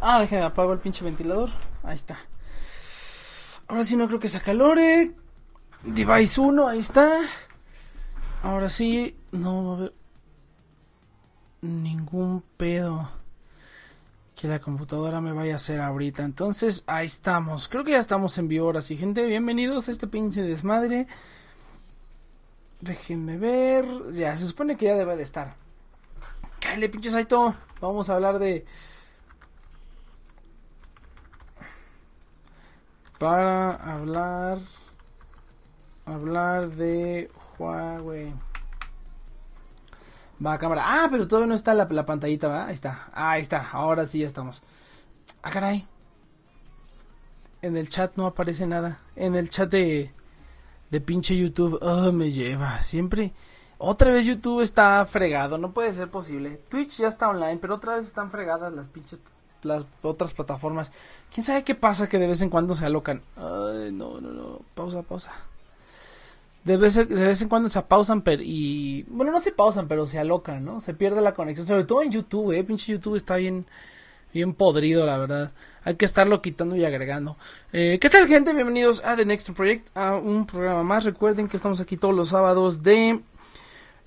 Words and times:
Ah, 0.00 0.20
déjame 0.20 0.42
apago 0.42 0.72
el 0.72 0.78
pinche 0.78 1.04
ventilador. 1.04 1.50
Ahí 1.82 1.94
está. 1.94 2.18
Ahora 3.68 3.84
sí 3.84 3.96
no 3.96 4.06
creo 4.06 4.20
que 4.20 4.28
se 4.28 4.38
acalore. 4.38 5.12
Device 5.82 6.40
1, 6.40 6.68
ahí 6.68 6.78
está. 6.78 7.20
Ahora 8.42 8.68
sí, 8.68 9.16
no 9.32 9.64
va 9.64 9.72
a 9.72 9.76
haber 9.76 9.94
ningún 11.62 12.42
pedo 12.56 13.08
que 14.34 14.48
la 14.48 14.60
computadora 14.60 15.20
me 15.20 15.32
vaya 15.32 15.54
a 15.54 15.56
hacer 15.56 15.80
ahorita. 15.80 16.22
Entonces, 16.22 16.84
ahí 16.86 17.06
estamos. 17.06 17.68
Creo 17.68 17.84
que 17.84 17.92
ya 17.92 17.98
estamos 17.98 18.36
en 18.38 18.48
vivo 18.48 18.66
ahora 18.66 18.82
sí, 18.82 18.96
gente. 18.96 19.26
Bienvenidos 19.26 19.88
a 19.88 19.92
este 19.92 20.06
pinche 20.06 20.42
desmadre. 20.42 21.06
Déjenme 22.80 23.38
ver. 23.38 23.86
Ya, 24.12 24.36
se 24.36 24.46
supone 24.46 24.76
que 24.76 24.86
ya 24.86 24.94
debe 24.94 25.16
de 25.16 25.22
estar. 25.22 25.54
Cállate, 26.60 26.88
pinche 26.88 27.10
Saito. 27.10 27.54
Vamos 27.80 28.10
a 28.10 28.14
hablar 28.14 28.38
de. 28.38 28.66
Para 33.18 33.72
hablar. 33.74 34.58
Hablar 36.04 36.68
de 36.70 37.30
Huawei. 37.58 38.32
Va, 40.44 40.58
cámara. 40.58 40.82
Ah, 40.84 41.08
pero 41.10 41.26
todavía 41.26 41.48
no 41.48 41.54
está 41.54 41.72
la, 41.72 41.86
la 41.86 42.04
pantallita, 42.04 42.48
¿verdad? 42.48 42.66
Ahí 42.66 42.74
está. 42.74 43.08
ahí 43.12 43.40
está. 43.40 43.70
Ahora 43.72 44.04
sí 44.04 44.20
ya 44.20 44.26
estamos. 44.26 44.62
Ah, 45.42 45.50
caray. 45.50 45.88
En 47.62 47.76
el 47.76 47.88
chat 47.88 48.16
no 48.16 48.26
aparece 48.26 48.66
nada. 48.66 49.00
En 49.16 49.34
el 49.34 49.48
chat 49.48 49.70
de, 49.70 50.12
de 50.90 51.00
pinche 51.00 51.36
YouTube. 51.36 51.78
Oh, 51.80 52.12
me 52.12 52.30
lleva. 52.30 52.80
Siempre. 52.80 53.32
Otra 53.78 54.12
vez 54.12 54.26
YouTube 54.26 54.60
está 54.60 55.04
fregado. 55.06 55.56
No 55.56 55.72
puede 55.72 55.92
ser 55.94 56.10
posible. 56.10 56.60
Twitch 56.68 56.98
ya 56.98 57.08
está 57.08 57.28
online, 57.28 57.58
pero 57.58 57.76
otra 57.76 57.96
vez 57.96 58.06
están 58.06 58.30
fregadas 58.30 58.72
las 58.72 58.88
pinches. 58.88 59.18
Las 59.66 59.86
otras 60.02 60.32
plataformas. 60.32 60.92
¿Quién 61.32 61.44
sabe 61.44 61.64
qué 61.64 61.74
pasa 61.74 62.08
que 62.08 62.18
de 62.18 62.26
vez 62.26 62.40
en 62.42 62.50
cuando 62.50 62.74
se 62.74 62.86
alocan? 62.86 63.22
Ay, 63.36 63.92
no, 63.92 64.20
no, 64.20 64.30
no. 64.32 64.60
Pausa, 64.74 65.02
pausa. 65.02 65.32
De 66.64 66.76
vez, 66.76 66.94
de 66.94 67.04
vez 67.04 67.42
en 67.42 67.48
cuando 67.48 67.68
se 67.68 67.80
pausan 67.82 68.22
pero, 68.22 68.42
y 68.44 69.04
bueno 69.04 69.30
no 69.30 69.40
se 69.40 69.52
pausan 69.52 69.86
pero 69.86 70.04
se 70.04 70.18
alocan 70.18 70.64
no 70.64 70.80
se 70.80 70.94
pierde 70.94 71.20
la 71.20 71.32
conexión 71.32 71.64
sobre 71.64 71.84
todo 71.84 72.02
en 72.02 72.10
YouTube 72.10 72.50
eh 72.50 72.64
pinche 72.64 72.90
YouTube 72.90 73.14
está 73.14 73.36
bien 73.36 73.66
bien 74.36 74.52
podrido 74.52 75.06
la 75.06 75.16
verdad. 75.16 75.52
Hay 75.82 75.94
que 75.94 76.04
estarlo 76.04 76.42
quitando 76.42 76.76
y 76.76 76.84
agregando. 76.84 77.36
Eh, 77.72 77.98
qué 78.00 78.10
tal 78.10 78.26
gente 78.26 78.52
bienvenidos 78.52 79.02
a 79.04 79.16
The 79.16 79.24
Next 79.24 79.50
Project 79.52 79.96
a 79.96 80.16
un 80.16 80.46
programa 80.46 80.82
más. 80.82 81.04
Recuerden 81.04 81.48
que 81.48 81.56
estamos 81.56 81.80
aquí 81.80 81.96
todos 81.96 82.14
los 82.14 82.28
sábados 82.28 82.82
de 82.82 83.20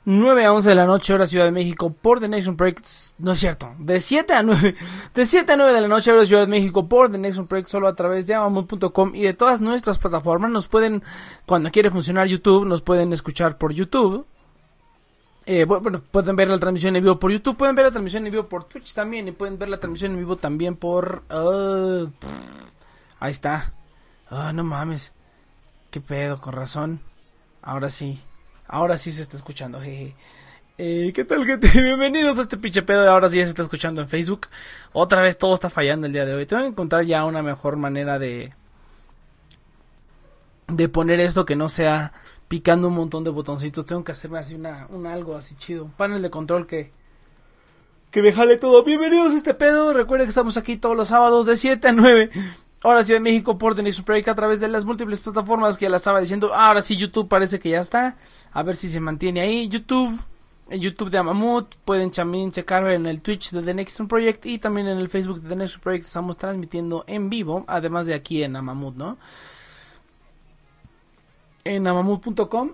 9 0.05 0.45
a 0.45 0.53
11 0.53 0.69
de 0.69 0.75
la 0.75 0.85
noche, 0.85 1.13
hora 1.13 1.27
Ciudad 1.27 1.45
de 1.45 1.51
México, 1.51 1.91
por 1.91 2.19
The 2.19 2.27
Nation 2.27 2.55
Project. 2.55 2.85
No 3.17 3.33
es 3.33 3.39
cierto, 3.39 3.73
de 3.77 3.99
7 3.99 4.33
a 4.33 4.43
9, 4.43 4.75
de 5.13 5.25
7 5.25 5.51
a 5.51 5.57
9 5.57 5.73
de 5.73 5.81
la 5.81 5.87
noche, 5.87 6.11
hora 6.11 6.25
Ciudad 6.25 6.41
de 6.41 6.47
México, 6.47 6.87
por 6.87 7.11
The 7.11 7.17
Nation 7.17 7.47
Project, 7.47 7.69
solo 7.69 7.87
a 7.87 7.95
través 7.95 8.25
de 8.27 8.33
amamut.com 8.33 9.13
y 9.15 9.21
de 9.21 9.33
todas 9.33 9.61
nuestras 9.61 9.97
plataformas. 9.97 10.51
Nos 10.51 10.67
pueden, 10.67 11.03
cuando 11.45 11.71
quiere 11.71 11.89
funcionar 11.89 12.27
YouTube, 12.27 12.65
nos 12.65 12.81
pueden 12.81 13.13
escuchar 13.13 13.57
por 13.57 13.73
YouTube. 13.73 14.25
Eh, 15.45 15.65
bueno, 15.65 16.01
pueden 16.11 16.35
ver 16.35 16.47
la 16.47 16.59
transmisión 16.59 16.95
en 16.95 17.03
vivo 17.03 17.19
por 17.19 17.31
YouTube, 17.31 17.57
pueden 17.57 17.75
ver 17.75 17.85
la 17.85 17.91
transmisión 17.91 18.25
en 18.25 18.31
vivo 18.31 18.47
por 18.47 18.65
Twitch 18.65 18.93
también, 18.93 19.27
y 19.27 19.31
pueden 19.31 19.57
ver 19.57 19.69
la 19.69 19.79
transmisión 19.79 20.11
en 20.11 20.19
vivo 20.19 20.35
también 20.35 20.75
por. 20.75 21.23
Uh, 21.29 22.07
ahí 23.19 23.31
está. 23.31 23.73
Ah, 24.29 24.53
no 24.53 24.63
mames. 24.63 25.13
Qué 25.89 26.01
pedo, 26.01 26.39
con 26.39 26.53
razón. 26.53 26.99
Ahora 27.63 27.89
sí. 27.89 28.19
Ahora 28.71 28.97
sí 28.97 29.11
se 29.11 29.23
está 29.23 29.35
escuchando, 29.35 29.81
jeje. 29.81 30.15
Eh, 30.77 31.11
¿Qué 31.15 31.25
tal, 31.25 31.43
gente? 31.43 31.67
Bienvenidos 31.81 32.37
a 32.37 32.43
este 32.43 32.55
pinche 32.55 32.83
pedo. 32.83 33.09
Ahora 33.09 33.27
sí 33.27 33.37
ya 33.37 33.43
se 33.43 33.49
está 33.49 33.63
escuchando 33.63 33.99
en 33.99 34.07
Facebook. 34.07 34.41
Otra 34.93 35.23
vez 35.23 35.39
todo 35.39 35.55
está 35.55 35.71
fallando 35.71 36.05
el 36.05 36.13
día 36.13 36.23
de 36.23 36.35
hoy. 36.35 36.45
Tengo 36.45 36.61
que 36.61 36.69
encontrar 36.69 37.03
ya 37.03 37.25
una 37.25 37.41
mejor 37.41 37.77
manera 37.77 38.19
de. 38.19 38.53
De 40.67 40.87
poner 40.87 41.19
esto 41.19 41.47
que 41.47 41.55
no 41.55 41.67
sea 41.67 42.13
picando 42.47 42.89
un 42.89 42.93
montón 42.93 43.23
de 43.23 43.31
botoncitos. 43.31 43.87
Tengo 43.87 44.03
que 44.03 44.11
hacerme 44.11 44.37
así 44.37 44.53
una, 44.53 44.85
un 44.91 45.07
algo 45.07 45.35
así 45.35 45.55
chido. 45.55 45.85
Un 45.85 45.91
panel 45.91 46.21
de 46.21 46.29
control 46.29 46.67
que. 46.67 46.91
Que 48.11 48.21
me 48.21 48.31
jale 48.31 48.57
todo. 48.57 48.83
Bienvenidos 48.83 49.33
a 49.33 49.37
este 49.37 49.55
pedo. 49.55 49.93
Recuerden 49.93 50.27
que 50.27 50.29
estamos 50.29 50.57
aquí 50.57 50.77
todos 50.77 50.95
los 50.95 51.07
sábados 51.07 51.47
de 51.47 51.55
7 51.55 51.87
a 51.87 51.91
9. 51.91 52.29
Ahora 52.81 53.03
Ciudad 53.03 53.19
de 53.19 53.23
México 53.23 53.57
por 53.57 53.81
Nation 53.83 54.05
Project 54.05 54.29
a 54.29 54.35
través 54.35 54.61
de 54.61 54.69
las 54.69 54.85
múltiples 54.85 55.19
plataformas 55.19 55.77
que 55.77 55.85
ya 55.85 55.89
la 55.89 55.97
estaba 55.97 56.21
diciendo. 56.21 56.53
Ahora 56.53 56.81
sí, 56.81 56.95
YouTube 56.95 57.27
parece 57.27 57.59
que 57.59 57.69
ya 57.69 57.81
está. 57.81 58.15
A 58.53 58.63
ver 58.63 58.75
si 58.77 58.87
se 58.87 59.01
mantiene 59.01 59.41
ahí. 59.41 59.67
YouTube, 59.67 60.17
en 60.69 60.79
YouTube 60.79 61.09
de 61.09 61.17
Amamut. 61.17 61.75
Pueden 61.83 62.09
también 62.09 62.53
checar 62.53 62.87
en 62.87 63.05
el 63.05 63.21
Twitch 63.21 63.51
de 63.51 63.63
The 63.63 63.73
Next 63.73 63.99
Project 64.07 64.45
y 64.45 64.59
también 64.59 64.87
en 64.87 64.97
el 64.97 65.09
Facebook 65.09 65.41
de 65.41 65.49
The 65.49 65.55
Next 65.57 65.79
Project. 65.79 66.05
Estamos 66.05 66.37
transmitiendo 66.37 67.03
en 67.07 67.29
vivo, 67.29 67.65
además 67.67 68.07
de 68.07 68.13
aquí 68.13 68.43
en 68.43 68.55
Amamut, 68.55 68.95
¿no? 68.95 69.17
En 71.65 71.85
amamut.com. 71.85 72.71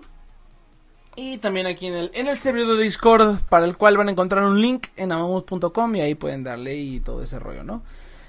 Y 1.16 1.38
también 1.38 1.66
aquí 1.66 1.86
en 1.86 1.94
el, 1.94 2.10
en 2.14 2.28
el 2.28 2.36
servidor 2.36 2.76
de 2.76 2.84
Discord, 2.84 3.40
para 3.48 3.64
el 3.64 3.76
cual 3.76 3.96
van 3.96 4.06
a 4.06 4.12
encontrar 4.12 4.44
un 4.44 4.60
link 4.60 4.88
en 4.96 5.10
amamut.com 5.10 5.96
y 5.96 6.00
ahí 6.00 6.14
pueden 6.14 6.44
darle 6.44 6.76
y 6.76 7.00
todo 7.00 7.22
ese 7.22 7.40
rollo, 7.40 7.64
¿no? 7.64 7.82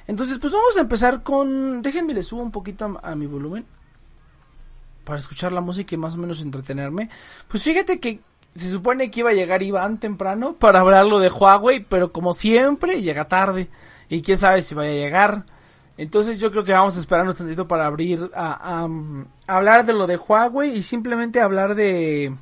Entonces, 0.08 0.40
pues 0.40 0.54
vamos 0.54 0.78
a 0.78 0.82
empezar 0.82 1.24
con. 1.24 1.82
Déjenme 1.82 2.14
le 2.14 2.24
subo 2.24 2.42
un 2.42 2.52
poquito 2.52 3.00
a, 3.04 3.16
mi 3.16 3.28
volumen. 3.28 3.66
Para 5.04 5.20
escuchar 5.20 5.52
la 5.52 5.62
música 5.62 5.96
y 5.96 5.98
más 5.98 6.16
o 6.16 6.18
menos 6.18 6.42
entretenerme. 6.42 7.10
Pues 7.48 7.64
fíjate 7.64 8.00
que 8.00 8.20
se 8.56 8.70
supone 8.70 9.12
que 9.12 9.20
iba 9.20 9.30
a 9.30 9.34
llegar 9.34 9.64
Iván 9.64 10.00
temprano 10.00 10.54
para 10.54 10.80
hablarlo 10.80 11.20
de 11.20 11.30
Huawei. 11.30 11.82
Pero 11.82 12.12
como 12.12 12.34
siempre, 12.34 13.02
llega 13.02 13.28
tarde. 13.28 13.70
Y 14.10 14.22
quién 14.22 14.38
sabe 14.38 14.62
si 14.62 14.76
vaya 14.76 14.92
a 14.92 14.94
llegar. 14.94 15.46
Entonces 15.98 16.40
yo 16.40 16.52
creo 16.52 16.64
que 16.64 16.74
vamos 16.74 16.96
a 16.96 17.00
esperar 17.00 17.28
un 17.28 17.36
tantito 17.36 17.68
para 17.68 17.86
abrir 17.86 18.30
a, 18.34 18.86
a 18.86 19.56
hablar 19.56 19.86
de 19.86 19.94
lo 19.94 20.08
de 20.08 20.18
Huawei 20.18 20.78
y 20.78 20.84
simplemente 20.84 21.42
hablar 21.42 21.76
de. 21.76 22.34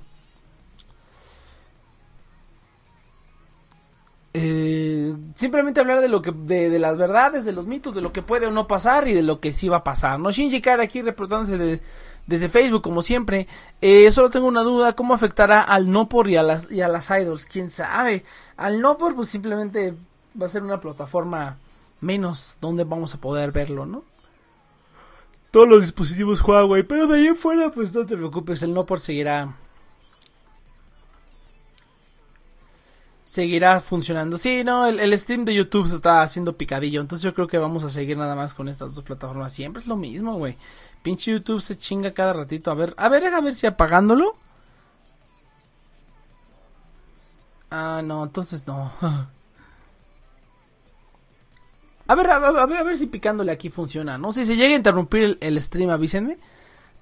Simplemente 5.36 5.82
hablar 5.82 6.02
de 6.02 6.08
lo 6.08 6.22
que 6.22 6.32
de, 6.32 6.70
de, 6.70 6.80
las 6.80 6.98
verdades, 6.98 7.46
de 7.46 7.52
los 7.52 7.68
mitos, 7.68 7.94
de 7.94 8.02
lo 8.02 8.12
que 8.12 8.22
puede 8.22 8.48
o 8.48 8.52
no 8.52 8.68
pasar 8.68 9.08
y 9.08 9.14
de 9.14 9.22
lo 9.22 9.40
que 9.40 9.52
sí 9.52 9.70
va 9.70 9.78
a 9.78 9.84
pasar. 9.84 10.20
No 10.20 10.32
Shinji 10.32 10.62
Kara 10.62 10.84
aquí 10.84 11.02
reportándose 11.02 11.58
de, 11.58 11.82
desde 12.26 12.50
Facebook 12.50 12.82
como 12.82 13.02
siempre. 13.02 13.48
Eh, 13.82 14.10
solo 14.12 14.30
tengo 14.30 14.48
una 14.48 14.62
duda, 14.62 14.94
¿cómo 14.94 15.14
afectará 15.14 15.62
al 15.62 15.92
Nopor 15.92 16.30
y 16.30 16.38
a 16.38 16.44
las 16.44 16.72
y 16.72 16.82
a 16.82 16.88
las 16.88 17.10
idols? 17.12 17.46
¿Quién 17.46 17.70
sabe? 17.70 18.24
Al 18.58 18.82
Nopor 18.82 19.16
pues 19.16 19.30
simplemente 19.30 19.94
va 20.42 20.48
a 20.48 20.50
ser 20.50 20.64
una 20.64 20.80
plataforma 20.80 21.58
menos 22.02 22.58
donde 22.62 22.84
vamos 22.84 23.14
a 23.14 23.20
poder 23.20 23.52
verlo, 23.52 23.86
¿no? 23.86 24.04
Todos 25.52 25.70
los 25.70 25.82
dispositivos 25.82 26.42
Huawei, 26.42 26.84
pero 26.84 27.08
de 27.08 27.20
ahí 27.20 27.28
en 27.28 27.36
fuera 27.36 27.72
pues 27.72 27.94
no 27.94 28.06
te 28.06 28.18
preocupes, 28.18 28.64
el 28.64 28.74
Nopor 28.74 29.00
seguirá 29.00 29.56
seguirá 33.26 33.82
funcionando. 33.82 34.38
Sí, 34.38 34.64
no, 34.64 34.86
el, 34.86 35.00
el, 35.02 35.20
Steam 35.20 35.44
de 35.44 35.54
YouTube 35.54 35.88
se 35.90 35.96
está 35.96 36.22
haciendo 36.22 36.56
picadillo. 36.56 37.02
Entonces 37.02 37.24
yo 37.24 37.34
creo 37.34 37.48
que 37.48 37.58
vamos 37.58 37.84
a 37.84 37.90
seguir 37.90 38.18
nada 38.18 38.36
más 38.36 38.54
con 38.54 38.70
estas 38.70 38.96
dos 38.96 39.04
plataformas. 39.04 39.52
Siempre 39.52 39.82
es 39.82 39.88
lo 39.88 39.98
mismo, 39.98 40.38
güey. 40.38 40.56
Pinche 41.04 41.32
YouTube 41.32 41.60
se 41.60 41.78
chinga 41.78 42.14
cada 42.14 42.34
ratito. 42.34 42.72
A 42.72 42.76
ver, 42.76 42.94
a 42.98 43.10
ver, 43.10 43.26
a 43.26 43.42
ver 43.42 43.54
si 43.54 43.68
apagándolo. 43.68 44.38
Ah, 47.72 48.02
no, 48.04 48.24
entonces 48.24 48.66
no. 48.66 48.92
A 52.08 52.14
ver, 52.14 52.30
a, 52.30 52.36
a, 52.36 52.66
ver, 52.68 52.78
a 52.78 52.84
ver 52.84 52.98
si 53.00 53.08
picándole 53.08 53.52
aquí 53.52 53.72
funciona, 53.72 54.16
¿no? 54.20 54.32
Si 54.32 54.46
se 54.46 54.56
llega 54.56 54.76
a 54.76 54.78
interrumpir 54.78 55.24
el, 55.24 55.38
el 55.42 55.60
stream, 55.60 55.90
avísenme. 55.90 56.38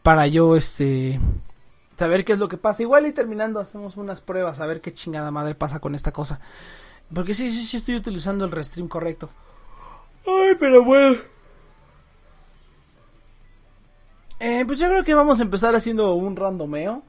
Para 0.02 0.28
yo, 0.28 0.56
este, 0.56 1.20
saber 1.98 2.26
qué 2.26 2.34
es 2.34 2.40
lo 2.40 2.48
que 2.48 2.58
pasa. 2.58 2.84
Igual 2.84 3.06
y 3.06 3.12
terminando 3.12 3.60
hacemos 3.60 3.98
unas 3.98 4.22
pruebas 4.22 4.60
a 4.60 4.66
ver 4.66 4.82
qué 4.82 4.94
chingada 4.94 5.32
madre 5.32 5.56
pasa 5.56 5.80
con 5.80 5.96
esta 5.96 6.12
cosa. 6.12 6.40
Porque 7.14 7.34
sí, 7.34 7.50
sí, 7.50 7.64
sí 7.64 7.78
estoy 7.78 7.96
utilizando 7.96 8.46
el 8.46 8.52
restream 8.52 8.88
correcto. 8.88 9.30
Ay, 10.26 10.56
pero 10.60 10.84
bueno. 10.84 11.18
Eh, 14.40 14.64
pues 14.66 14.80
yo 14.80 14.88
creo 14.88 15.04
que 15.04 15.14
vamos 15.14 15.40
a 15.40 15.44
empezar 15.44 15.76
haciendo 15.76 16.14
un 16.16 16.36
randomeo. 16.36 17.04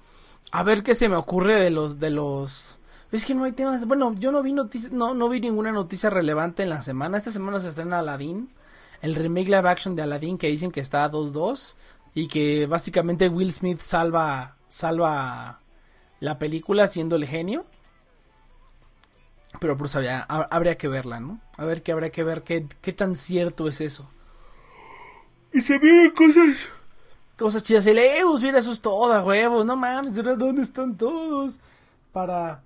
A 0.53 0.63
ver 0.63 0.83
qué 0.83 0.95
se 0.95 1.09
me 1.09 1.17
ocurre 1.17 1.59
de 1.59 1.71
los 1.71 1.99
de 1.99 2.11
los 2.11 2.79
es 3.15 3.25
que 3.25 3.35
no 3.35 3.45
hay 3.45 3.53
temas. 3.53 3.87
Bueno, 3.87 4.15
yo 4.19 4.33
no 4.33 4.43
vi 4.43 4.53
noticias, 4.53 4.93
no, 4.93 5.15
no 5.15 5.29
vi 5.29 5.41
ninguna 5.41 5.71
noticia 5.71 6.11
relevante 6.11 6.65
en 6.65 6.71
la 6.71 6.83
semana. 6.83 7.17
Esta 7.17 7.31
semana 7.31 7.61
se 7.61 7.69
estrena 7.69 8.01
Aladdin, 8.01 8.49
el 9.03 9.15
remake 9.15 9.47
live 9.47 9.69
action 9.69 9.95
de 9.95 10.03
Aladdin 10.03 10.37
que 10.37 10.49
dicen 10.49 10.71
que 10.71 10.81
está 10.81 11.05
a 11.05 11.11
2-2 11.11 11.77
y 12.15 12.27
que 12.27 12.67
básicamente 12.67 13.29
Will 13.29 13.53
Smith 13.53 13.81
salva 13.81 14.57
salva 14.75 15.61
la 16.19 16.39
película 16.41 16.89
siendo 16.89 17.15
el 17.15 17.29
genio. 17.29 17.65
Pero 19.61 19.77
pues 19.77 19.95
habría, 19.95 20.23
habría 20.23 20.77
que 20.77 20.89
verla, 20.89 21.21
¿no? 21.21 21.39
A 21.57 21.65
ver 21.65 21.85
que 21.85 21.93
habría 21.93 22.11
que 22.11 22.25
ver 22.25 22.43
qué, 22.43 22.67
qué 22.83 22.93
tan 22.93 23.15
cierto 23.15 23.69
es 23.69 23.81
eso. 23.81 24.11
Y 25.53 25.61
se 25.61 25.79
vienen 25.79 26.11
cosas. 26.11 26.69
Cosas 27.39 27.63
chidas. 27.63 27.87
El 27.87 27.99
Eus, 27.99 28.43
mira, 28.43 28.59
eso 28.59 28.73
es 28.73 28.81
todo, 28.81 29.23
huevo. 29.23 29.63
No 29.63 29.77
mames, 29.77 30.17
¿dónde 30.17 30.63
están 30.63 30.97
todos? 30.97 31.61
Para. 32.13 32.61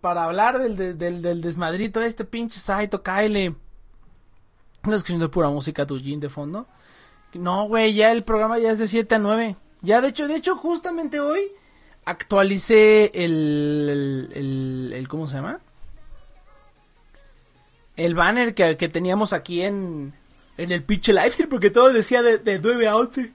para 0.00 0.24
hablar 0.24 0.58
del, 0.58 0.98
del, 0.98 1.22
del 1.22 1.40
desmadrito 1.40 2.02
este 2.02 2.24
pinche 2.24 2.58
Saito, 2.58 3.04
Kyle. 3.04 3.54
No 4.82 4.94
escuchando 4.96 5.30
pura 5.30 5.48
música 5.48 5.86
Tujin 5.86 6.18
de 6.18 6.28
fondo. 6.28 6.66
No, 7.34 7.68
güey, 7.68 7.94
ya 7.94 8.10
el 8.10 8.24
programa 8.24 8.58
ya 8.58 8.72
es 8.72 8.80
de 8.80 8.88
7 8.88 9.14
a 9.14 9.18
9. 9.20 9.56
Ya, 9.82 10.00
de 10.00 10.08
hecho, 10.08 10.28
de 10.28 10.36
hecho, 10.36 10.56
justamente 10.56 11.20
hoy 11.20 11.52
actualicé 12.04 13.10
el, 13.14 14.90
el, 14.94 15.08
¿cómo 15.08 15.26
se 15.26 15.36
llama? 15.36 15.60
El 17.96 18.14
banner 18.14 18.54
que, 18.54 18.76
que 18.76 18.88
teníamos 18.88 19.32
aquí 19.32 19.62
en, 19.62 20.12
en 20.56 20.72
el 20.72 20.82
pinche 20.82 21.12
livestream, 21.12 21.50
porque 21.50 21.70
todo 21.70 21.92
decía 21.92 22.22
de, 22.22 22.38
de 22.38 22.58
9 22.58 22.88
a 22.88 22.96
11. 22.96 23.32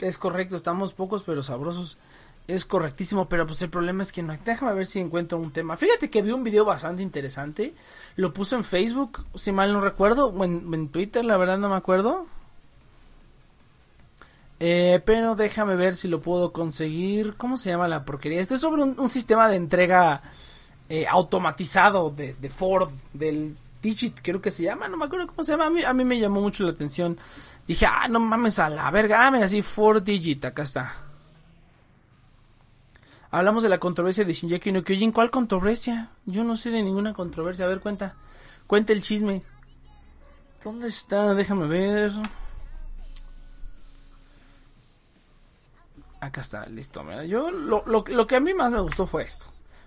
Es 0.00 0.18
correcto, 0.18 0.56
estamos 0.56 0.92
pocos 0.92 1.22
pero 1.22 1.42
sabrosos. 1.42 1.98
Es 2.46 2.66
correctísimo, 2.66 3.26
pero 3.26 3.46
pues 3.46 3.62
el 3.62 3.70
problema 3.70 4.02
es 4.02 4.12
que 4.12 4.22
no. 4.22 4.36
Déjame 4.44 4.74
ver 4.74 4.86
si 4.86 5.00
encuentro 5.00 5.38
un 5.38 5.50
tema. 5.50 5.78
Fíjate 5.78 6.10
que 6.10 6.20
vi 6.20 6.30
un 6.30 6.44
video 6.44 6.66
bastante 6.66 7.02
interesante. 7.02 7.74
Lo 8.16 8.34
puse 8.34 8.54
en 8.54 8.64
Facebook, 8.64 9.24
si 9.34 9.50
mal 9.50 9.72
no 9.72 9.80
recuerdo. 9.80 10.26
O 10.26 10.44
en, 10.44 10.88
Twitter, 10.88 11.24
la 11.24 11.38
verdad 11.38 11.56
no 11.56 11.70
me 11.70 11.76
acuerdo. 11.76 12.26
Eh, 14.66 15.02
pero 15.04 15.34
déjame 15.34 15.76
ver 15.76 15.94
si 15.94 16.08
lo 16.08 16.22
puedo 16.22 16.50
conseguir. 16.50 17.34
¿Cómo 17.36 17.58
se 17.58 17.68
llama 17.68 17.86
la 17.86 18.06
porquería? 18.06 18.40
Este 18.40 18.54
es 18.54 18.60
sobre 18.62 18.82
un, 18.82 19.08
sistema 19.10 19.46
de 19.46 19.56
entrega 19.56 20.22
eh, 20.88 21.06
automatizado 21.06 22.08
de, 22.08 22.34
Ford, 22.48 22.90
del 23.12 23.54
Digit, 23.82 24.20
creo 24.22 24.40
que 24.40 24.50
se 24.50 24.62
llama. 24.62 24.88
No 24.88 24.96
me 24.96 25.04
acuerdo 25.04 25.26
cómo 25.26 25.44
se 25.44 25.52
llama. 25.52 25.66
A 25.86 25.92
mí, 25.92 26.04
me 26.06 26.18
llamó 26.18 26.40
mucho 26.40 26.64
la 26.64 26.70
atención. 26.70 27.18
Dije, 27.66 27.84
ah, 27.84 28.08
no 28.08 28.20
mames 28.20 28.58
a 28.58 28.70
la 28.70 28.90
verga. 28.90 29.26
Ah, 29.26 29.30
mira, 29.30 29.46
Ford 29.62 30.02
Digit, 30.02 30.46
acá 30.46 30.62
está. 30.62 30.94
Hablamos 33.30 33.64
de 33.64 33.68
la 33.68 33.78
controversia 33.78 34.24
de 34.24 34.32
Shinjeki 34.32 34.72
no 34.72 34.82
Kyojin. 34.82 35.12
¿Cuál 35.12 35.30
controversia? 35.30 36.08
Yo 36.24 36.42
no 36.42 36.56
sé 36.56 36.70
de 36.70 36.82
ninguna 36.82 37.12
controversia. 37.12 37.66
A 37.66 37.68
ver, 37.68 37.80
cuenta. 37.80 38.14
Cuenta 38.66 38.94
el 38.94 39.02
chisme. 39.02 39.42
¿Dónde 40.64 40.88
está? 40.88 41.34
Déjame 41.34 41.66
ver. 41.66 42.12
Acá 46.24 46.40
está, 46.40 46.66
listo. 46.66 47.04
Mira, 47.04 47.24
yo 47.24 47.50
lo, 47.50 47.84
lo, 47.86 48.26
que 48.26 48.36
a 48.36 48.40
mí 48.40 48.54
más 48.54 48.72
me 48.72 48.80
gustó 48.80 49.06
fue 49.06 49.22
esto. 49.22 49.46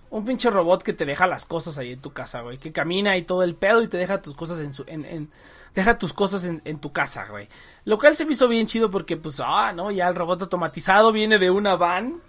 Un 0.10 0.24
pinche 0.24 0.50
robot 0.50 0.84
que 0.84 0.94
te 0.94 1.06
deja 1.06 1.27
las 1.27 1.46
cosas 1.46 1.77
ahí 1.77 1.94
en 1.94 2.00
tu 2.00 2.13
casa, 2.13 2.41
güey. 2.41 2.58
Que 2.58 2.72
camina 2.72 3.17
y 3.17 3.24
todo 3.24 3.44
el 3.44 3.56
pedo 3.56 3.82
y 3.82 3.88
te 3.88 3.98
deja 3.98 4.22
tus 4.22 4.36
cosas 4.36 4.60
en 4.60 4.72
su... 4.72 4.84
En, 4.88 5.32
deja 5.74 5.98
tus 5.98 6.13
cosas 6.13 6.46
en, 6.46 6.62
en 6.63 6.79
tu 6.79 6.91
casa, 6.91 7.27
güey. 7.29 7.48
Lo 7.86 7.98
cual 7.98 8.15
se 8.15 8.25
me 8.25 8.34
hizo 8.34 8.48
bien 8.48 8.67
chido 8.67 8.89
porque, 8.89 9.17
pues, 9.17 9.41
ah, 9.44 9.74
no, 9.74 9.91
ya 9.91 10.08
el 10.08 10.15
robot 10.15 10.44
automatizado 10.44 11.12
viene 11.12 11.39
de 11.39 11.50
una 11.50 11.75
van 11.75 12.22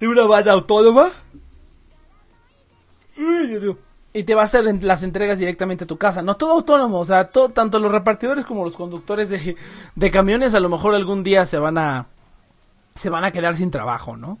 de 0.00 0.08
una 0.08 0.26
banda 0.26 0.52
autónoma. 0.52 1.10
Y 4.12 4.24
te 4.24 4.34
va 4.34 4.42
a 4.42 4.44
hacer 4.44 4.64
las 4.82 5.02
entregas 5.02 5.38
directamente 5.38 5.84
a 5.84 5.86
tu 5.86 5.98
casa. 5.98 6.22
No 6.22 6.36
todo 6.36 6.52
autónomo, 6.52 7.00
o 7.00 7.04
sea, 7.04 7.28
todo, 7.28 7.48
tanto 7.50 7.78
los 7.78 7.92
repartidores 7.92 8.44
como 8.44 8.64
los 8.64 8.76
conductores 8.76 9.30
de, 9.30 9.56
de 9.94 10.10
camiones 10.10 10.54
a 10.54 10.60
lo 10.60 10.68
mejor 10.68 10.94
algún 10.94 11.22
día 11.22 11.44
se 11.46 11.58
van 11.58 11.78
a 11.78 12.06
se 12.96 13.10
van 13.10 13.24
a 13.24 13.30
quedar 13.30 13.56
sin 13.56 13.70
trabajo, 13.70 14.16
¿no? 14.16 14.38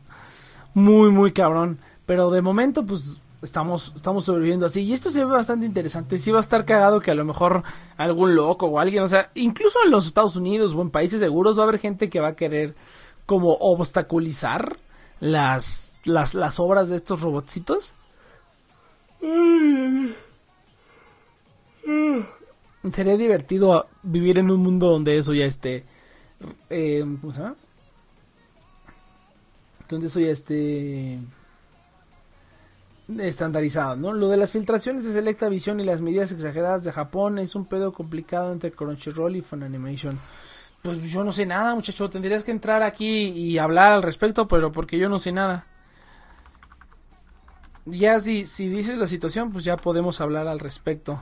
Muy, 0.74 1.10
muy 1.10 1.32
cabrón. 1.32 1.78
Pero 2.06 2.30
de 2.30 2.42
momento, 2.42 2.84
pues 2.84 3.20
estamos, 3.42 3.92
estamos 3.94 4.24
sobreviviendo 4.24 4.66
así. 4.66 4.82
Y 4.82 4.92
esto 4.92 5.10
se 5.10 5.24
ve 5.24 5.30
bastante 5.30 5.66
interesante. 5.66 6.18
Sí 6.18 6.30
va 6.30 6.38
a 6.38 6.40
estar 6.40 6.64
cagado 6.64 7.00
que 7.00 7.10
a 7.10 7.14
lo 7.14 7.24
mejor 7.24 7.62
algún 7.96 8.34
loco 8.34 8.66
o 8.66 8.78
alguien, 8.78 9.02
o 9.02 9.08
sea, 9.08 9.30
incluso 9.34 9.78
en 9.84 9.90
los 9.90 10.06
Estados 10.06 10.36
Unidos 10.36 10.74
o 10.74 10.82
en 10.82 10.90
países 10.90 11.20
seguros 11.20 11.58
va 11.58 11.62
a 11.62 11.68
haber 11.68 11.80
gente 11.80 12.10
que 12.10 12.20
va 12.20 12.28
a 12.28 12.36
querer 12.36 12.74
como 13.24 13.56
obstaculizar 13.58 14.76
las, 15.20 16.02
las, 16.04 16.34
las 16.34 16.60
obras 16.60 16.88
de 16.88 16.96
estos 16.96 17.22
robotcitos. 17.22 17.92
Sería 22.92 23.16
divertido 23.16 23.86
vivir 24.02 24.38
en 24.38 24.50
un 24.50 24.62
mundo 24.62 24.90
donde 24.90 25.18
eso 25.18 25.34
ya 25.34 25.44
esté. 25.44 25.84
Eh, 26.70 27.04
¿Cómo 27.20 27.32
se 27.32 27.40
llama? 27.40 27.56
Donde 29.88 30.08
eso 30.08 30.20
ya 30.20 30.30
esté 30.30 31.18
estandarizado, 33.18 33.96
¿no? 33.96 34.12
Lo 34.12 34.28
de 34.28 34.36
las 34.36 34.50
filtraciones 34.50 35.04
de 35.04 35.12
Selecta 35.12 35.48
Visión 35.48 35.78
y 35.78 35.84
las 35.84 36.00
medidas 36.00 36.32
exageradas 36.32 36.84
de 36.84 36.92
Japón 36.92 37.38
es 37.38 37.54
un 37.54 37.66
pedo 37.66 37.92
complicado 37.92 38.52
entre 38.52 38.72
Crunchyroll 38.72 39.36
y 39.36 39.42
Funimation. 39.42 40.18
Pues 40.82 41.02
yo 41.10 41.24
no 41.24 41.32
sé 41.32 41.46
nada, 41.46 41.74
muchacho. 41.74 42.10
Tendrías 42.10 42.44
que 42.44 42.50
entrar 42.50 42.82
aquí 42.82 43.28
y 43.28 43.58
hablar 43.58 43.92
al 43.92 44.02
respecto, 44.02 44.48
pero 44.48 44.72
porque 44.72 44.98
yo 44.98 45.08
no 45.08 45.18
sé 45.18 45.32
nada. 45.32 45.66
Ya 47.84 48.20
si, 48.20 48.46
si 48.46 48.68
dices 48.68 48.98
la 48.98 49.06
situación, 49.06 49.52
pues 49.52 49.64
ya 49.64 49.76
podemos 49.76 50.20
hablar 50.20 50.48
al 50.48 50.58
respecto. 50.58 51.20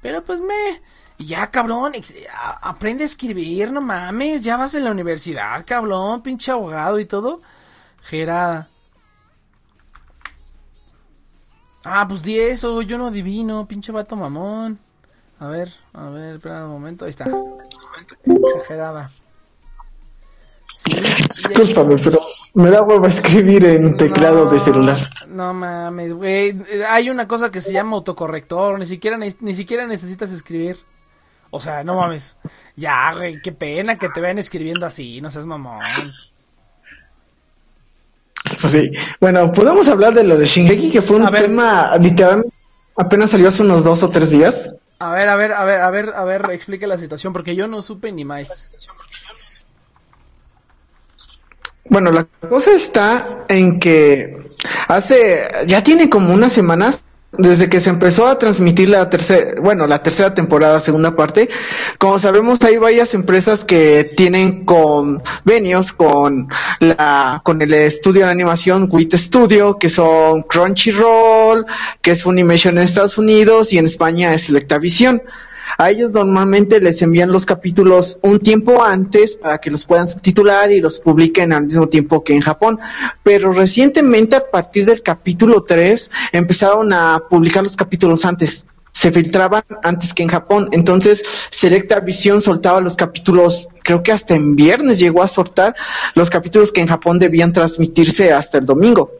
Pero 0.00 0.24
pues 0.24 0.40
me... 0.40 0.80
Ya, 1.20 1.50
cabrón, 1.50 1.92
aprende 2.62 3.04
a 3.04 3.06
escribir, 3.06 3.70
no 3.70 3.80
mames. 3.82 4.42
Ya 4.42 4.56
vas 4.56 4.74
en 4.74 4.84
la 4.84 4.90
universidad, 4.90 5.64
cabrón, 5.66 6.22
pinche 6.22 6.50
abogado 6.50 6.98
y 6.98 7.04
todo. 7.04 7.42
Gerada. 8.02 8.68
Ah, 11.84 12.06
pues 12.08 12.22
di 12.22 12.38
eso, 12.38 12.82
yo 12.82 12.98
no 12.98 13.08
adivino, 13.08 13.68
pinche 13.68 13.92
vato 13.92 14.16
mamón. 14.16 14.78
A 15.38 15.48
ver, 15.48 15.70
a 15.92 16.08
ver, 16.08 16.34
espera 16.36 16.64
un 16.64 16.72
momento, 16.72 17.04
ahí 17.04 17.10
está. 17.10 17.24
Exagerada. 18.24 19.10
Sí, 20.74 20.90
Discúlpame, 21.28 21.96
pero 21.96 22.20
me 22.54 22.70
da 22.70 22.82
huevo 22.82 23.06
escribir 23.06 23.64
en 23.66 23.96
teclado 23.96 24.48
de 24.50 24.58
celular. 24.58 24.98
No 25.28 25.52
mames, 25.52 26.14
güey. 26.14 26.56
Hay 26.88 27.10
una 27.10 27.28
cosa 27.28 27.50
que 27.50 27.60
se 27.60 27.72
llama 27.72 27.96
autocorrector. 27.96 28.78
Ni 28.78 28.86
siquiera, 28.86 29.18
ni, 29.18 29.54
siquiera 29.54 29.86
necesitas 29.86 30.30
escribir. 30.30 30.78
O 31.50 31.60
sea, 31.60 31.84
no 31.84 31.96
mames. 31.96 32.36
Ya, 32.76 33.12
güey, 33.12 33.40
qué 33.42 33.52
pena 33.52 33.96
que 33.96 34.08
te 34.08 34.20
vean 34.20 34.38
escribiendo 34.38 34.86
así. 34.86 35.20
No 35.20 35.30
seas 35.30 35.46
mamón. 35.46 35.80
Pues 38.60 38.72
sí. 38.72 38.90
Bueno, 39.20 39.52
podemos 39.52 39.88
hablar 39.88 40.14
de 40.14 40.24
lo 40.24 40.36
de 40.36 40.46
Shingeki, 40.46 40.90
que 40.90 41.02
fue 41.02 41.16
un 41.16 41.30
tema 41.30 41.96
literalmente 41.98 42.60
apenas 43.00 43.30
salió 43.30 43.48
hace 43.48 43.62
unos 43.62 43.84
dos 43.84 44.02
o 44.02 44.10
tres 44.10 44.30
días. 44.30 44.74
A 44.98 45.12
ver, 45.12 45.28
a 45.28 45.36
ver, 45.36 45.52
a 45.52 45.64
ver, 45.64 45.80
a 45.80 45.90
ver, 45.90 46.12
a 46.14 46.24
ver, 46.24 46.50
explique 46.50 46.86
la 46.86 46.98
situación, 46.98 47.32
porque 47.32 47.56
yo 47.56 47.66
no 47.66 47.80
supe 47.80 48.12
ni 48.12 48.24
más. 48.24 48.68
Bueno, 51.86 52.12
la 52.12 52.24
cosa 52.48 52.72
está 52.72 53.46
en 53.48 53.80
que 53.80 54.36
hace, 54.86 55.50
ya 55.66 55.82
tiene 55.82 56.10
como 56.10 56.34
unas 56.34 56.52
semanas 56.52 57.04
desde 57.32 57.68
que 57.68 57.78
se 57.78 57.90
empezó 57.90 58.26
a 58.26 58.38
transmitir 58.38 58.88
la 58.88 59.08
tercera, 59.08 59.60
bueno, 59.60 59.86
la 59.86 60.02
tercera 60.02 60.34
temporada, 60.34 60.80
segunda 60.80 61.14
parte, 61.14 61.48
como 61.98 62.18
sabemos 62.18 62.62
hay 62.64 62.76
varias 62.76 63.14
empresas 63.14 63.64
que 63.64 64.12
tienen 64.16 64.64
convenios 64.64 65.92
con 65.92 66.48
la, 66.80 67.40
con 67.44 67.62
el 67.62 67.72
estudio 67.72 68.26
de 68.26 68.32
animación 68.32 68.88
WIT 68.90 69.14
Studio, 69.14 69.78
que 69.78 69.88
son 69.88 70.42
Crunchyroll, 70.42 71.66
que 72.02 72.12
es 72.12 72.22
Funimation 72.22 72.78
en 72.78 72.84
Estados 72.84 73.16
Unidos 73.16 73.72
y 73.72 73.78
en 73.78 73.86
España 73.86 74.34
es 74.34 74.44
Selectavision. 74.44 75.22
A 75.80 75.90
ellos 75.90 76.10
normalmente 76.10 76.78
les 76.78 77.00
envían 77.00 77.32
los 77.32 77.46
capítulos 77.46 78.18
un 78.20 78.38
tiempo 78.38 78.84
antes 78.84 79.34
para 79.34 79.56
que 79.56 79.70
los 79.70 79.86
puedan 79.86 80.06
subtitular 80.06 80.70
y 80.70 80.78
los 80.78 80.98
publiquen 80.98 81.54
al 81.54 81.64
mismo 81.64 81.88
tiempo 81.88 82.22
que 82.22 82.34
en 82.34 82.42
Japón. 82.42 82.78
Pero 83.22 83.50
recientemente, 83.54 84.36
a 84.36 84.50
partir 84.50 84.84
del 84.84 85.02
capítulo 85.02 85.62
3, 85.62 86.10
empezaron 86.32 86.92
a 86.92 87.22
publicar 87.30 87.62
los 87.62 87.76
capítulos 87.76 88.26
antes 88.26 88.66
se 88.92 89.10
filtraban 89.10 89.62
antes 89.82 90.12
que 90.12 90.22
en 90.22 90.28
Japón. 90.28 90.68
Entonces, 90.72 91.22
Selecta 91.48 92.00
Visión 92.00 92.42
soltaba 92.42 92.82
los 92.82 92.96
capítulos, 92.96 93.68
creo 93.82 94.02
que 94.02 94.12
hasta 94.12 94.34
en 94.34 94.56
viernes 94.56 94.98
llegó 94.98 95.22
a 95.22 95.28
soltar 95.28 95.74
los 96.14 96.28
capítulos 96.28 96.72
que 96.72 96.82
en 96.82 96.88
Japón 96.88 97.18
debían 97.18 97.54
transmitirse 97.54 98.34
hasta 98.34 98.58
el 98.58 98.66
domingo. 98.66 99.19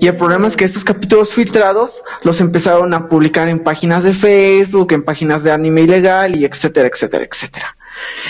Y 0.00 0.06
el 0.06 0.16
problema 0.16 0.46
es 0.46 0.56
que 0.56 0.64
estos 0.64 0.84
capítulos 0.84 1.34
filtrados 1.34 2.02
los 2.22 2.40
empezaron 2.40 2.94
a 2.94 3.08
publicar 3.08 3.48
en 3.48 3.62
páginas 3.62 4.04
de 4.04 4.12
Facebook, 4.12 4.92
en 4.92 5.02
páginas 5.02 5.42
de 5.42 5.52
anime 5.52 5.82
ilegal 5.82 6.36
y 6.36 6.44
etcétera, 6.44 6.88
etcétera, 6.88 7.24
etcétera. 7.30 7.76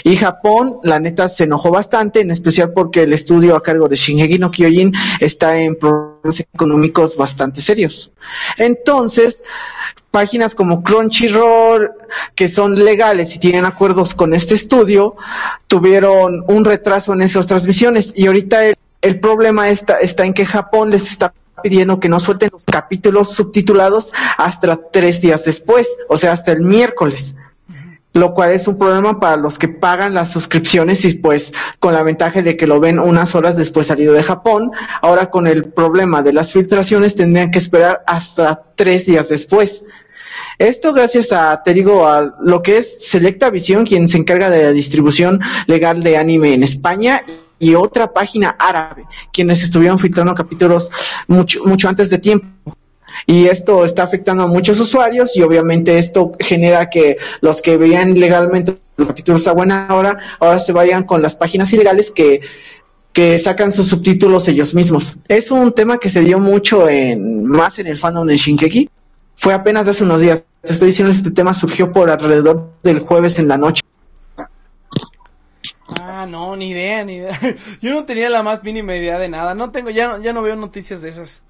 Y 0.03 0.17
Japón, 0.17 0.79
la 0.83 0.99
neta, 0.99 1.29
se 1.29 1.45
enojó 1.45 1.71
bastante, 1.71 2.21
en 2.21 2.31
especial 2.31 2.73
porque 2.73 3.03
el 3.03 3.13
estudio 3.13 3.55
a 3.55 3.63
cargo 3.63 3.89
de 3.89 3.97
Shinhegi 3.97 4.39
no 4.39 4.51
Kyojin 4.51 4.93
está 5.21 5.59
en 5.59 5.77
problemas 5.77 6.41
económicos 6.41 7.17
bastante 7.17 7.61
serios. 7.61 8.13
Entonces, 8.57 9.45
páginas 10.11 10.55
como 10.55 10.83
Crunchyroll, 10.83 11.93
que 12.35 12.49
son 12.49 12.75
legales 12.75 13.37
y 13.37 13.39
tienen 13.39 13.65
acuerdos 13.65 14.15
con 14.15 14.35
este 14.35 14.55
estudio, 14.55 15.17
tuvieron 15.69 16.45
un 16.49 16.65
retraso 16.65 17.13
en 17.13 17.23
esas 17.23 17.47
transmisiones 17.47 18.13
y 18.17 18.27
ahorita 18.27 18.65
el 18.65 18.77
el 19.03 19.21
problema 19.21 19.69
está, 19.69 19.99
está 20.01 20.25
en 20.25 20.35
que 20.35 20.45
Japón 20.45 20.91
les 20.91 21.07
está 21.07 21.33
pidiendo 21.63 22.01
que 22.01 22.09
no 22.09 22.21
suelten 22.21 22.51
los 22.53 22.65
capítulos 22.65 23.35
subtitulados 23.35 24.13
hasta 24.39 24.81
tres 24.91 25.21
días 25.21 25.45
después, 25.45 25.89
o 26.09 26.17
sea, 26.17 26.33
hasta 26.33 26.53
el 26.53 26.63
miércoles. 26.63 27.37
lo 28.13 28.35
cual 28.35 28.51
es 28.51 28.67
un 28.67 28.77
problema 28.77 29.21
para 29.21 29.37
los 29.37 29.57
que 29.57 29.69
pagan 29.69 30.15
las 30.15 30.33
suscripciones 30.33 31.05
y 31.05 31.15
pues 31.15 31.53
con 31.79 31.95
la 31.95 32.03
ventaja 32.03 32.43
de 32.43 32.57
que 32.57 32.67
lo 32.67 32.81
ven 32.81 32.99
unas 32.99 33.37
horas 33.37 33.57
después 33.57 33.87
salido 33.87 34.13
de 34.15 34.25
Japón, 34.25 34.73
ahora 35.01 35.31
con 35.31 35.47
el 35.47 35.67
problema 35.67 36.21
de 36.21 36.33
las 36.33 36.53
filtraciones 36.53 37.15
tendrían 37.15 37.53
que 37.53 37.59
esperar 37.59 38.03
hasta 38.09 38.65
tres 38.75 39.07
días 39.07 39.29
después. 39.29 39.85
Esto 40.59 40.93
gracias 40.93 41.31
a, 41.31 41.63
te 41.63 41.73
digo, 41.73 42.07
a 42.09 42.35
lo 42.41 42.63
que 42.63 42.79
es 42.79 42.97
Selecta 42.99 43.49
Visión, 43.49 43.87
quien 43.87 44.09
se 44.09 44.19
encarga 44.19 44.51
de 44.51 44.65
la 44.65 44.73
distribución 44.73 45.41
legal 45.67 46.03
de 46.03 46.17
anime 46.17 46.53
en 46.53 46.65
España 46.65 47.23
y 47.61 47.77
otra 47.77 48.13
página 48.13 48.57
árabe, 48.59 49.05
quienes 49.33 49.63
estuvieron 49.63 49.99
filtrando 49.99 50.35
capítulos 50.35 50.91
mucho, 51.29 51.63
mucho 51.65 51.89
antes 51.89 52.11
de 52.11 52.19
tiempo. 52.19 52.77
Y 53.27 53.47
esto 53.47 53.85
está 53.85 54.03
afectando 54.03 54.45
a 54.45 54.47
muchos 54.47 54.81
usuarios 54.81 55.37
y 55.37 55.43
obviamente 55.43 55.99
esto 55.99 56.33
genera 56.41 56.89
que 56.91 57.19
los 57.43 57.61
que 57.63 57.77
veían 57.77 58.19
legalmente 58.19 58.79
los 58.97 59.09
capítulos 59.09 59.47
a 59.47 59.53
buena 59.53 59.87
hora, 59.91 60.19
ahora 60.41 60.59
se 60.59 60.73
vayan 60.73 61.05
con 61.05 61.23
las 61.23 61.35
páginas 61.35 61.73
ilegales 61.73 62.11
que, 62.11 62.41
que 63.13 63.39
sacan 63.39 63.73
sus 63.73 63.89
subtítulos 63.89 64.49
ellos 64.49 64.75
mismos. 64.75 65.21
Es 65.29 65.51
un 65.51 65.73
tema 65.73 65.99
que 65.99 66.09
se 66.09 66.21
dio 66.23 66.39
mucho 66.39 66.89
en, 66.89 67.45
más 67.45 67.79
en 67.79 67.87
el 67.87 67.99
fandom 67.99 68.27
de 68.27 68.37
Shinkeki. 68.37 68.89
Fue 69.37 69.55
apenas 69.55 69.87
hace 69.87 70.05
unos 70.05 70.21
días. 70.21 70.45
Te 70.63 70.73
estoy 70.73 70.89
diciendo, 70.89 71.11
este 71.11 71.31
tema 71.31 71.55
surgió 71.55 71.93
por 71.93 72.11
alrededor 72.11 72.71
del 72.83 73.01
jueves 73.01 73.39
en 73.39 73.49
la 73.49 73.57
noche. 73.57 73.83
Ah, 76.21 76.27
no, 76.27 76.55
ni 76.55 76.71
idea, 76.71 77.03
ni 77.05 77.17
idea. 77.17 77.39
Yo 77.81 77.95
no 77.95 78.05
tenía 78.05 78.29
la 78.29 78.43
más 78.43 78.63
mínima 78.63 78.95
idea 78.95 79.19
de 79.19 79.29
nada. 79.29 79.55
No 79.55 79.71
tengo, 79.71 79.89
ya 79.89 80.19
ya 80.19 80.35
no 80.35 80.43
veo 80.43 80.55
noticias 80.55 81.01
de 81.01 81.09
esas. 81.09 81.45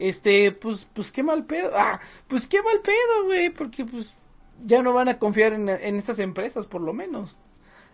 Este, 0.00 0.50
pues, 0.50 0.88
pues 0.92 1.12
qué 1.12 1.22
mal 1.22 1.44
pedo. 1.44 1.70
Ah, 1.76 2.00
pues 2.26 2.46
qué 2.48 2.60
mal 2.60 2.80
pedo, 2.80 3.24
güey. 3.26 3.50
Porque 3.50 3.84
pues 3.84 4.16
ya 4.64 4.82
no 4.82 4.92
van 4.92 5.08
a 5.08 5.18
confiar 5.18 5.52
en, 5.52 5.68
estas 5.68 6.18
empresas, 6.18 6.66
por 6.66 6.80
lo 6.80 6.92
menos. 6.92 7.36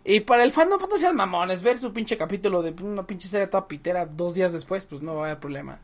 Y 0.05 0.21
para 0.21 0.43
el 0.45 0.53
fandom, 0.53 0.79
pues 0.79 0.91
no 0.91 0.97
sean 0.97 1.17
mamones. 1.17 1.63
Ver 1.63 1.77
su 1.77 1.93
pinche 1.93 2.17
capítulo 2.17 2.63
de 2.63 2.75
una 2.83 3.07
pinche 3.07 3.29
serie 3.29 3.47
toda 3.47 3.69
pitera 3.69 4.07
dos 4.07 4.35
días 4.35 4.55
después, 4.55 4.87
pues 4.87 5.03
no 5.03 5.17
va 5.17 5.23
a 5.23 5.27
haber 5.27 5.41
problema. 5.41 5.81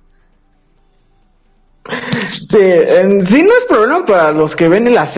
Sí, 2.41 2.59
sí 3.25 3.43
no 3.43 3.57
es 3.57 3.65
problema 3.69 4.05
para 4.05 4.33
los 4.33 4.57
que 4.57 4.69
ven 4.69 4.87
serie 5.07 5.18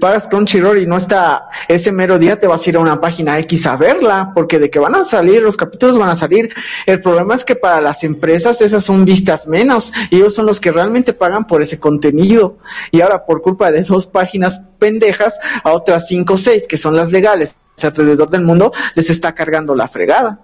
pagas 0.00 0.28
Crunchyroll 0.28 0.78
y 0.78 0.86
no 0.86 0.96
está 0.96 1.48
ese 1.68 1.92
mero 1.92 2.18
día, 2.18 2.38
te 2.38 2.46
vas 2.46 2.66
a 2.66 2.70
ir 2.70 2.76
a 2.76 2.80
una 2.80 3.00
página 3.00 3.38
X 3.40 3.66
a 3.66 3.76
verla, 3.76 4.32
porque 4.34 4.58
de 4.58 4.70
que 4.70 4.78
van 4.78 4.94
a 4.94 5.04
salir, 5.04 5.42
los 5.42 5.56
capítulos 5.56 5.98
van 5.98 6.08
a 6.08 6.14
salir. 6.14 6.54
El 6.86 7.00
problema 7.00 7.34
es 7.34 7.44
que 7.44 7.56
para 7.56 7.80
las 7.80 8.04
empresas 8.04 8.60
esas 8.60 8.84
son 8.84 9.04
vistas 9.04 9.46
menos, 9.46 9.92
ellos 10.10 10.34
son 10.34 10.46
los 10.46 10.60
que 10.60 10.72
realmente 10.72 11.12
pagan 11.12 11.46
por 11.46 11.62
ese 11.62 11.78
contenido. 11.78 12.58
Y 12.90 13.00
ahora, 13.00 13.24
por 13.24 13.42
culpa 13.42 13.72
de 13.72 13.82
dos 13.82 14.06
páginas 14.06 14.66
pendejas, 14.78 15.38
a 15.64 15.72
otras 15.72 16.08
cinco 16.08 16.34
o 16.34 16.36
seis, 16.36 16.66
que 16.66 16.76
son 16.76 16.96
las 16.96 17.12
legales 17.12 17.56
alrededor 17.82 18.30
del 18.30 18.42
mundo, 18.42 18.72
les 18.94 19.10
está 19.10 19.34
cargando 19.34 19.74
la 19.74 19.88
fregada. 19.88 20.40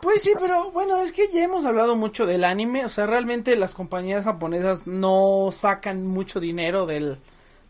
Pues 0.00 0.22
sí, 0.22 0.32
pero 0.40 0.70
bueno, 0.70 1.00
es 1.02 1.12
que 1.12 1.28
ya 1.32 1.42
hemos 1.42 1.64
hablado 1.64 1.96
mucho 1.96 2.26
del 2.26 2.44
anime, 2.44 2.84
o 2.84 2.88
sea, 2.88 3.06
realmente 3.06 3.56
las 3.56 3.74
compañías 3.74 4.24
japonesas 4.24 4.86
no 4.86 5.50
sacan 5.52 6.06
mucho 6.06 6.40
dinero 6.40 6.86
del, 6.86 7.18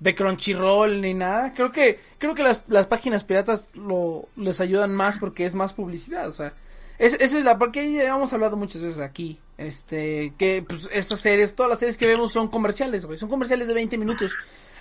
de 0.02 0.14
Crunchyroll 0.16 1.00
ni 1.00 1.14
nada. 1.14 1.54
Creo 1.54 1.70
que 1.70 2.00
creo 2.18 2.34
que 2.34 2.42
las, 2.42 2.64
las 2.68 2.86
páginas 2.86 3.24
piratas 3.24 3.70
lo 3.74 4.28
les 4.36 4.60
ayudan 4.60 4.94
más 4.94 5.18
porque 5.18 5.46
es 5.46 5.54
más 5.54 5.72
publicidad, 5.72 6.28
o 6.28 6.32
sea, 6.32 6.54
es, 6.98 7.14
esa 7.14 7.38
es 7.38 7.44
la 7.44 7.56
porque 7.56 7.92
ya 7.92 8.08
hemos 8.08 8.32
hablado 8.32 8.56
muchas 8.56 8.82
veces 8.82 9.00
aquí, 9.00 9.40
este, 9.58 10.34
que 10.36 10.64
pues 10.66 10.88
estas 10.92 11.20
series, 11.20 11.54
todas 11.54 11.70
las 11.70 11.78
series 11.78 11.96
que 11.96 12.06
vemos 12.06 12.32
son 12.32 12.48
comerciales, 12.48 13.06
güey, 13.06 13.16
son 13.16 13.28
comerciales 13.28 13.68
de 13.68 13.74
20 13.74 13.96
minutos. 13.96 14.32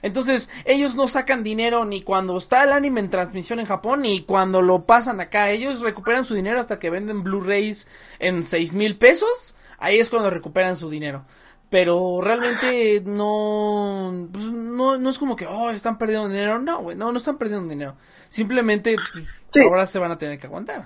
Entonces, 0.03 0.49
ellos 0.65 0.95
no 0.95 1.07
sacan 1.07 1.43
dinero 1.43 1.85
ni 1.85 2.01
cuando 2.01 2.35
está 2.35 2.63
el 2.63 2.71
anime 2.71 3.01
en 3.01 3.11
transmisión 3.11 3.59
en 3.59 3.67
Japón 3.67 4.01
ni 4.01 4.21
cuando 4.21 4.63
lo 4.63 4.87
pasan 4.87 5.21
acá. 5.21 5.51
Ellos 5.51 5.81
recuperan 5.81 6.25
su 6.25 6.33
dinero 6.33 6.59
hasta 6.59 6.79
que 6.79 6.89
venden 6.89 7.21
Blu-rays 7.21 7.87
en 8.17 8.43
seis 8.43 8.73
mil 8.73 8.97
pesos. 8.97 9.53
Ahí 9.77 9.99
es 9.99 10.09
cuando 10.09 10.31
recuperan 10.31 10.75
su 10.75 10.89
dinero 10.89 11.23
pero 11.71 12.19
realmente 12.21 13.01
no, 13.05 14.27
pues, 14.29 14.43
no, 14.43 14.97
no 14.97 15.09
es 15.09 15.17
como 15.17 15.37
que, 15.37 15.47
oh, 15.47 15.71
están 15.71 15.97
perdiendo 15.97 16.27
dinero. 16.27 16.59
No, 16.59 16.81
güey, 16.81 16.97
no, 16.97 17.13
no 17.13 17.17
están 17.17 17.37
perdiendo 17.37 17.69
dinero. 17.69 17.95
Simplemente, 18.27 18.97
pues, 19.13 19.65
ahora 19.65 19.85
se 19.85 19.97
van 19.97 20.11
a 20.11 20.17
tener 20.17 20.37
que 20.37 20.47
aguantar. 20.47 20.85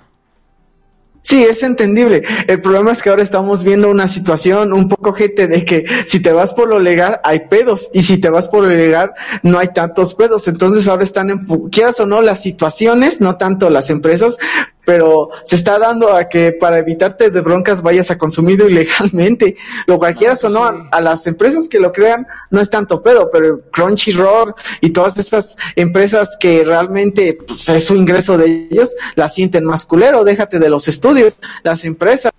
Sí, 1.24 1.44
es 1.44 1.64
entendible. 1.64 2.22
El 2.48 2.62
problema 2.62 2.92
es 2.92 3.02
que 3.02 3.10
ahora 3.10 3.24
estamos 3.24 3.64
viendo 3.64 3.90
una 3.90 4.08
situación 4.08 4.74
un 4.74 4.88
poco 4.88 5.12
gente 5.12 5.48
de 5.48 5.66
que 5.66 5.84
si 6.06 6.22
te 6.22 6.32
vas 6.32 6.54
por 6.54 6.70
lo 6.70 6.80
legal 6.80 7.20
hay 7.24 7.48
pedos 7.50 7.90
y 7.96 8.04
si 8.04 8.20
te 8.20 8.30
vas 8.30 8.48
por 8.48 8.64
lo 8.64 8.72
ilegal 8.72 9.12
no 9.42 9.58
hay 9.58 9.70
tantos 9.70 10.14
pedos. 10.14 10.48
Entonces 10.48 10.88
ahora 10.88 11.02
están, 11.02 11.32
en, 11.32 11.48
quieras 11.72 12.00
o 12.00 12.06
no, 12.06 12.22
las 12.22 12.44
situaciones, 12.44 13.22
no 13.22 13.38
tanto 13.38 13.72
las 13.72 13.90
empresas, 13.90 14.38
pero 14.86 15.30
se 15.44 15.56
está 15.56 15.80
dando 15.80 16.16
a 16.16 16.30
que 16.30 16.52
para 16.52 16.80
evitarte 16.80 17.30
de 17.32 17.42
broncas 17.42 17.82
vayas 17.82 18.12
a 18.12 18.18
consumir 18.18 18.62
ilegalmente. 18.70 19.58
Lo 19.88 19.98
cualquiera 19.98 20.34
ah, 20.34 20.48
o 20.48 20.50
no, 20.50 20.88
a, 20.92 21.02
las 21.02 21.28
empresas 21.28 21.68
que 21.68 21.80
lo 21.80 21.92
crean 21.92 22.28
no 22.52 22.62
es 22.62 22.70
tanto 22.70 23.02
pedo, 23.02 23.30
pero 23.32 23.62
Crunchyroll 23.72 24.54
y 24.82 24.92
todas 24.92 25.18
estas 25.18 25.56
empresas 25.76 26.38
que 26.40 26.64
realmente 26.64 27.34
pues, 27.34 27.68
es 27.70 27.86
su 27.86 27.96
ingreso 27.96 28.38
de 28.38 28.68
ellos, 28.72 28.96
la 29.16 29.28
sienten 29.28 29.66
más 29.66 29.86
culero. 29.86 30.24
Déjate 30.24 30.60
de 30.60 30.70
los 30.70 30.88
estudios, 30.88 31.40
las 31.64 31.86
empresas. 31.86 32.32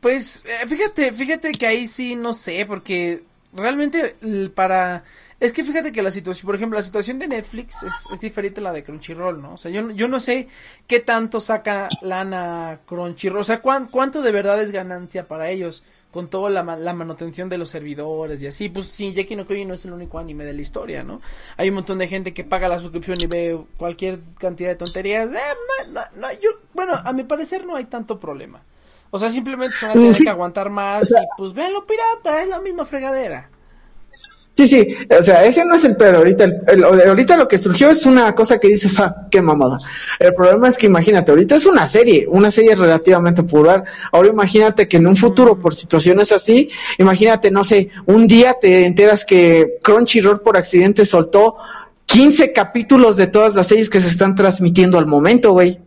Pues 0.00 0.42
eh, 0.44 0.66
fíjate, 0.68 1.12
fíjate 1.12 1.52
que 1.52 1.66
ahí 1.66 1.86
sí 1.86 2.14
no 2.14 2.34
sé, 2.34 2.66
porque 2.66 3.22
realmente 3.54 4.16
para 4.54 5.04
es 5.40 5.52
que 5.52 5.64
fíjate 5.64 5.92
que 5.92 6.02
la 6.02 6.10
situación, 6.10 6.46
por 6.46 6.54
ejemplo, 6.54 6.78
la 6.78 6.82
situación 6.82 7.18
de 7.18 7.28
Netflix 7.28 7.82
es, 7.82 8.20
diferente 8.20 8.60
a 8.60 8.64
la 8.64 8.72
de 8.72 8.84
Crunchyroll, 8.84 9.40
¿no? 9.42 9.54
O 9.54 9.58
sea, 9.58 9.70
yo, 9.70 9.90
yo 9.90 10.08
no 10.08 10.18
sé 10.18 10.48
qué 10.86 11.00
tanto 11.00 11.40
saca 11.40 11.88
lana 12.02 12.80
Crunchyroll, 12.86 13.40
o 13.40 13.44
sea, 13.44 13.60
cuánto 13.60 14.22
de 14.22 14.32
verdad 14.32 14.60
es 14.62 14.70
ganancia 14.70 15.26
para 15.26 15.50
ellos 15.50 15.84
con 16.14 16.28
toda 16.28 16.48
la, 16.48 16.62
la, 16.76 16.92
manutención 16.94 17.48
de 17.48 17.58
los 17.58 17.70
servidores 17.70 18.40
y 18.40 18.46
así. 18.46 18.68
Pues 18.68 18.86
sí, 18.86 19.12
Jackie 19.12 19.34
no 19.34 19.44
no 19.44 19.74
es 19.74 19.84
el 19.84 19.92
único 19.92 20.20
anime 20.20 20.44
de 20.44 20.52
la 20.52 20.60
historia, 20.60 21.02
¿no? 21.02 21.20
Hay 21.56 21.70
un 21.70 21.74
montón 21.74 21.98
de 21.98 22.06
gente 22.06 22.32
que 22.32 22.44
paga 22.44 22.68
la 22.68 22.78
suscripción 22.78 23.20
y 23.20 23.26
ve 23.26 23.58
cualquier 23.76 24.20
cantidad 24.38 24.68
de 24.68 24.76
tonterías. 24.76 25.32
Eh, 25.32 25.38
no, 25.90 26.00
no, 26.14 26.32
yo, 26.34 26.50
bueno, 26.72 26.92
a 27.04 27.12
mi 27.12 27.24
parecer 27.24 27.66
no 27.66 27.74
hay 27.74 27.86
tanto 27.86 28.20
problema. 28.20 28.62
O 29.10 29.18
sea, 29.18 29.28
simplemente 29.28 29.76
se 29.76 29.86
van 29.86 29.98
a 29.98 30.00
tener 30.00 30.16
que 30.16 30.30
aguantar 30.30 30.70
más 30.70 31.10
y 31.10 31.14
pues 31.36 31.52
lo 31.52 31.84
pirata, 31.84 32.42
es 32.42 32.48
la 32.48 32.60
misma 32.60 32.84
fregadera. 32.84 33.50
Sí, 34.56 34.68
sí, 34.68 34.86
o 35.10 35.20
sea, 35.20 35.44
ese 35.44 35.64
no 35.64 35.74
es 35.74 35.84
el 35.84 35.96
pedo. 35.96 36.18
Ahorita, 36.18 36.46
ahorita 37.08 37.36
lo 37.36 37.48
que 37.48 37.58
surgió 37.58 37.90
es 37.90 38.06
una 38.06 38.32
cosa 38.36 38.58
que 38.58 38.68
dices, 38.68 39.00
ah, 39.00 39.26
qué 39.28 39.42
mamada. 39.42 39.80
El 40.20 40.32
problema 40.32 40.68
es 40.68 40.78
que 40.78 40.86
imagínate, 40.86 41.32
ahorita 41.32 41.56
es 41.56 41.66
una 41.66 41.84
serie, 41.88 42.24
una 42.28 42.52
serie 42.52 42.76
relativamente 42.76 43.42
popular. 43.42 43.82
Ahora 44.12 44.28
imagínate 44.28 44.86
que 44.86 44.98
en 44.98 45.08
un 45.08 45.16
futuro, 45.16 45.58
por 45.58 45.74
situaciones 45.74 46.30
así, 46.30 46.70
imagínate, 46.98 47.50
no 47.50 47.64
sé, 47.64 47.90
un 48.06 48.28
día 48.28 48.54
te 48.60 48.86
enteras 48.86 49.24
que 49.24 49.78
Crunchyroll 49.82 50.40
por 50.40 50.56
accidente 50.56 51.04
soltó 51.04 51.56
15 52.06 52.52
capítulos 52.52 53.16
de 53.16 53.26
todas 53.26 53.56
las 53.56 53.66
series 53.66 53.90
que 53.90 53.98
se 53.98 54.06
están 54.06 54.36
transmitiendo 54.36 54.98
al 54.98 55.06
momento, 55.06 55.50
güey. 55.50 55.80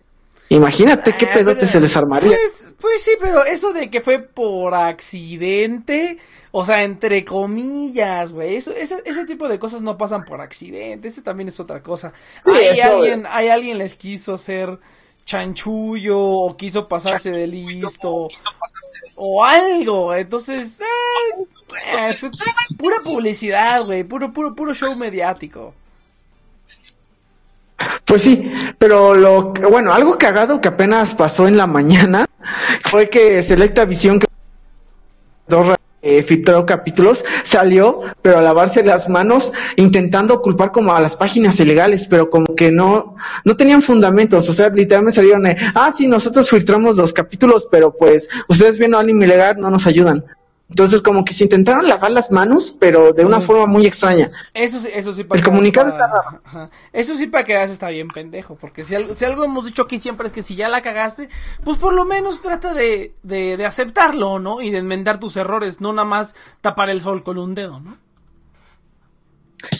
Imagínate 0.49 1.13
qué 1.13 1.25
ah, 1.25 1.33
pedote 1.33 1.67
se 1.67 1.79
les 1.79 1.95
armaría. 1.97 2.29
Pues, 2.29 2.75
pues, 2.79 3.01
sí, 3.01 3.12
pero 3.19 3.43
eso 3.43 3.73
de 3.73 3.89
que 3.89 3.99
fue 3.99 4.19
por 4.19 4.73
accidente, 4.73 6.17
o 6.51 6.65
sea, 6.65 6.83
entre 6.83 7.25
comillas, 7.25 8.31
güey, 8.31 8.55
eso, 8.55 8.71
ese, 8.73 9.01
ese 9.05 9.25
tipo 9.25 9.49
de 9.49 9.60
cosas 9.60 9.81
no 9.81 9.97
pasan 9.97 10.23
por 10.23 10.39
accidente, 10.39 11.10
ese 11.10 11.21
también 11.21 11.49
es 11.49 11.60
otra 11.60 11.83
cosa. 11.83 12.13
hay 12.45 12.79
alguien, 12.79 13.25
hay 13.29 13.49
alguien 13.49 13.77
les 13.77 13.95
quiso 13.95 14.36
hacer 14.36 14.79
chanchullo 15.25 16.17
o 16.17 16.55
quiso 16.55 16.88
pasarse 16.88 17.31
de 17.31 17.47
listo 17.47 18.29
o 19.15 19.43
algo, 19.43 20.15
entonces, 20.15 20.79
eh, 20.79 22.17
pues, 22.17 22.31
pura 22.77 22.97
publicidad, 23.03 23.83
güey, 23.83 24.05
puro, 24.05 24.31
puro, 24.31 24.55
puro 24.55 24.73
show 24.73 24.95
mediático. 24.95 25.73
Pues 28.06 28.22
sí, 28.22 28.52
pero 28.80 29.13
lo 29.13 29.54
bueno, 29.70 29.94
algo 29.94 30.18
cagado 30.18 30.62
que 30.62 30.70
apenas 30.70 31.13
pasó 31.13 31.48
en 31.48 31.58
la 31.58 31.68
mañana 31.68 32.26
fue 32.86 33.10
que 33.10 33.44
Selecta 33.44 33.86
Visión 33.86 34.20
que 34.20 34.28
eh, 36.04 36.24
filtró 36.24 36.66
capítulos, 36.66 37.26
salió, 37.44 38.02
pero 38.22 38.38
a 38.38 38.42
lavarse 38.42 38.84
las 38.84 39.10
manos, 39.10 39.52
intentando 39.76 40.42
culpar 40.42 40.72
como 40.72 40.94
a 40.94 41.02
las 41.02 41.16
páginas 41.16 41.60
ilegales, 41.60 42.08
pero 42.08 42.30
como 42.30 42.56
que 42.56 42.72
no, 42.72 43.16
no 43.44 43.58
tenían 43.58 43.82
fundamentos, 43.82 44.48
o 44.48 44.54
sea, 44.54 44.70
literalmente 44.70 45.16
salieron, 45.16 45.46
ah, 45.74 45.92
sí, 45.96 46.08
nosotros 46.08 46.50
filtramos 46.50 46.96
los 46.96 47.13
capítulos, 47.13 47.68
pero 47.70 47.92
pues 47.92 48.30
ustedes 48.48 48.78
viendo 48.80 48.98
anime 48.98 49.26
ilegal 49.26 49.60
no 49.60 49.70
nos 49.70 49.88
ayudan. 49.88 50.24
Entonces, 50.69 51.01
como 51.01 51.23
que 51.23 51.34
se 51.34 51.45
intentaron 51.45 51.88
lavar 51.88 52.12
las 52.12 52.30
manos, 52.30 52.75
pero 52.77 53.13
de 53.13 53.23
una 53.23 53.39
forma 53.39 53.67
muy 53.67 53.86
extraña. 53.86 54.32
Eso 54.53 54.82
sí, 54.82 54.89
eso 54.93 55.13
sí 55.13 55.23
para 55.23 55.39
El 55.39 55.45
comunicado 55.45 55.88
está, 55.88 56.08
raro. 56.08 56.69
Eso 56.91 57.15
sí 57.15 57.27
para 57.27 57.45
que 57.45 57.53
veas 57.53 57.71
está 57.71 57.88
bien 57.88 58.10
pendejo, 58.10 58.56
porque 58.56 58.84
si 58.84 58.93
algo, 58.93 59.13
si 59.13 59.23
algo 59.23 59.45
hemos 59.45 59.65
dicho 59.65 59.84
aquí 59.84 59.97
siempre 59.97 60.27
es 60.27 60.34
que 60.34 60.41
si 60.41 60.56
ya 60.56 60.67
la 60.67 60.82
cagaste, 60.82 61.30
pues 61.63 61.77
por 61.77 61.93
lo 61.93 62.03
menos 62.03 62.41
trata 62.41 62.73
de, 62.73 63.13
de, 63.23 63.56
de 63.56 63.65
aceptarlo, 63.65 64.39
¿no? 64.39 64.62
Y 64.62 64.71
de 64.71 64.80
enmendar 64.80 65.19
tus 65.19 65.38
errores, 65.38 65.80
no 65.80 65.93
nada 65.93 66.08
más 66.08 66.36
tapar 66.60 66.89
el 66.89 66.99
sol 66.99 67.23
con 67.23 67.38
un 67.38 67.56
dedo, 67.56 67.80
¿no? 67.80 67.97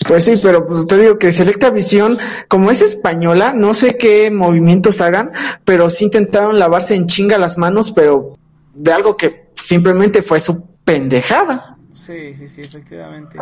Pues 0.08 0.26
sí, 0.26 0.39
pero 0.41 0.65
pues 0.65 0.88
te 0.88 0.97
digo 0.97 1.19
que 1.19 1.32
Selecta 1.32 1.69
Visión, 1.69 2.17
como 2.47 2.71
es 2.71 2.82
española, 2.82 3.54
no 3.54 3.73
sé 3.73 3.97
qué 3.97 4.32
movimientos 4.32 5.02
hagan, 5.02 5.32
pero 5.65 5.89
sí 5.89 6.06
intentaron 6.06 6.58
lavarse 6.58 6.95
en 6.95 7.06
chinga 7.06 7.38
las 7.38 7.58
manos, 7.58 7.91
pero 7.91 8.38
de 8.73 8.91
algo 8.91 9.17
que 9.17 9.50
simplemente 9.54 10.21
fue 10.21 10.39
su 10.39 10.65
pendejada. 10.88 11.78
Sí, 11.95 12.34
sí, 12.36 12.47
sí, 12.47 12.62
efectivamente. 12.62 13.38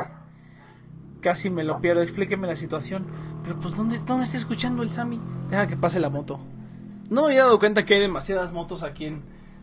Casi 1.21 1.51
me 1.51 1.63
lo 1.63 1.79
pierdo, 1.79 2.01
explíqueme 2.01 2.47
la 2.47 2.55
situación. 2.55 3.05
Pero 3.43 3.59
pues, 3.59 3.77
¿dónde, 3.77 3.99
dónde 3.99 4.25
está 4.25 4.37
escuchando 4.37 4.81
el 4.81 4.89
Sammy? 4.89 5.21
Deja 5.51 5.67
que 5.67 5.77
pase 5.77 5.99
la 5.99 6.09
moto. 6.09 6.39
No 7.07 7.21
me 7.21 7.27
había 7.27 7.43
dado 7.43 7.59
cuenta 7.59 7.83
que 7.83 7.93
hay 7.93 8.01
demasiadas 8.01 8.51
motos 8.51 8.81
aquí 8.81 9.15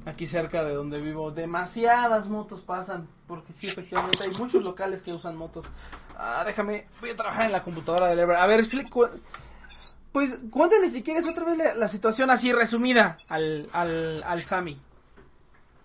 aquí 0.06 0.26
cerca 0.26 0.62
de 0.62 0.74
donde 0.74 1.00
vivo. 1.00 1.32
Demasiadas 1.32 2.28
motos 2.28 2.60
pasan. 2.60 3.08
Porque 3.26 3.52
sí, 3.52 3.66
efectivamente, 3.66 4.22
hay 4.22 4.30
muchos 4.30 4.62
locales 4.62 5.02
que 5.02 5.12
usan 5.12 5.36
motos. 5.36 5.68
Ah, 6.16 6.44
déjame, 6.46 6.86
voy 7.00 7.10
a 7.10 7.16
trabajar 7.16 7.46
en 7.46 7.52
la 7.52 7.64
computadora 7.64 8.06
del 8.06 8.20
Ever. 8.20 8.36
A 8.36 8.46
ver, 8.46 8.60
explico. 8.60 9.08
Pues 10.12 10.38
cuéntale 10.52 10.88
si 10.88 11.02
quieres 11.02 11.26
otra 11.26 11.44
vez 11.46 11.58
la, 11.58 11.74
la 11.74 11.88
situación 11.88 12.30
así 12.30 12.52
resumida 12.52 13.18
al, 13.28 13.66
al, 13.72 14.22
al 14.22 14.42
Sammy. 14.44 14.80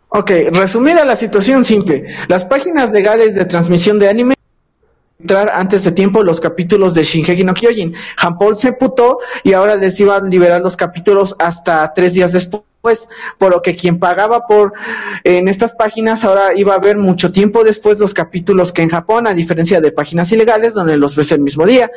Ok, 0.09 0.31
resumida 0.53 1.03
la 1.03 1.15
situación 1.15 1.65
simple. 1.65 2.05
Las 2.29 2.45
páginas 2.45 2.91
legales 2.91 3.35
de 3.35 3.45
transmisión 3.45 3.99
de 3.99 4.09
anime 4.09 4.35
entrar 5.19 5.49
antes 5.49 5.83
de 5.83 5.91
tiempo 5.91 6.23
los 6.23 6.39
capítulos 6.39 6.93
de 6.93 7.03
Shingeki 7.03 7.43
no 7.43 7.53
Kyojin. 7.53 7.93
Japón 8.15 8.55
se 8.55 8.73
putó 8.73 9.19
y 9.43 9.53
ahora 9.53 9.75
les 9.75 9.99
iba 9.99 10.15
a 10.15 10.21
liberar 10.21 10.61
los 10.61 10.77
capítulos 10.77 11.35
hasta 11.39 11.91
tres 11.93 12.13
días 12.13 12.31
después, 12.31 13.09
por 13.37 13.51
lo 13.51 13.61
que 13.61 13.75
quien 13.75 13.99
pagaba 13.99 14.47
por 14.47 14.73
en 15.23 15.47
estas 15.47 15.73
páginas 15.73 16.23
ahora 16.23 16.53
iba 16.55 16.75
a 16.75 16.79
ver 16.79 16.97
mucho 16.97 17.31
tiempo 17.31 17.63
después 17.63 17.99
los 17.99 18.13
capítulos 18.13 18.71
que 18.71 18.83
en 18.83 18.89
Japón, 18.89 19.27
a 19.27 19.33
diferencia 19.33 19.81
de 19.81 19.91
páginas 19.91 20.31
ilegales 20.31 20.73
donde 20.73 20.95
los 20.95 21.15
ves 21.15 21.31
el 21.33 21.41
mismo 21.41 21.65
día. 21.65 21.91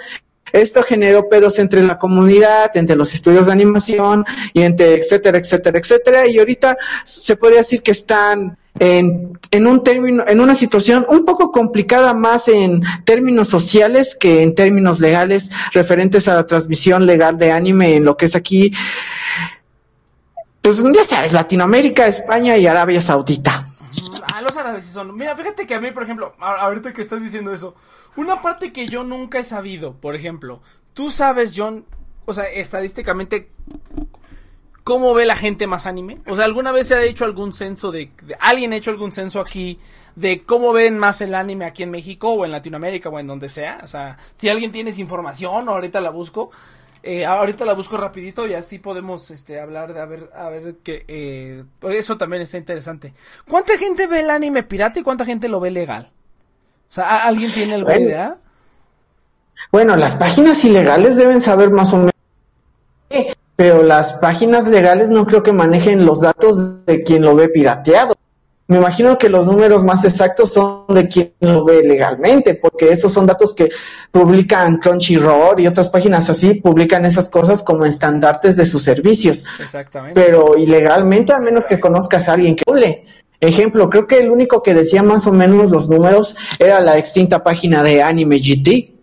Esto 0.52 0.82
generó 0.82 1.28
pedos 1.28 1.58
entre 1.58 1.82
la 1.82 1.98
comunidad, 1.98 2.76
entre 2.76 2.96
los 2.96 3.14
estudios 3.14 3.46
de 3.46 3.52
animación 3.52 4.24
y 4.52 4.62
entre 4.62 4.96
etcétera, 4.96 5.38
etcétera, 5.38 5.78
etcétera. 5.78 6.26
Y 6.26 6.38
ahorita 6.38 6.76
se 7.04 7.36
podría 7.36 7.58
decir 7.58 7.82
que 7.82 7.90
están 7.90 8.58
en, 8.78 9.38
en 9.50 9.66
un 9.66 9.82
término, 9.82 10.24
en 10.26 10.40
una 10.40 10.54
situación 10.54 11.04
un 11.08 11.24
poco 11.24 11.50
complicada 11.50 12.14
más 12.14 12.48
en 12.48 12.82
términos 13.04 13.48
sociales 13.48 14.14
que 14.14 14.42
en 14.42 14.54
términos 14.54 15.00
legales 15.00 15.50
referentes 15.72 16.28
a 16.28 16.34
la 16.34 16.46
transmisión 16.46 17.06
legal 17.06 17.38
de 17.38 17.52
anime 17.52 17.96
en 17.96 18.04
lo 18.04 18.16
que 18.16 18.26
es 18.26 18.36
aquí, 18.36 18.72
pues 20.62 20.82
ya 20.82 21.04
sabes, 21.04 21.32
Latinoamérica, 21.32 22.06
España 22.06 22.56
y 22.56 22.66
Arabia 22.66 23.00
Saudita. 23.00 23.66
Ah, 24.32 24.42
los 24.42 24.56
árabes 24.56 24.84
sí 24.84 24.92
son. 24.92 25.16
Mira, 25.16 25.34
fíjate 25.34 25.66
que 25.66 25.74
a 25.74 25.80
mí, 25.80 25.90
por 25.90 26.02
ejemplo, 26.02 26.34
ahorita 26.38 26.92
que 26.92 27.02
estás 27.02 27.22
diciendo 27.22 27.52
eso, 27.52 27.74
una 28.20 28.42
parte 28.42 28.72
que 28.72 28.86
yo 28.86 29.02
nunca 29.02 29.38
he 29.38 29.42
sabido, 29.42 29.94
por 29.94 30.14
ejemplo, 30.14 30.60
tú 30.92 31.10
sabes, 31.10 31.54
John, 31.56 31.86
o 32.26 32.34
sea, 32.34 32.44
estadísticamente, 32.44 33.50
¿cómo 34.84 35.14
ve 35.14 35.24
la 35.24 35.36
gente 35.36 35.66
más 35.66 35.86
anime? 35.86 36.18
O 36.26 36.36
sea, 36.36 36.44
¿alguna 36.44 36.70
vez 36.70 36.88
se 36.88 36.94
ha 36.94 37.02
hecho 37.02 37.24
algún 37.24 37.54
censo 37.54 37.90
de, 37.90 38.10
alguien 38.40 38.72
ha 38.72 38.76
hecho 38.76 38.90
algún 38.90 39.12
censo 39.12 39.40
aquí 39.40 39.78
de 40.16 40.42
cómo 40.42 40.74
ven 40.74 40.98
más 40.98 41.22
el 41.22 41.34
anime 41.34 41.64
aquí 41.64 41.82
en 41.82 41.90
México 41.90 42.30
o 42.30 42.44
en 42.44 42.52
Latinoamérica 42.52 43.08
o 43.08 43.18
en 43.18 43.26
donde 43.26 43.48
sea? 43.48 43.80
O 43.82 43.86
sea, 43.86 44.18
si 44.36 44.50
alguien 44.50 44.70
tiene 44.70 44.90
esa 44.90 45.00
información, 45.00 45.68
ahorita 45.68 46.00
la 46.00 46.10
busco. 46.10 46.50
Eh, 47.02 47.24
ahorita 47.24 47.64
la 47.64 47.72
busco 47.72 47.96
rapidito 47.96 48.46
y 48.46 48.52
así 48.52 48.78
podemos 48.78 49.30
este, 49.30 49.58
hablar 49.58 49.94
de 49.94 50.00
a 50.00 50.04
ver, 50.04 50.28
a 50.34 50.50
ver 50.50 50.76
que 50.82 51.06
eh, 51.08 51.64
por 51.78 51.92
eso 51.92 52.18
también 52.18 52.42
está 52.42 52.58
interesante. 52.58 53.14
¿Cuánta 53.48 53.78
gente 53.78 54.06
ve 54.06 54.20
el 54.20 54.28
anime 54.28 54.62
pirata 54.64 55.00
y 55.00 55.02
cuánta 55.02 55.24
gente 55.24 55.48
lo 55.48 55.60
ve 55.60 55.70
legal? 55.70 56.12
O 56.90 56.92
sea, 56.92 57.24
¿alguien 57.24 57.52
tiene 57.52 57.74
alguna 57.74 57.94
Bueno. 57.94 58.08
idea? 58.08 58.36
Bueno, 59.70 59.96
las 59.96 60.16
páginas 60.16 60.64
ilegales 60.64 61.16
deben 61.16 61.40
saber 61.40 61.70
más 61.70 61.92
o 61.92 61.98
menos, 61.98 62.12
pero 63.54 63.84
las 63.84 64.14
páginas 64.14 64.66
legales 64.66 65.10
no 65.10 65.24
creo 65.26 65.44
que 65.44 65.52
manejen 65.52 66.04
los 66.04 66.22
datos 66.22 66.84
de 66.86 67.04
quien 67.04 67.22
lo 67.22 67.36
ve 67.36 67.48
pirateado. 67.48 68.14
Me 68.66 68.78
imagino 68.78 69.18
que 69.18 69.28
los 69.28 69.46
números 69.46 69.84
más 69.84 70.04
exactos 70.04 70.52
son 70.52 70.86
de 70.88 71.06
quien 71.08 71.32
lo 71.40 71.64
ve 71.64 71.82
legalmente, 71.82 72.54
porque 72.54 72.90
esos 72.90 73.12
son 73.12 73.26
datos 73.26 73.52
que 73.54 73.68
publican 74.10 74.78
Crunchyroll 74.78 75.60
y 75.60 75.66
otras 75.66 75.88
páginas 75.88 76.30
así, 76.30 76.54
publican 76.54 77.04
esas 77.04 77.28
cosas 77.28 77.62
como 77.62 77.84
estandartes 77.84 78.56
de 78.56 78.66
sus 78.66 78.82
servicios. 78.82 79.44
Exactamente. 79.60 80.20
Pero 80.20 80.56
ilegalmente, 80.56 81.32
a 81.32 81.38
menos 81.38 81.64
que 81.66 81.78
conozcas 81.78 82.28
a 82.28 82.32
alguien 82.32 82.56
que 82.56 82.64
hable. 82.66 83.04
Ejemplo, 83.40 83.88
creo 83.88 84.06
que 84.06 84.18
el 84.18 84.30
único 84.30 84.62
que 84.62 84.74
decía 84.74 85.02
más 85.02 85.26
o 85.26 85.32
menos 85.32 85.70
los 85.70 85.88
números 85.88 86.36
era 86.58 86.80
la 86.80 86.98
extinta 86.98 87.42
página 87.42 87.82
de 87.82 88.02
Anime 88.02 88.38
GT. 88.38 88.94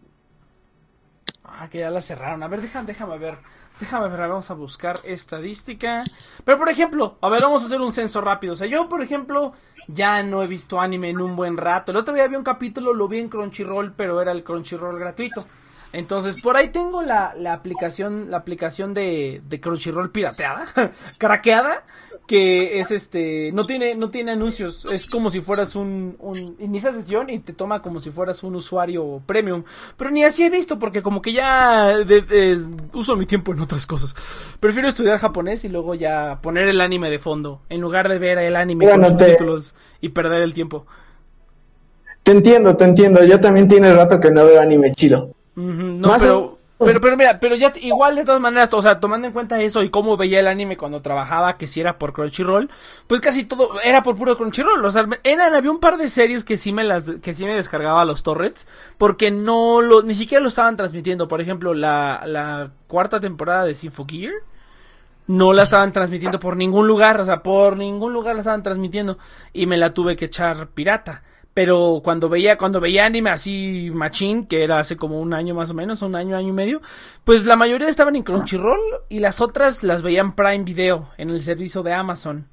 Ah, 1.43 1.67
que 1.69 1.79
ya 1.79 1.89
la 1.89 2.01
cerraron. 2.01 2.43
A 2.43 2.47
ver, 2.47 2.61
déjame, 2.61 2.85
déjame 2.85 3.17
ver. 3.17 3.37
Déjame 3.79 4.09
ver, 4.09 4.19
vamos 4.21 4.49
a 4.49 4.53
buscar 4.55 5.01
estadística. 5.03 6.03
Pero 6.43 6.57
por 6.57 6.69
ejemplo, 6.69 7.17
a 7.21 7.29
ver, 7.29 7.41
vamos 7.41 7.63
a 7.63 7.65
hacer 7.65 7.81
un 7.81 7.91
censo 7.91 8.21
rápido. 8.21 8.53
O 8.53 8.55
sea, 8.55 8.67
yo, 8.67 8.89
por 8.89 9.01
ejemplo, 9.01 9.53
ya 9.87 10.21
no 10.23 10.43
he 10.43 10.47
visto 10.47 10.79
anime 10.79 11.09
en 11.09 11.21
un 11.21 11.35
buen 11.35 11.57
rato. 11.57 11.91
El 11.91 11.97
otro 11.97 12.13
día 12.13 12.27
vi 12.27 12.35
un 12.35 12.43
capítulo, 12.43 12.93
lo 12.93 13.07
vi 13.07 13.19
en 13.19 13.29
Crunchyroll, 13.29 13.93
pero 13.93 14.21
era 14.21 14.31
el 14.31 14.43
Crunchyroll 14.43 14.99
gratuito. 14.99 15.45
Entonces, 15.93 16.39
por 16.41 16.57
ahí 16.57 16.69
tengo 16.69 17.01
la, 17.01 17.33
la 17.35 17.53
aplicación, 17.53 18.29
la 18.29 18.37
aplicación 18.37 18.93
de, 18.93 19.41
de 19.47 19.61
Crunchyroll 19.61 20.11
pirateada, 20.11 20.65
craqueada, 21.17 21.83
que 22.27 22.79
es 22.79 22.91
este, 22.91 23.51
no 23.53 23.65
tiene, 23.65 23.95
no 23.95 24.09
tiene 24.09 24.31
anuncios, 24.33 24.85
es 24.91 25.05
como 25.07 25.29
si 25.29 25.39
fueras 25.41 25.75
un, 25.75 26.17
un, 26.19 26.57
inicia 26.59 26.91
sesión 26.91 27.29
y 27.29 27.39
te 27.39 27.53
toma 27.53 27.81
como 27.81 27.99
si 28.01 28.11
fueras 28.11 28.43
un 28.43 28.53
usuario 28.55 29.21
premium, 29.25 29.63
pero 29.95 30.11
ni 30.11 30.23
así 30.25 30.43
he 30.43 30.49
visto 30.49 30.77
porque 30.77 31.01
como 31.01 31.21
que 31.21 31.31
ya 31.33 31.97
de- 31.99 32.21
de- 32.21 32.59
uso 32.93 33.15
mi 33.15 33.25
tiempo 33.25 33.53
en 33.53 33.61
otras 33.61 33.87
cosas, 33.87 34.13
prefiero 34.59 34.89
estudiar 34.89 35.17
japonés 35.19 35.63
y 35.63 35.69
luego 35.69 35.95
ya 35.95 36.39
poner 36.41 36.67
el 36.67 36.81
anime 36.81 37.09
de 37.09 37.17
fondo, 37.17 37.61
en 37.69 37.79
lugar 37.81 38.09
de 38.09 38.19
ver 38.19 38.37
el 38.39 38.57
anime 38.57 38.85
Bueno, 38.85 39.07
con 39.07 39.17
te- 39.17 39.25
subtítulos 39.25 39.73
y 40.01 40.09
perder 40.09 40.41
el 40.41 40.53
tiempo. 40.53 40.85
Te 42.23 42.31
entiendo, 42.33 42.75
te 42.75 42.83
entiendo. 42.83 43.23
Yo 43.23 43.39
también 43.39 43.69
tiene 43.69 43.93
rato 43.93 44.19
que 44.19 44.29
no 44.31 44.43
veo 44.45 44.59
anime 44.59 44.91
chido. 44.93 45.33
Ujú, 45.55 45.71
no, 45.71 46.07
Más 46.09 46.21
pero, 46.21 46.56
pero, 46.77 47.01
pero 47.01 47.17
mira, 47.17 47.39
pero 47.39 47.55
ya 47.55 47.73
igual 47.81 48.15
de 48.15 48.23
todas 48.23 48.39
maneras, 48.41 48.69
o 48.73 48.81
sea, 48.81 48.99
tomando 48.99 49.27
en 49.27 49.33
cuenta 49.33 49.61
eso 49.61 49.83
y 49.83 49.89
cómo 49.89 50.17
veía 50.17 50.39
el 50.39 50.47
anime 50.47 50.77
cuando 50.77 51.01
trabajaba, 51.01 51.57
que 51.57 51.67
si 51.67 51.81
era 51.81 51.97
por 51.97 52.13
Crunchyroll, 52.13 52.69
pues 53.07 53.21
casi 53.21 53.45
todo 53.45 53.79
era 53.83 54.03
por 54.03 54.15
puro 54.15 54.37
Crunchyroll, 54.37 54.83
o 54.85 54.91
sea, 54.91 55.07
eran, 55.23 55.53
había 55.53 55.71
un 55.71 55.79
par 55.79 55.97
de 55.97 56.09
series 56.09 56.43
que 56.43 56.57
sí 56.57 56.71
me 56.71 56.83
las, 56.83 57.05
que 57.21 57.33
sí 57.33 57.45
me 57.45 57.55
descargaba 57.55 58.05
los 58.05 58.23
torrents, 58.23 58.67
porque 58.97 59.31
no 59.31 59.81
lo, 59.81 60.03
ni 60.03 60.13
siquiera 60.13 60.41
lo 60.41 60.49
estaban 60.49 60.77
transmitiendo, 60.77 61.27
por 61.27 61.41
ejemplo, 61.41 61.73
la, 61.73 62.23
la 62.25 62.71
cuarta 62.87 63.19
temporada 63.19 63.65
de 63.65 63.75
Symphogear, 63.75 64.33
no 65.27 65.51
la 65.53 65.63
estaban 65.63 65.91
transmitiendo 65.91 66.39
por 66.39 66.55
ningún 66.55 66.87
lugar, 66.87 67.19
o 67.19 67.25
sea, 67.25 67.43
por 67.43 67.75
ningún 67.75 68.13
lugar 68.13 68.35
la 68.35 68.41
estaban 68.41 68.63
transmitiendo. 68.63 69.17
Y 69.53 69.65
me 69.65 69.77
la 69.77 69.93
tuve 69.93 70.15
que 70.15 70.25
echar 70.25 70.67
pirata. 70.69 71.21
Pero 71.57 72.01
cuando 72.03 72.29
veía, 72.29 72.55
cuando 72.55 72.79
veía 72.79 73.07
anime 73.07 73.31
así 73.31 73.89
machín, 73.91 74.45
que 74.45 74.63
era 74.63 74.77
hace 74.77 74.95
como 74.95 75.19
un 75.19 75.33
año 75.33 75.55
más 75.55 75.71
o 75.71 75.73
menos, 75.73 76.03
un 76.03 76.13
año, 76.13 76.37
año 76.37 76.49
y 76.49 76.51
medio, 76.51 76.83
pues 77.23 77.45
la 77.45 77.55
mayoría 77.55 77.89
estaban 77.89 78.15
en 78.15 78.21
Crunchyroll 78.21 78.79
y 79.09 79.17
las 79.17 79.41
otras 79.41 79.81
las 79.81 80.03
veían 80.03 80.35
Prime 80.35 80.63
Video 80.63 81.09
en 81.17 81.31
el 81.31 81.41
servicio 81.41 81.81
de 81.81 81.93
Amazon, 81.93 82.47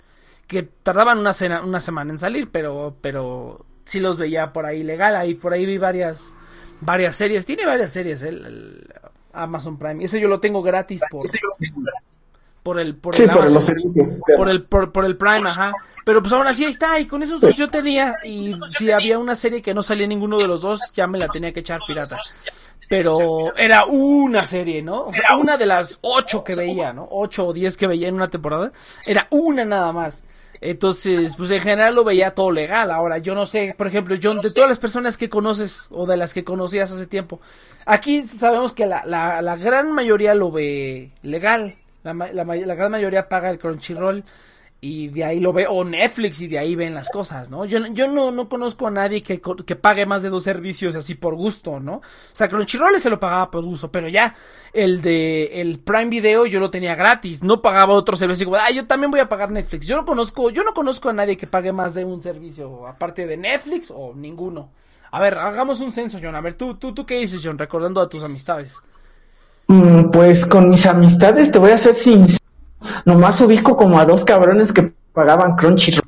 que 0.47 0.63
tardaban 0.63 1.19
una, 1.19 1.35
cena, 1.35 1.63
una 1.63 1.81
semana 1.81 2.15
en 2.15 2.19
salir, 2.19 2.49
pero, 2.51 2.97
pero 3.03 3.67
sí 3.85 4.01
los 4.01 4.17
veía 4.17 4.55
por 4.55 4.65
ahí 4.65 4.83
legal, 4.83 5.17
ahí 5.17 5.35
por 5.35 5.53
ahí 5.53 5.67
vi 5.67 5.77
varias, 5.77 6.33
varias 6.81 7.15
series, 7.15 7.45
tiene 7.45 7.67
varias 7.67 7.91
series 7.91 8.23
el, 8.23 8.91
Amazon 9.35 9.77
Prime, 9.77 10.03
ese 10.03 10.19
yo 10.19 10.29
lo 10.29 10.41
tengo 10.41 10.63
gratis 10.63 11.03
por, 11.11 11.27
por 12.65 12.81
el, 12.81 12.97
por 12.97 13.15
Sí, 13.15 13.23
el 13.23 13.29
por 13.29 13.39
Amazon. 13.39 13.55
los 13.55 13.65
servicios. 13.65 14.23
Por 14.37 14.49
el, 14.49 14.63
por, 14.65 14.91
por 14.91 15.05
el 15.05 15.17
Prime, 15.17 15.49
ajá. 15.49 15.71
Pero 16.05 16.21
pues 16.21 16.33
aún 16.33 16.47
así 16.47 16.65
ahí 16.65 16.71
está, 16.71 16.99
y 16.99 17.07
con 17.07 17.23
esos 17.23 17.41
dos 17.41 17.57
yo 17.57 17.71
tenía, 17.71 18.17
y 18.25 18.53
si 18.67 18.91
había 18.91 19.19
una 19.19 19.35
serie 19.37 19.63
que 19.63 19.73
no 19.75 19.83
salía 19.83 20.07
ninguno 20.07 20.39
de 20.39 20.49
los 20.49 20.63
dos, 20.63 20.81
ya 20.97 21.07
me 21.07 21.19
la 21.19 21.29
tenía 21.29 21.53
que 21.53 21.61
echar 21.61 21.81
pirata. 21.87 22.19
Pero 22.89 23.55
era 23.57 23.85
una 23.87 24.45
serie, 24.47 24.83
¿no? 24.83 25.05
O 25.05 25.13
sea, 25.13 25.37
una 25.39 25.57
de 25.57 25.67
las 25.67 25.99
ocho 26.03 26.43
que 26.45 26.55
veía, 26.55 26.93
¿no? 26.93 27.07
Ocho 27.11 27.47
o 27.49 27.53
diez 27.53 27.77
que 27.77 27.87
veía 27.87 28.09
en 28.09 28.15
una 28.15 28.29
temporada, 28.29 28.73
era 29.07 29.27
una 29.31 29.65
nada 29.65 29.93
más. 29.93 30.25
Entonces, 30.61 31.35
pues 31.37 31.51
en 31.51 31.61
general 31.61 31.95
lo 31.95 32.05
veía 32.05 32.31
todo 32.31 32.51
legal. 32.51 32.91
Ahora, 32.91 33.19
yo 33.19 33.35
no 33.35 33.45
sé, 33.45 33.75
por 33.77 33.87
ejemplo, 33.87 34.17
John, 34.23 34.41
de 34.41 34.51
todas 34.51 34.69
las 34.69 34.79
personas 34.79 35.17
que 35.19 35.29
conoces 35.29 35.89
o 35.91 36.07
de 36.07 36.17
las 36.17 36.33
que 36.33 36.45
conocías 36.45 36.91
hace 36.93 37.07
tiempo, 37.07 37.41
aquí 37.85 38.27
sabemos 38.27 38.73
que 38.73 38.87
la, 38.87 39.03
la, 39.05 39.43
la 39.43 39.57
gran 39.57 39.93
mayoría 39.93 40.35
lo 40.35 40.51
ve 40.51 41.11
legal. 41.23 41.77
La, 42.05 42.15
la, 42.15 42.45
la 42.45 42.75
gran 42.75 42.93
mayoría 42.93 43.29
paga 43.29 43.51
el 43.51 43.59
Crunchyroll 43.59 44.23
y 44.85 45.09
de 45.09 45.25
ahí 45.25 45.41
lo 45.41 45.55
ve, 45.55 45.67
o 45.67 45.83
Netflix 45.83 46.43
y 46.43 46.47
de 46.47 46.59
ahí 46.59 46.77
ven 46.77 46.95
las 46.95 47.09
cosas, 47.09 47.49
¿no? 47.49 47.65
Yo, 47.65 47.79
yo 47.87 48.07
no, 48.07 48.31
no 48.31 48.51
conozco 48.51 48.87
a 48.87 48.91
nadie 48.91 49.23
que, 49.23 49.41
que 49.41 49.77
pague 49.77 50.05
más 50.05 50.23
de 50.23 50.29
dos 50.29 50.43
servicios 50.43 50.95
así 50.95 51.15
por 51.15 51.35
gusto, 51.35 51.81
¿no? 51.81 51.95
O 51.95 52.03
sea, 52.35 52.49
Crunchyroll 52.49 53.01
se 53.01 53.09
lo 53.09 53.19
pagaba 53.19 53.51
por 53.51 53.65
gusto, 53.65 53.91
pero 53.91 54.09
ya 54.09 54.35
el 54.75 55.01
de 55.01 55.63
el 55.63 55.79
Prime 55.79 56.11
Video 56.11 56.45
yo 56.45 56.61
lo 56.61 56.71
tenía 56.71 56.95
gratis, 56.95 57.43
no 57.43 57.63
pagaba 57.63 57.95
otro 57.95 58.15
servicio, 58.15 58.45
como, 58.45 58.59
ah, 58.59 58.71
yo 58.71 58.87
también 58.87 59.11
voy 59.11 59.21
a 59.21 59.29
pagar 59.29 59.51
Netflix. 59.51 59.87
Yo 59.87 59.97
no 59.97 60.05
conozco, 60.05 60.51
yo 60.51 60.63
no 60.63 60.75
conozco 60.75 61.09
a 61.09 61.15
nadie 61.15 61.39
que 61.39 61.47
pague 61.47 61.73
más 61.73 61.95
de 61.95 62.05
un 62.05 62.21
servicio, 62.21 62.87
aparte 62.87 63.27
de 63.27 63.39
Netflix 63.39 63.91
o 63.91 64.13
ninguno. 64.15 64.71
A 65.13 65.21
ver, 65.21 65.39
hagamos 65.39 65.81
un 65.81 65.93
censo, 65.93 66.19
John. 66.21 66.35
A 66.35 66.43
ver, 66.43 66.55
tú, 66.55 66.75
tú, 66.75 66.93
tú 66.93 67.07
qué 67.07 67.19
dices, 67.19 67.41
John, 67.43 67.57
recordando 67.57 68.03
a 68.03 68.09
tus 68.09 68.23
amistades. 68.23 68.83
Mm, 69.67 70.11
pues 70.11 70.45
con 70.45 70.71
mis 70.71 70.87
amistades 70.87 71.51
te 71.51 71.59
voy 71.59 71.71
a 71.71 71.75
hacer 71.75 71.95
sincero. 71.95 72.39
Nomás 73.05 73.41
ubico 73.41 73.77
como 73.77 73.99
a 73.99 74.05
dos 74.05 74.25
cabrones 74.25 74.73
que 74.73 74.93
pagaban 75.13 75.57
Crunchyroll. 75.57 76.03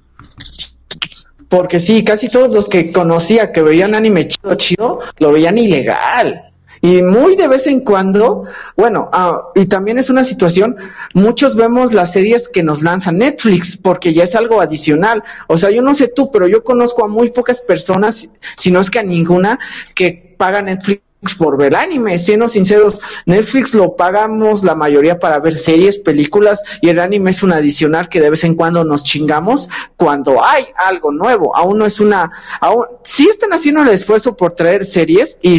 Porque 1.49 1.79
sí, 1.79 2.03
casi 2.05 2.29
todos 2.29 2.53
los 2.53 2.69
que 2.69 2.93
conocía 2.93 3.53
que 3.53 3.63
veían 3.63 3.95
anime 3.95 4.29
chido, 4.29 4.55
chido, 4.57 5.01
lo 5.19 5.33
veían 5.33 5.59
ilegal. 5.59 6.43
Y 6.83 7.03
muy 7.03 7.37
de 7.37 7.49
vez 7.49 7.67
en 7.67 7.81
cuando, 7.81 8.45
bueno, 8.77 9.09
ah, 9.13 9.49
y 9.55 9.67
también 9.67 9.99
es 9.99 10.11
una 10.11 10.25
situación, 10.25 10.77
muchos 11.15 11.57
vemos 11.57 11.93
las 11.93 12.13
series 12.13 12.49
que 12.49 12.63
nos 12.63 12.83
lanza 12.83 13.13
Netflix 13.13 13.77
porque 13.77 14.13
ya 14.13 14.25
es 14.25 14.35
algo 14.35 14.61
adicional. 14.61 15.23
O 15.47 15.57
sea, 15.57 15.71
yo 15.71 15.83
no 15.83 15.95
sé 15.95 16.09
tú, 16.09 16.31
pero 16.31 16.47
yo 16.47 16.63
conozco 16.63 17.05
a 17.05 17.09
muy 17.09 17.31
pocas 17.31 17.61
personas, 17.61 18.31
si 18.57 18.71
no 18.71 18.81
es 18.81 18.91
que 18.91 18.99
a 18.99 19.03
ninguna, 19.03 19.59
que 19.95 20.35
paga 20.37 20.63
Netflix 20.63 21.06
por 21.35 21.57
ver 21.57 21.75
anime. 21.75 22.19
Siendo 22.19 22.49
sinceros, 22.49 23.01
Netflix 23.27 23.75
lo 23.75 23.97
pagamos 23.97 24.65
la 24.65 24.75
mayoría 24.75 25.19
para 25.19 25.39
ver 25.41 25.57
series, 25.57 25.99
películas 25.99 26.63
y 26.81 26.89
el 26.89 26.99
anime 26.99 27.31
es 27.31 27.43
un 27.43 27.53
adicional 27.53 28.09
que 28.09 28.21
de 28.21 28.31
vez 28.31 28.45
en 28.45 28.55
cuando 28.55 28.85
nos 28.85 29.05
chingamos 29.05 29.69
cuando 29.97 30.43
hay 30.45 30.67
algo 30.77 31.13
nuevo. 31.13 31.57
Aún 31.57 31.79
no 31.79 31.87
es 31.87 32.01
una, 32.01 32.31
aún 32.61 32.85
sí 33.03 33.29
están 33.29 33.53
haciendo 33.53 33.83
el 33.83 33.89
esfuerzo 33.89 34.37
por 34.37 34.53
traer 34.53 34.85
series 34.85 35.39
y, 35.43 35.57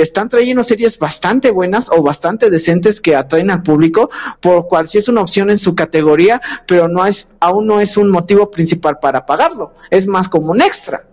están 0.00 0.28
trayendo 0.28 0.64
series 0.64 0.98
bastante 0.98 1.50
buenas 1.50 1.88
o 1.90 2.02
bastante 2.02 2.50
decentes 2.50 3.00
que 3.00 3.14
atraen 3.14 3.50
al 3.50 3.62
público, 3.62 4.10
por 4.40 4.66
cual 4.68 4.88
sí 4.88 4.98
es 4.98 5.08
una 5.08 5.20
opción 5.22 5.50
en 5.50 5.58
su 5.58 5.74
categoría, 5.74 6.40
pero 6.66 6.88
no 6.88 7.06
es, 7.06 7.36
aún 7.40 7.66
no 7.66 7.80
es 7.80 7.96
un 7.96 8.10
motivo 8.10 8.50
principal 8.50 8.98
para 9.00 9.24
pagarlo. 9.26 9.72
Es 9.90 10.06
más 10.06 10.28
como 10.28 10.50
un 10.50 10.60
extra. 10.60 11.04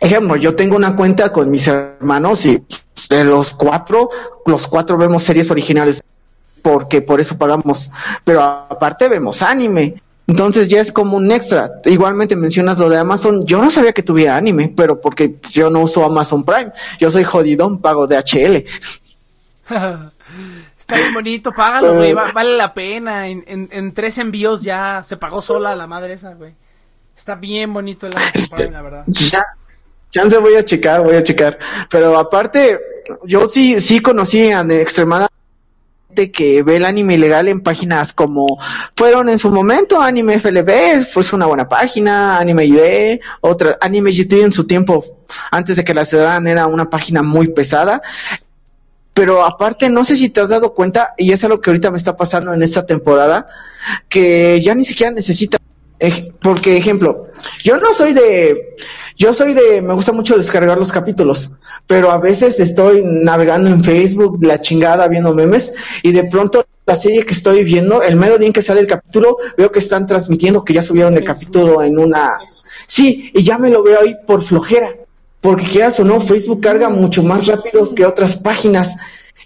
Ejemplo, 0.00 0.36
yo 0.36 0.56
tengo 0.56 0.76
una 0.76 0.96
cuenta 0.96 1.30
con 1.30 1.50
mis 1.50 1.68
hermanos 1.68 2.46
y 2.46 2.64
de 3.10 3.24
los 3.24 3.52
cuatro, 3.52 4.08
los 4.46 4.66
cuatro 4.66 4.96
vemos 4.96 5.22
series 5.22 5.50
originales 5.50 6.02
porque 6.62 7.02
por 7.02 7.20
eso 7.20 7.36
pagamos, 7.36 7.90
pero 8.24 8.42
aparte 8.42 9.08
vemos 9.08 9.42
anime. 9.42 10.02
Entonces 10.26 10.68
ya 10.68 10.80
es 10.80 10.92
como 10.92 11.16
un 11.16 11.30
extra. 11.32 11.72
Igualmente 11.86 12.36
mencionas 12.36 12.78
lo 12.78 12.88
de 12.88 12.98
Amazon. 12.98 13.44
Yo 13.44 13.60
no 13.60 13.68
sabía 13.68 13.92
que 13.92 14.04
tuviera 14.04 14.36
anime, 14.36 14.72
pero 14.74 15.00
porque 15.00 15.40
yo 15.50 15.70
no 15.70 15.80
uso 15.80 16.04
Amazon 16.04 16.44
Prime. 16.44 16.70
Yo 17.00 17.10
soy 17.10 17.24
jodidón, 17.24 17.80
pago 17.80 18.06
de 18.06 18.16
HL. 18.16 18.64
Está 20.78 20.96
bien 20.96 21.14
bonito, 21.14 21.52
págalo, 21.52 21.94
güey. 21.94 22.12
vale 22.12 22.56
la 22.56 22.72
pena. 22.74 23.26
En, 23.26 23.44
en, 23.46 23.92
tres 23.92 24.18
envíos 24.18 24.62
ya 24.62 25.02
se 25.04 25.16
pagó 25.16 25.42
sola 25.42 25.74
la 25.74 25.88
madre 25.88 26.12
esa, 26.12 26.34
güey. 26.34 26.54
Está 27.16 27.34
bien 27.34 27.72
bonito 27.72 28.06
el 28.06 28.16
Amazon 28.16 28.32
este, 28.34 28.56
Prime, 28.56 28.70
la 28.70 28.82
verdad. 28.82 29.04
Ya, 29.06 29.42
Chance 30.10 30.38
voy 30.38 30.56
a 30.56 30.64
checar, 30.64 31.02
voy 31.02 31.16
a 31.16 31.22
checar. 31.22 31.58
Pero 31.88 32.18
aparte, 32.18 32.78
yo 33.24 33.46
sí, 33.46 33.80
sí 33.80 34.00
conocí 34.00 34.50
a 34.50 34.60
extremadamente 34.62 35.40
que 36.32 36.62
ve 36.62 36.76
el 36.76 36.84
anime 36.84 37.14
ilegal 37.14 37.48
en 37.48 37.60
páginas 37.60 38.12
como 38.12 38.58
fueron 38.96 39.28
en 39.28 39.38
su 39.38 39.50
momento 39.50 40.00
Anime 40.00 40.38
FLB, 40.38 41.04
fue 41.06 41.22
una 41.32 41.46
buena 41.46 41.68
página, 41.68 42.38
Anime 42.38 42.64
ID, 42.64 43.20
otra, 43.40 43.78
Anime 43.80 44.10
GT 44.10 44.42
en 44.42 44.52
su 44.52 44.66
tiempo, 44.66 45.04
antes 45.50 45.76
de 45.76 45.84
que 45.84 45.94
la 45.94 46.04
ciudad 46.04 46.44
era 46.46 46.66
una 46.66 46.90
página 46.90 47.22
muy 47.22 47.48
pesada. 47.48 48.02
Pero 49.14 49.44
aparte, 49.44 49.88
no 49.88 50.04
sé 50.04 50.16
si 50.16 50.30
te 50.30 50.40
has 50.40 50.48
dado 50.48 50.74
cuenta, 50.74 51.14
y 51.16 51.32
es 51.32 51.44
algo 51.44 51.60
que 51.60 51.70
ahorita 51.70 51.90
me 51.90 51.96
está 51.96 52.16
pasando 52.16 52.52
en 52.52 52.62
esta 52.62 52.86
temporada, 52.86 53.46
que 54.08 54.60
ya 54.60 54.74
ni 54.74 54.84
siquiera 54.84 55.12
necesita, 55.12 55.58
porque 56.42 56.76
ejemplo, 56.76 57.28
yo 57.62 57.78
no 57.78 57.92
soy 57.92 58.14
de, 58.14 58.74
yo 59.20 59.34
soy 59.34 59.52
de, 59.52 59.82
me 59.82 59.92
gusta 59.92 60.12
mucho 60.12 60.34
descargar 60.34 60.78
los 60.78 60.90
capítulos, 60.90 61.50
pero 61.86 62.10
a 62.10 62.16
veces 62.16 62.58
estoy 62.58 63.02
navegando 63.04 63.68
en 63.68 63.84
Facebook, 63.84 64.42
la 64.42 64.62
chingada, 64.62 65.06
viendo 65.08 65.34
memes, 65.34 65.74
y 66.02 66.12
de 66.12 66.24
pronto 66.24 66.64
la 66.86 66.96
serie 66.96 67.26
que 67.26 67.34
estoy 67.34 67.62
viendo, 67.62 68.02
el 68.02 68.16
mero 68.16 68.38
día 68.38 68.46
en 68.46 68.54
que 68.54 68.62
sale 68.62 68.80
el 68.80 68.86
capítulo, 68.86 69.36
veo 69.58 69.70
que 69.70 69.78
están 69.78 70.06
transmitiendo 70.06 70.64
que 70.64 70.72
ya 70.72 70.80
subieron 70.80 71.14
el 71.18 71.24
capítulo 71.24 71.82
en 71.82 71.98
una... 71.98 72.38
Sí, 72.86 73.30
y 73.34 73.42
ya 73.42 73.58
me 73.58 73.68
lo 73.68 73.82
veo 73.82 74.00
ahí 74.00 74.16
por 74.26 74.40
flojera, 74.40 74.94
porque 75.42 75.66
quieras 75.66 76.00
o 76.00 76.04
no, 76.04 76.18
Facebook 76.18 76.62
carga 76.62 76.88
mucho 76.88 77.22
más 77.22 77.46
rápido 77.46 77.94
que 77.94 78.06
otras 78.06 78.38
páginas, 78.38 78.96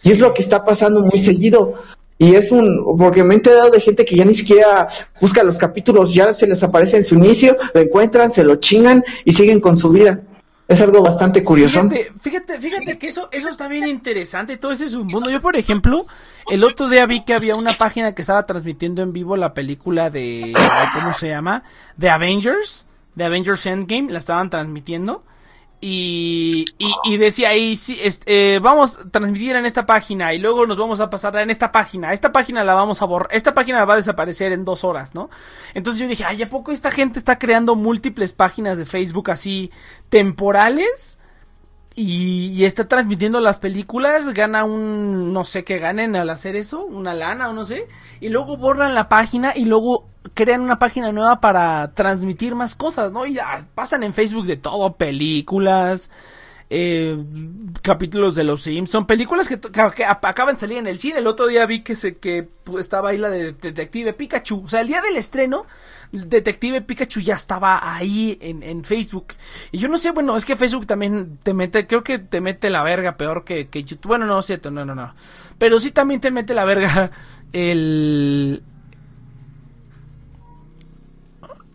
y 0.04 0.12
es 0.12 0.20
lo 0.20 0.32
que 0.32 0.42
está 0.42 0.64
pasando 0.64 1.02
muy 1.02 1.18
seguido. 1.18 1.82
Y 2.18 2.34
es 2.36 2.52
un, 2.52 2.96
porque 2.96 3.24
me 3.24 3.34
he 3.34 3.36
enterado 3.36 3.70
de 3.70 3.80
gente 3.80 4.04
que 4.04 4.16
ya 4.16 4.24
ni 4.24 4.34
siquiera 4.34 4.86
busca 5.20 5.42
los 5.42 5.58
capítulos, 5.58 6.14
ya 6.14 6.32
se 6.32 6.46
les 6.46 6.62
aparece 6.62 6.96
en 6.96 7.04
su 7.04 7.16
inicio, 7.16 7.56
lo 7.74 7.80
encuentran, 7.80 8.30
se 8.30 8.44
lo 8.44 8.56
chingan 8.56 9.02
y 9.24 9.32
siguen 9.32 9.60
con 9.60 9.76
su 9.76 9.90
vida. 9.90 10.20
Es 10.66 10.80
algo 10.80 11.02
bastante 11.02 11.42
curioso. 11.42 11.82
Fíjate, 11.82 12.12
fíjate, 12.20 12.60
fíjate 12.60 12.98
que 12.98 13.08
eso, 13.08 13.28
eso 13.32 13.50
está 13.50 13.68
bien 13.68 13.86
interesante, 13.86 14.56
todo 14.56 14.72
ese 14.72 14.84
es 14.84 14.94
un 14.94 15.08
mundo. 15.08 15.28
Yo, 15.28 15.42
por 15.42 15.56
ejemplo, 15.56 16.06
el 16.50 16.64
otro 16.64 16.88
día 16.88 17.04
vi 17.04 17.24
que 17.24 17.34
había 17.34 17.56
una 17.56 17.72
página 17.74 18.14
que 18.14 18.22
estaba 18.22 18.46
transmitiendo 18.46 19.02
en 19.02 19.12
vivo 19.12 19.36
la 19.36 19.52
película 19.52 20.08
de, 20.08 20.54
¿cómo 20.94 21.12
se 21.12 21.28
llama? 21.28 21.64
De 21.96 22.08
Avengers, 22.08 22.86
de 23.14 23.24
Avengers 23.24 23.66
Endgame, 23.66 24.10
la 24.10 24.18
estaban 24.18 24.48
transmitiendo. 24.48 25.22
Y, 25.86 26.64
y, 27.04 27.16
decía 27.18 27.50
ahí, 27.50 27.76
sí, 27.76 27.98
este, 28.00 28.58
vamos 28.58 28.98
a 28.98 29.10
transmitir 29.10 29.54
en 29.54 29.66
esta 29.66 29.84
página 29.84 30.32
y 30.32 30.38
luego 30.38 30.64
nos 30.64 30.78
vamos 30.78 30.98
a 31.00 31.10
pasar 31.10 31.36
en 31.36 31.50
esta 31.50 31.72
página. 31.72 32.14
Esta 32.14 32.32
página 32.32 32.64
la 32.64 32.72
vamos 32.72 33.02
a 33.02 33.04
borrar, 33.04 33.28
esta 33.30 33.52
página 33.52 33.84
va 33.84 33.92
a 33.92 33.96
desaparecer 33.98 34.52
en 34.52 34.64
dos 34.64 34.82
horas, 34.82 35.14
¿no? 35.14 35.28
Entonces 35.74 36.00
yo 36.00 36.08
dije, 36.08 36.24
ay, 36.24 36.42
¿a 36.42 36.48
poco 36.48 36.72
esta 36.72 36.90
gente 36.90 37.18
está 37.18 37.38
creando 37.38 37.74
múltiples 37.74 38.32
páginas 38.32 38.78
de 38.78 38.86
Facebook 38.86 39.30
así 39.30 39.70
temporales? 40.08 41.18
Y, 41.96 42.64
está 42.64 42.88
transmitiendo 42.88 43.40
las 43.40 43.60
películas, 43.60 44.28
gana 44.34 44.64
un, 44.64 45.32
no 45.32 45.44
sé 45.44 45.62
qué 45.62 45.78
ganen 45.78 46.16
al 46.16 46.28
hacer 46.30 46.56
eso, 46.56 46.84
una 46.84 47.14
lana 47.14 47.48
o 47.48 47.52
no 47.52 47.64
sé, 47.64 47.86
y 48.20 48.30
luego 48.30 48.56
borran 48.56 48.94
la 48.94 49.08
página 49.08 49.52
y 49.54 49.64
luego 49.64 50.08
crean 50.34 50.62
una 50.62 50.80
página 50.80 51.12
nueva 51.12 51.40
para 51.40 51.92
transmitir 51.94 52.56
más 52.56 52.74
cosas, 52.74 53.12
¿no? 53.12 53.26
Y 53.26 53.38
pasan 53.76 54.02
en 54.02 54.12
Facebook 54.12 54.46
de 54.46 54.56
todo, 54.56 54.94
películas, 54.94 56.10
eh, 56.70 57.16
capítulos 57.82 58.34
de 58.34 58.42
los 58.42 58.62
Simpsons, 58.62 59.06
películas 59.06 59.48
que, 59.48 60.04
acaban 60.04 60.54
de 60.54 60.60
salir 60.60 60.78
en 60.78 60.88
el 60.88 60.98
cine. 60.98 61.18
El 61.18 61.28
otro 61.28 61.46
día 61.46 61.64
vi 61.66 61.82
que, 61.82 61.94
se, 61.94 62.16
que 62.16 62.48
estaba 62.78 63.10
ahí 63.10 63.18
la 63.18 63.28
de 63.30 63.52
Detective 63.52 64.14
Pikachu. 64.14 64.64
O 64.64 64.68
sea, 64.68 64.80
el 64.80 64.88
día 64.88 65.00
del 65.00 65.16
estreno, 65.16 65.66
Detective 66.14 66.80
Pikachu 66.82 67.20
ya 67.20 67.34
estaba 67.34 67.94
ahí 67.96 68.38
en, 68.40 68.84
Facebook. 68.84 69.34
Y 69.72 69.78
yo 69.78 69.88
no 69.88 69.98
sé, 69.98 70.12
bueno, 70.12 70.36
es 70.36 70.44
que 70.44 70.54
Facebook 70.54 70.86
también 70.86 71.38
te 71.42 71.54
mete, 71.54 71.86
creo 71.86 72.04
que 72.04 72.18
te 72.18 72.40
mete 72.40 72.70
la 72.70 72.82
verga 72.82 73.16
peor 73.16 73.44
que, 73.44 73.68
que 73.68 73.82
YouTube. 73.82 74.08
Bueno, 74.08 74.26
no, 74.26 74.40
cierto, 74.42 74.70
no, 74.70 74.84
no, 74.84 74.94
no. 74.94 75.14
Pero 75.58 75.80
sí 75.80 75.90
también 75.90 76.20
te 76.20 76.30
mete 76.30 76.54
la 76.54 76.64
verga 76.64 77.10
el, 77.52 78.62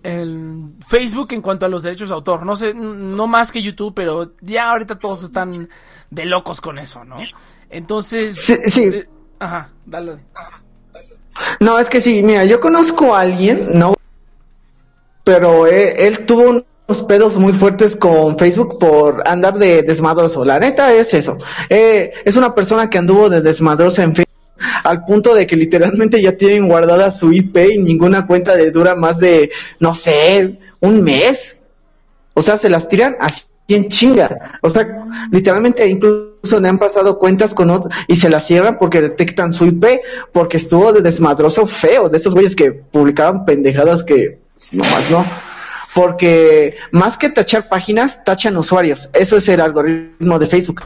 el 0.03 0.71
Facebook 0.87 1.33
en 1.33 1.41
cuanto 1.41 1.65
a 1.65 1.69
los 1.69 1.83
derechos 1.83 2.09
de 2.09 2.15
autor. 2.15 2.45
No 2.45 2.55
sé, 2.55 2.73
no 2.73 3.27
más 3.27 3.51
que 3.51 3.61
YouTube, 3.61 3.93
pero 3.93 4.31
ya 4.41 4.71
ahorita 4.71 4.99
todos 4.99 5.23
están 5.23 5.67
de 6.09 6.25
locos 6.25 6.61
con 6.61 6.79
eso, 6.79 7.03
¿no? 7.03 7.17
Entonces. 7.69 8.37
Sí. 8.65 8.83
Eh, 8.83 9.09
ajá, 9.39 9.69
dale. 9.85 10.17
No, 11.59 11.77
es 11.79 11.89
que 11.89 11.99
sí, 11.99 12.23
mira, 12.23 12.45
yo 12.45 12.59
conozco 12.59 13.15
a 13.15 13.21
alguien, 13.21 13.69
no. 13.73 13.98
Pero 15.29 15.67
él, 15.67 16.25
tuvo 16.25 16.63
unos 16.87 17.03
pedos 17.03 17.37
muy 17.37 17.53
fuertes 17.53 17.95
con 17.95 18.35
Facebook 18.39 18.79
por 18.79 19.21
andar 19.27 19.59
de 19.59 19.83
desmadroso. 19.83 20.43
La 20.43 20.59
neta 20.59 20.91
es 20.91 21.13
eso. 21.13 21.37
Eh, 21.69 22.11
es 22.25 22.35
una 22.35 22.55
persona 22.55 22.89
que 22.89 22.97
anduvo 22.97 23.29
de 23.29 23.39
desmadrosa 23.39 24.01
en 24.01 24.15
Facebook 24.15 24.35
al 24.83 25.05
punto 25.05 25.35
de 25.35 25.45
que 25.45 25.55
literalmente 25.55 26.19
ya 26.19 26.35
tienen 26.35 26.67
guardada 26.67 27.11
su 27.11 27.31
IP 27.31 27.57
y 27.57 27.77
ninguna 27.77 28.25
cuenta 28.25 28.55
le 28.55 28.71
dura 28.71 28.95
más 28.95 29.19
de, 29.19 29.51
no 29.79 29.93
sé, 29.93 30.57
un 30.79 31.03
mes. 31.03 31.59
O 32.33 32.41
sea, 32.41 32.57
se 32.57 32.67
las 32.67 32.87
tiran 32.87 33.15
así 33.19 33.45
en 33.67 33.87
chinga. 33.87 34.57
O 34.63 34.69
sea, 34.69 35.05
literalmente 35.31 35.87
incluso 35.87 36.59
le 36.59 36.69
han 36.69 36.79
pasado 36.79 37.19
cuentas 37.19 37.53
con 37.53 37.69
otro 37.69 37.91
y 38.07 38.15
se 38.15 38.29
las 38.29 38.47
cierran 38.47 38.79
porque 38.79 38.99
detectan 38.99 39.53
su 39.53 39.65
IP, 39.65 39.85
porque 40.31 40.57
estuvo 40.57 40.91
de 40.91 41.01
desmadroso 41.01 41.67
feo, 41.67 42.09
de 42.09 42.17
esos 42.17 42.33
güeyes 42.33 42.55
que 42.55 42.71
publicaban 42.71 43.45
pendejadas 43.45 44.03
que 44.03 44.48
nomás 44.71 45.09
no. 45.09 45.25
Porque 45.95 46.77
más 46.91 47.17
que 47.17 47.29
tachar 47.29 47.67
páginas, 47.67 48.23
tachan 48.23 48.55
usuarios. 48.57 49.09
Eso 49.13 49.37
es 49.37 49.49
el 49.49 49.59
algoritmo 49.59 50.37
de 50.37 50.45
Facebook. 50.45 50.83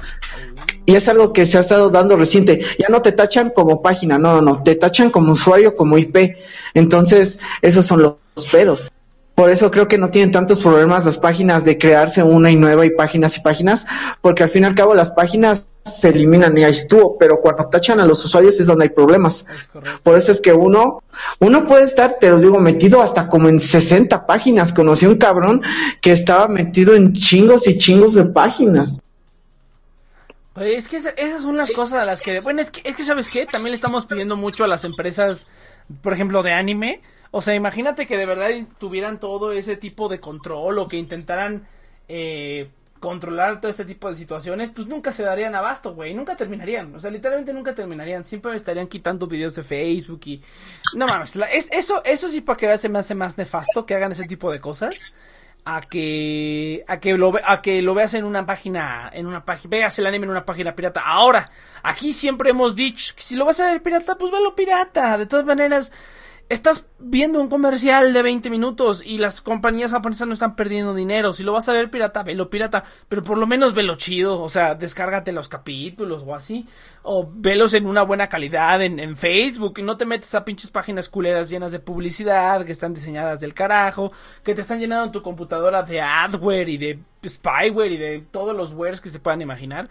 Y 0.86 0.96
es 0.96 1.08
algo 1.08 1.34
que 1.34 1.46
se 1.46 1.58
ha 1.58 1.62
estado 1.62 1.90
dando 1.90 2.16
reciente. 2.16 2.62
Ya 2.80 2.88
no 2.90 3.02
te 3.02 3.12
tachan 3.12 3.50
como 3.50 3.82
página, 3.82 4.18
no, 4.18 4.36
no, 4.36 4.42
no, 4.42 4.64
te 4.64 4.76
tachan 4.76 5.12
como 5.12 5.34
usuario, 5.34 5.76
como 5.76 5.98
IP. 5.98 6.38
Entonces, 6.74 7.40
esos 7.62 7.86
son 7.86 8.02
los 8.02 8.16
pedos. 8.52 8.92
Por 9.36 9.50
eso 9.50 9.72
creo 9.72 9.88
que 9.88 9.98
no 9.98 10.10
tienen 10.10 10.32
tantos 10.32 10.60
problemas 10.60 11.06
las 11.06 11.18
páginas 11.18 11.66
de 11.66 11.78
crearse 11.78 12.22
una 12.22 12.52
y 12.52 12.56
nueva 12.56 12.86
y 12.86 12.92
páginas 12.92 13.38
y 13.38 13.42
páginas, 13.42 13.88
porque 14.22 14.44
al 14.44 14.50
fin 14.50 14.64
y 14.64 14.68
al 14.68 14.76
cabo 14.76 14.94
las 14.94 15.12
páginas 15.12 15.68
se 15.86 16.10
eliminan 16.10 16.58
y 16.58 16.64
ahí 16.64 16.72
estuvo, 16.72 17.18
pero 17.18 17.42
cuando 17.42 17.68
tachan 17.68 18.00
a 18.00 18.06
los 18.06 18.24
usuarios 18.24 18.60
es 18.60 18.68
donde 18.68 18.86
hay 18.86 18.90
problemas. 18.90 19.46
Por 20.02 20.18
eso 20.18 20.32
es 20.32 20.40
que 20.40 20.54
uno, 20.54 21.04
uno 21.40 21.66
puede 21.66 21.84
estar, 21.84 22.18
te 22.20 22.30
lo 22.30 22.40
digo, 22.40 22.60
metido 22.60 23.02
hasta 23.02 23.28
como 23.28 23.50
en 23.50 23.60
60 23.60 24.26
páginas. 24.26 24.72
Conocí 24.72 25.06
un 25.06 25.18
cabrón 25.18 25.62
que 26.02 26.14
estaba 26.14 26.48
metido 26.48 26.96
en 26.96 27.14
chingos 27.14 27.68
y 27.68 27.78
chingos 27.78 28.14
de 28.14 28.26
páginas. 28.26 29.04
Es 30.56 30.88
que 30.88 30.98
esas 30.98 31.42
son 31.42 31.58
las 31.58 31.72
cosas 31.72 32.00
a 32.00 32.06
las 32.06 32.22
que, 32.22 32.40
bueno, 32.40 32.62
es 32.62 32.70
que, 32.70 32.88
es 32.88 32.96
que 32.96 33.04
sabes 33.04 33.30
qué, 33.30 33.46
también 33.46 33.72
le 33.72 33.76
estamos 33.76 34.06
pidiendo 34.06 34.38
mucho 34.38 34.64
a 34.64 34.68
las 34.68 34.84
empresas, 34.84 35.48
por 36.02 36.14
ejemplo, 36.14 36.44
de 36.44 36.54
anime. 36.54 37.02
O 37.32 37.42
sea, 37.42 37.56
imagínate 37.56 38.06
que 38.06 38.18
de 38.18 38.28
verdad 38.28 38.52
tuvieran 38.78 39.20
todo 39.20 39.52
ese 39.52 39.76
tipo 39.76 40.08
de 40.10 40.20
control 40.20 40.78
o 40.78 40.88
que 40.88 40.98
intentaran 40.98 41.68
eh, 42.08 42.70
controlar 43.04 43.60
todo 43.60 43.70
este 43.70 43.84
tipo 43.84 44.10
de 44.10 44.16
situaciones, 44.16 44.70
pues 44.70 44.88
nunca 44.88 45.12
se 45.12 45.24
darían 45.24 45.54
abasto, 45.56 45.94
güey, 45.94 46.14
nunca 46.14 46.38
terminarían, 46.38 46.96
o 46.96 47.02
sea, 47.02 47.12
literalmente 47.12 47.52
nunca 47.52 47.76
terminarían, 47.76 48.24
siempre 48.24 48.56
estarían 48.56 48.88
quitando 48.88 49.28
videos 49.28 49.56
de 49.56 49.64
Facebook 49.64 50.22
y 50.24 50.42
no 50.96 51.06
mames, 51.06 51.36
es, 51.52 51.68
eso 51.74 52.02
eso 52.06 52.30
sí 52.30 52.40
para 52.40 52.56
que 52.56 52.78
se 52.78 52.88
me 52.88 53.00
hace 53.00 53.14
más 53.14 53.38
nefasto 53.38 53.86
que 53.86 53.94
hagan 53.94 54.14
ese 54.14 54.24
tipo 54.24 54.50
de 54.50 54.62
cosas 54.62 55.12
a 55.66 55.82
que 55.82 56.86
a 56.88 57.02
que 57.02 57.18
lo 57.18 57.34
a 57.44 57.62
que 57.62 57.82
lo 57.82 57.94
veas 57.94 58.14
en 58.14 58.24
una 58.24 58.46
página 58.46 59.10
en 59.14 59.26
una 59.28 59.44
página 59.44 59.72
veas 59.72 60.00
el 60.00 60.06
anime 60.06 60.24
en 60.24 60.32
una 60.32 60.46
página 60.46 60.74
pirata. 60.74 61.02
Ahora, 61.02 61.52
aquí 61.84 62.14
siempre 62.14 62.52
hemos 62.52 62.74
dicho 62.74 63.16
que 63.18 63.22
si 63.22 63.36
lo 63.36 63.44
vas 63.44 63.60
a 63.60 63.66
ver 63.70 63.82
pirata, 63.82 64.18
pues 64.18 64.32
velo 64.32 64.56
pirata. 64.56 65.18
De 65.18 65.26
todas 65.26 65.46
maneras, 65.46 65.92
estás 66.50 66.88
viendo 67.00 67.40
un 67.40 67.50
comercial 67.50 68.14
de 68.14 68.22
20 68.22 68.50
minutos 68.50 69.04
y 69.06 69.18
las 69.18 69.42
compañías 69.42 69.92
japonesas 69.92 70.28
no 70.28 70.34
están 70.34 70.56
perdiendo 70.56 70.94
dinero. 70.94 71.34
Si 71.34 71.44
lo 71.44 71.52
vas 71.52 71.68
a 71.70 71.74
ver 71.74 71.90
pirata, 71.90 72.24
velo 72.24 72.50
pirata, 72.50 72.84
pero 73.10 73.24
por 73.24 73.38
lo 73.38 73.48
menos 73.48 73.74
velo 73.74 73.96
chido, 73.96 74.42
o 74.42 74.50
sea, 74.50 74.76
descárgate 74.76 75.32
los 75.32 75.50
capítulos 75.50 76.24
o 76.26 76.36
así, 76.36 76.68
o 77.02 77.30
velos 77.34 77.74
en 77.74 77.86
una 77.86 78.04
buena 78.04 78.30
calidad 78.30 78.82
en, 78.82 79.18
Facebook. 79.18 79.80
Y 79.80 79.84
no 79.84 79.98
te 79.98 80.06
metes 80.06 80.34
a 80.36 80.46
pinches 80.46 80.70
páginas 80.70 81.10
culeras 81.10 81.50
llenas 81.50 81.72
de 81.72 81.80
publicidad 81.80 82.66
que 82.66 82.72
están 82.72 82.94
diseñadas 82.94 83.40
del 83.40 83.54
carajo, 83.54 84.12
que 84.44 84.56
te 84.56 84.62
están 84.62 84.80
llenando 84.80 85.12
tu 85.12 85.22
computadora 85.22 85.84
de 85.84 86.02
adware 86.02 86.70
y 86.70 86.78
de 86.78 87.00
spyware 87.30 87.92
y 87.92 87.98
de 87.98 88.20
todos 88.20 88.56
los 88.56 88.74
wares 88.74 89.02
que 89.02 89.10
se 89.10 89.20
puedan 89.20 89.42
imaginar. 89.42 89.90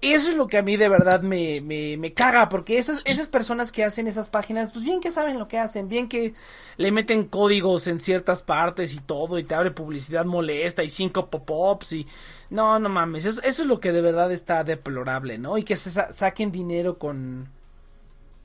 Eso 0.00 0.30
es 0.30 0.36
lo 0.36 0.46
que 0.46 0.58
a 0.58 0.62
mí 0.62 0.76
de 0.76 0.88
verdad 0.88 1.22
me, 1.22 1.60
me, 1.62 1.96
me 1.96 2.12
caga, 2.12 2.48
porque 2.48 2.78
esas, 2.78 3.02
esas 3.04 3.26
personas 3.26 3.72
que 3.72 3.84
hacen 3.84 4.06
esas 4.06 4.28
páginas, 4.28 4.72
pues 4.72 4.84
bien 4.84 5.00
que 5.00 5.10
saben 5.10 5.38
lo 5.38 5.48
que 5.48 5.58
hacen, 5.58 5.88
bien 5.88 6.08
que 6.08 6.34
le 6.76 6.92
meten 6.92 7.24
códigos 7.24 7.86
en 7.86 8.00
ciertas 8.00 8.42
partes 8.42 8.94
y 8.94 8.98
todo, 8.98 9.38
y 9.38 9.44
te 9.44 9.54
abre 9.54 9.70
publicidad 9.70 10.24
molesta 10.24 10.82
y 10.82 10.88
cinco 10.88 11.30
pop-ups 11.30 11.92
y... 11.92 12.06
No, 12.50 12.78
no 12.78 12.88
mames, 12.88 13.24
eso, 13.24 13.42
eso 13.42 13.62
es 13.62 13.68
lo 13.68 13.80
que 13.80 13.90
de 13.90 14.00
verdad 14.00 14.30
está 14.30 14.62
deplorable, 14.62 15.38
¿no? 15.38 15.58
Y 15.58 15.64
que 15.64 15.74
se 15.74 15.90
saquen 16.12 16.52
dinero 16.52 16.98
con 16.98 17.48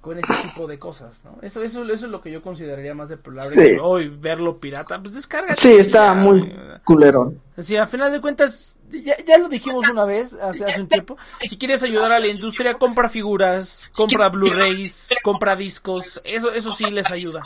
con 0.02 0.18
ese 0.18 0.34
tipo 0.44 0.66
de 0.66 0.80
cosas, 0.80 1.26
¿no? 1.26 1.38
Eso, 1.42 1.62
eso, 1.62 1.84
eso 1.84 2.06
es 2.06 2.12
lo 2.12 2.22
que 2.22 2.32
yo 2.32 2.42
consideraría 2.42 2.94
más 2.94 3.10
deplorable. 3.10 3.80
Hoy 3.82 4.08
verlo 4.08 4.58
pirata, 4.58 5.02
pues 5.02 5.14
descarga. 5.14 5.54
Sí, 5.54 5.74
está 5.74 6.14
muy 6.14 6.56
culerón. 6.86 7.42
Sí, 7.58 7.76
a 7.76 7.86
final 7.86 8.12
de 8.12 8.22
cuentas, 8.22 8.78
ya, 8.90 9.18
ya 9.26 9.38
lo 9.38 9.50
dijimos 9.50 9.86
una 9.90 10.06
vez, 10.06 10.36
hace, 10.36 10.64
hace 10.64 10.82
un 10.82 10.88
tiempo. 10.88 11.18
Si 11.42 11.58
quieres 11.58 11.84
ayudar 11.84 12.14
a 12.14 12.20
la 12.20 12.28
industria, 12.28 12.76
compra 12.76 13.10
figuras, 13.10 13.90
compra 13.96 14.30
Blu-rays, 14.30 15.10
compra 15.22 15.58
discos. 15.58 16.22
Eso, 16.26 16.52
eso 16.54 16.72
sí 16.72 16.90
les 16.90 17.12
ayuda. 17.12 17.42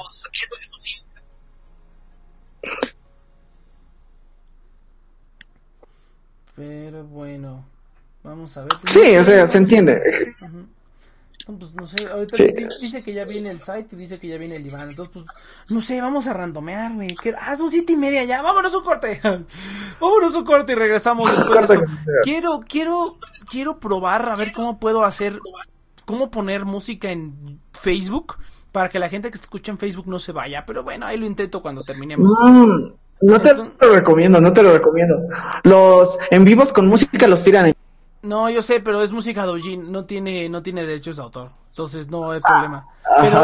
Pero 6.55 7.03
bueno, 7.05 7.65
vamos 8.21 8.55
a 8.57 8.61
ver. 8.61 8.73
Sí, 8.85 9.17
o 9.17 9.23
sea, 9.23 9.47
se 9.47 9.57
entiende. 9.57 10.35
Pues 11.45 11.75
no 11.75 11.85
sé, 11.85 12.07
ahorita 12.07 12.37
dice 12.79 13.03
que 13.03 13.13
ya 13.13 13.25
viene 13.25 13.49
el 13.49 13.59
site 13.59 13.87
y 13.91 13.95
dice 13.97 14.17
que 14.17 14.29
ya 14.29 14.37
viene 14.37 14.55
el 14.55 14.65
Iván. 14.65 14.89
Entonces, 14.89 15.13
pues, 15.13 15.25
no 15.67 15.81
sé, 15.81 15.99
vamos 15.99 16.27
a 16.27 16.33
randomear, 16.33 16.93
güey. 16.93 17.15
Ah, 17.41 17.57
son 17.57 17.69
siete 17.69 17.93
y 17.93 17.97
media 17.97 18.23
ya. 18.23 18.41
Vámonos 18.41 18.73
un 18.73 18.83
corte. 18.83 19.19
vámonos 19.99 20.35
un 20.35 20.45
corte 20.45 20.71
y 20.71 20.75
regresamos 20.75 21.29
después 21.37 21.67
de 21.67 21.75
esto. 21.75 21.85
Quiero, 22.23 22.61
quiero, 22.65 23.17
quiero 23.49 23.77
probar 23.77 24.29
a 24.29 24.35
ver 24.35 24.53
cómo 24.53 24.79
puedo 24.79 25.03
hacer, 25.03 25.37
cómo 26.05 26.31
poner 26.31 26.63
música 26.63 27.11
en 27.11 27.59
Facebook 27.73 28.37
para 28.71 28.87
que 28.87 28.99
la 28.99 29.09
gente 29.09 29.29
que 29.29 29.37
escucha 29.37 29.71
en 29.71 29.77
Facebook 29.77 30.07
no 30.07 30.19
se 30.19 30.31
vaya. 30.31 30.65
Pero 30.65 30.83
bueno, 30.83 31.05
ahí 31.05 31.17
lo 31.17 31.25
intento 31.25 31.61
cuando 31.61 31.83
terminemos. 31.83 32.31
Mm, 32.41 32.93
no 33.21 33.41
te 33.41 33.53
lo 33.53 33.93
recomiendo, 33.93 34.39
no 34.39 34.53
te 34.53 34.63
lo 34.63 34.71
recomiendo. 34.71 35.15
Los 35.63 36.17
en 36.31 36.45
vivos 36.45 36.71
con 36.71 36.87
música 36.87 37.27
los 37.27 37.43
tiran 37.43 37.65
en 37.65 37.73
no, 38.23 38.49
yo 38.49 38.61
sé, 38.61 38.79
pero 38.79 39.03
es 39.03 39.11
música 39.11 39.45
doujin, 39.45 39.91
no 39.91 40.05
tiene, 40.05 40.47
no 40.47 40.63
tiene 40.63 40.85
derechos 40.85 41.17
de 41.17 41.23
autor, 41.23 41.51
entonces 41.69 42.07
no 42.07 42.31
hay 42.31 42.39
problema. 42.39 42.87
pero 43.19 43.43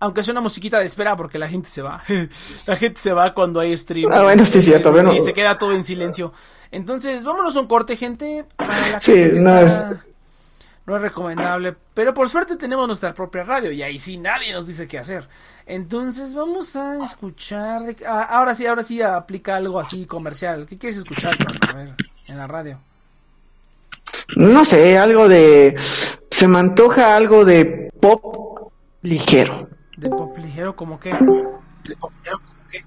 aunque, 0.00 0.22
sea 0.22 0.32
una 0.32 0.40
musiquita 0.40 0.78
de 0.78 0.86
espera 0.86 1.14
porque 1.14 1.38
la 1.38 1.48
gente 1.48 1.68
se 1.68 1.82
va, 1.82 2.02
la 2.66 2.76
gente 2.76 2.98
se 2.98 3.12
va 3.12 3.34
cuando 3.34 3.60
hay 3.60 3.76
stream. 3.76 4.10
Ah, 4.10 4.22
bueno, 4.22 4.44
sí, 4.46 4.62
cierto, 4.62 4.90
bueno. 4.90 5.12
Y 5.12 5.20
se 5.20 5.34
queda 5.34 5.58
todo 5.58 5.72
en 5.72 5.84
silencio. 5.84 6.32
Entonces, 6.70 7.24
vámonos 7.24 7.56
a 7.56 7.60
un 7.60 7.66
corte, 7.66 7.94
gente. 7.94 8.46
sí, 9.00 9.30
no 9.34 9.58
es... 9.58 9.94
No 10.86 10.96
es 10.96 11.02
recomendable, 11.02 11.76
pero 11.92 12.14
por 12.14 12.30
suerte 12.30 12.56
tenemos 12.56 12.86
nuestra 12.86 13.12
propia 13.12 13.44
radio 13.44 13.70
y 13.70 13.82
ahí 13.82 13.98
sí 13.98 14.16
nadie 14.16 14.54
nos 14.54 14.66
dice 14.66 14.88
qué 14.88 14.98
hacer. 14.98 15.28
Entonces 15.66 16.34
vamos 16.34 16.74
a 16.76 16.96
escuchar. 16.96 17.94
Ah, 18.06 18.22
ahora 18.22 18.54
sí, 18.54 18.64
ahora 18.64 18.82
sí 18.82 19.02
aplica 19.02 19.56
algo 19.56 19.78
así 19.78 20.06
comercial. 20.06 20.64
¿Qué 20.64 20.78
quieres 20.78 20.96
escuchar? 20.96 21.36
A 21.68 21.74
ver 21.74 21.94
en 22.28 22.36
la 22.36 22.46
radio? 22.46 22.78
No 24.36 24.64
sé, 24.64 24.98
algo 24.98 25.28
de... 25.28 25.76
Se 26.30 26.46
me 26.46 26.58
antoja 26.58 27.16
algo 27.16 27.44
de 27.44 27.90
pop 28.00 28.70
ligero. 29.02 29.68
¿De 29.96 30.08
pop 30.08 30.36
ligero 30.38 30.76
como 30.76 31.00
qué? 31.00 31.10
¿De 31.10 31.96
pop 31.96 32.12
ligero 32.22 32.38
como 32.38 32.68
qué? 32.70 32.84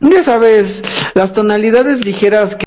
Ya 0.00 0.22
sabes, 0.22 1.10
las 1.14 1.32
tonalidades 1.32 2.04
ligeras 2.04 2.56
que... 2.56 2.66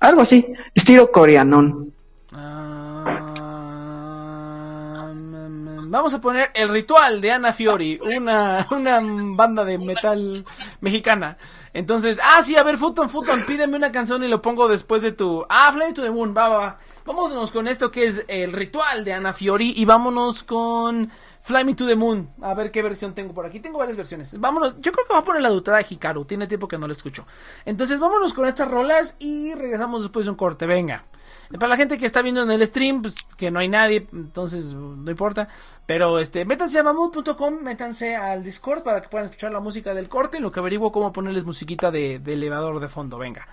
Algo 0.00 0.20
así, 0.20 0.52
estilo 0.74 1.10
coreanón. 1.10 1.89
Vamos 5.90 6.14
a 6.14 6.20
poner 6.20 6.52
El 6.54 6.68
Ritual 6.68 7.20
de 7.20 7.32
Ana 7.32 7.52
Fiori, 7.52 7.98
una, 8.00 8.64
una 8.70 9.00
banda 9.02 9.64
de 9.64 9.76
metal 9.76 10.44
mexicana. 10.80 11.36
Entonces, 11.74 12.20
ah, 12.22 12.44
sí, 12.44 12.56
a 12.56 12.62
ver, 12.62 12.78
Futon, 12.78 13.10
Futon, 13.10 13.42
pídeme 13.44 13.76
una 13.76 13.90
canción 13.90 14.22
y 14.22 14.28
lo 14.28 14.40
pongo 14.40 14.68
después 14.68 15.02
de 15.02 15.10
tu... 15.10 15.44
Ah, 15.48 15.72
Fly 15.72 15.92
to 15.92 16.02
the 16.02 16.10
Moon, 16.12 16.32
va, 16.32 16.48
va, 16.48 16.58
va. 16.58 16.78
Vámonos 17.04 17.50
con 17.50 17.66
esto 17.66 17.90
que 17.90 18.04
es 18.04 18.24
El 18.28 18.52
Ritual 18.52 19.04
de 19.04 19.14
Ana 19.14 19.32
Fiori 19.32 19.72
y 19.76 19.84
vámonos 19.84 20.44
con 20.44 21.10
Fly 21.42 21.64
Me 21.64 21.74
to 21.74 21.84
the 21.84 21.96
Moon. 21.96 22.30
A 22.40 22.54
ver 22.54 22.70
qué 22.70 22.84
versión 22.84 23.12
tengo 23.12 23.34
por 23.34 23.44
aquí. 23.44 23.58
Tengo 23.58 23.80
varias 23.80 23.96
versiones. 23.96 24.38
Vámonos. 24.38 24.76
Yo 24.78 24.92
creo 24.92 25.04
que 25.08 25.12
va 25.12 25.18
a 25.18 25.24
poner 25.24 25.42
la 25.42 25.48
dutada 25.48 25.78
de 25.78 25.86
Hikaru. 25.90 26.24
Tiene 26.24 26.46
tiempo 26.46 26.68
que 26.68 26.78
no 26.78 26.86
la 26.86 26.92
escucho. 26.92 27.26
Entonces 27.64 27.98
vámonos 27.98 28.32
con 28.32 28.46
estas 28.46 28.68
rolas 28.68 29.16
y 29.18 29.54
regresamos 29.54 30.02
después 30.02 30.26
de 30.26 30.30
un 30.30 30.36
corte. 30.36 30.66
Venga. 30.66 31.04
Para 31.58 31.68
la 31.68 31.76
gente 31.76 31.98
que 31.98 32.06
está 32.06 32.22
viendo 32.22 32.42
en 32.42 32.50
el 32.50 32.64
stream, 32.64 33.02
pues 33.02 33.16
que 33.36 33.50
no 33.50 33.58
hay 33.58 33.68
nadie, 33.68 34.06
entonces 34.12 34.72
no 34.74 35.10
importa. 35.10 35.48
Pero 35.84 36.20
este, 36.20 36.44
métanse 36.44 36.78
a 36.78 36.84
mamut.com, 36.84 37.62
métanse 37.62 38.14
al 38.14 38.44
Discord 38.44 38.84
para 38.84 39.02
que 39.02 39.08
puedan 39.08 39.26
escuchar 39.26 39.50
la 39.50 39.58
música 39.58 39.92
del 39.92 40.08
corte, 40.08 40.36
en 40.36 40.44
lo 40.44 40.52
que 40.52 40.60
averiguo 40.60 40.92
cómo 40.92 41.12
ponerles 41.12 41.44
musiquita 41.44 41.90
de, 41.90 42.20
de 42.20 42.32
elevador 42.34 42.78
de 42.78 42.88
fondo. 42.88 43.18
Venga. 43.18 43.48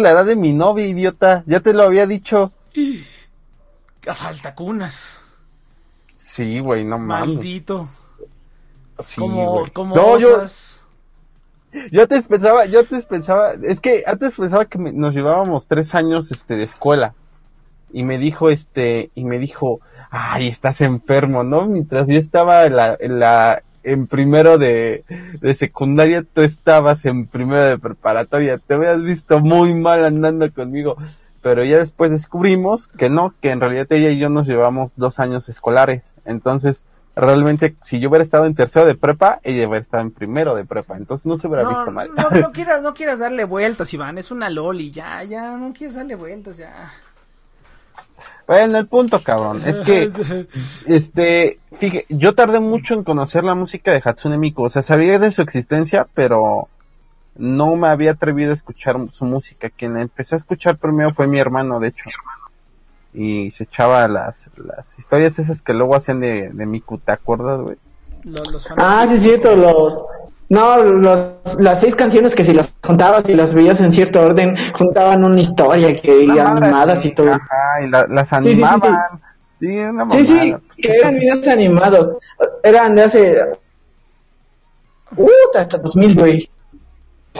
La 0.00 0.10
edad 0.10 0.24
de 0.24 0.36
mi 0.36 0.52
novia, 0.52 0.86
idiota. 0.86 1.42
Ya 1.46 1.60
te 1.60 1.72
lo 1.72 1.82
había 1.84 2.06
dicho. 2.06 2.52
Asaltacunas. 4.06 5.24
Sí, 6.14 6.58
güey, 6.60 6.84
no 6.84 6.98
mames. 6.98 7.34
Maldito. 7.36 7.88
Sí, 9.00 9.20
como, 9.20 9.64
como 9.72 9.96
No, 9.96 10.18
yo, 10.18 10.42
yo 11.90 12.02
antes 12.02 12.26
pensaba, 12.26 12.66
yo 12.66 12.80
antes 12.80 13.04
pensaba, 13.06 13.52
es 13.62 13.80
que 13.80 14.02
antes 14.06 14.34
pensaba 14.34 14.66
que 14.66 14.78
me- 14.78 14.92
nos 14.92 15.14
llevábamos 15.14 15.66
tres 15.66 15.94
años, 15.94 16.30
este, 16.30 16.56
de 16.56 16.64
escuela. 16.64 17.14
Y 17.92 18.04
me 18.04 18.18
dijo, 18.18 18.50
este, 18.50 19.10
y 19.14 19.24
me 19.24 19.38
dijo, 19.38 19.80
ay, 20.10 20.48
estás 20.48 20.80
enfermo, 20.82 21.42
¿no? 21.44 21.66
Mientras 21.66 22.06
yo 22.08 22.16
estaba 22.18 22.66
en 22.66 22.76
la, 22.76 22.96
en 23.00 23.18
la, 23.18 23.62
en 23.82 24.06
primero 24.06 24.58
de, 24.58 25.04
de 25.40 25.54
secundaria, 25.54 26.24
tú 26.32 26.42
estabas 26.42 27.04
en 27.04 27.26
primero 27.26 27.62
de 27.64 27.78
preparatoria. 27.78 28.58
Te 28.58 28.74
habías 28.74 29.02
visto 29.02 29.40
muy 29.40 29.74
mal 29.74 30.04
andando 30.04 30.50
conmigo. 30.52 30.96
Pero 31.42 31.64
ya 31.64 31.78
después 31.78 32.10
descubrimos 32.10 32.88
que 32.88 33.08
no, 33.08 33.32
que 33.40 33.50
en 33.50 33.60
realidad 33.60 33.86
ella 33.90 34.10
y 34.10 34.18
yo 34.18 34.28
nos 34.28 34.46
llevamos 34.46 34.92
dos 34.96 35.18
años 35.20 35.48
escolares. 35.48 36.12
Entonces, 36.26 36.84
realmente, 37.16 37.76
si 37.82 37.98
yo 37.98 38.10
hubiera 38.10 38.22
estado 38.22 38.44
en 38.44 38.54
tercero 38.54 38.84
de 38.84 38.94
prepa, 38.94 39.40
ella 39.42 39.66
hubiera 39.66 39.80
estado 39.80 40.02
en 40.02 40.10
primero 40.10 40.54
de 40.54 40.66
prepa. 40.66 40.98
Entonces 40.98 41.24
no 41.24 41.38
se 41.38 41.46
hubiera 41.48 41.62
No, 41.62 41.70
visto 41.70 41.90
mal. 41.92 42.10
no, 42.14 42.28
no 42.28 42.52
quieras, 42.52 42.82
no 42.82 42.92
quieras 42.92 43.20
darle 43.20 43.44
vueltas, 43.44 43.92
Iván. 43.94 44.18
Es 44.18 44.30
una 44.30 44.50
loli. 44.50 44.90
Ya, 44.90 45.22
ya, 45.24 45.56
no 45.56 45.72
quieres 45.72 45.96
darle 45.96 46.14
vueltas, 46.14 46.58
ya. 46.58 46.74
Bueno, 48.50 48.78
el 48.78 48.88
punto, 48.88 49.22
cabrón, 49.22 49.62
es 49.64 49.78
que, 49.78 50.10
este, 50.86 51.60
fíjate, 51.78 52.06
yo 52.08 52.34
tardé 52.34 52.58
mucho 52.58 52.94
en 52.94 53.04
conocer 53.04 53.44
la 53.44 53.54
música 53.54 53.92
de 53.92 54.02
Hatsune 54.04 54.38
Miku, 54.38 54.64
o 54.64 54.68
sea, 54.68 54.82
sabía 54.82 55.20
de 55.20 55.30
su 55.30 55.40
existencia, 55.40 56.08
pero 56.14 56.66
no 57.36 57.76
me 57.76 57.86
había 57.86 58.10
atrevido 58.10 58.50
a 58.50 58.54
escuchar 58.54 58.96
su 59.10 59.24
música. 59.24 59.70
Quien 59.70 59.94
la 59.94 60.00
empezó 60.00 60.34
a 60.34 60.38
escuchar 60.38 60.78
primero 60.78 61.12
fue 61.12 61.28
mi 61.28 61.38
hermano, 61.38 61.78
de 61.78 61.88
hecho. 61.90 62.10
Y 63.14 63.52
se 63.52 63.62
echaba 63.62 64.08
las, 64.08 64.50
las 64.56 64.98
historias 64.98 65.38
esas 65.38 65.62
que 65.62 65.72
luego 65.72 65.94
hacían 65.94 66.18
de, 66.18 66.50
de 66.52 66.66
Miku, 66.66 66.98
¿te 66.98 67.12
acuerdas, 67.12 67.60
güey? 67.60 67.76
Los, 68.24 68.50
los 68.50 68.68
Ah, 68.76 69.04
sí, 69.06 69.14
es 69.14 69.22
cierto, 69.22 69.54
los... 69.54 70.04
No, 70.50 70.78
los, 70.82 71.28
las 71.60 71.80
seis 71.80 71.94
canciones 71.96 72.34
que 72.34 72.42
si 72.44 72.52
las 72.52 72.76
juntabas 72.82 73.26
y 73.28 73.34
las 73.34 73.54
veías 73.54 73.80
en 73.80 73.92
cierto 73.92 74.20
orden, 74.20 74.56
juntaban 74.76 75.24
una 75.24 75.40
historia 75.40 75.94
que 75.96 76.24
y 76.24 76.26
madre 76.26 76.66
animadas 76.66 77.04
y 77.04 77.12
todo. 77.14 77.32
Ajá, 77.32 77.82
y 77.84 77.88
la- 77.88 78.06
las 78.08 78.28
Sí, 78.28 78.34
sí, 78.36 78.48
sí, 78.48 78.54
sí. 78.56 78.62
animaban. 78.62 78.98
Sí, 79.60 79.78
una 79.78 80.10
Sí, 80.10 80.54
que 80.76 80.88
eran 80.92 81.14
videos 81.14 81.46
animados. 81.46 82.16
Eran 82.64 82.94
de 82.96 83.02
hace... 83.02 83.36
Uh, 85.16 85.28
hasta 85.56 85.78
2000, 85.78 86.14
güey. 86.18 86.50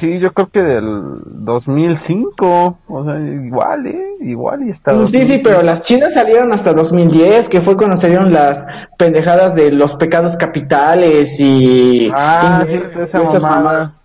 Sí, 0.01 0.19
yo 0.19 0.33
creo 0.33 0.49
que 0.49 0.63
del 0.63 0.87
2005, 1.27 2.79
o 2.89 3.05
sea, 3.05 3.19
igual, 3.21 3.87
¿eh? 3.87 4.03
Igual 4.23 4.67
y 4.67 4.71
está. 4.71 4.95
Mm, 4.95 5.07
Sí, 5.07 5.25
sí, 5.27 5.41
pero 5.45 5.61
las 5.63 5.83
chinas 5.85 6.15
salieron 6.15 6.53
hasta 6.55 6.73
2010, 6.73 7.51
que 7.51 7.61
fue 7.61 7.77
cuando 7.77 7.97
salieron 7.99 8.33
las 8.33 8.67
pendejadas 8.97 9.55
de 9.55 9.71
los 9.73 9.95
pecados 9.97 10.37
capitales 10.37 11.39
y... 11.39 12.11
Ah, 12.15 12.63
y- 12.65 12.67
sí, 12.67 12.77
y 12.97 13.01
esa 13.01 13.23
esas 13.23 13.43
mamada. 13.43 13.57
mamadas. 13.63 14.01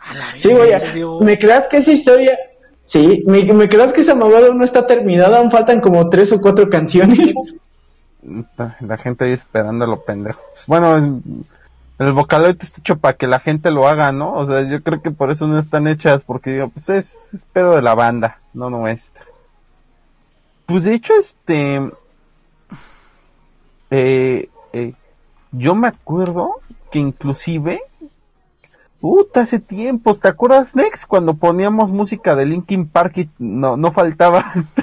A 0.00 0.38
Sí, 0.38 0.52
güey. 0.52 0.70
¿me 1.22 1.38
creas 1.38 1.66
que 1.66 1.78
esa 1.78 1.92
historia... 1.92 2.36
Sí, 2.80 3.24
¿me, 3.26 3.44
me 3.52 3.68
creas 3.68 3.92
que 3.92 4.02
esa 4.02 4.14
mamada 4.14 4.52
no 4.54 4.64
está 4.64 4.86
terminada? 4.86 5.38
Aún 5.38 5.50
faltan 5.50 5.80
como 5.80 6.08
tres 6.10 6.30
o 6.32 6.40
cuatro 6.40 6.68
canciones. 6.70 7.60
La 8.80 8.96
gente 8.98 9.24
ahí 9.24 9.32
esperando 9.32 9.86
lo 9.86 10.02
pendejo. 10.04 10.40
Bueno, 10.66 11.20
el- 11.98 12.12
Vocaloid 12.12 12.56
está 12.60 12.80
hecho 12.80 12.98
para 12.98 13.16
que 13.16 13.26
la 13.26 13.40
gente 13.40 13.70
lo 13.70 13.88
haga, 13.88 14.12
¿no? 14.12 14.32
O 14.34 14.44
sea, 14.46 14.62
yo 14.68 14.82
creo 14.82 15.02
que 15.02 15.10
por 15.10 15.30
eso 15.30 15.46
no 15.46 15.58
están 15.58 15.86
hechas, 15.88 16.24
porque 16.24 16.50
digo, 16.52 16.68
pues 16.68 16.88
es, 16.90 17.46
pedo 17.52 17.74
de 17.76 17.82
la 17.82 17.94
banda, 17.94 18.38
no 18.54 18.70
nuestra. 18.70 19.24
Pues 20.66 20.84
de 20.84 20.94
hecho, 20.94 21.14
este. 21.18 21.90
eh, 23.90 24.48
eh, 24.72 24.92
yo 25.52 25.74
me 25.74 25.88
acuerdo 25.88 26.60
que 26.90 26.98
inclusive. 26.98 27.80
Puta, 29.00 29.42
hace 29.42 29.60
tiempos, 29.60 30.18
¿te 30.18 30.26
acuerdas, 30.26 30.74
Nex? 30.74 31.06
Cuando 31.06 31.34
poníamos 31.34 31.92
música 31.92 32.34
de 32.34 32.46
Linkin 32.46 32.88
Park 32.88 33.18
y 33.18 33.30
no, 33.38 33.76
no 33.76 33.92
faltaba 33.92 34.44
este, 34.56 34.82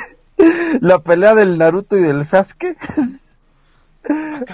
la 0.79 0.99
pelea 0.99 1.35
del 1.35 1.57
Naruto 1.57 1.97
y 1.97 2.01
del 2.01 2.25
Sasuke. 2.25 2.77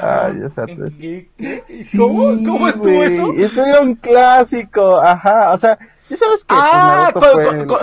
Ay, 0.01 0.41
o 0.45 0.49
sea, 0.49 0.63
¿En 0.67 0.77
pues- 0.77 0.93
qué- 0.97 1.29
qué- 1.37 1.61
Sí, 1.65 1.97
¿Cómo? 1.97 2.23
¿Cómo 2.45 2.67
estuvo 2.69 3.03
eso? 3.03 3.33
Eso 3.37 3.65
era 3.65 3.81
un 3.81 3.95
clásico, 3.95 5.01
ajá, 5.01 5.49
o 5.53 5.57
sea, 5.57 5.77
ya 6.09 6.17
sabes 6.17 6.43
que 6.43 6.55
Ah, 6.57 7.11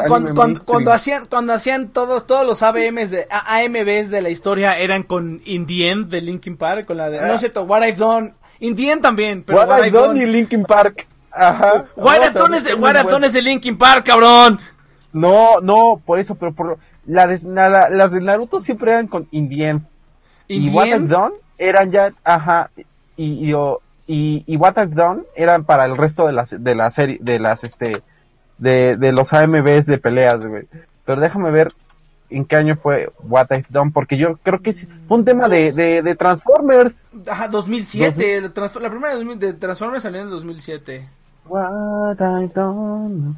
cuando, 0.07 0.65
cuando- 0.65 0.93
hacían 0.93 1.27
cuando 1.27 1.53
hacían 1.53 1.89
todos 1.89 2.27
todos 2.27 2.47
los 2.47 2.63
ABMs 2.63 3.11
de 3.11 3.27
AMVs 3.31 4.11
de 4.11 4.21
la 4.23 4.31
historia 4.31 4.79
eran 4.79 5.03
con 5.03 5.41
In 5.45 5.67
the 5.67 5.89
End 5.91 6.09
de 6.11 6.21
Linkin 6.21 6.57
Park 6.57 6.87
con 6.87 6.97
la 6.99 7.09
de 7.11 7.21
no 7.21 7.33
es 7.33 7.41
cierto 7.41 7.63
What 7.63 7.83
I've 7.87 7.97
Done 7.97 8.35
In 8.61 8.77
the 8.77 8.91
End 8.91 9.03
también 9.03 9.43
pero 9.45 9.59
What 9.61 9.79
I've 9.79 9.91
Done 9.91 10.23
y 10.23 10.27
Linkin 10.27 10.65
Park, 10.65 11.07
ajá. 11.31 11.87
What 11.97 12.17
I've 12.23 12.39
Done 12.39 12.57
es 12.57 12.65
de 12.65 12.75
What 12.75 12.97
I've. 12.97 13.11
Done 13.11 13.27
es 13.27 13.33
de 13.33 13.41
Linkin 13.43 13.79
Park 13.79 14.05
cabrón 14.07 14.59
No, 15.13 15.61
no, 15.63 16.01
por 16.05 16.19
eso, 16.19 16.35
pero 16.35 16.53
por 16.53 16.79
la 17.07 17.27
de, 17.27 17.39
na- 17.45 17.69
la- 17.71 17.89
las 17.89 18.13
de 18.13 18.21
Naruto 18.21 18.61
siempre 18.61 18.93
eran 18.93 19.07
con 19.07 19.27
In 19.31 19.49
the 19.49 19.69
End. 19.69 19.83
In 20.49 20.65
y 20.65 20.71
What 20.71 20.87
I've 20.89 21.07
Done 21.09 21.35
eran 21.59 21.91
ya, 21.91 22.13
ajá, 22.25 22.71
y, 23.17 23.51
y, 23.51 23.55
y, 24.07 24.45
y 24.47 24.57
What 24.57 24.75
I've 24.79 24.95
Done 24.95 25.23
eran 25.37 25.65
para 25.65 25.85
el 25.85 25.97
resto 25.97 26.27
de 26.27 26.33
las, 26.33 26.51
de 26.63 26.75
la 26.75 26.91
serie, 26.91 27.19
de 27.21 27.39
las, 27.39 27.65
este, 27.65 28.01
de, 28.59 28.97
de 28.97 29.13
los 29.13 29.33
AMVs 29.33 29.87
de 29.87 29.99
peleas, 29.99 30.45
güey. 30.45 30.67
Pero 31.05 31.21
déjame 31.21 31.51
ver 31.51 31.73
en 32.31 32.45
qué 32.45 32.57
año 32.57 32.77
fue 32.77 33.11
What 33.25 33.47
I've 33.51 33.67
Done, 33.71 33.91
porque 33.93 34.17
yo 34.19 34.37
creo 34.43 34.61
que 34.61 34.71
es- 34.71 34.87
fue 35.09 35.17
un 35.19 35.25
tema 35.25 35.49
de, 35.49 35.73
de, 35.73 36.03
de 36.03 36.15
Transformers. 36.15 37.07
ajá 37.27 37.49
2007 37.49 38.41
la, 38.43 38.49
trans- 38.51 38.77
la 38.77 38.91
primera 38.91 39.11
de 39.15 39.19
2000 39.25 39.39
de 39.39 39.53
Transformers 39.55 40.03
salió 40.03 40.21
en 40.21 40.27
el 40.27 40.31
2007 40.33 41.09
What 41.47 42.19
I've 42.21 42.53
Done. 42.55 43.35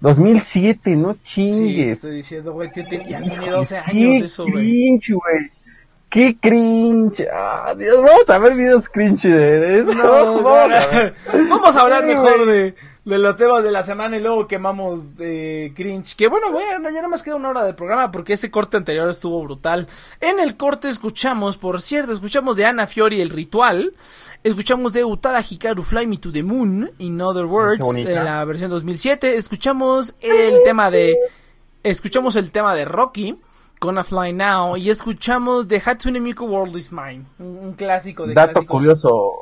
2007, 0.00 0.96
no 0.96 1.14
sí 1.14 1.20
chingues. 1.24 1.92
estoy 1.94 2.16
diciendo 2.16 2.52
güey 2.54 2.70
ya 2.74 3.20
tiene 3.22 3.50
12 3.50 3.80
Qué 3.84 3.90
años 3.90 4.22
eso 4.22 4.46
güey. 4.46 4.98
Qué 6.12 6.36
cringe. 6.38 7.26
Ah, 7.32 7.74
Dios, 7.74 8.02
vamos 8.02 8.28
a 8.28 8.38
ver 8.38 8.54
videos 8.54 8.86
cringe 8.90 9.22
de, 9.30 9.60
de 9.60 9.78
eso. 9.80 9.94
No, 9.94 10.42
Vamos 10.42 10.46
a 10.52 10.66
ver. 10.68 11.14
Vamos 11.48 11.74
a 11.76 11.80
hablar 11.80 12.02
Sí, 12.02 12.08
mejor 12.08 12.44
de, 12.44 12.74
de 13.06 13.18
los 13.18 13.34
temas 13.36 13.64
de 13.64 13.70
la 13.70 13.82
semana 13.82 14.18
y 14.18 14.20
luego 14.20 14.46
quemamos 14.46 15.16
de 15.16 15.72
cringe. 15.74 16.14
Que 16.14 16.28
bueno, 16.28 16.52
bueno, 16.52 16.90
ya 16.90 17.00
no 17.00 17.08
más 17.08 17.22
queda 17.22 17.36
una 17.36 17.48
hora 17.48 17.64
de 17.64 17.72
programa 17.72 18.10
porque 18.10 18.34
ese 18.34 18.50
corte 18.50 18.76
anterior 18.76 19.08
estuvo 19.08 19.42
brutal. 19.42 19.88
En 20.20 20.38
el 20.38 20.58
corte 20.58 20.90
escuchamos, 20.90 21.56
por 21.56 21.80
cierto, 21.80 22.12
escuchamos 22.12 22.56
de 22.56 22.66
Ana 22.66 22.86
Fiori 22.86 23.22
el 23.22 23.30
ritual. 23.30 23.94
Escuchamos 24.44 24.92
de 24.92 25.06
Utada 25.06 25.40
Hikaru 25.40 25.82
Fly 25.82 26.06
Me 26.06 26.18
to 26.18 26.30
the 26.30 26.42
Moon, 26.42 26.90
In 26.98 27.22
Other 27.22 27.46
Words, 27.46 27.80
bonita. 27.80 28.10
en 28.10 28.24
la 28.26 28.44
versión 28.44 28.68
2007. 28.68 29.36
Escuchamos 29.36 30.14
el 30.20 30.62
tema 30.62 30.90
de, 30.90 31.16
escuchamos 31.82 32.36
el 32.36 32.50
tema 32.50 32.74
de 32.74 32.84
Rocky. 32.84 33.38
Gonna 33.82 34.04
Fly 34.04 34.32
Now 34.32 34.76
y 34.76 34.90
escuchamos 34.90 35.66
de 35.66 35.82
Hatsune 35.84 36.20
Miku 36.20 36.44
World 36.46 36.76
is 36.76 36.92
Mine, 36.92 37.24
un, 37.40 37.58
un 37.60 37.72
clásico 37.72 38.26
de 38.26 38.34
Dato 38.34 38.52
clásicos. 38.52 38.76
curioso. 38.80 39.32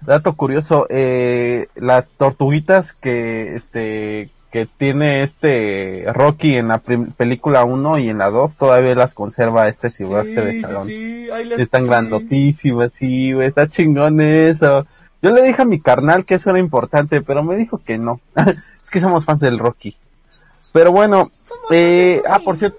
Dato 0.00 0.32
curioso, 0.34 0.86
eh, 0.90 1.66
las 1.74 2.10
tortuguitas 2.10 2.92
que 2.94 3.54
este 3.54 4.30
que 4.50 4.64
tiene 4.64 5.22
este 5.22 6.04
Rocky 6.14 6.56
en 6.56 6.68
la 6.68 6.78
película 6.78 7.64
1 7.64 7.98
y 7.98 8.08
en 8.08 8.16
la 8.18 8.30
2 8.30 8.56
todavía 8.56 8.94
las 8.94 9.12
conserva 9.12 9.68
este 9.68 9.90
Silvestre 9.90 10.46
de 10.46 10.52
Sí, 10.52 10.58
sí, 10.58 10.64
Salón. 10.64 10.86
sí, 10.86 11.30
ahí 11.30 11.44
las- 11.44 11.60
Están 11.60 11.82
sí. 11.82 11.88
grandotísimas, 11.88 12.94
sí, 12.94 13.32
güey, 13.34 13.48
está 13.48 13.68
chingón 13.68 14.20
eso. 14.22 14.86
Yo 15.20 15.30
le 15.32 15.42
dije 15.42 15.60
a 15.60 15.66
mi 15.66 15.80
carnal 15.80 16.24
que 16.24 16.36
eso 16.36 16.48
era 16.50 16.60
importante, 16.60 17.20
pero 17.20 17.42
me 17.42 17.56
dijo 17.56 17.78
que 17.84 17.98
no. 17.98 18.20
es 18.82 18.88
que 18.90 19.00
somos 19.00 19.26
fans 19.26 19.40
del 19.42 19.58
Rocky. 19.58 19.94
Pero 20.72 20.92
bueno, 20.92 21.30
eh, 21.70 22.22
ah, 22.30 22.38
por 22.38 22.56
cierto. 22.56 22.78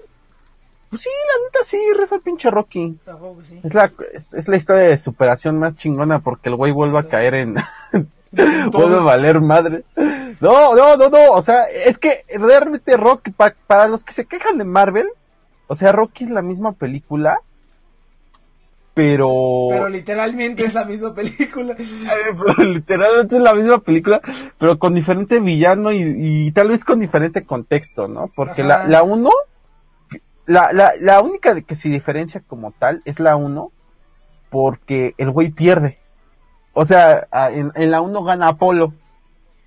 Pues 0.90 1.02
sí, 1.02 1.08
la 1.08 1.44
neta 1.44 1.58
sí, 1.64 1.78
rifa 1.98 2.16
el 2.16 2.20
pinche 2.20 2.50
Rocky. 2.50 2.98
Tampoco, 3.04 3.42
sí. 3.44 3.60
Es 3.62 3.72
la, 3.74 3.90
es, 4.12 4.28
es 4.32 4.48
la 4.48 4.56
historia 4.56 4.82
de 4.82 4.98
superación 4.98 5.58
más 5.58 5.76
chingona 5.76 6.18
porque 6.18 6.48
el 6.48 6.56
güey 6.56 6.72
vuelve 6.72 6.98
a 6.98 7.04
caer 7.08 7.34
en... 7.34 7.54
vuelve 8.72 8.96
a 8.96 9.00
valer 9.00 9.40
madre. 9.40 9.84
No, 10.40 10.74
no, 10.74 10.96
no, 10.96 11.08
no, 11.08 11.30
o 11.32 11.42
sea, 11.42 11.64
es 11.64 11.98
que 11.98 12.24
realmente 12.28 12.96
Rocky, 12.96 13.30
pa- 13.32 13.54
para 13.66 13.88
los 13.88 14.04
que 14.04 14.12
se 14.12 14.24
quejan 14.26 14.58
de 14.58 14.64
Marvel, 14.64 15.08
o 15.66 15.74
sea, 15.74 15.92
Rocky 15.92 16.24
es 16.24 16.30
la 16.30 16.42
misma 16.42 16.72
película, 16.72 17.40
pero... 18.94 19.30
Pero 19.70 19.88
literalmente 19.88 20.64
es 20.64 20.74
la 20.74 20.84
misma 20.84 21.14
película. 21.14 21.76
Pero 22.56 22.68
literalmente 22.70 23.36
es 23.36 23.42
la 23.42 23.54
misma 23.54 23.78
película, 23.78 24.20
pero 24.58 24.78
con 24.78 24.94
diferente 24.94 25.38
villano 25.40 25.92
y, 25.92 26.02
y 26.46 26.52
tal 26.52 26.68
vez 26.68 26.84
con 26.84 27.00
diferente 27.00 27.44
contexto, 27.44 28.08
¿no? 28.08 28.30
Porque 28.34 28.62
la, 28.64 28.80
Ajá. 28.80 28.88
la 28.88 29.02
uno, 29.02 29.30
la, 30.50 30.72
la, 30.72 30.92
la 31.00 31.20
única 31.22 31.60
que 31.60 31.74
se 31.74 31.88
diferencia 31.88 32.42
como 32.46 32.72
tal 32.72 33.02
es 33.04 33.20
la 33.20 33.36
uno, 33.36 33.70
porque 34.50 35.14
el 35.18 35.30
güey 35.30 35.50
pierde. 35.50 35.98
O 36.72 36.84
sea, 36.84 37.26
en, 37.52 37.72
en 37.74 37.90
la 37.90 38.00
uno 38.00 38.22
gana 38.22 38.48
Apolo, 38.48 38.92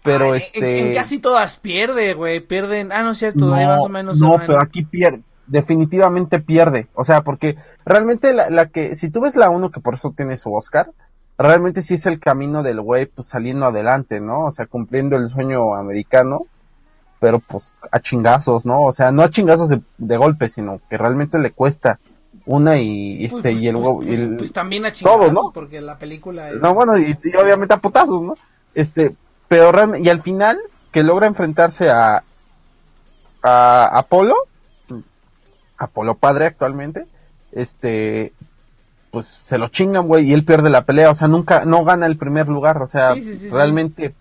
pero 0.04 0.26
Ah, 0.26 0.30
en- 0.30 0.36
este... 0.36 0.80
En, 0.80 0.88
en 0.88 0.94
casi 0.94 1.20
todas 1.20 1.58
pierde, 1.58 2.14
güey. 2.14 2.40
Pierden. 2.42 2.92
Ah, 2.92 3.04
no 3.04 3.12
es 3.12 3.18
cierto, 3.18 3.46
no, 3.46 3.54
ahí 3.54 3.66
más 3.66 3.86
o 3.86 3.90
menos. 3.90 4.20
no, 4.20 4.32
van. 4.32 4.46
pero 4.46 4.62
aquí 4.62 4.84
pierde, 4.84 5.22
definitivamente 5.48 6.40
pierde. 6.40 6.88
O 6.94 7.04
sea, 7.04 7.22
porque 7.24 7.56
realmente 7.86 8.34
la, 8.34 8.50
la 8.50 8.68
que, 8.68 8.96
si 8.96 9.10
tú 9.10 9.22
ves 9.22 9.36
la 9.36 9.50
1, 9.50 9.72
que 9.72 9.80
por 9.80 9.94
eso 9.96 10.14
tiene 10.16 10.38
su 10.38 10.54
Oscar, 10.54 10.92
realmente 11.38 11.82
sí 11.82 11.94
es 11.96 12.06
el 12.06 12.20
camino 12.20 12.62
del 12.64 12.82
güey, 12.82 13.06
pues 13.06 13.28
saliendo 13.30 13.66
adelante, 13.66 14.20
¿no? 14.22 14.46
O 14.46 14.52
sea, 14.52 14.66
cumpliendo 14.66 15.16
el 15.16 15.28
sueño 15.28 15.74
americano, 15.76 16.42
pero 17.24 17.40
pues 17.40 17.74
a 17.90 18.02
chingazos, 18.02 18.66
¿no? 18.66 18.82
O 18.82 18.92
sea, 18.92 19.14
no 19.14 19.22
a 19.22 19.30
chingazos 19.30 19.70
de, 19.70 19.80
de 19.98 20.18
golpe, 20.18 20.50
sino 20.50 20.82
que 20.90 20.98
realmente 20.98 21.40
le 21.40 21.52
cuesta 21.52 21.98
una 22.46 22.78
y 22.82 23.30
Pues, 23.30 23.38
este 23.38 23.52
pues, 23.54 23.62
y 23.62 23.68
el 23.70 23.76
pues, 23.76 23.88
huevo- 23.88 24.06
pues, 24.06 24.30
pues 24.38 24.52
también 24.52 24.86
a 24.86 24.92
chingados, 24.92 25.32
¿no? 25.32 25.52
porque 25.54 25.80
la 25.80 25.98
película 25.98 26.50
es... 26.50 26.60
no, 26.60 26.74
bueno, 26.74 26.98
y, 26.98 27.18
y 27.24 27.36
obviamente 27.38 27.74
a 27.76 27.78
putazos, 27.78 28.22
¿no? 28.22 28.36
Este, 28.76 29.16
pero 29.48 29.72
realmente, 29.72 30.06
y 30.06 30.10
al 30.10 30.22
final, 30.22 30.60
que 30.92 31.02
logra 31.04 31.28
enfrentarse 31.28 31.90
a, 31.90 32.24
a 33.42 33.98
Apolo, 33.98 34.36
Apolo 35.78 36.16
padre 36.16 36.48
actualmente, 36.48 37.06
este, 37.54 38.34
pues 39.12 39.26
se 39.28 39.58
lo 39.58 39.70
chingan, 39.70 40.08
güey, 40.08 40.30
y 40.30 40.34
él 40.34 40.44
pierde 40.44 40.70
la 40.70 40.84
pelea, 40.86 41.10
o 41.10 41.16
sea, 41.16 41.30
nunca, 41.30 41.64
no 41.64 41.86
gana 41.86 42.06
el 42.06 42.18
primer 42.18 42.50
lugar, 42.50 42.82
o 42.82 42.88
sea, 42.88 43.14
Sí, 43.14 43.22
sí, 43.24 43.34
sí, 43.34 43.40
sí. 43.40 43.50
realmente, 43.50 44.14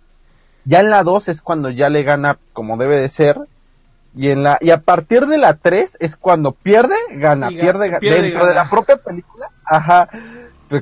ya 0.65 0.81
en 0.81 0.91
la 0.91 1.03
2 1.03 1.29
es 1.29 1.43
cuando 1.43 1.71
ya 1.71 1.89
le 1.89 2.03
gana 2.03 2.39
como 2.53 2.77
debe 2.77 3.01
de 3.01 3.09
ser, 3.09 3.39
y 4.15 4.29
en 4.31 4.43
la, 4.43 4.59
y 4.61 4.71
a 4.71 4.81
partir 4.81 5.27
de 5.27 5.39
la 5.39 5.55
3 5.55 5.97
es 6.01 6.17
cuando 6.17 6.53
pierde, 6.53 6.95
gana, 7.13 7.51
Y 7.51 7.57
pierde, 7.59 7.91
ga- 7.91 7.99
pierde 8.01 8.19
y 8.19 8.23
dentro 8.23 8.47
de 8.47 8.53
gana. 8.55 8.65
la 8.65 8.71
propia 8.71 8.97
película, 8.99 9.49
ajá, 9.65 10.09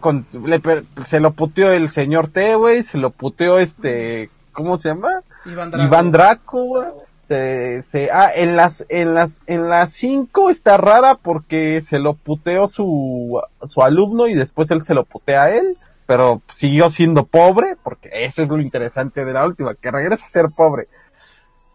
con- 0.01 0.27
le 0.45 0.61
se 1.05 1.21
lo 1.21 1.33
puteó 1.33 1.73
el 1.73 1.91
señor 1.91 2.29
T, 2.29 2.55
güey, 2.57 2.83
se 2.83 2.99
lo 2.99 3.11
puteó 3.11 3.59
este, 3.59 4.31
¿cómo 4.53 4.79
se 4.79 4.91
llama? 4.91 5.09
Iván 5.47 5.71
Drago. 5.71 5.87
Iván 5.87 6.13
Draco, 6.13 6.65
güey. 6.65 6.87
Se, 7.29 7.83
se, 7.83 8.11
ah, 8.11 8.29
en 8.35 8.57
las, 8.57 8.85
en 8.89 9.15
las, 9.15 9.43
en 9.47 9.69
las 9.69 9.93
cinco 9.93 10.51
está 10.51 10.77
rara 10.77 11.15
porque 11.15 11.81
se 11.81 12.01
lo 12.01 12.15
puteó 12.15 12.67
su, 12.67 13.41
su 13.63 13.83
alumno 13.85 14.27
y 14.27 14.35
después 14.35 14.69
él 14.73 14.83
se 14.83 14.95
lo 14.95 15.05
putea 15.05 15.45
a 15.45 15.51
él, 15.51 15.79
pero 16.11 16.43
siguió 16.53 16.91
siendo 16.91 17.25
pobre, 17.25 17.77
porque 17.85 18.11
eso 18.13 18.43
es 18.43 18.49
lo 18.49 18.59
interesante 18.61 19.25
de 19.25 19.33
la 19.33 19.47
última, 19.47 19.77
que 19.77 19.93
regresa 19.93 20.27
a 20.27 20.29
ser 20.29 20.47
pobre. 20.51 20.89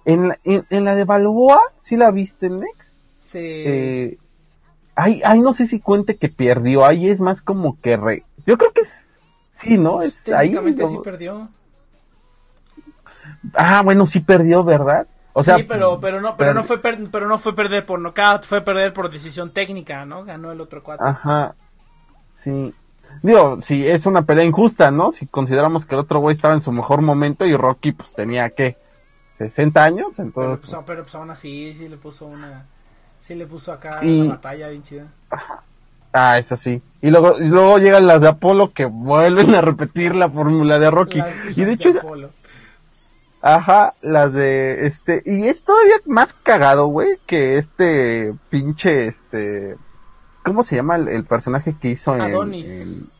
En, 0.03 0.27
la- 0.27 0.39
en, 0.43 0.65
en 0.69 0.83
la 0.83 0.93
de 0.93 1.05
Balboa, 1.05 1.57
¿sí 1.81 1.95
la 1.95 2.11
viste, 2.11 2.49
Nex? 2.49 2.97
Sí. 3.21 3.39
Eh, 3.41 4.17
ay, 4.93 5.21
ay, 5.23 5.39
no 5.39 5.53
sé 5.53 5.67
si 5.67 5.79
cuente 5.79 6.17
que 6.17 6.27
perdió, 6.27 6.86
ahí 6.86 7.09
es 7.09 7.21
más 7.21 7.41
como 7.41 7.79
que 7.79 7.95
re, 7.95 8.25
yo 8.45 8.57
creo 8.57 8.73
que 8.73 8.81
es, 8.81 9.21
sí, 9.49 9.77
¿no? 9.77 10.01
Es 10.01 10.27
ahí. 10.27 10.53
Sí 10.53 10.97
perdió. 11.01 11.47
Ah, 13.53 13.83
bueno, 13.86 14.05
sí 14.05 14.19
perdió, 14.19 14.65
¿verdad? 14.65 15.07
O 15.31 15.43
sea, 15.43 15.55
sí, 15.55 15.63
pero, 15.63 15.97
pero 16.01 16.19
no, 16.19 16.36
pero 16.36 16.49
per- 16.49 16.55
no 16.55 16.63
fue 16.65 16.81
per- 16.81 17.09
pero 17.09 17.27
no 17.29 17.38
fue 17.38 17.55
perder 17.55 17.86
por 17.86 18.01
knockout, 18.01 18.43
fue 18.43 18.59
perder 18.59 18.91
por 18.91 19.09
decisión 19.09 19.51
técnica, 19.51 20.03
¿no? 20.05 20.25
Ganó 20.25 20.51
el 20.51 20.59
otro 20.59 20.83
cuatro. 20.83 21.07
Ajá. 21.07 21.55
Sí. 22.33 22.73
Digo, 23.21 23.59
sí, 23.61 23.85
es 23.87 24.05
una 24.05 24.23
pelea 24.23 24.45
injusta, 24.45 24.91
¿no? 24.91 25.11
Si 25.11 25.25
consideramos 25.25 25.85
que 25.85 25.95
el 25.95 26.01
otro 26.01 26.19
güey 26.19 26.35
estaba 26.35 26.53
en 26.53 26.61
su 26.61 26.71
mejor 26.71 27.01
momento 27.01 27.45
y 27.45 27.55
Rocky 27.55 27.91
pues 27.91 28.13
tenía, 28.13 28.49
¿qué? 28.51 28.77
60 29.37 29.83
años, 29.83 30.07
pero, 30.17 30.27
entonces... 30.27 30.59
pues, 30.59 30.71
pues, 30.71 30.83
pero 30.85 31.01
pues 31.03 31.15
aún 31.15 31.29
así 31.31 31.73
sí 31.73 31.89
le 31.89 31.97
puso 31.97 32.25
una 32.27 32.65
sí 33.19 33.35
le 33.35 33.45
puso 33.47 33.73
acá 33.73 33.99
Y- 34.03 34.21
una 34.21 34.35
batalla 34.35 34.69
bien 34.69 34.83
chida. 34.83 35.07
ah, 36.13 36.37
eso 36.37 36.55
sí. 36.55 36.81
Y 37.01 37.09
luego, 37.09 37.37
y 37.39 37.47
luego 37.47 37.77
llegan 37.79 38.07
las 38.07 38.21
de 38.21 38.27
Apolo 38.29 38.71
que 38.71 38.85
vuelven 38.85 39.53
a 39.55 39.61
repetir 39.61 40.15
la 40.15 40.29
fórmula 40.29 40.79
de 40.79 40.91
Rocky. 40.91 41.17
Las- 41.19 41.35
y 41.57 41.61
de 41.65 41.71
las 41.71 41.81
hecho, 41.81 41.99
Apolo. 41.99 42.29
Ajá, 43.41 43.93
las 44.01 44.33
de 44.33 44.87
este. 44.87 45.21
Y 45.25 45.45
es 45.45 45.63
todavía 45.63 45.95
más 46.05 46.33
cagado, 46.33 46.87
güey, 46.87 47.19
que 47.27 47.57
este 47.57 48.33
pinche, 48.49 49.07
este. 49.07 49.75
¿Cómo 50.45 50.63
se 50.63 50.75
llama 50.75 50.95
el, 50.95 51.07
el 51.09 51.25
personaje 51.25 51.75
que 51.79 51.89
hizo 51.89 52.15
en. 52.15 52.21
Adonis. 52.21 53.01
en- 53.01 53.15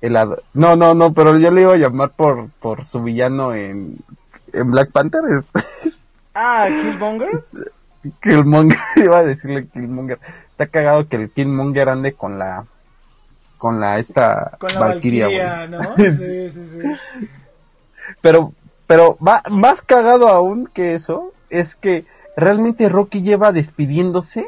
el 0.00 0.16
no, 0.54 0.76
no, 0.76 0.94
no, 0.94 1.12
pero 1.12 1.38
yo 1.38 1.50
le 1.50 1.62
iba 1.62 1.74
a 1.74 1.76
llamar 1.76 2.10
por, 2.10 2.48
por 2.60 2.86
su 2.86 3.02
villano 3.02 3.54
en, 3.54 3.96
en 4.52 4.70
Black 4.70 4.90
Panther. 4.92 5.20
Ah, 6.32 6.68
Killmonger. 6.68 7.44
Killmonger, 8.22 8.78
iba 8.96 9.18
a 9.18 9.24
decirle 9.24 9.66
Killmonger. 9.66 10.20
Está 10.52 10.68
cagado 10.68 11.08
que 11.08 11.16
el 11.16 11.30
Killmonger 11.30 11.88
ande 11.88 12.12
con 12.14 12.38
la. 12.38 12.66
Con 13.58 13.80
la 13.80 13.98
esta. 13.98 14.56
Con 14.58 14.70
la 14.72 14.80
Valkyria, 14.80 15.26
Valkyria. 15.26 15.66
¿no? 15.66 15.96
Sí, 15.96 16.50
sí, 16.52 16.64
sí. 16.64 16.78
Pero, 18.20 18.52
pero 18.86 19.18
va, 19.18 19.42
más 19.50 19.82
cagado 19.82 20.28
aún 20.28 20.68
que 20.72 20.94
eso 20.94 21.32
es 21.50 21.74
que 21.74 22.04
realmente 22.36 22.88
Rocky 22.88 23.22
lleva 23.22 23.50
despidiéndose 23.52 24.46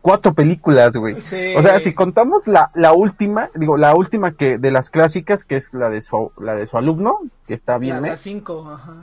cuatro 0.00 0.34
películas, 0.34 0.96
güey. 0.96 1.20
Sí. 1.20 1.54
O 1.56 1.62
sea, 1.62 1.80
si 1.80 1.94
contamos 1.94 2.48
la, 2.48 2.70
la 2.74 2.92
última, 2.92 3.48
digo, 3.54 3.76
la 3.76 3.94
última 3.94 4.32
que 4.32 4.58
de 4.58 4.70
las 4.70 4.90
clásicas, 4.90 5.44
que 5.44 5.56
es 5.56 5.74
la 5.74 5.90
de 5.90 6.00
su, 6.02 6.32
la 6.38 6.54
de 6.54 6.66
su 6.66 6.78
alumno, 6.78 7.18
que 7.46 7.54
está 7.54 7.78
bien, 7.78 8.02
La, 8.02 8.08
¿eh? 8.08 8.10
la 8.12 8.16
cinco, 8.16 8.70
ajá. 8.70 8.94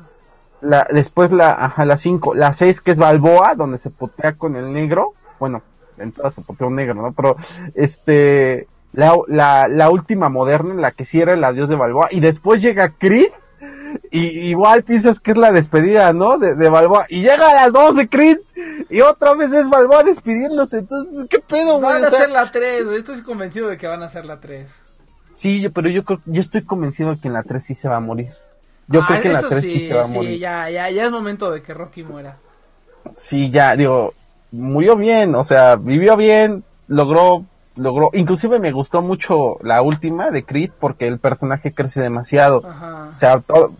La, 0.61 0.87
después 0.89 1.31
la, 1.31 1.51
ajá, 1.53 1.85
la 1.85 1.97
cinco, 1.97 2.33
la 2.33 2.53
seis 2.53 2.81
que 2.81 2.91
es 2.91 2.99
Balboa, 2.99 3.55
donde 3.55 3.77
se 3.77 3.89
putea 3.89 4.33
con 4.33 4.55
el 4.55 4.73
negro. 4.73 5.13
Bueno, 5.39 5.61
en 5.97 6.11
todas 6.11 6.33
se 6.33 6.41
putea 6.41 6.67
un 6.67 6.75
negro, 6.75 6.95
¿no? 6.95 7.11
Pero, 7.13 7.35
este, 7.75 8.67
la, 8.93 9.15
la, 9.27 9.67
la 9.67 9.89
última 9.89 10.29
moderna, 10.29 10.73
en 10.73 10.81
la 10.81 10.91
que 10.91 11.05
sí 11.05 11.21
era 11.21 11.33
el 11.33 11.43
adiós 11.43 11.69
de 11.69 11.75
Balboa. 11.75 12.07
Y 12.11 12.19
después 12.19 12.61
llega 12.61 12.89
Creed. 12.89 13.31
Y 14.11 14.19
igual 14.49 14.83
piensas 14.83 15.19
que 15.19 15.31
es 15.31 15.37
la 15.37 15.51
despedida, 15.51 16.11
¿no? 16.13 16.37
De, 16.37 16.55
de 16.55 16.69
Balboa. 16.69 17.05
Y 17.09 17.21
llega 17.21 17.49
a 17.49 17.53
las 17.55 17.73
dos 17.73 17.95
de 17.95 18.07
Creed. 18.09 18.37
Y 18.89 19.01
otra 19.01 19.33
vez 19.35 19.51
es 19.53 19.69
Balboa 19.69 20.03
despidiéndose. 20.03 20.79
Entonces, 20.79 21.25
¿qué 21.29 21.39
pedo, 21.39 21.79
güey? 21.79 21.93
Van 21.93 22.03
O 22.03 22.07
a 22.07 22.09
sea, 22.09 22.19
hacer 22.19 22.31
la 22.31 22.51
3, 22.51 22.85
güey. 22.85 22.97
Estoy 22.97 23.21
convencido 23.21 23.67
de 23.67 23.77
que 23.77 23.87
van 23.87 24.01
a 24.01 24.05
hacer 24.05 24.25
la 24.25 24.39
3. 24.39 24.81
Sí, 25.35 25.61
yo- 25.61 25.71
pero 25.71 25.89
yo 25.89 26.03
creo, 26.05 26.21
yo 26.25 26.41
estoy 26.41 26.63
convencido 26.63 27.11
de 27.11 27.19
que 27.19 27.27
en 27.27 27.33
la 27.33 27.43
3 27.43 27.63
sí 27.63 27.75
se 27.75 27.89
va 27.89 27.97
a 27.97 27.99
morir. 28.01 28.29
Yo 28.87 29.05
creo 29.05 29.21
que 29.21 29.27
en 29.29 29.33
la 29.33 29.41
3 29.41 29.61
sí, 29.61 29.79
se 29.81 29.93
va 29.93 30.03
a 30.03 30.07
morir. 30.07 30.45
Ah, 30.45 30.69
ya, 30.69 30.69
ya, 30.69 30.89
ya 30.91 31.03
es 31.05 31.11
momento 31.11 31.51
de 31.51 31.61
que 31.61 31.73
Rocky 31.73 32.03
muera. 32.03 32.37
Sí, 33.15 33.49
ya, 33.51 33.75
digo, 33.75 34.13
murió 34.51 34.95
bien, 34.95 35.35
o 35.35 35.43
sea, 35.43 35.75
vivió 35.75 36.15
bien, 36.17 36.63
logró, 36.87 37.45
logró, 37.75 38.09
inclusive 38.13 38.59
me 38.59 38.71
gustó 38.71 39.01
mucho 39.01 39.57
la 39.61 39.81
última 39.81 40.31
de 40.31 40.43
Creed 40.45 40.71
porque 40.79 41.07
el 41.07 41.19
personaje 41.19 41.73
crece 41.73 42.01
demasiado. 42.01 42.61
Ajá. 42.65 43.09
O 43.13 43.17
sea, 43.17 43.39
todo, 43.41 43.73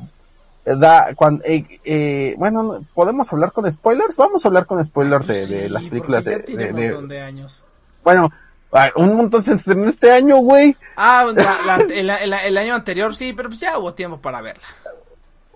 da, 0.66 1.14
cuando, 1.16 1.44
eh, 1.46 1.66
eh, 1.84 2.36
bueno, 2.38 2.64
no- 2.64 2.86
¿podemos 2.94 3.32
hablar 3.32 3.52
con 3.52 3.72
spoilers? 3.72 4.18
Vamos 4.18 4.44
a 4.44 4.48
hablar 4.48 4.66
con 4.66 4.84
spoilers 4.84 5.28
de, 5.28 5.70
las 5.70 5.86
películas 5.86 6.26
de, 6.26 6.32
ya 6.32 6.44
tiene 6.44 6.64
de- 6.66 6.72
un 6.72 6.82
montón 6.88 7.08
de 7.10 7.22
años. 7.22 7.66
bueno, 8.04 8.32
ah, 8.74 8.90
un 8.96 9.16
montón 9.16 9.42
se 9.44 9.54
estrenó 9.54 9.88
este 9.88 10.12
año, 10.12 10.38
güey. 10.38 10.76
Ah, 10.98 11.26
la- 11.36 11.78
la- 11.78 11.84
el, 11.84 12.10
el- 12.10 12.34
el 12.34 12.58
año 12.58 12.76
anterior 12.76 13.16
sí, 13.16 13.34
pero 13.34 13.50
pues 13.50 13.60
ya 13.60 13.78
hubo 13.78 13.94
tiempo 13.94 14.18
para 14.18 14.42
verla. 14.42 14.64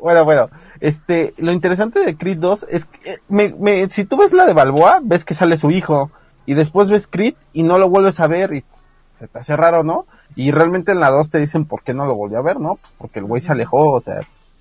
Bueno, 0.01 0.23
bueno, 0.23 0.49
este, 0.79 1.33
lo 1.39 1.51
interesante 1.51 1.99
de 1.99 2.15
Creed 2.15 2.37
2 2.37 2.67
es 2.69 2.85
que, 2.85 3.13
eh, 3.13 3.17
me, 3.27 3.49
me, 3.59 3.89
si 3.89 4.05
tú 4.05 4.15
ves 4.15 4.31
la 4.31 4.45
de 4.45 4.53
Balboa, 4.53 4.99
ves 5.03 5.25
que 5.25 5.33
sale 5.33 5.57
su 5.57 5.71
hijo, 5.71 6.09
y 6.49 6.55
después 6.55 6.89
ves 6.89 7.07
Creed 7.07 7.35
y 7.53 7.61
no 7.61 7.77
lo 7.77 7.89
vuelves 7.89 8.19
a 8.19 8.25
ver, 8.27 8.53
y 8.53 8.63
se 9.19 9.27
te 9.27 9.37
hace 9.39 9.55
raro, 9.55 9.83
¿no? 9.83 10.05
Y 10.35 10.49
realmente 10.51 10.91
en 10.91 10.99
la 10.99 11.11
2 11.11 11.29
te 11.29 11.37
dicen 11.37 11.65
por 11.65 11.83
qué 11.83 11.93
no 11.93 12.05
lo 12.07 12.15
volvió 12.15 12.39
a 12.39 12.41
ver, 12.41 12.59
¿no? 12.59 12.75
Pues 12.75 12.93
porque 12.97 13.19
el 13.19 13.25
güey 13.25 13.39
se 13.41 13.51
alejó, 13.51 13.91
o 13.91 13.99
sea, 13.99 14.15
pues, 14.15 14.53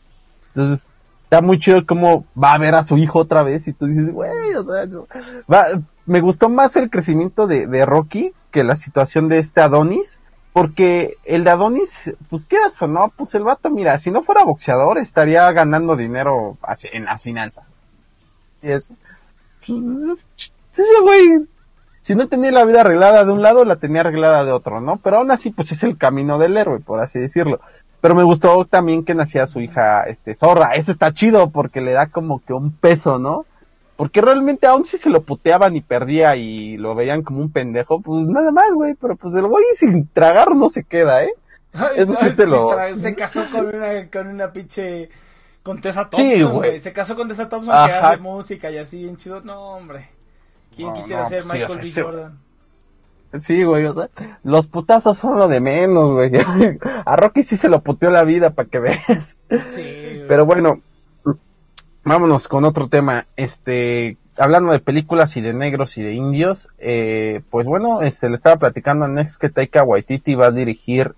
entonces, 0.48 0.94
está 1.24 1.40
muy 1.40 1.58
chido 1.58 1.86
cómo 1.86 2.26
va 2.42 2.52
a 2.52 2.58
ver 2.58 2.74
a 2.74 2.84
su 2.84 2.98
hijo 2.98 3.20
otra 3.20 3.42
vez, 3.42 3.68
y 3.68 3.72
tú 3.72 3.86
dices, 3.86 4.12
güey, 4.12 4.30
o 4.54 4.64
sea, 4.64 4.84
yo- 4.84 5.06
va, 5.50 5.64
me 6.04 6.20
gustó 6.20 6.48
más 6.50 6.76
el 6.76 6.90
crecimiento 6.90 7.46
de, 7.46 7.66
de 7.66 7.86
Rocky 7.86 8.32
que 8.50 8.64
la 8.64 8.76
situación 8.76 9.28
de 9.28 9.38
este 9.38 9.60
Adonis, 9.62 10.20
porque 10.52 11.16
el 11.24 11.44
de 11.44 11.50
Adonis, 11.50 12.10
pues 12.28 12.44
qué 12.44 12.56
o 12.80 12.86
no, 12.86 13.12
pues 13.16 13.34
el 13.34 13.44
vato, 13.44 13.70
mira, 13.70 13.98
si 13.98 14.10
no 14.10 14.22
fuera 14.22 14.44
boxeador, 14.44 14.98
estaría 14.98 15.50
ganando 15.52 15.96
dinero 15.96 16.58
en 16.92 17.04
las 17.06 17.22
finanzas. 17.22 17.72
Y 18.60 18.72
es, 18.72 18.92
pues, 19.66 19.78
es- 20.36 20.52
ese 20.72 21.00
güey, 21.02 21.48
si 22.08 22.14
no 22.14 22.26
tenía 22.26 22.50
la 22.50 22.64
vida 22.64 22.80
arreglada 22.80 23.22
de 23.26 23.30
un 23.32 23.42
lado, 23.42 23.66
la 23.66 23.76
tenía 23.76 24.00
arreglada 24.00 24.42
de 24.44 24.52
otro, 24.52 24.80
¿no? 24.80 24.96
Pero 24.96 25.18
aún 25.18 25.30
así, 25.30 25.50
pues 25.50 25.72
es 25.72 25.82
el 25.82 25.98
camino 25.98 26.38
del 26.38 26.56
héroe, 26.56 26.80
por 26.80 27.00
así 27.00 27.18
decirlo. 27.18 27.60
Pero 28.00 28.14
me 28.14 28.22
gustó 28.22 28.64
también 28.64 29.04
que 29.04 29.14
nacía 29.14 29.46
su 29.46 29.60
hija, 29.60 30.04
este, 30.04 30.34
sorda. 30.34 30.74
Eso 30.74 30.90
está 30.90 31.12
chido 31.12 31.50
porque 31.50 31.82
le 31.82 31.92
da 31.92 32.06
como 32.06 32.42
que 32.44 32.54
un 32.54 32.72
peso, 32.72 33.18
¿no? 33.18 33.44
Porque 33.96 34.22
realmente 34.22 34.66
aún 34.66 34.86
si 34.86 34.96
se 34.96 35.10
lo 35.10 35.20
puteaban 35.22 35.76
y 35.76 35.82
perdía 35.82 36.34
y 36.36 36.78
lo 36.78 36.94
veían 36.94 37.22
como 37.22 37.40
un 37.40 37.52
pendejo, 37.52 38.00
pues 38.00 38.26
nada 38.26 38.52
más, 38.52 38.72
güey. 38.72 38.94
Pero 38.94 39.16
pues 39.16 39.34
el 39.34 39.46
güey 39.46 39.64
sin 39.74 40.08
tragar 40.08 40.56
no 40.56 40.70
se 40.70 40.84
queda, 40.84 41.24
¿eh? 41.24 41.32
Eso 41.94 42.14
sí 42.14 42.30
te 42.34 42.46
lo- 42.46 42.68
Se 42.96 43.14
casó 43.14 43.44
con 43.50 43.66
una, 43.66 44.08
con 44.10 44.28
una 44.28 44.50
pinche. 44.50 45.10
Con 45.62 45.80
Tessa 45.82 46.08
Thompson, 46.08 46.52
güey. 46.54 46.78
Se 46.78 46.94
casó 46.94 47.14
con 47.14 47.28
Tessa 47.28 47.48
Thompson 47.48 47.74
que 47.74 47.92
Ajá. 47.92 48.08
hace 48.12 48.16
música 48.22 48.70
y 48.70 48.78
así 48.78 49.02
bien 49.02 49.16
chido. 49.16 49.42
No, 49.42 49.72
hombre. 49.76 50.08
¿Quién 50.78 50.92
quisiera 50.94 51.22
no, 51.24 51.28
ser 51.28 51.42
pues 51.42 51.52
sí, 51.52 51.58
Michael 51.58 51.92
sea, 51.92 52.04
B. 52.04 52.10
Jordan? 52.10 52.38
Sí, 53.40 53.62
güey, 53.64 53.84
o 53.84 53.94
sea, 53.94 54.08
los 54.42 54.68
putazos 54.68 55.18
son 55.18 55.38
lo 55.38 55.48
de 55.48 55.60
menos, 55.60 56.12
güey. 56.12 56.30
A 57.04 57.16
Rocky 57.16 57.42
sí 57.42 57.56
se 57.56 57.68
lo 57.68 57.82
puteó 57.82 58.08
la 58.10 58.24
vida 58.24 58.50
para 58.50 58.68
que 58.68 58.78
veas. 58.80 59.36
Sí, 59.50 59.56
güey. 59.74 60.26
Pero 60.28 60.46
bueno, 60.46 60.80
vámonos 62.04 62.48
con 62.48 62.64
otro 62.64 62.88
tema. 62.88 63.26
Este, 63.36 64.16
hablando 64.36 64.72
de 64.72 64.78
películas 64.80 65.36
y 65.36 65.40
de 65.40 65.52
negros 65.52 65.98
y 65.98 66.02
de 66.02 66.12
indios, 66.14 66.68
eh, 66.78 67.42
pues 67.50 67.66
bueno, 67.66 68.00
este, 68.02 68.28
le 68.30 68.36
estaba 68.36 68.56
platicando 68.56 69.04
a 69.04 69.08
Next 69.08 69.38
que 69.40 69.50
Taika 69.50 69.82
Waititi 69.82 70.34
va 70.34 70.46
a 70.46 70.50
dirigir 70.52 71.14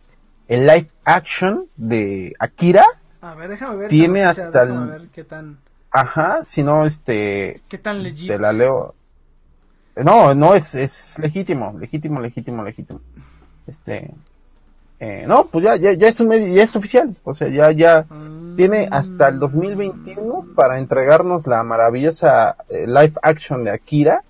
el 0.48 0.66
live 0.66 0.88
action 1.04 1.64
de 1.76 2.34
Akira. 2.40 2.84
A 3.20 3.34
ver, 3.34 3.50
déjame 3.50 3.76
ver. 3.76 3.88
tiene 3.88 4.22
noticia, 4.24 4.46
hasta 4.46 4.62
el- 4.62 4.86
ver 4.86 5.02
qué 5.14 5.24
tan. 5.24 5.58
Ajá, 5.92 6.40
si 6.44 6.62
no, 6.62 6.86
este, 6.86 7.60
¿Qué 7.68 7.78
tan 7.78 8.02
legit? 8.02 8.28
te 8.28 8.38
la 8.38 8.52
leo. 8.52 8.94
No, 10.04 10.34
no, 10.34 10.54
es, 10.54 10.74
es 10.74 11.18
legítimo, 11.18 11.74
legítimo, 11.78 12.20
legítimo, 12.20 12.62
legítimo. 12.64 13.00
Este, 13.66 14.10
eh, 14.98 15.24
no, 15.26 15.44
pues 15.44 15.64
ya, 15.64 15.76
ya, 15.76 15.92
ya 15.92 16.08
es 16.08 16.20
un 16.20 16.28
medio, 16.28 16.52
ya 16.54 16.62
es 16.62 16.74
oficial. 16.76 17.14
O 17.24 17.34
sea, 17.34 17.48
ya, 17.48 17.70
ya, 17.72 18.04
Mm. 18.08 18.56
tiene 18.56 18.88
hasta 18.90 19.28
el 19.28 19.38
2021 19.38 20.44
para 20.54 20.78
entregarnos 20.78 21.46
la 21.46 21.62
maravillosa 21.62 22.56
eh, 22.68 22.86
live 22.86 23.12
action 23.22 23.64
de 23.64 23.70
Akira, 23.70 24.22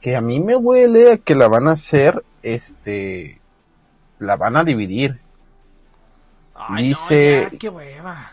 que 0.00 0.14
a 0.16 0.20
mí 0.20 0.40
me 0.40 0.54
huele 0.56 1.12
a 1.12 1.16
que 1.18 1.34
la 1.34 1.48
van 1.48 1.66
a 1.68 1.72
hacer, 1.72 2.22
este, 2.42 3.40
la 4.18 4.36
van 4.36 4.56
a 4.56 4.64
dividir. 4.64 5.20
Ay, 6.54 6.88
dice- 6.88 7.42
No, 7.44 7.50
ya, 7.50 7.58
qué 7.58 7.68
hueva. 7.68 8.32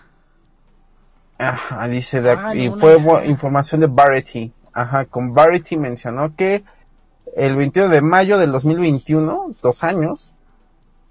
Ajá, 1.38 1.88
dice 1.88 2.22
de 2.22 2.32
Ah, 2.32 2.54
y 2.54 2.70
fue 2.70 3.00
no, 3.00 3.24
información 3.24 3.82
de 3.82 3.88
Variety. 3.88 4.52
Ajá, 4.80 5.06
con 5.06 5.34
Variety 5.34 5.76
mencionó 5.76 6.36
que 6.38 6.64
el 7.36 7.56
21 7.58 7.90
de 7.90 8.00
mayo 8.02 8.38
del 8.38 8.52
2021, 8.54 9.52
dos 9.62 9.84
años, 9.84 10.34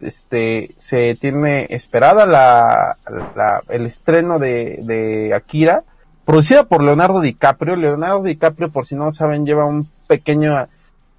este, 0.01 0.71
se 0.79 1.15
tiene 1.17 1.67
esperada 1.69 2.25
la, 2.25 2.97
la- 3.37 3.63
el 3.69 3.85
estreno 3.85 4.39
de, 4.39 4.79
de 4.85 5.35
Akira, 5.35 5.83
producida 6.25 6.65
por 6.65 6.83
Leonardo 6.83 7.21
DiCaprio. 7.21 7.77
Leonardo 7.77 8.23
DiCaprio, 8.23 8.71
por 8.71 8.87
si 8.87 8.95
no 8.97 9.13
saben, 9.13 9.45
lleva 9.45 9.67
un 9.67 9.87
pequeño, 10.07 10.67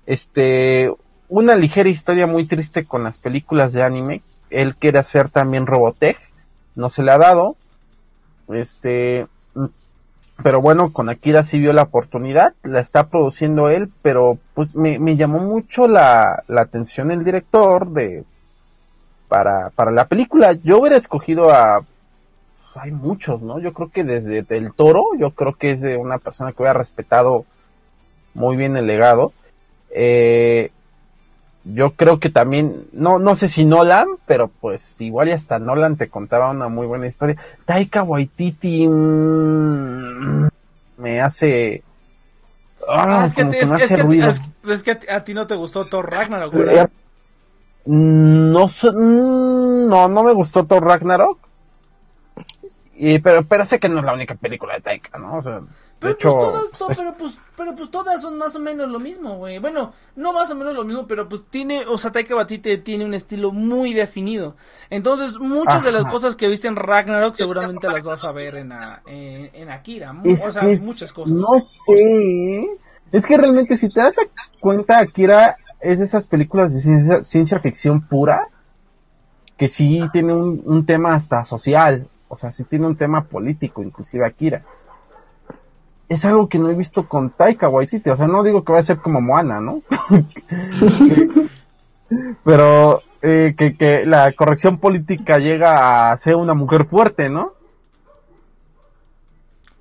este, 0.08 0.92
una 1.28 1.56
ligera 1.56 1.90
historia 1.90 2.26
muy 2.26 2.48
triste 2.48 2.84
con 2.84 3.04
las 3.04 3.20
películas 3.20 3.74
de 3.74 3.84
anime. 3.84 4.24
Él 4.50 4.76
quiere 4.76 4.98
hacer 4.98 5.30
también 5.30 5.68
Robotech, 5.68 6.18
no 6.76 6.90
se 6.90 7.04
le 7.04 7.12
ha 7.12 7.20
dado. 7.20 7.56
Este, 8.52 9.28
pero 10.44 10.62
bueno, 10.62 10.92
con 10.94 11.10
Akira 11.10 11.44
sí 11.44 11.60
vio 11.60 11.74
la 11.74 11.84
oportunidad, 11.84 12.54
la 12.64 12.80
está 12.80 13.08
produciendo 13.08 13.70
él, 13.70 13.90
pero 14.02 14.38
pues 14.54 14.76
me, 14.76 15.00
me 15.00 15.16
llamó 15.16 15.40
mucho 15.40 15.88
la, 15.88 16.44
la 16.48 16.62
atención 16.62 17.12
el 17.12 17.24
director 17.24 17.90
de 17.90 18.24
para, 19.28 19.70
para 19.72 19.92
la 19.92 20.06
película. 20.06 20.54
Yo 20.54 20.80
hubiera 20.80 20.98
escogido 20.98 21.52
a 21.52 21.82
pues, 21.82 22.84
hay 22.84 22.92
muchos, 22.92 23.42
¿no? 23.42 23.60
Yo 23.60 23.74
creo 23.74 23.90
que 23.90 24.04
desde 24.04 24.44
Del 24.44 24.74
Toro, 24.74 25.04
yo 25.18 25.32
creo 25.32 25.54
que 25.54 25.72
es 25.72 25.82
de 25.82 25.98
una 25.98 26.18
persona 26.18 26.52
que 26.52 26.62
hubiera 26.62 26.78
respetado 26.78 27.46
muy 28.34 28.56
bien 28.56 28.78
el 28.78 28.88
legado. 28.88 29.34
Eh, 29.92 30.72
yo 31.66 31.92
creo 31.92 32.20
que 32.20 32.30
también, 32.30 32.88
no, 32.94 33.20
no 33.20 33.36
sé 33.36 33.48
si 33.48 33.66
Nolan, 33.66 34.08
pero 34.26 34.48
pues 34.48 35.00
igual 35.02 35.28
y 35.30 35.32
hasta 35.32 35.60
Nolan 35.60 35.98
te 35.98 36.08
contaba 36.10 36.50
una 36.52 36.68
muy 36.70 36.88
buena 36.88 37.08
historia. 37.08 37.36
Taika 37.66 38.04
Waititi 38.04 38.88
mm, 38.88 40.48
me 40.98 41.22
hace... 41.22 41.84
Ah, 42.88 43.22
ah, 43.22 43.26
es 43.26 43.34
que, 43.34 43.42
a 43.42 43.50
ti- 45.24 45.34
no 45.34 45.46
te 45.48 45.56
gustó 45.56 45.86
Thor 45.86 46.10
Ragnarok, 46.10 46.54
Eh, 46.54 46.58
¿verdad? 46.58 46.90
No, 47.86 48.68
sé- 48.68 48.92
mm, 48.92 49.88
no, 49.90 50.08
no 50.08 50.24
me 50.24 50.34
gustó 50.34 50.66
Thor 50.66 50.84
Ragnarok. 50.84 51.38
Y, 52.96 53.20
pero, 53.20 53.44
pero 53.44 53.66
sé 53.66 53.80
que 53.80 53.90
no 53.90 54.00
es 54.00 54.06
la 54.06 54.14
única 54.14 54.36
película 54.36 54.76
de 54.76 54.82
Taika, 54.82 55.18
¿no? 55.18 55.38
O 55.38 55.42
sea, 55.42 55.62
Pero 56.00 56.14
hecho, 56.14 56.30
pues 56.30 56.46
todas, 56.46 56.72
to- 56.72 56.88
pero 56.96 57.14
pues, 57.14 57.38
pero 57.58 57.76
pues 57.76 57.92
todas 57.92 58.22
son 58.22 58.38
más 58.38 58.56
o 58.56 58.60
menos 58.60 58.90
lo 58.90 59.00
mismo, 59.00 59.36
güey. 59.38 59.60
Bueno, 59.60 59.92
no 60.16 60.32
más 60.32 60.50
o 60.50 60.56
menos 60.56 60.74
lo 60.74 60.86
mismo, 60.86 61.06
pero 61.08 61.28
pues 61.28 61.44
tiene, 61.50 61.86
o 61.86 61.98
sea, 61.98 62.12
Taika 62.12 62.36
Waititi 62.36 62.78
tiene 62.78 63.04
un 63.04 63.14
estilo 63.14 63.52
muy 63.52 63.94
definido. 63.94 64.56
Entonces, 64.90 65.38
muchas 65.40 65.84
de 65.84 65.92
las 65.92 66.06
cosas 66.06 66.36
que 66.38 66.48
viste 66.48 66.68
en 66.70 66.78
Ragnarok 66.78 67.36
seguramente 67.36 67.88
las 67.88 68.06
vas 68.06 68.24
a 68.24 68.32
ver 68.32 68.56
en, 68.56 68.72
a- 68.72 69.02
en, 69.08 69.50
en 69.54 69.70
Akira. 69.70 70.16
Es 70.24 70.48
o 70.48 70.52
sea, 70.54 70.70
es- 70.70 70.82
muchas 70.82 71.12
cosas. 71.12 71.34
No 71.36 71.48
sé. 71.60 72.60
Es 73.12 73.26
que 73.26 73.38
realmente, 73.38 73.76
si 73.76 73.90
te 73.90 74.02
das 74.02 74.16
cuenta, 74.62 75.00
Akira 75.00 75.58
es 75.82 76.00
de 76.00 76.06
esas 76.06 76.28
películas 76.28 76.74
de 76.74 76.80
ciencia, 76.82 77.24
ciencia 77.24 77.60
ficción 77.60 78.02
pura 78.08 78.48
que 79.58 79.68
sí 79.68 80.02
tiene 80.14 80.34
un, 80.34 80.62
un 80.64 80.86
tema 80.86 81.14
hasta 81.14 81.44
social. 81.44 82.08
O 82.30 82.38
sea, 82.38 82.52
sí 82.52 82.64
tiene 82.64 82.86
un 82.88 82.96
tema 82.96 83.26
político, 83.26 83.82
inclusive 83.84 84.26
Akira. 84.26 84.64
Es 86.10 86.26
algo 86.26 86.50
que 86.50 86.58
no 86.60 86.70
he 86.70 86.74
visto 86.74 87.08
con 87.08 87.30
Taika 87.30 87.70
Waititi. 87.70 88.10
O 88.10 88.16
sea, 88.18 88.28
no 88.28 88.44
digo 88.44 88.64
que 88.64 88.74
va 88.74 88.80
a 88.80 88.84
ser 88.84 88.98
como 88.98 89.22
Moana, 89.22 89.62
¿no? 89.62 89.82
Sí. 90.98 91.30
Pero 92.44 93.04
eh, 93.22 93.54
que, 93.56 93.78
que 93.78 94.06
la 94.08 94.32
corrección 94.34 94.80
política 94.80 95.38
llega 95.38 96.12
a 96.12 96.18
ser 96.18 96.36
una 96.36 96.56
mujer 96.56 96.86
fuerte, 96.86 97.30
¿no? 97.30 97.54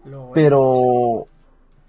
Lo- 0.05 0.31
Pero, 0.35 1.27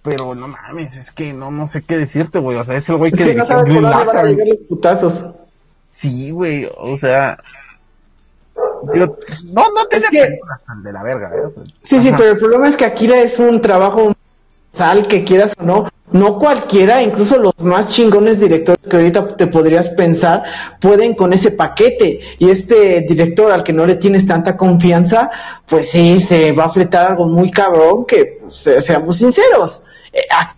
pero 0.01 0.35
no 0.35 0.47
mames, 0.47 0.95
es 0.97 1.11
que 1.11 1.33
no, 1.33 1.51
no 1.51 1.67
sé 1.67 1.81
qué 1.81 1.97
decirte, 1.97 2.39
güey. 2.39 2.57
O 2.57 2.63
sea, 2.63 2.75
es 2.77 2.87
el 2.89 2.97
güey 2.97 3.11
Es 3.11 3.17
que, 3.19 3.25
que 3.25 3.35
no 3.35 3.43
sabes 3.45 3.65
por 3.69 3.75
Green 3.77 3.83
dónde 3.91 4.05
van 4.05 4.17
a 4.17 4.23
llegar 4.23 4.47
los 4.47 4.57
putazos. 4.59 5.25
Sí, 5.87 6.31
güey, 6.31 6.69
o 6.77 6.95
sea. 6.97 7.35
no, 8.85 9.05
no 9.53 9.63
Es 9.91 10.03
tenía 10.03 10.09
que- 10.09 10.39
de 10.83 10.93
la 10.93 11.03
verga, 11.03 11.31
¿eh? 11.35 11.41
O 11.45 11.51
sea, 11.51 11.63
Sí, 11.81 11.99
sí, 11.99 12.11
pero 12.17 12.31
el 12.31 12.37
problema 12.37 12.67
es 12.67 12.77
que 12.77 12.85
Akira 12.85 13.17
es 13.19 13.39
un 13.39 13.59
trabajo 13.61 14.13
sal 14.71 15.07
que 15.07 15.23
quieras 15.23 15.55
o 15.59 15.63
no. 15.63 15.89
No 16.11 16.39
cualquiera, 16.39 17.03
incluso 17.03 17.37
los 17.37 17.53
más 17.59 17.87
chingones 17.89 18.39
directores 18.39 18.79
que 18.89 18.97
ahorita 18.97 19.27
te 19.37 19.45
podrías 19.45 19.89
pensar, 19.89 20.41
pueden 20.81 21.13
con 21.13 21.33
ese 21.33 21.51
paquete. 21.51 22.19
Y 22.39 22.49
este 22.49 23.01
director 23.01 23.51
al 23.51 23.63
que 23.63 23.73
no 23.73 23.85
le 23.85 23.93
tienes 23.93 24.25
tanta 24.25 24.57
confianza, 24.57 25.29
pues 25.67 25.91
sí, 25.91 26.19
se 26.19 26.51
va 26.51 26.65
a 26.65 26.69
fletar 26.69 27.11
algo 27.11 27.27
muy 27.27 27.51
cabrón 27.51 28.05
que, 28.07 28.39
pues, 28.41 28.55
se- 28.55 28.81
seamos 28.81 29.17
sinceros. 29.17 29.83
eh, 30.11 30.21
a- 30.31 30.55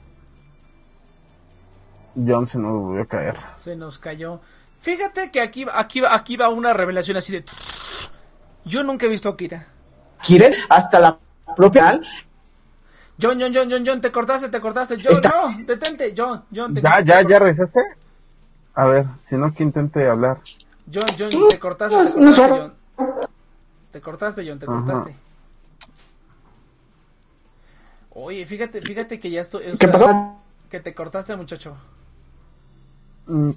John 2.16 2.48
se 2.48 2.58
nos 2.58 2.72
volvió 2.72 3.04
a 3.04 3.06
caer. 3.06 3.36
Se 3.56 3.76
nos 3.76 3.98
cayó. 4.00 4.40
Fíjate 4.80 5.32
que 5.32 5.42
aquí, 5.42 5.66
aquí, 5.74 6.00
va- 6.02 6.16
aquí 6.16 6.38
va 6.38 6.48
una 6.50 6.72
revelación 6.74 7.18
así 7.18 7.34
de... 7.34 7.44
Yo 8.64 8.84
nunca 8.84 9.06
he 9.06 9.10
visto 9.10 9.28
Akira. 9.30 9.68
¿Quieres? 10.26 10.56
Hasta 10.70 11.00
la 11.00 11.20
propia 11.56 12.00
John, 13.22 13.40
John, 13.40 13.54
John, 13.54 13.70
John, 13.70 13.84
John, 13.86 14.02
te 14.02 14.12
cortaste, 14.12 14.50
te 14.50 14.60
cortaste. 14.60 14.98
John, 15.04 15.14
Está- 15.14 15.30
no, 15.30 15.66
detente, 15.66 16.14
John, 16.18 16.44
John, 16.54 16.74
te 16.74 16.82
¿Ya, 16.82 17.02
ya, 17.02 17.22
ya 17.22 17.40
regresaste? 17.40 17.80
A 18.74 18.86
ver, 18.86 19.06
si 19.24 19.36
no, 19.36 19.54
que 19.54 19.64
intente 19.64 20.08
hablar. 20.10 20.40
John, 20.92 21.06
John, 21.18 21.30
te 21.50 21.60
cortaste, 21.60 21.96
No, 21.98 22.04
te 22.04 22.42
cortaste. 22.42 22.60
John. 22.60 22.74
Te 23.92 24.02
cortaste, 24.02 24.48
John, 24.48 24.60
te 24.60 24.66
Ajá. 24.66 24.76
cortaste. 24.76 25.16
Oye, 28.14 28.46
fíjate, 28.46 28.82
fíjate 28.82 29.20
que 29.20 29.30
ya 29.32 29.42
estoy... 29.42 29.70
o 29.70 29.78
¿Qué 29.78 29.88
pasó? 29.88 30.38
Que 30.70 30.80
te 30.80 30.94
cortaste, 30.94 31.36
muchacho. 31.36 31.76
Mm, 33.28 33.52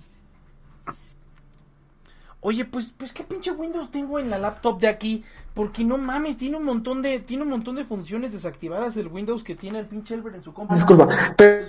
Oye, 2.47 2.67
pues, 2.67 2.93
pues 2.97 3.15
qué 3.15 3.25
pinche 3.25 3.51
Windows 3.53 3.91
tengo 3.91 4.19
en 4.19 4.29
la 4.29 4.39
laptop 4.39 4.79
de 4.79 4.89
aquí, 4.89 5.25
porque 5.55 5.83
no 5.83 5.97
mames, 5.97 6.37
tiene 6.37 6.59
un 6.59 6.65
montón 6.65 7.01
de, 7.01 7.19
tiene 7.21 7.43
un 7.43 7.49
montón 7.49 7.75
de 7.77 7.85
funciones 7.85 8.35
desactivadas 8.35 8.99
el 8.99 9.09
Windows 9.09 9.43
que 9.43 9.55
tiene 9.55 9.79
el 9.79 9.87
pinche 9.87 10.13
Elber 10.15 10.35
en 10.35 10.43
su 10.43 10.53
compu. 10.53 10.75
Disculpa, 10.75 11.09
pero 11.37 11.67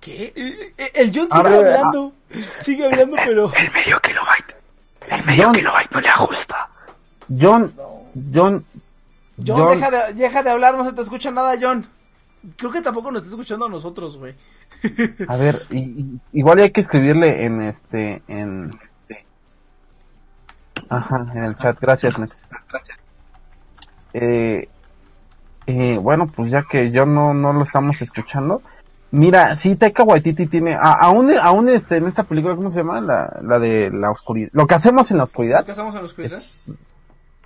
¿Qué? 0.00 0.32
Eh, 0.36 0.74
eh, 0.78 0.90
El 0.94 1.10
John 1.14 1.26
sigue 1.30 1.42
ver, 1.42 1.66
hablando, 1.74 2.12
sigue 2.60 2.84
hablando, 2.84 3.16
pero 3.24 3.52
El 3.58 3.72
medio 3.72 4.00
kilobyte. 4.00 4.56
El 5.10 5.24
medio 5.26 5.44
John. 5.46 5.54
kilobyte 5.56 5.90
no 5.92 6.00
le 6.00 6.08
ajusta. 6.08 6.70
John, 7.28 7.74
John, 8.32 8.64
John, 8.64 8.64
John. 9.44 9.70
Deja, 9.78 9.90
de, 9.90 10.14
deja 10.14 10.42
de 10.44 10.50
hablar, 10.50 10.76
no 10.76 10.84
se 10.84 10.92
te 10.92 11.02
escucha 11.02 11.32
nada, 11.32 11.56
John. 11.60 11.84
Creo 12.56 12.70
que 12.70 12.80
tampoco 12.80 13.10
nos 13.10 13.22
está 13.24 13.34
escuchando 13.34 13.66
a 13.66 13.68
nosotros, 13.68 14.16
güey. 14.16 14.34
a 15.28 15.36
ver, 15.36 15.56
y- 15.70 15.78
y- 15.78 16.20
igual 16.32 16.60
hay 16.60 16.70
que 16.70 16.80
escribirle 16.80 17.44
en 17.44 17.60
este, 17.60 18.22
en 18.28 18.70
este, 18.82 18.89
ajá, 20.90 21.26
en 21.34 21.44
el 21.44 21.56
chat. 21.56 21.78
Gracias, 21.80 22.18
Nex. 22.18 22.44
Gracias. 22.68 22.98
Eh, 24.12 24.68
eh, 25.66 25.98
bueno, 26.00 26.26
pues 26.26 26.50
ya 26.50 26.62
que 26.62 26.90
yo 26.90 27.06
no, 27.06 27.32
no 27.34 27.52
lo 27.52 27.62
estamos 27.62 28.02
escuchando. 28.02 28.60
Mira, 29.12 29.56
sí, 29.56 29.74
Taika 29.74 30.04
Waititi 30.04 30.46
tiene, 30.46 30.74
a- 30.74 30.92
aún, 30.92 31.32
aún 31.42 31.68
este, 31.68 31.96
en 31.96 32.06
esta 32.06 32.22
película, 32.24 32.54
¿cómo 32.54 32.70
se 32.70 32.78
llama? 32.80 33.00
La, 33.00 33.38
la 33.42 33.58
de 33.58 33.90
la 33.90 34.10
oscuridad. 34.10 34.50
Lo 34.52 34.66
que 34.66 34.74
hacemos 34.74 35.10
en 35.10 35.16
la 35.16 35.24
oscuridad. 35.24 35.64
¿Qué 35.64 35.72
estamos 35.72 35.94
en 35.94 36.02
los 36.02 36.10
oscuridad? 36.12 36.38
Es- 36.38 36.72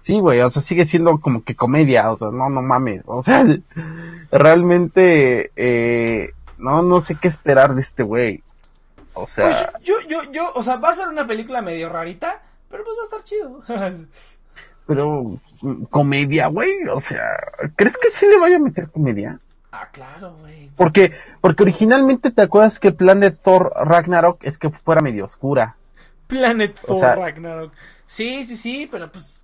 Sí, 0.01 0.21
güey, 0.21 0.39
o 0.43 0.51
sea, 0.51 0.61
sigue 0.61 0.85
siendo 0.85 1.19
como 1.19 1.43
que 1.45 1.57
comedia, 1.57 2.11
o 2.13 2.17
sea, 2.19 2.29
no, 2.31 2.51
no 2.51 2.61
mames, 2.61 3.01
o 3.07 3.23
sea, 3.23 3.43
realmente, 4.31 5.51
eh, 5.57 6.33
no, 6.59 6.83
no 6.83 7.01
sé 7.01 7.15
qué 7.15 7.27
esperar 7.29 7.75
de 7.75 7.81
este 7.81 8.03
güey, 8.03 8.43
o 9.15 9.21
Pues 9.23 9.31
sea, 9.33 9.73
yo, 9.83 9.95
yo, 10.07 10.23
yo, 10.25 10.33
yo, 10.33 10.53
o 10.55 10.63
sea, 10.63 10.77
va 10.77 10.91
a 10.91 10.95
ser 10.95 11.09
una 11.09 11.27
película 11.27 11.63
medio 11.63 11.89
rarita, 11.89 12.43
pero 12.75 12.83
pues 12.83 12.97
va 12.99 13.03
a 13.03 13.05
estar 13.05 13.23
chido. 13.23 13.63
pero, 14.87 15.37
comedia, 15.91 16.49
güey, 16.49 16.73
o 16.93 16.99
sea, 16.99 17.21
¿crees 17.77 17.97
que 17.97 18.11
sí 18.11 18.27
le 18.27 18.41
vaya 18.41 18.57
a 18.57 18.59
meter 18.59 18.91
comedia? 18.91 19.39
ah, 19.71 19.89
claro, 19.93 20.35
güey. 20.41 20.71
Porque, 20.77 21.13
porque 21.41 21.63
originalmente 21.63 22.33
te 22.33 22.43
acuerdas 22.43 22.81
que 22.81 22.89
el 22.89 22.95
plan 22.97 23.21
de 23.21 23.31
Thor 23.31 23.73
Ragnarok 23.77 24.43
es 24.43 24.59
que 24.59 24.71
fuera 24.71 25.01
medio 25.01 25.25
oscura, 25.25 25.77
Planet 26.27 26.77
O 26.83 26.87
Thor 26.89 26.99
sea- 26.99 27.15
Ragnarok. 27.15 27.73
Sí, 28.07 28.43
sí, 28.43 28.57
sí, 28.57 28.89
pero 28.91 29.11
pues 29.13 29.44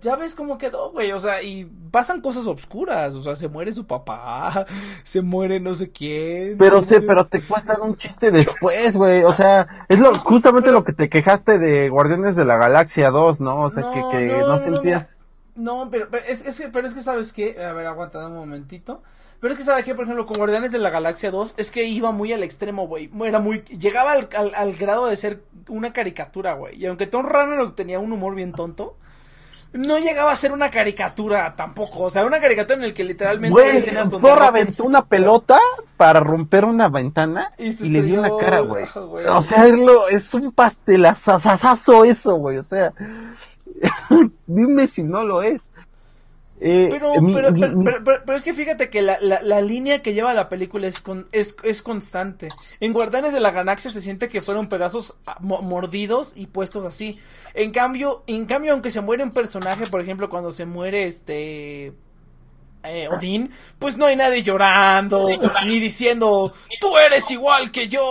ya 0.00 0.16
ves 0.16 0.34
cómo 0.34 0.58
quedó, 0.58 0.90
güey. 0.92 1.12
O 1.12 1.20
sea, 1.20 1.42
y 1.42 1.64
pasan 1.90 2.20
cosas 2.20 2.46
obscuras. 2.46 3.16
O 3.16 3.22
sea, 3.22 3.36
se 3.36 3.48
muere 3.48 3.72
su 3.72 3.86
papá, 3.86 4.66
se 5.02 5.22
muere 5.22 5.60
no 5.60 5.74
sé 5.74 5.90
quién. 5.90 6.56
pero 6.58 6.82
se 6.82 7.00
pero 7.00 7.24
te 7.24 7.40
cuentan 7.40 7.80
un 7.82 7.96
chiste 7.96 8.30
después, 8.30 8.96
güey, 8.96 9.24
o 9.24 9.32
sea, 9.32 9.66
es 9.88 10.00
lo, 10.00 10.12
justamente 10.14 10.72
lo 10.72 10.84
que 10.84 10.92
te 10.92 11.08
quejaste 11.08 11.58
de 11.58 11.88
Guardianes 11.88 12.36
de 12.36 12.44
la 12.44 12.56
Galaxia 12.56 13.10
2, 13.10 13.40
¿no? 13.40 13.62
O 13.62 13.70
sea, 13.70 13.84
No, 13.84 13.92
que, 13.92 14.00
que 14.18 14.26
no, 14.26 14.38
no, 14.38 14.40
no, 14.40 14.48
no, 14.54 14.58
sentías... 14.58 15.18
No, 15.54 15.88
pero, 15.90 16.08
pero 16.10 16.22
es, 16.28 16.44
es 16.46 16.60
que, 16.60 16.68
pero 16.68 16.86
es 16.86 16.94
que, 16.94 17.00
¿sabes 17.00 17.32
qué? 17.32 17.64
A 17.64 17.72
ver, 17.72 17.86
aguanta 17.86 18.26
un 18.26 18.34
momentito. 18.34 19.02
Pero 19.40 19.52
es 19.52 19.58
que, 19.58 19.64
¿sabes 19.64 19.84
qué? 19.84 19.94
Por 19.94 20.04
ejemplo, 20.04 20.26
con 20.26 20.36
Guardianes 20.36 20.72
de 20.72 20.78
la 20.78 20.90
Galaxia 20.90 21.30
2, 21.30 21.54
es 21.56 21.70
que 21.70 21.84
iba 21.84 22.10
muy 22.10 22.32
al 22.32 22.42
extremo, 22.42 22.86
güey. 22.86 23.10
Era 23.24 23.38
muy. 23.38 23.60
Llegaba 23.62 24.12
al, 24.12 24.28
al, 24.36 24.54
al 24.54 24.74
grado 24.76 25.06
de 25.06 25.16
ser 25.16 25.42
una 25.68 25.92
caricatura, 25.92 26.54
güey. 26.54 26.76
Y 26.76 26.86
aunque 26.86 27.06
Tom 27.06 27.24
Ragnarok 27.24 27.74
tenía 27.74 27.98
un 27.98 28.12
humor 28.12 28.34
bien 28.34 28.52
tonto, 28.52 28.96
no 29.72 29.98
llegaba 29.98 30.32
a 30.32 30.36
ser 30.36 30.52
una 30.52 30.70
caricatura 30.70 31.54
tampoco. 31.56 32.04
O 32.04 32.10
sea, 32.10 32.24
una 32.24 32.40
caricatura 32.40 32.78
en 32.78 32.84
el 32.84 32.94
que 32.94 33.04
literalmente 33.04 33.50
Güey, 33.52 33.76
escenas 33.76 34.10
donde 34.10 34.28
Thor 34.28 34.38
Rocket- 34.38 34.48
aventó 34.48 34.84
una 34.84 35.04
pelota 35.04 35.58
para 35.96 36.20
romper 36.20 36.64
una 36.64 36.88
ventana 36.88 37.52
Y 37.58 37.72
le 37.90 38.02
dio 38.02 38.20
una 38.20 38.30
cara, 38.38 38.60
güey. 38.60 38.86
güey. 38.94 39.26
O 39.26 39.42
sea, 39.42 39.66
es, 39.66 39.72
lo- 39.78 40.08
es 40.08 40.32
un 40.34 40.52
pastelazazazo 40.52 42.04
eso, 42.04 42.36
güey. 42.36 42.58
O 42.58 42.64
sea, 42.64 42.92
dime 44.46 44.86
si 44.86 45.02
no 45.02 45.22
lo 45.24 45.42
es. 45.42 45.62
Eh, 46.58 46.88
Pero, 46.90 47.20
mi- 47.20 47.34
pero, 47.34 47.52
mi- 47.52 47.60
pero, 47.60 47.76
mi- 47.76 47.84
pero- 47.84 48.02
pero- 48.04 48.22
pero 48.24 48.36
es 48.36 48.42
que 48.42 48.54
fíjate 48.54 48.88
que 48.88 49.02
la, 49.02 49.18
la, 49.20 49.42
la 49.42 49.60
línea 49.60 50.00
que 50.00 50.14
lleva 50.14 50.32
la 50.32 50.48
película 50.48 50.86
es, 50.86 51.02
con, 51.02 51.28
es, 51.32 51.54
es 51.62 51.82
constante. 51.82 52.48
En 52.80 52.94
Guardianes 52.94 53.34
de 53.34 53.40
la 53.40 53.50
Galaxia 53.50 53.90
se 53.90 54.00
siente 54.00 54.28
que 54.30 54.40
fueron 54.40 54.68
pedazos 54.68 55.18
ah, 55.26 55.36
mo- 55.40 55.60
mordidos 55.60 56.32
y 56.34 56.46
puestos 56.46 56.86
así. 56.86 57.18
En 57.52 57.72
cambio, 57.72 58.22
en 58.26 58.46
cambio, 58.46 58.72
aunque 58.72 58.90
se 58.90 59.02
muere 59.02 59.22
un 59.22 59.32
personaje, 59.32 59.86
por 59.86 60.00
ejemplo, 60.00 60.30
cuando 60.30 60.50
se 60.50 60.64
muere 60.64 61.04
este 61.04 61.92
eh, 62.84 63.08
Odín, 63.10 63.50
pues 63.78 63.96
no 63.98 64.06
hay 64.06 64.16
nadie 64.16 64.42
llorando, 64.42 65.26
ni 65.66 65.78
diciendo, 65.80 66.52
tú 66.80 66.88
eres 67.06 67.30
igual 67.32 67.70
que 67.70 67.88
yo. 67.88 68.02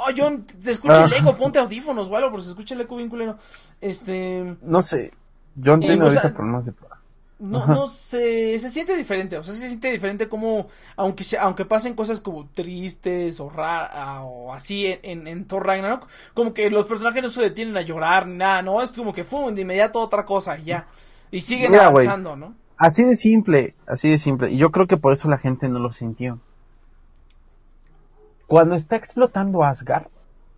Oh, 0.00 0.10
John, 0.16 0.46
se 0.60 0.70
escucha 0.72 1.04
el 1.04 1.12
Ah. 1.12 1.16
eco, 1.18 1.36
ponte 1.36 1.58
audífonos, 1.58 2.08
güey, 2.08 2.22
porque 2.24 2.42
se 2.44 2.50
escucha 2.50 2.74
el 2.74 2.80
eco 2.82 2.96
bien 2.96 3.08
culero. 3.08 3.36
Este, 3.80 4.56
no 4.62 4.80
sé. 4.82 5.12
John 5.62 5.82
Eh, 5.82 5.86
tiene 5.86 6.02
o 6.02 6.06
ahorita 6.06 6.32
problemas 6.34 6.66
de... 6.66 6.72
no, 7.38 7.58
Ajá. 7.58 7.74
no 7.74 7.86
se, 7.88 8.58
se 8.58 8.70
siente 8.70 8.96
diferente, 8.96 9.38
o 9.38 9.44
sea, 9.44 9.54
se 9.54 9.68
siente 9.68 9.90
diferente 9.92 10.28
como, 10.28 10.68
aunque 10.96 11.22
se, 11.24 11.38
aunque 11.38 11.64
pasen 11.64 11.94
cosas 11.94 12.20
como 12.20 12.48
tristes 12.48 13.38
o 13.40 13.48
raras 13.48 14.22
o 14.24 14.52
así 14.52 14.86
en, 14.86 15.00
en, 15.02 15.26
en 15.28 15.44
Thor 15.46 15.66
Ragnarok, 15.66 16.08
como 16.34 16.52
que 16.52 16.68
los 16.70 16.86
personajes 16.86 17.22
no 17.22 17.28
se 17.28 17.42
detienen 17.42 17.76
a 17.76 17.82
llorar 17.82 18.26
ni 18.26 18.36
nada, 18.38 18.62
no, 18.62 18.82
es 18.82 18.92
como 18.92 19.12
que 19.12 19.24
fue 19.24 19.52
de 19.52 19.62
inmediato 19.62 20.00
otra 20.00 20.24
cosa 20.24 20.58
y 20.58 20.64
ya, 20.64 20.88
y 21.30 21.40
siguen 21.40 21.72
Mira, 21.72 21.86
avanzando, 21.86 22.36
¿no? 22.36 22.54
Así 22.76 23.02
de 23.02 23.16
simple, 23.16 23.74
así 23.86 24.08
de 24.08 24.18
simple. 24.18 24.50
Y 24.52 24.56
yo 24.56 24.70
creo 24.70 24.86
que 24.86 24.96
por 24.96 25.12
eso 25.12 25.28
la 25.28 25.38
gente 25.38 25.68
no 25.68 25.80
lo 25.80 25.92
sintió. 25.92 26.38
Cuando 28.46 28.74
está 28.74 28.96
explotando 28.96 29.62
Asgard, 29.62 30.06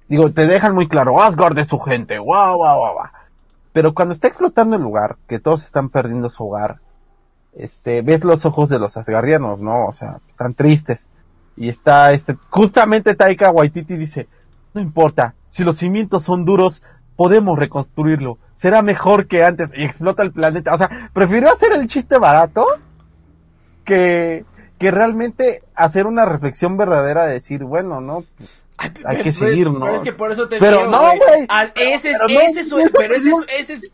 digo, 0.08 0.30
te 0.32 0.46
dejan 0.46 0.74
muy 0.74 0.88
claro, 0.88 1.20
Asgard 1.20 1.58
es 1.58 1.68
su 1.68 1.78
gente, 1.78 2.18
guau, 2.18 2.56
guau, 2.56 2.78
guau, 2.78 2.92
guau. 2.94 3.08
Pero 3.72 3.94
cuando 3.94 4.14
está 4.14 4.28
explotando 4.28 4.76
el 4.76 4.82
lugar, 4.82 5.16
que 5.28 5.38
todos 5.38 5.64
están 5.64 5.90
perdiendo 5.90 6.28
su 6.30 6.44
hogar, 6.44 6.80
este, 7.52 8.02
ves 8.02 8.24
los 8.24 8.44
ojos 8.44 8.68
de 8.68 8.78
los 8.78 8.96
asgardianos, 8.96 9.60
¿no? 9.60 9.86
O 9.86 9.92
sea, 9.92 10.18
están 10.28 10.54
tristes. 10.54 11.08
Y 11.56 11.68
está, 11.68 12.12
este, 12.12 12.36
justamente 12.50 13.14
Taika 13.14 13.50
Waititi 13.50 13.96
dice, 13.96 14.28
no 14.74 14.80
importa, 14.80 15.34
si 15.48 15.64
los 15.64 15.78
cimientos 15.78 16.22
son 16.22 16.44
duros, 16.44 16.82
podemos 17.16 17.58
reconstruirlo. 17.58 18.38
Será 18.54 18.82
mejor 18.82 19.26
que 19.26 19.44
antes. 19.44 19.72
Y 19.76 19.84
explota 19.84 20.22
el 20.22 20.32
planeta. 20.32 20.72
O 20.72 20.78
sea, 20.78 21.10
prefirió 21.12 21.52
hacer 21.52 21.72
el 21.72 21.86
chiste 21.86 22.18
barato 22.18 22.66
que, 23.84 24.44
que 24.78 24.90
realmente 24.90 25.62
hacer 25.74 26.06
una 26.06 26.24
reflexión 26.24 26.76
verdadera 26.76 27.26
de 27.26 27.34
decir, 27.34 27.64
bueno, 27.64 28.00
¿no? 28.00 28.24
Ay, 28.82 28.88
Hay 29.04 29.16
pero- 29.16 29.24
que 29.24 29.32
seguir, 29.34 29.56
pero- 29.66 29.72
¿no? 29.72 29.80
Pero 29.80 29.94
es 29.94 30.02
que 30.02 30.12
por 30.12 30.32
eso 30.32 30.48
te 30.48 30.58
Pero 30.58 30.78
digo, 30.78 30.90
no, 30.90 31.00
güey. 31.00 31.46
Ese 31.76 32.10
es, 32.12 32.16
Pero 32.26 32.34
no, 32.34 32.40
ese 32.40 32.60
es 32.60 32.68
su, 32.70 32.76
pero 32.96 33.14
ese 33.14 33.28
es, 33.28 33.36
no, 33.36 33.42
ese 33.42 33.72
es, 33.74 33.82
ese 33.84 33.92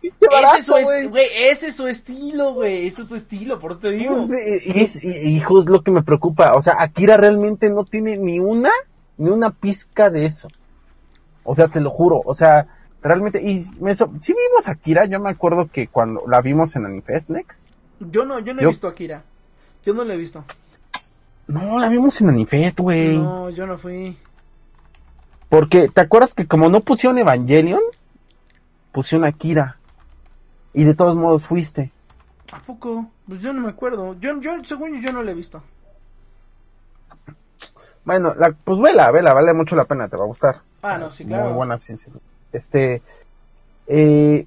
es 1.00 1.10
güey, 1.10 1.26
ese 1.50 1.66
es 1.66 1.76
su 1.76 1.88
estilo, 1.88 2.54
güey, 2.54 2.86
ese 2.86 3.02
es 3.02 3.08
su 3.08 3.16
estilo, 3.16 3.58
por 3.58 3.72
eso 3.72 3.80
te 3.80 3.90
digo. 3.90 4.14
Pues, 4.14 4.30
y, 4.64 4.80
es, 4.80 5.02
y, 5.02 5.08
y 5.08 5.40
justo 5.40 5.72
lo 5.72 5.82
que 5.82 5.90
me 5.90 6.04
preocupa. 6.04 6.52
O 6.54 6.62
sea, 6.62 6.76
Akira 6.78 7.16
realmente 7.16 7.68
no 7.68 7.84
tiene 7.84 8.16
ni 8.16 8.38
una, 8.38 8.70
ni 9.18 9.30
una 9.30 9.50
pizca 9.50 10.08
de 10.08 10.24
eso. 10.24 10.46
O 11.42 11.56
sea, 11.56 11.66
te 11.66 11.80
lo 11.80 11.90
juro. 11.90 12.22
O 12.24 12.34
sea, 12.36 12.68
realmente, 13.02 13.42
y 13.42 13.66
me 13.80 13.92
so- 13.96 14.12
sí 14.20 14.34
vimos 14.34 14.68
Akira, 14.68 15.04
yo 15.06 15.18
me 15.18 15.30
acuerdo 15.30 15.68
que 15.72 15.88
cuando 15.88 16.22
la 16.28 16.40
vimos 16.40 16.76
en 16.76 16.86
Anifest 16.86 17.28
Next. 17.30 17.66
Yo 17.98 18.24
no, 18.24 18.38
yo 18.38 18.54
no 18.54 18.62
he 18.62 18.66
visto 18.66 18.86
a 18.86 18.90
Akira. 18.90 19.24
Yo 19.84 19.94
no 19.94 20.04
lo 20.04 20.12
he 20.12 20.16
visto. 20.16 20.44
No, 21.48 21.78
la 21.80 21.88
vimos 21.88 22.20
en 22.20 22.28
Anifest, 22.28 22.78
güey. 22.80 23.18
No, 23.18 23.50
yo 23.50 23.66
no 23.66 23.78
fui. 23.78 24.16
Porque, 25.48 25.88
¿te 25.88 26.00
acuerdas 26.00 26.34
que 26.34 26.46
como 26.46 26.68
no 26.68 26.80
pusieron 26.80 27.18
Evangelion? 27.18 27.80
Pusieron 28.92 29.26
Akira. 29.26 29.76
Y 30.72 30.84
de 30.84 30.94
todos 30.94 31.16
modos 31.16 31.46
fuiste. 31.46 31.92
¿A 32.52 32.58
poco? 32.58 33.06
Pues 33.28 33.40
yo 33.40 33.52
no 33.52 33.62
me 33.62 33.68
acuerdo. 33.68 34.14
Yo, 34.20 34.40
yo, 34.40 34.52
según 34.64 35.00
yo, 35.00 35.12
no 35.12 35.22
lo 35.22 35.30
he 35.30 35.34
visto. 35.34 35.62
Bueno, 38.04 38.34
la, 38.34 38.52
pues 38.52 38.80
vela, 38.80 39.10
vela, 39.10 39.32
vale 39.32 39.52
mucho 39.52 39.74
la 39.74 39.84
pena, 39.84 40.08
te 40.08 40.16
va 40.16 40.24
a 40.24 40.28
gustar. 40.28 40.60
Ah, 40.82 40.96
no, 40.96 41.10
sí, 41.10 41.24
claro. 41.24 41.46
Muy 41.46 41.54
buena 41.54 41.78
ciencia. 41.78 42.12
Este, 42.52 43.02
eh, 43.88 44.46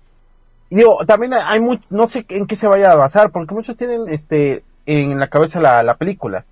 digo, 0.70 1.06
también 1.06 1.34
hay 1.34 1.60
mucho, 1.60 1.84
no 1.90 2.08
sé 2.08 2.26
en 2.30 2.48
qué 2.48 2.56
se 2.56 2.68
vaya 2.68 2.92
a 2.92 2.96
basar, 2.96 3.32
porque 3.32 3.54
muchos 3.54 3.76
tienen, 3.76 4.08
este, 4.08 4.64
en 4.86 5.20
la 5.20 5.28
cabeza 5.28 5.60
la, 5.60 5.84
la 5.84 5.98
película, 5.98 6.46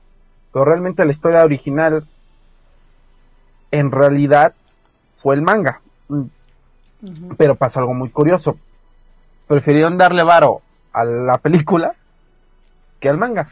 pero 0.51 0.65
realmente 0.65 1.05
la 1.05 1.11
historia 1.11 1.45
original, 1.45 2.05
en 3.71 3.91
realidad, 3.91 4.53
fue 5.21 5.35
el 5.35 5.41
manga. 5.41 5.81
Pero 7.37 7.55
pasó 7.55 7.79
algo 7.79 7.93
muy 7.93 8.09
curioso. 8.09 8.57
Prefirieron 9.47 9.97
darle 9.97 10.23
varo 10.23 10.61
a 10.93 11.03
la 11.05 11.37
película 11.37 11.95
que 12.99 13.09
al 13.09 13.17
manga. 13.17 13.49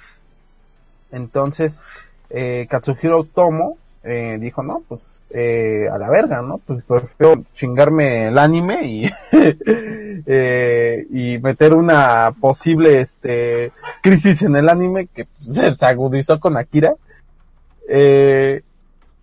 Entonces, 1.12 1.84
eh, 2.30 2.68
Katsuhiro 2.70 3.24
Tomo 3.24 3.78
eh, 4.08 4.38
dijo, 4.40 4.62
no, 4.62 4.84
pues 4.88 5.24
eh, 5.32 5.88
a 5.92 5.98
la 5.98 6.10
verga, 6.10 6.44
¿no? 6.44 6.60
Pues 6.60 6.84
prefiero 6.84 7.44
chingarme 7.56 8.28
el 8.28 8.38
anime 8.38 8.86
y, 8.88 9.12
eh, 10.28 11.08
y 11.10 11.40
meter 11.40 11.74
una 11.74 12.32
posible 12.40 13.02
este, 13.02 13.72
crisis 14.04 14.44
en 14.44 14.56
el 14.56 14.70
anime 14.70 15.08
que 15.08 15.26
pues, 15.26 15.78
se 15.78 15.86
agudizó 15.88 16.40
con 16.40 16.56
Akira. 16.56 16.94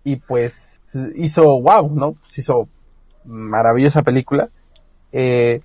Y 0.03 0.17
pues 0.17 0.81
hizo 1.15 1.43
wow, 1.61 1.89
¿no? 1.93 2.13
Pues 2.13 2.37
hizo 2.39 2.67
maravillosa 3.25 4.01
película. 4.03 4.49
Eh, 5.11 5.61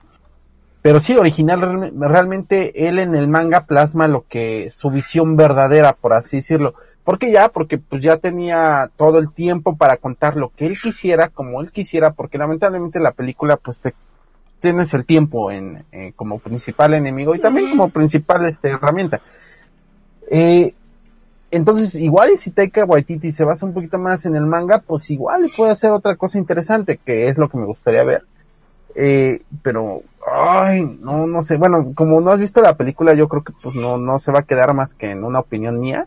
pero 0.82 1.00
sí, 1.00 1.16
original, 1.16 1.60
realme- 1.60 1.92
realmente 2.08 2.88
él 2.88 2.98
en 2.98 3.14
el 3.16 3.26
manga 3.28 3.64
plasma 3.64 4.06
lo 4.06 4.24
que, 4.28 4.70
su 4.70 4.90
visión 4.90 5.36
verdadera, 5.36 5.92
por 5.92 6.12
así 6.12 6.36
decirlo. 6.36 6.74
¿Por 7.02 7.18
qué 7.18 7.32
ya? 7.32 7.48
Porque 7.48 7.78
pues 7.78 8.02
ya 8.02 8.18
tenía 8.18 8.90
todo 8.96 9.18
el 9.18 9.32
tiempo 9.32 9.76
para 9.76 9.96
contar 9.96 10.36
lo 10.36 10.50
que 10.50 10.66
él 10.66 10.76
quisiera, 10.80 11.28
como 11.30 11.60
él 11.60 11.72
quisiera, 11.72 12.12
porque 12.12 12.38
lamentablemente 12.38 13.00
la 13.00 13.12
película 13.12 13.56
pues 13.56 13.80
te 13.80 13.94
tienes 14.60 14.92
el 14.94 15.04
tiempo 15.06 15.50
en, 15.50 15.84
eh, 15.92 16.12
como 16.16 16.38
principal 16.38 16.92
enemigo 16.94 17.34
y 17.34 17.38
también 17.38 17.70
como 17.70 17.88
principal 17.88 18.44
este, 18.46 18.68
herramienta. 18.68 19.20
Eh, 20.30 20.74
entonces, 21.50 21.94
igual 21.96 22.30
y 22.32 22.36
si 22.36 22.50
Taika 22.50 22.84
Waititi 22.84 23.32
se 23.32 23.44
basa 23.44 23.64
un 23.66 23.72
poquito 23.72 23.98
más 23.98 24.26
en 24.26 24.36
el 24.36 24.46
manga, 24.46 24.82
pues 24.86 25.10
igual 25.10 25.46
y 25.46 25.52
puede 25.56 25.72
hacer 25.72 25.92
otra 25.92 26.16
cosa 26.16 26.38
interesante, 26.38 26.98
que 27.04 27.28
es 27.28 27.38
lo 27.38 27.48
que 27.48 27.56
me 27.58 27.64
gustaría 27.64 28.04
ver. 28.04 28.24
Eh, 28.94 29.42
pero, 29.62 30.02
ay, 30.30 30.98
no, 31.00 31.26
no 31.26 31.42
sé. 31.42 31.56
Bueno, 31.56 31.92
como 31.94 32.20
no 32.20 32.30
has 32.30 32.40
visto 32.40 32.60
la 32.60 32.76
película, 32.76 33.14
yo 33.14 33.28
creo 33.28 33.42
que 33.44 33.52
pues 33.62 33.74
no, 33.76 33.96
no 33.96 34.18
se 34.18 34.32
va 34.32 34.40
a 34.40 34.44
quedar 34.44 34.74
más 34.74 34.94
que 34.94 35.10
en 35.10 35.24
una 35.24 35.40
opinión 35.40 35.78
mía. 35.80 36.06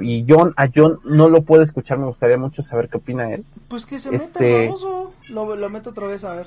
Y 0.00 0.24
John, 0.28 0.52
a 0.56 0.68
John 0.72 1.00
no 1.04 1.28
lo 1.28 1.42
puedo 1.42 1.62
escuchar, 1.62 1.98
me 1.98 2.06
gustaría 2.06 2.36
mucho 2.38 2.62
saber 2.62 2.88
qué 2.88 2.98
opina 2.98 3.32
él. 3.32 3.44
Pues 3.68 3.84
que 3.84 3.98
se 3.98 4.14
Este- 4.14 4.68
meta. 4.68 4.74
Lo, 5.28 5.56
lo 5.56 5.70
meto 5.70 5.90
otra 5.90 6.06
vez 6.06 6.22
a 6.22 6.34
ver. 6.36 6.46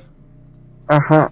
Ajá, 0.87 1.31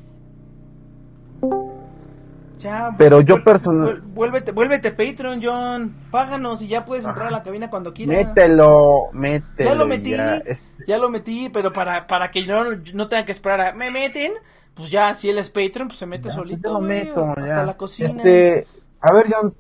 Ya. 2.58 2.96
Pero 2.98 3.22
yo 3.22 3.44
personal- 3.44 4.02
Vuélvete, 4.02 4.52
vuélvete 4.52 4.92
Patreon, 4.92 5.40
John. 5.44 5.96
Páganos 6.12 6.62
y 6.62 6.68
ya 6.68 6.86
puedes 6.86 7.06
entrar 7.06 7.28
a 7.28 7.32
la 7.32 7.44
cabina 7.44 7.70
cuando 7.70 7.94
quieras. 7.94 8.28
mételo, 8.28 9.12
mételo. 9.14 9.70
Ya 9.70 9.76
lo 9.76 9.86
metí. 9.86 10.12
ya, 10.12 10.38
este, 10.38 10.66
Ya 10.88 10.98
lo 10.98 11.10
metí, 11.10 11.50
pero 11.50 11.72
para, 11.72 12.08
para 12.08 12.32
que 12.32 12.46
no, 12.46 12.64
no 12.94 13.08
tengan 13.08 13.26
que 13.26 13.32
esperar 13.32 13.62
a... 13.62 13.72
¿Me 13.74 13.92
meten? 13.92 14.34
Pues 14.74 14.90
ya, 14.92 15.14
si 15.14 15.30
él 15.30 15.38
es 15.38 15.50
Patreon, 15.50 15.88
pues 15.88 15.98
se 16.00 16.06
mete 16.06 16.30
Ya, 16.30 16.36
solito. 16.36 16.70
yo 16.70 16.74
lo 16.80 16.86
güey, 16.86 17.06
meto, 17.06 17.34
hasta 17.38 17.64
la 17.64 17.78
cocina. 17.78 18.10
Este, 18.10 18.66
a 19.02 19.12
ver, 19.14 19.26
John, 19.32 19.54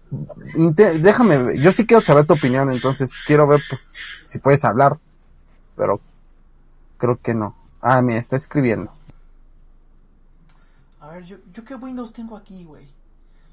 déjame, 0.75 1.37
ver, 1.37 1.57
yo 1.57 1.71
sí 1.71 1.85
quiero 1.85 2.01
saber 2.01 2.25
tu 2.25 2.33
opinión, 2.33 2.71
entonces 2.71 3.13
quiero 3.25 3.47
ver 3.47 3.61
pues, 3.69 3.81
si 4.25 4.39
puedes 4.39 4.63
hablar, 4.65 4.97
pero 5.75 5.99
creo 6.97 7.19
que 7.21 7.33
no. 7.33 7.55
Ah, 7.81 8.01
mira, 8.01 8.19
está 8.19 8.35
escribiendo. 8.35 8.91
Ver, 11.17 11.25
yo, 11.25 11.37
yo 11.51 11.63
qué 11.63 11.73
Windows 11.73 12.13
tengo 12.13 12.37
aquí, 12.37 12.63
güey. 12.63 12.85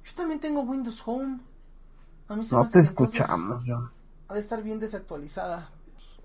Yo 0.04 0.12
también 0.14 0.38
tengo 0.38 0.60
Windows 0.60 1.02
Home. 1.06 1.38
A 2.28 2.36
mí 2.36 2.44
se 2.44 2.54
me 2.54 2.58
No 2.58 2.64
hace 2.64 2.72
te 2.72 2.78
entonces 2.80 2.90
escuchamos. 2.90 3.64
Ha 4.28 4.34
de 4.34 4.40
estar 4.40 4.62
bien 4.62 4.78
desactualizada. 4.78 5.70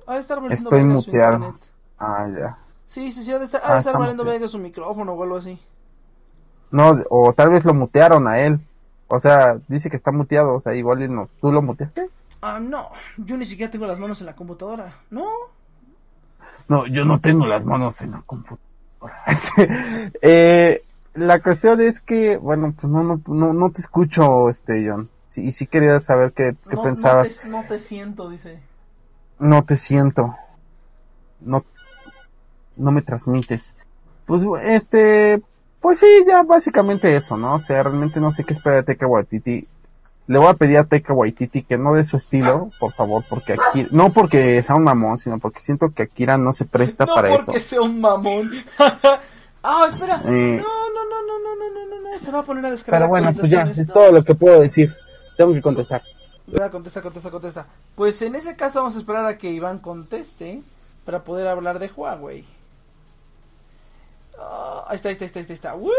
Ha 0.05 0.15
de 0.15 0.19
estar 0.19 0.41
valiendo 0.41 0.69
Estoy 0.69 0.83
muteado. 0.83 1.35
internet. 1.35 1.61
Ah, 1.97 2.27
ya. 2.27 2.57
Sí, 2.85 3.09
sí, 3.11 3.23
sí, 3.23 3.31
ha 3.31 3.39
de 3.39 3.45
estar, 3.45 3.61
ha 3.61 3.67
Ah, 3.67 3.73
de 3.73 3.79
estar 3.79 3.91
está 3.91 3.99
valiendo 3.99 4.25
verga 4.25 4.49
su 4.49 4.59
micrófono 4.59 5.13
o 5.13 5.23
algo 5.23 5.37
así. 5.37 5.57
No, 6.71 7.01
o 7.09 7.31
tal 7.33 7.51
vez 7.51 7.63
lo 7.63 7.73
mutearon 7.73 8.27
a 8.27 8.39
él. 8.39 8.59
O 9.07 9.17
sea, 9.17 9.59
dice 9.69 9.89
que 9.89 9.95
está 9.95 10.11
muteado, 10.11 10.55
o 10.55 10.59
sea, 10.59 10.75
igual 10.75 11.01
y 11.03 11.07
no. 11.07 11.29
¿Tú 11.39 11.53
lo 11.53 11.61
muteaste? 11.61 12.09
Ah, 12.41 12.59
no. 12.59 12.89
Yo 13.15 13.37
ni 13.37 13.45
siquiera 13.45 13.71
tengo 13.71 13.87
las 13.87 13.97
manos 13.97 14.19
en 14.19 14.25
la 14.25 14.35
computadora. 14.35 14.93
No. 15.09 15.25
No, 16.67 16.85
yo 16.85 17.05
no 17.05 17.21
tengo 17.21 17.45
las 17.45 17.63
manos 17.63 18.01
en 18.01 18.11
la 18.11 18.23
computadora. 18.23 18.65
Este, 19.27 20.11
eh, 20.21 20.83
la 21.19 21.41
cuestión 21.41 21.81
es 21.81 21.99
que, 21.99 22.37
bueno, 22.37 22.73
pues 22.79 22.91
no, 22.91 23.03
no, 23.03 23.21
no, 23.27 23.53
no 23.53 23.71
te 23.71 23.81
escucho, 23.81 24.49
este, 24.49 24.87
John. 24.87 25.09
Sí, 25.29 25.41
y 25.41 25.51
sí 25.51 25.67
quería 25.67 25.99
saber 25.99 26.33
qué, 26.33 26.55
qué 26.67 26.75
no, 26.75 26.83
pensabas. 26.83 27.29
No 27.29 27.41
te, 27.41 27.49
no 27.49 27.63
te 27.67 27.79
siento, 27.79 28.29
dice. 28.29 28.59
No 29.37 29.63
te 29.63 29.77
siento. 29.77 30.35
No, 31.39 31.63
no 32.75 32.91
me 32.91 33.01
transmites. 33.01 33.75
Pues, 34.25 34.43
este, 34.63 35.41
pues 35.81 35.99
sí, 35.99 36.07
ya 36.27 36.43
básicamente 36.43 37.15
eso, 37.15 37.37
¿no? 37.37 37.55
O 37.55 37.59
sea, 37.59 37.83
realmente 37.83 38.19
no 38.19 38.31
sé 38.31 38.43
qué 38.43 38.53
esperar 38.53 38.79
de 38.79 38.83
Taika 38.83 39.07
Waititi. 39.07 39.67
Le 40.27 40.37
voy 40.37 40.47
a 40.47 40.53
pedir 40.53 40.77
a 40.77 40.83
Taika 40.83 41.13
Waititi 41.13 41.63
que 41.63 41.77
no 41.77 41.93
dé 41.93 42.03
su 42.03 42.17
estilo, 42.17 42.69
por 42.79 42.93
favor, 42.93 43.23
porque 43.27 43.53
aquí, 43.53 43.87
no 43.91 44.11
porque 44.11 44.61
sea 44.61 44.75
un 44.75 44.83
mamón, 44.83 45.17
sino 45.17 45.39
porque 45.39 45.59
siento 45.59 45.91
que 45.91 46.03
Akira 46.03 46.37
no 46.37 46.53
se 46.53 46.65
presta 46.65 47.05
no 47.05 47.15
para 47.15 47.33
eso. 47.33 47.45
porque 47.47 47.59
sea 47.59 47.81
un 47.81 47.99
mamón. 47.99 48.51
ah, 49.63 49.85
espera. 49.87 50.21
Eh. 50.25 50.61
No, 50.61 50.89
no, 50.89 51.03
no, 51.09 51.21
no, 51.21 51.39
no, 51.39 51.55
no, 51.55 51.69
no, 51.73 52.01
no, 52.01 52.11
no. 52.11 52.17
Se 52.19 52.31
va 52.31 52.39
a 52.39 52.43
poner 52.43 52.65
a 52.65 52.71
descargar 52.71 53.01
Pero 53.01 53.09
bueno, 53.09 53.31
pues 53.33 53.49
ya, 53.49 53.63
es 53.63 53.87
No, 53.87 53.93
todo 53.93 54.11
lo 54.11 54.23
que 54.23 54.35
puedo 54.35 54.59
decir. 54.59 54.95
Tengo 55.37 55.53
que 55.53 55.61
contestar. 55.61 56.03
Contesta, 56.71 57.01
contesta, 57.01 57.31
contesta. 57.31 57.67
Pues 57.95 58.21
en 58.21 58.35
ese 58.35 58.55
caso 58.55 58.79
vamos 58.79 58.95
a 58.95 58.99
esperar 58.99 59.25
a 59.25 59.37
que 59.37 59.49
Iván 59.51 59.79
conteste 59.79 60.63
para 61.05 61.23
poder 61.23 61.47
hablar 61.47 61.79
de 61.79 61.87
Huawei. 61.87 62.43
Ah, 64.39 64.85
ahí 64.87 64.95
está, 64.95 65.09
ahí 65.09 65.13
está, 65.13 65.25
ahí 65.25 65.29
está, 65.29 65.39
ahí 65.39 65.53
está. 65.53 65.75
¡Woo! 65.75 65.91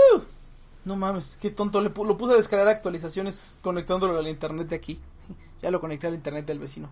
No 0.85 0.97
mames, 0.97 1.39
qué 1.41 1.51
tonto. 1.51 1.81
Le 1.81 1.91
lo 1.91 2.17
puse 2.17 2.33
a 2.33 2.37
descargar 2.37 2.69
actualizaciones 2.69 3.59
conectándolo 3.63 4.19
al 4.19 4.29
internet 4.29 4.69
de 4.69 4.77
aquí. 4.77 5.01
Ya 5.63 5.71
lo 5.71 5.79
conecté 5.79 6.07
al 6.07 6.15
internet 6.15 6.47
del 6.47 6.59
vecino. 6.59 6.89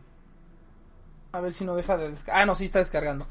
A 1.32 1.40
ver 1.40 1.54
si 1.54 1.64
no 1.64 1.74
deja 1.74 1.96
de 1.96 2.10
descargar. 2.10 2.42
Ah, 2.42 2.46
no, 2.46 2.54
sí 2.54 2.66
está 2.66 2.80
descargando. 2.80 3.26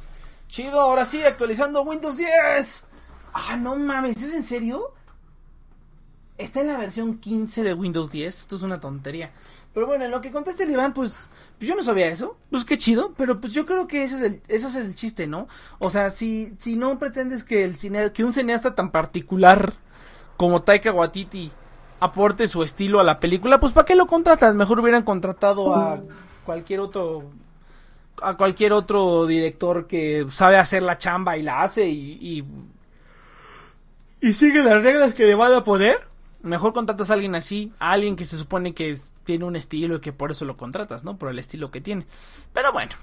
Chido, 0.47 0.81
ahora 0.81 1.05
sí, 1.05 1.23
actualizando 1.23 1.83
Windows 1.83 2.17
10. 2.17 2.85
Ah, 3.39 3.55
no 3.55 3.75
mames, 3.75 4.21
¿es 4.23 4.33
en 4.33 4.41
serio? 4.41 4.93
Está 6.39 6.61
en 6.61 6.67
la 6.67 6.77
versión 6.77 7.19
15 7.19 7.63
de 7.63 7.73
Windows 7.73 8.11
10. 8.11 8.41
Esto 8.41 8.55
es 8.55 8.63
una 8.63 8.79
tontería. 8.79 9.31
Pero 9.73 9.85
bueno, 9.85 10.05
en 10.05 10.11
lo 10.11 10.21
que 10.21 10.31
contesta 10.31 10.63
el 10.63 10.71
Iván, 10.71 10.93
pues, 10.93 11.29
yo 11.59 11.75
no 11.75 11.83
sabía 11.83 12.07
eso. 12.07 12.37
Pues 12.49 12.65
qué 12.65 12.77
chido. 12.77 13.13
Pero 13.15 13.39
pues 13.39 13.53
yo 13.53 13.65
creo 13.65 13.87
que 13.87 14.03
eso 14.03 14.17
es 14.47 14.75
el 14.75 14.95
chiste, 14.95 15.27
¿no? 15.27 15.47
O 15.77 15.89
sea, 15.91 16.09
si, 16.09 16.55
no 16.77 16.97
pretendes 16.97 17.43
que 17.43 18.23
un 18.23 18.33
cineasta 18.33 18.73
tan 18.73 18.91
particular 18.91 19.73
como 20.35 20.63
Taika 20.63 20.91
Waititi 20.91 21.51
aporte 21.99 22.47
su 22.47 22.63
estilo 22.63 22.99
a 22.99 23.03
la 23.03 23.19
película, 23.19 23.59
pues 23.59 23.73
¿para 23.73 23.85
qué 23.85 23.95
lo 23.95 24.07
contratas? 24.07 24.55
Mejor 24.55 24.79
hubieran 24.79 25.03
contratado 25.03 25.75
a 25.75 26.01
cualquier 26.45 26.79
otro 26.79 27.31
a 28.21 28.35
cualquier 28.35 28.73
otro 28.73 29.25
director 29.27 29.85
que 29.85 30.25
sabe 30.29 30.57
hacer 30.57 30.81
la 30.81 30.97
chamba 30.97 31.37
y 31.37 31.43
la 31.43 31.61
hace 31.61 31.87
y, 31.87 32.43
y 34.21 34.33
sigue 34.33 34.63
las 34.63 34.81
reglas 34.81 35.13
que 35.13 35.25
le 35.25 35.35
van 35.35 35.53
a 35.53 35.63
poner. 35.63 36.07
Mejor 36.41 36.73
contratas 36.73 37.09
a 37.09 37.13
alguien 37.13 37.35
así, 37.35 37.73
a 37.79 37.91
alguien 37.91 38.15
que 38.15 38.25
se 38.25 38.37
supone 38.37 38.73
que 38.73 38.95
tiene 39.23 39.45
un 39.45 39.55
estilo 39.55 39.95
y 39.95 39.99
que 40.01 40.13
por 40.13 40.31
eso 40.31 40.45
lo 40.45 40.55
contratas, 40.55 41.03
¿no? 41.03 41.17
Por 41.17 41.29
el 41.29 41.39
estilo 41.39 41.71
que 41.71 41.81
tiene. 41.81 42.05
Pero 42.53 42.71
bueno, 42.71 42.93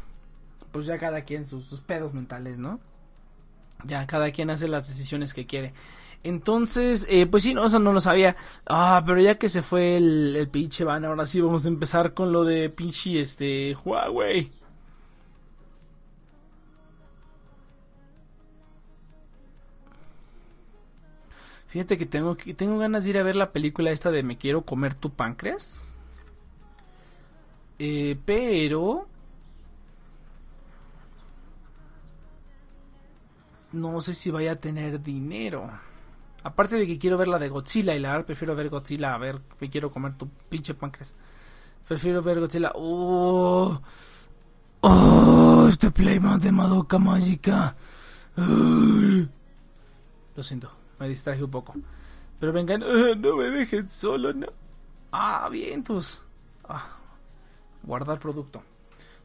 pues 0.72 0.86
ya 0.86 0.98
cada 0.98 1.22
quien 1.22 1.44
sus, 1.44 1.66
sus 1.66 1.80
pedos 1.80 2.14
mentales, 2.14 2.58
¿no? 2.58 2.80
Ya 3.84 4.06
cada 4.06 4.30
quien 4.30 4.50
hace 4.50 4.68
las 4.68 4.88
decisiones 4.88 5.34
que 5.34 5.46
quiere. 5.46 5.74
Entonces, 6.22 7.06
eh, 7.10 7.26
pues 7.26 7.42
sí, 7.42 7.52
no, 7.52 7.66
eso 7.66 7.78
no 7.78 7.92
lo 7.92 8.00
sabía. 8.00 8.34
Ah, 8.66 9.02
pero 9.04 9.20
ya 9.20 9.36
que 9.36 9.48
se 9.48 9.60
fue 9.60 9.96
el, 9.96 10.34
el 10.36 10.48
pinche 10.48 10.84
van, 10.84 11.04
ahora 11.04 11.26
sí 11.26 11.40
vamos 11.40 11.66
a 11.66 11.68
empezar 11.68 12.14
con 12.14 12.32
lo 12.32 12.44
de 12.44 12.70
pinche 12.70 13.20
este 13.20 13.76
Huawei. 13.84 14.50
Fíjate 21.74 21.98
que 21.98 22.06
tengo, 22.06 22.36
que 22.36 22.54
tengo 22.54 22.78
ganas 22.78 23.02
de 23.02 23.10
ir 23.10 23.18
a 23.18 23.24
ver 23.24 23.34
la 23.34 23.50
película 23.50 23.90
esta 23.90 24.12
de 24.12 24.22
Me 24.22 24.38
quiero 24.38 24.62
comer 24.62 24.94
tu 24.94 25.10
páncreas. 25.10 25.98
Eh, 27.80 28.16
pero... 28.24 29.08
No 33.72 34.00
sé 34.00 34.14
si 34.14 34.30
vaya 34.30 34.52
a 34.52 34.56
tener 34.60 35.02
dinero. 35.02 35.68
Aparte 36.44 36.76
de 36.76 36.86
que 36.86 36.96
quiero 36.96 37.18
ver 37.18 37.26
la 37.26 37.40
de 37.40 37.48
Godzilla 37.48 37.92
y 37.96 37.98
la 37.98 38.12
verdad 38.12 38.26
prefiero 38.26 38.54
ver 38.54 38.68
Godzilla 38.68 39.12
a 39.12 39.18
ver 39.18 39.40
me 39.58 39.68
quiero 39.68 39.90
comer 39.90 40.14
tu 40.14 40.28
pinche 40.28 40.74
páncreas. 40.74 41.16
Prefiero 41.88 42.22
ver 42.22 42.38
Godzilla. 42.38 42.70
¡Oh! 42.76 43.82
¡Oh! 44.80 45.66
Este 45.68 45.90
playmat 45.90 46.40
de 46.40 46.52
Madoka 46.52 47.00
Mágica. 47.00 47.74
Ay. 48.36 49.28
Lo 50.36 50.42
siento, 50.44 50.70
me 50.98 51.08
distraje 51.08 51.42
un 51.44 51.50
poco. 51.50 51.74
Pero 52.40 52.52
vengan, 52.52 52.82
ah, 52.82 53.14
no 53.16 53.36
me 53.36 53.44
dejen 53.50 53.90
solo, 53.90 54.32
no. 54.32 54.46
Ah, 55.12 55.48
vientos. 55.50 56.24
Ah, 56.68 56.96
guardar 57.82 58.18
producto. 58.18 58.62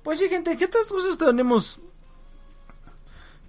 Pues 0.04 0.20
sí, 0.20 0.30
gente, 0.30 0.56
¿qué 0.58 0.66
otras 0.66 0.86
cosas 0.88 1.18
tenemos? 1.18 1.80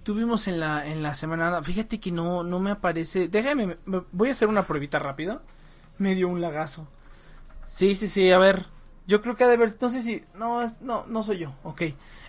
Tuvimos 0.03 0.47
en 0.47 0.59
la, 0.59 0.87
en 0.87 1.03
la 1.03 1.13
semana. 1.13 1.61
Fíjate 1.61 1.99
que 1.99 2.11
no, 2.11 2.43
no 2.43 2.59
me 2.59 2.71
aparece. 2.71 3.27
Déjame, 3.27 3.67
me- 3.67 3.77
me- 3.85 4.03
voy 4.11 4.29
a 4.29 4.31
hacer 4.31 4.47
una 4.47 4.63
pruebita 4.63 4.97
rápido. 4.97 5.41
Me 5.99 6.15
dio 6.15 6.27
un 6.27 6.41
lagazo. 6.41 6.87
Sí, 7.63 7.93
sí, 7.93 8.07
sí, 8.07 8.31
a 8.31 8.39
ver. 8.39 8.65
Yo 9.05 9.21
creo 9.21 9.35
que 9.35 9.43
ha 9.43 9.47
de 9.47 9.53
haber. 9.53 9.77
No 9.79 9.89
sé 9.89 10.01
si. 10.01 10.23
No, 10.33 10.61
no, 10.81 11.05
no 11.07 11.21
soy 11.23 11.37
yo. 11.39 11.53
Ok. 11.63 11.83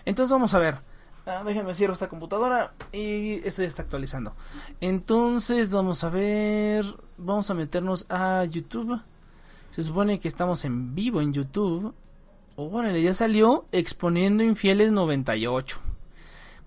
Entonces 0.05 0.31
vamos 0.31 0.53
a 0.53 0.59
ver. 0.59 0.77
Ah, 1.25 1.41
déjenme 1.45 1.73
cierro 1.73 1.93
esta 1.93 2.09
computadora. 2.09 2.73
Y 2.91 3.35
esto 3.47 3.61
ya 3.61 3.67
está 3.67 3.83
actualizando. 3.83 4.33
Entonces 4.81 5.71
vamos 5.71 6.03
a 6.03 6.09
ver. 6.09 6.85
Vamos 7.17 7.49
a 7.49 7.53
meternos 7.53 8.05
a 8.09 8.43
YouTube. 8.45 8.99
Se 9.69 9.81
supone 9.83 10.19
que 10.19 10.27
estamos 10.27 10.65
en 10.65 10.93
vivo 10.95 11.21
en 11.21 11.31
YouTube. 11.33 11.93
Órale, 12.55 13.01
ya 13.01 13.13
salió 13.13 13.65
exponiendo 13.71 14.43
infieles 14.43 14.91
98. 14.91 15.79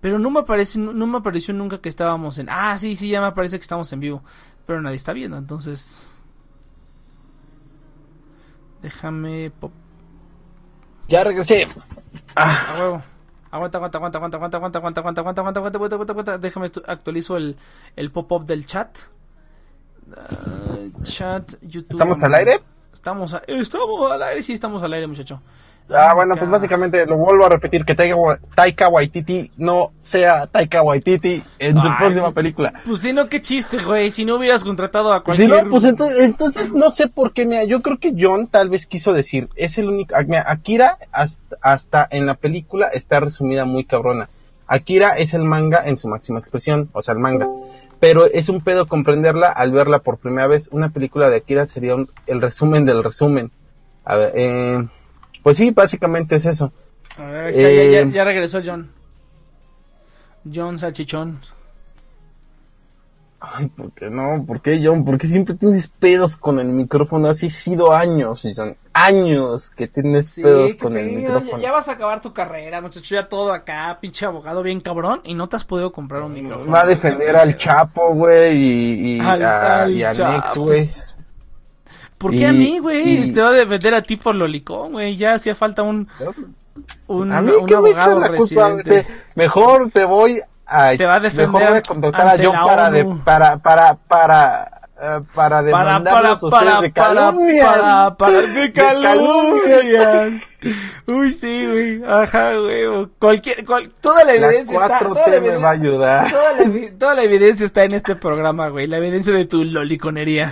Pero 0.01 0.19
no 0.19 0.29
me 0.29 0.41
aparece, 0.41 0.79
no, 0.79 0.91
no 0.93 1.07
me 1.07 1.17
apareció 1.19 1.53
nunca 1.53 1.79
que 1.79 1.89
estábamos 1.89 2.37
en. 2.39 2.49
Ah, 2.49 2.77
sí, 2.77 2.95
sí, 2.95 3.09
ya 3.09 3.21
me 3.21 3.27
aparece 3.27 3.57
que 3.57 3.61
estamos 3.63 3.91
en 3.93 3.99
vivo. 3.99 4.23
Pero 4.65 4.81
nadie 4.81 4.95
está 4.97 5.13
viendo, 5.13 5.37
entonces. 5.37 6.19
Déjame. 8.81 9.51
pop- 9.59 9.71
Ya 11.07 11.23
regresé. 11.23 11.67
A 12.35 12.75
huevo. 12.79 13.01
Aguanta, 13.57 13.77
aguanta, 13.77 13.97
aguanta, 13.97 14.17
aguanta, 14.17 14.37
aguanta, 14.37 14.57
aguanta, 14.57 14.77
aguanta, 14.79 14.99
aguanta, 14.99 15.21
aguanta, 15.21 15.39
aguanta, 15.41 15.59
aguanta, 15.59 15.77
aguanta, 15.77 15.95
aguanta, 15.95 16.13
aguanta. 16.13 16.37
Déjame 16.37 16.69
tu- 16.69 16.83
actualizo 16.87 17.37
el, 17.37 17.57
el 17.95 18.11
pop-up 18.11 18.45
del 18.45 18.65
chat. 18.65 18.97
Ah, 20.15 20.23
chat, 21.03 21.53
YouTube. 21.61 21.91
¿Estamos 21.93 22.23
al 22.23 22.33
aire? 22.35 22.59
Estamos, 22.93 23.33
a- 23.33 23.41
estamos 23.47 24.11
al 24.11 24.21
aire, 24.23 24.43
sí, 24.43 24.53
estamos 24.53 24.81
al 24.83 24.93
aire, 24.93 25.07
muchacho. 25.07 25.41
Ah, 25.89 26.13
bueno, 26.13 26.35
pues 26.35 26.49
básicamente 26.49 27.05
lo 27.05 27.15
vuelvo 27.17 27.45
a 27.45 27.49
repetir, 27.49 27.85
que 27.85 27.95
Taika, 27.95 28.15
Wa- 28.15 28.39
Taika 28.55 28.89
Waititi 28.89 29.51
no 29.57 29.91
sea 30.03 30.45
Taika 30.47 30.81
Waititi 30.81 31.41
en 31.59 31.81
su 31.81 31.87
Ay, 31.87 31.93
próxima 31.97 32.31
película. 32.33 32.73
Pues 32.85 32.99
si 32.99 33.13
no, 33.13 33.29
qué 33.29 33.39
chiste, 33.39 33.77
güey. 33.77 34.09
Si 34.11 34.25
no 34.25 34.35
hubieras 34.35 34.65
contratado 34.65 35.13
a 35.13 35.19
Si 35.19 35.23
cualquier. 35.23 35.49
no, 35.63 35.69
pues 35.69 35.85
entonces, 35.85 36.19
entonces 36.19 36.73
no 36.73 36.91
sé 36.91 37.07
por 37.07 37.31
qué, 37.31 37.45
mira, 37.45 37.63
yo 37.63 37.81
creo 37.81 37.99
que 37.99 38.13
John 38.17 38.47
tal 38.47 38.69
vez 38.69 38.85
quiso 38.85 39.13
decir, 39.13 39.47
es 39.55 39.77
el 39.77 39.87
único, 39.87 40.13
mira, 40.27 40.43
Akira 40.47 40.97
hasta, 41.13 41.55
hasta 41.61 42.07
en 42.11 42.25
la 42.25 42.33
película 42.33 42.87
está 42.87 43.21
resumida 43.21 43.63
muy 43.63 43.85
cabrona. 43.85 44.27
Akira 44.67 45.13
es 45.15 45.33
el 45.33 45.43
manga 45.45 45.81
en 45.85 45.97
su 45.97 46.09
máxima 46.09 46.39
expresión, 46.39 46.89
o 46.91 47.01
sea, 47.01 47.13
el 47.13 47.19
manga. 47.19 47.47
Pero 48.01 48.25
es 48.25 48.49
un 48.49 48.59
pedo 48.59 48.87
comprenderla 48.87 49.47
al 49.47 49.71
verla 49.71 49.99
por 49.99 50.17
primera 50.17 50.47
vez. 50.47 50.67
Una 50.73 50.89
película 50.89 51.29
de 51.29 51.37
Akira 51.37 51.65
sería 51.65 51.95
un- 51.95 52.09
el 52.27 52.41
resumen 52.41 52.83
del 52.83 53.03
resumen. 53.03 53.49
A 54.03 54.17
ver, 54.17 54.31
eh, 54.35 54.85
pues 55.47 55.55
sí, 55.55 55.71
básicamente 55.71 56.35
es 56.35 56.45
eso. 56.45 56.73
A 57.17 57.23
ver, 57.23 57.43
ahí 57.45 57.49
está, 57.51 57.61
ya, 57.61 57.67
Eh, 57.69 57.91
ya, 58.07 58.11
ya 58.11 58.23
regresó 58.25 58.59
John. 58.61 58.91
John 60.53 60.77
Salchichón. 60.77 61.39
Ay, 63.39 63.67
¿por 63.67 63.93
qué 63.93 64.09
no? 64.09 64.43
¿Por 64.45 64.59
qué, 64.59 64.81
John? 64.83 65.05
¿Por 65.05 65.17
qué 65.17 65.25
siempre 65.27 65.55
tienes 65.55 65.87
pedos 65.87 66.35
con 66.35 66.59
el 66.59 66.67
micrófono? 66.67 67.29
Así 67.29 67.45
ha 67.45 67.49
sido 67.49 67.93
años, 67.93 68.45
John. 68.53 68.75
Años 68.91 69.69
que 69.69 69.87
tienes 69.87 70.27
Sí, 70.27 70.41
pedos 70.41 70.75
con 70.75 70.97
el 70.97 71.13
micrófono. 71.15 71.51
Ya, 71.55 71.63
ya 71.63 71.71
vas 71.71 71.87
a 71.87 71.93
acabar 71.93 72.19
tu 72.19 72.33
carrera, 72.33 72.81
muchacho. 72.81 73.15
Ya 73.15 73.29
todo 73.29 73.53
acá, 73.53 73.99
pinche 74.01 74.25
abogado 74.25 74.63
bien 74.63 74.81
cabrón. 74.81 75.21
Y 75.23 75.33
no 75.33 75.47
te 75.47 75.55
has 75.55 75.63
podido 75.63 75.93
comprar 75.93 76.23
un 76.23 76.33
micrófono. 76.33 76.69
Va 76.73 76.81
a 76.81 76.87
defender 76.87 77.37
al 77.37 77.55
Chapo, 77.57 78.13
güey, 78.15 78.57
y, 78.57 79.15
y 79.15 79.19
Al- 79.21 79.45
a, 79.45 79.83
al 79.83 79.93
y 79.93 80.03
a 80.03 80.11
Chapo. 80.11 80.33
Nex, 80.33 80.57
güey. 80.57 81.06
¿Por 82.17 82.35
qué 82.35 82.47
a 82.47 82.53
mí, 82.53 82.79
güey? 82.79 83.29
y- 83.29 83.31
Te 83.31 83.41
va 83.41 83.49
a 83.49 83.53
defender 83.53 83.93
a 83.93 84.01
ti 84.01 84.15
por 84.15 84.33
lolicón, 84.35 84.93
güey. 84.93 85.15
Ya 85.15 85.33
hacía 85.33 85.53
falta 85.55 85.83
un, 85.83 86.07
un, 87.07 87.31
A 87.31 87.41
mí 87.41 87.51
un 87.51 87.65
me 87.65 87.75
abogado 87.75 88.21
culpa. 88.37 88.77
Te- 88.83 89.05
mejor 89.35 89.91
te 89.91 90.03
voy 90.05 90.41
a... 90.65 90.95
Te 90.97 91.05
va 91.05 91.15
a 91.15 91.19
defender 91.19 91.47
Mejor 91.47 91.69
voy 91.69 91.77
a 91.77 91.81
contratar 91.81 92.27
a 92.27 92.43
John 92.43 92.55
para, 92.67 92.89
de, 92.91 93.05
para, 93.23 93.57
para, 93.57 93.95
para, 93.95 94.63
eh, 94.99 94.99
para 94.99 95.21
Para, 95.33 95.49
para, 95.49 95.61
demandarlos 95.61 96.43
a 96.43 96.45
ustedes 96.47 96.51
para, 96.63 96.81
de 96.81 96.89
para, 96.89 97.13
calumnia. 97.15 97.65
para, 97.65 98.15
para, 98.17 98.41
de 98.41 98.71
calumnias. 98.73 100.31
Uy, 101.05 101.31
sí, 101.31 101.65
güey. 101.67 102.03
Ajá, 102.03 102.53
güey. 102.57 103.07
Cualquier, 103.19 103.63
cual, 103.63 103.91
toda 104.01 104.23
la 104.23 104.33
La 104.35 104.47
evidencia 104.47 104.75
está. 104.81 104.99
4T 104.99 105.07
Toda 105.13 105.27
la, 105.29 105.39
me 105.39 105.57
va 105.57 105.67
a 105.69 105.71
ayudar. 105.71 106.31
toda, 106.31 106.53
la, 106.53 106.97
toda 106.97 107.15
la 107.15 107.23
evidencia 107.23 107.65
está 107.65 107.83
en 107.83 107.93
este 107.93 108.15
programa, 108.15 108.67
güey. 108.69 108.87
La 108.87 108.97
evidencia 108.97 109.33
de 109.33 109.45
tu 109.45 109.63
loliconería. 109.63 110.51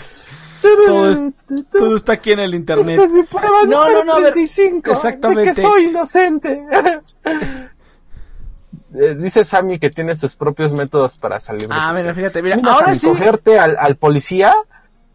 Todo, 0.61 1.10
es- 1.10 1.23
todo 1.72 1.95
está 1.95 2.14
aquí 2.14 2.32
en 2.32 2.40
el 2.40 2.56
internet. 2.56 2.99
Esta 2.99 3.41
No, 3.68 3.90
no, 3.90 4.03
no, 4.03 4.14
a 4.14 4.19
ver, 4.19 4.34
35 4.34 4.91
exactamente. 4.91 5.53
De 5.53 5.61
soy 5.61 5.86
inocente. 5.86 6.64
Dice 9.18 9.44
Sammy 9.44 9.77
que 9.77 9.90
tiene 9.90 10.15
sus 10.15 10.36
propios 10.36 10.72
métodos 10.72 11.18
para 11.18 11.40
salir 11.40 11.68
de 11.68 11.68
Ah, 11.72 11.90
prisión. 11.91 11.95
mira, 12.03 12.14
fíjate, 12.14 12.41
mira. 12.41 12.56
Mira, 12.56 12.73
Ahora 12.73 12.95
sí. 12.95 13.07
cogerte 13.07 13.60
al, 13.60 13.95
policía 13.98 14.53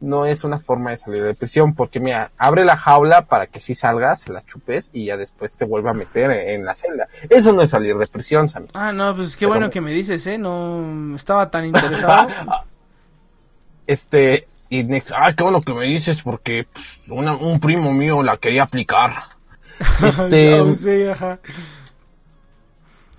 no 0.00 0.24
es 0.26 0.44
una 0.44 0.56
forma 0.58 0.90
de 0.90 0.96
salir 0.98 1.22
de 1.22 1.34
prisión, 1.34 1.74
porque 1.74 1.98
mira, 2.00 2.30
abre 2.38 2.64
la 2.64 2.76
jaula 2.76 3.22
para 3.26 3.46
que 3.46 3.58
si 3.60 3.74
salgas, 3.74 4.28
la 4.28 4.44
chupes 4.44 4.90
y 4.92 5.06
ya 5.06 5.16
después 5.16 5.56
te 5.56 5.64
vuelva 5.64 5.90
a 5.90 5.94
meter 5.94 6.30
en 6.30 6.64
la 6.64 6.74
celda. 6.74 7.08
Eso 7.28 7.52
no 7.52 7.62
es 7.62 7.70
salir 7.70 7.96
de 7.96 8.06
prisión, 8.06 8.48
Sammy. 8.48 8.68
Ah, 8.74 8.92
no, 8.92 9.14
pues 9.16 9.36
qué 9.36 9.46
Pero- 9.46 9.50
bueno 9.50 9.70
que 9.70 9.80
me 9.80 9.92
dices, 9.92 10.26
¿eh? 10.26 10.36
No 10.38 11.14
estaba 11.16 11.50
tan 11.50 11.64
interesado. 11.66 12.28
Este, 13.86 14.46
y 14.70 14.84
Nex, 14.84 15.12
ay, 15.14 15.34
qué 15.34 15.42
bueno 15.42 15.60
que 15.60 15.74
me 15.74 15.84
dices, 15.84 16.22
porque 16.22 16.66
pues, 16.72 17.02
una- 17.08 17.36
un 17.36 17.60
primo 17.60 17.92
mío 17.92 18.22
la 18.22 18.36
quería 18.38 18.62
aplicar. 18.62 19.12
Este, 20.04 20.60
Oh, 20.60 20.74
sí, 20.74 21.04
ajá. 21.08 21.38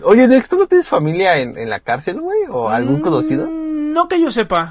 Oye, 0.04 0.28
Nex, 0.28 0.50
¿tú 0.50 0.58
no 0.58 0.66
tienes 0.68 0.90
familia 0.90 1.38
en, 1.38 1.58
en 1.58 1.70
la 1.70 1.80
cárcel, 1.80 2.20
güey? 2.22 2.40
¿O 2.50 2.70
algún 2.70 3.02
conocido? 3.02 3.46
Mm, 3.48 3.94
No 3.94 4.08
que 4.08 4.20
yo 4.20 4.32
sepa. 4.32 4.70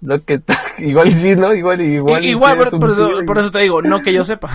Lo 0.00 0.22
que 0.22 0.40
igual 0.78 1.10
sí, 1.10 1.34
¿no? 1.36 1.54
Igual 1.54 1.80
igual. 1.82 2.24
Igual, 2.24 2.56
por, 2.56 2.90
eso, 2.90 3.20
por 3.26 3.50
te 3.50 3.58
digo, 3.60 3.82
no 3.82 4.00
que 4.02 4.12
yo 4.12 4.24
sepa. 4.24 4.50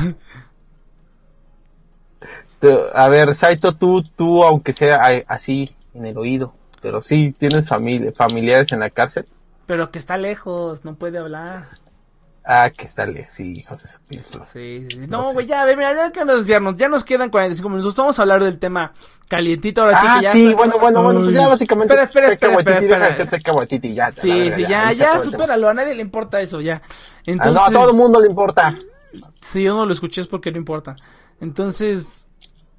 A 2.94 3.08
ver, 3.10 3.36
Saito, 3.36 3.74
tú, 3.76 4.04
tú, 4.04 4.44
aunque 4.44 4.74
sea 4.74 5.02
así 5.28 5.74
en 5.94 6.06
el 6.06 6.18
oído, 6.18 6.54
pero 6.82 7.02
sí 7.02 7.34
tienes 7.38 7.70
familia, 7.70 8.12
familiares 8.14 8.72
en 8.74 8.82
la 8.82 8.90
cárcel. 8.90 9.26
Pero 9.70 9.92
que 9.92 10.00
está 10.00 10.18
lejos, 10.18 10.84
no 10.84 10.96
puede 10.96 11.20
hablar. 11.20 11.68
Ah, 12.44 12.72
que 12.72 12.86
está 12.86 13.06
le, 13.06 13.30
sí, 13.30 13.54
hijos 13.56 13.84
de 13.84 13.88
su. 13.88 14.00
Sí. 14.52 14.88
No 15.08 15.32
güey, 15.32 15.46
ya, 15.46 15.64
ve, 15.64 15.76
mira, 15.76 15.96
ya 15.96 16.12
que 16.12 16.26
nos 16.26 16.38
desviarnos. 16.38 16.76
Ya 16.76 16.90
nos 16.90 17.04
quedan 17.04 17.30
45 17.30 17.70
minutos. 17.70 17.96
Vamos 17.96 18.18
a 18.18 18.24
hablar 18.24 18.44
del 18.44 18.58
tema 18.58 18.94
calientito. 19.30 19.82
Ahora 19.82 20.00
sí 20.00 20.08
ah, 20.10 20.18
que 20.18 20.26
ya. 20.26 20.32
sí, 20.32 20.54
bueno, 20.56 20.80
bueno, 20.80 21.04
bueno, 21.04 21.20
pues 21.20 21.34
ya 21.34 21.48
básicamente. 21.48 21.94
Espera, 21.94 22.06
espera, 22.06 22.32
espera, 22.32 22.50
espera, 22.50 22.56
Waititi, 22.56 22.88
deja 22.88 23.06
de 23.06 23.12
espera. 23.12 23.30
ser 23.30 23.94
ya. 23.94 24.08
a 24.08 24.12
Sí, 24.12 24.28
verga, 24.28 24.56
sí, 24.56 24.62
ya, 24.64 24.92
ya, 24.92 25.12
tema. 25.12 25.24
supéralo. 25.24 25.70
A 25.70 25.74
nadie 25.76 25.94
le 25.94 26.02
importa 26.02 26.42
eso, 26.42 26.62
ya. 26.62 26.82
Ah, 26.84 27.22
Entonces. 27.28 27.54
no, 27.54 27.68
a 27.68 27.70
todo 27.70 27.92
el 27.92 27.98
mundo 27.98 28.20
le 28.20 28.28
importa. 28.28 28.74
Si 29.40 29.62
yo 29.62 29.76
no 29.76 29.86
lo 29.86 29.94
escuché 29.94 30.22
es 30.22 30.28
porque 30.28 30.52
no 30.52 30.58
importa. 30.58 30.96
Entonces. 31.40 32.28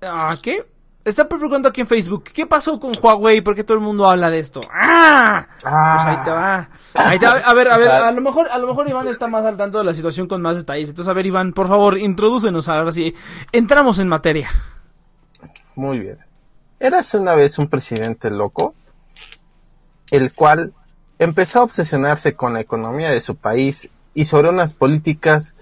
¿Ah, 0.03 0.37
qué? 0.43 0.65
Está 1.03 1.27
preguntando 1.27 1.69
aquí 1.69 1.81
en 1.81 1.87
Facebook. 1.87 2.25
¿Qué 2.25 2.47
pasó 2.47 2.79
con 2.79 2.93
Huawei? 3.01 3.41
¿Por 3.41 3.55
qué 3.55 3.65
todo 3.65 3.79
el 3.79 3.83
mundo 3.83 4.09
habla 4.09 4.31
de 4.31 4.39
esto? 4.39 4.61
¡Ah! 4.71 5.47
Pues 5.63 5.65
ahí 5.73 6.25
te 6.25 6.31
va. 6.31 6.69
Ahí 6.95 7.19
te 7.19 7.27
va. 7.27 7.33
A 7.33 7.55
ver, 7.55 7.69
a 7.71 7.79
ver, 7.79 7.89
a 7.89 8.13
lo 8.13 8.21
mejor, 8.21 8.49
a 8.51 8.59
lo 8.59 8.67
mejor 8.67 8.89
Iván 8.89 9.09
está 9.09 9.27
más 9.27 9.45
al 9.47 9.57
tanto 9.57 9.79
de 9.79 9.85
la 9.85 9.95
situación 9.95 10.27
con 10.27 10.43
más 10.43 10.57
detalles. 10.57 10.91
Entonces, 10.91 11.11
a 11.11 11.15
ver, 11.15 11.27
Iván, 11.27 11.55
por 11.55 11.69
favor, 11.69 11.97
introdúcenos 11.97 12.69
ahora 12.69 12.93
sí. 12.93 13.15
Entramos 13.51 13.99
en 13.99 14.09
materia. 14.09 14.51
Muy 15.75 16.01
bien. 16.01 16.19
Eras 16.79 17.15
una 17.15 17.35
vez 17.35 17.59
un 17.59 17.69
presidente 17.69 18.31
loco, 18.31 18.75
el 20.11 20.33
cual 20.33 20.75
empezó 21.19 21.61
a 21.61 21.63
obsesionarse 21.63 22.35
con 22.35 22.53
la 22.53 22.61
economía 22.61 23.09
de 23.09 23.23
su 23.23 23.37
país 23.37 23.91
y 24.13 24.25
sobre 24.25 24.51
unas 24.51 24.75
políticas 24.75 25.55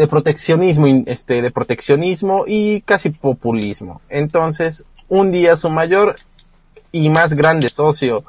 de 0.00 0.08
proteccionismo, 0.08 0.86
este, 1.04 1.42
de 1.42 1.50
proteccionismo 1.50 2.44
y 2.46 2.80
casi 2.80 3.10
populismo. 3.10 4.00
Entonces, 4.08 4.86
un 5.10 5.30
día 5.30 5.56
su 5.56 5.68
mayor 5.68 6.14
y 6.90 7.10
más 7.10 7.34
grande 7.34 7.68
socio, 7.68 8.24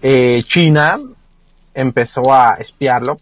eh, 0.00 0.40
China, 0.42 0.98
empezó 1.74 2.32
a 2.32 2.54
espiarlo, 2.54 3.18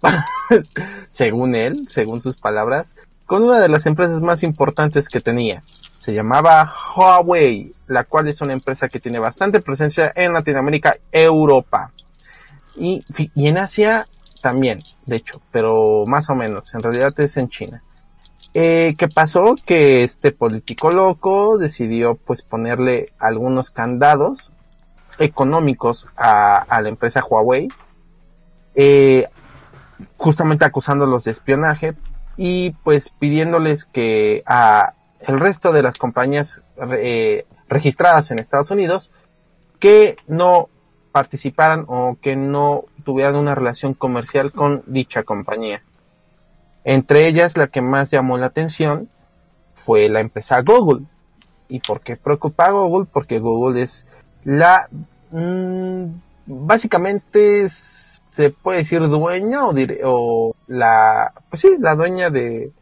según 1.11 1.57
él, 1.57 1.89
según 1.89 2.23
sus 2.23 2.37
palabras, 2.37 2.95
con 3.27 3.43
una 3.43 3.59
de 3.59 3.69
las 3.69 3.85
empresas 3.87 4.23
más 4.23 4.45
importantes 4.45 5.09
que 5.09 5.19
tenía. 5.19 5.65
Se 5.99 6.15
llamaba 6.15 6.73
Huawei, 6.95 7.73
la 7.89 8.05
cual 8.05 8.29
es 8.29 8.41
una 8.43 8.53
empresa 8.53 8.89
que 8.89 9.01
tiene 9.01 9.19
bastante 9.19 9.61
presencia 9.61 10.13
en 10.15 10.33
Latinoamérica, 10.35 10.95
Europa. 11.11 11.91
Y 12.77 13.03
en 13.35 13.59
Asia 13.59 14.07
también, 14.41 14.79
de 15.07 15.17
hecho, 15.17 15.41
pero 15.51 16.05
más 16.07 16.31
o 16.31 16.35
menos, 16.35 16.75
en 16.75 16.81
realidad 16.81 17.19
es 17.21 17.37
en 17.37 17.49
China. 17.49 17.83
Eh, 18.53 18.97
¿Qué 18.99 19.09
pasó? 19.09 19.55
Que 19.65 20.03
este 20.03 20.33
político 20.33 20.91
loco 20.91 21.57
decidió 21.59 22.17
pues 22.17 22.43
ponerle 22.43 23.13
algunos 23.19 23.71
candados 23.71 24.53
económicos 25.19 26.09
a, 26.17 26.81
la 26.83 26.89
empresa 26.89 27.23
Huawei, 27.23 27.69
eh, 28.75 29.29
justamente 30.17 30.65
acusándolos 30.65 31.25
de 31.25 31.31
espionaje 31.31 31.95
y 32.37 32.71
pues 32.85 33.11
pidiéndoles 33.11 33.85
que 33.85 34.43
a 34.47 34.95
el 35.21 35.39
resto 35.39 35.73
de 35.73 35.83
las 35.83 35.99
compañías 35.99 36.63
eh, 36.93 37.45
registradas 37.69 38.31
en 38.31 38.39
Estados 38.39 38.71
Unidos 38.71 39.11
que 39.79 40.17
no 40.27 40.69
participaran 41.13 41.85
o 41.89 42.17
que 42.21 42.37
no 42.37 42.85
tuvieran 43.01 43.37
una 43.37 43.55
relación 43.55 43.95
comercial 43.95 44.53
con 44.53 44.83
dicha 44.87 45.23
compañía. 45.23 45.83
Entre 46.85 47.27
ellas, 47.27 47.57
la 47.57 47.67
que 47.69 47.83
más 47.83 48.11
llamó 48.11 48.39
la 48.39 48.47
atención 48.47 49.09
fue 49.75 50.09
la 50.09 50.21
empresa 50.21 50.63
Google. 50.63 51.05
¿Y 51.69 51.81
por 51.81 52.01
qué 52.01 52.17
preocupa 52.17 52.67
a 52.67 52.71
Google? 52.71 53.07
Porque 53.13 53.39
Google 53.39 53.83
es 53.83 54.07
la... 54.45 54.89
mm, 55.31 56.05
básicamente 56.47 57.69
se 57.69 58.51
puede 58.51 58.79
decir 58.79 59.07
dueña 59.09 59.67
o, 59.67 59.75
o 60.05 60.55
la... 60.67 61.33
Pues 61.49 61.63
sí, 61.63 61.77
la 61.79 61.95
dueña 61.95 62.31
de, 62.31 62.73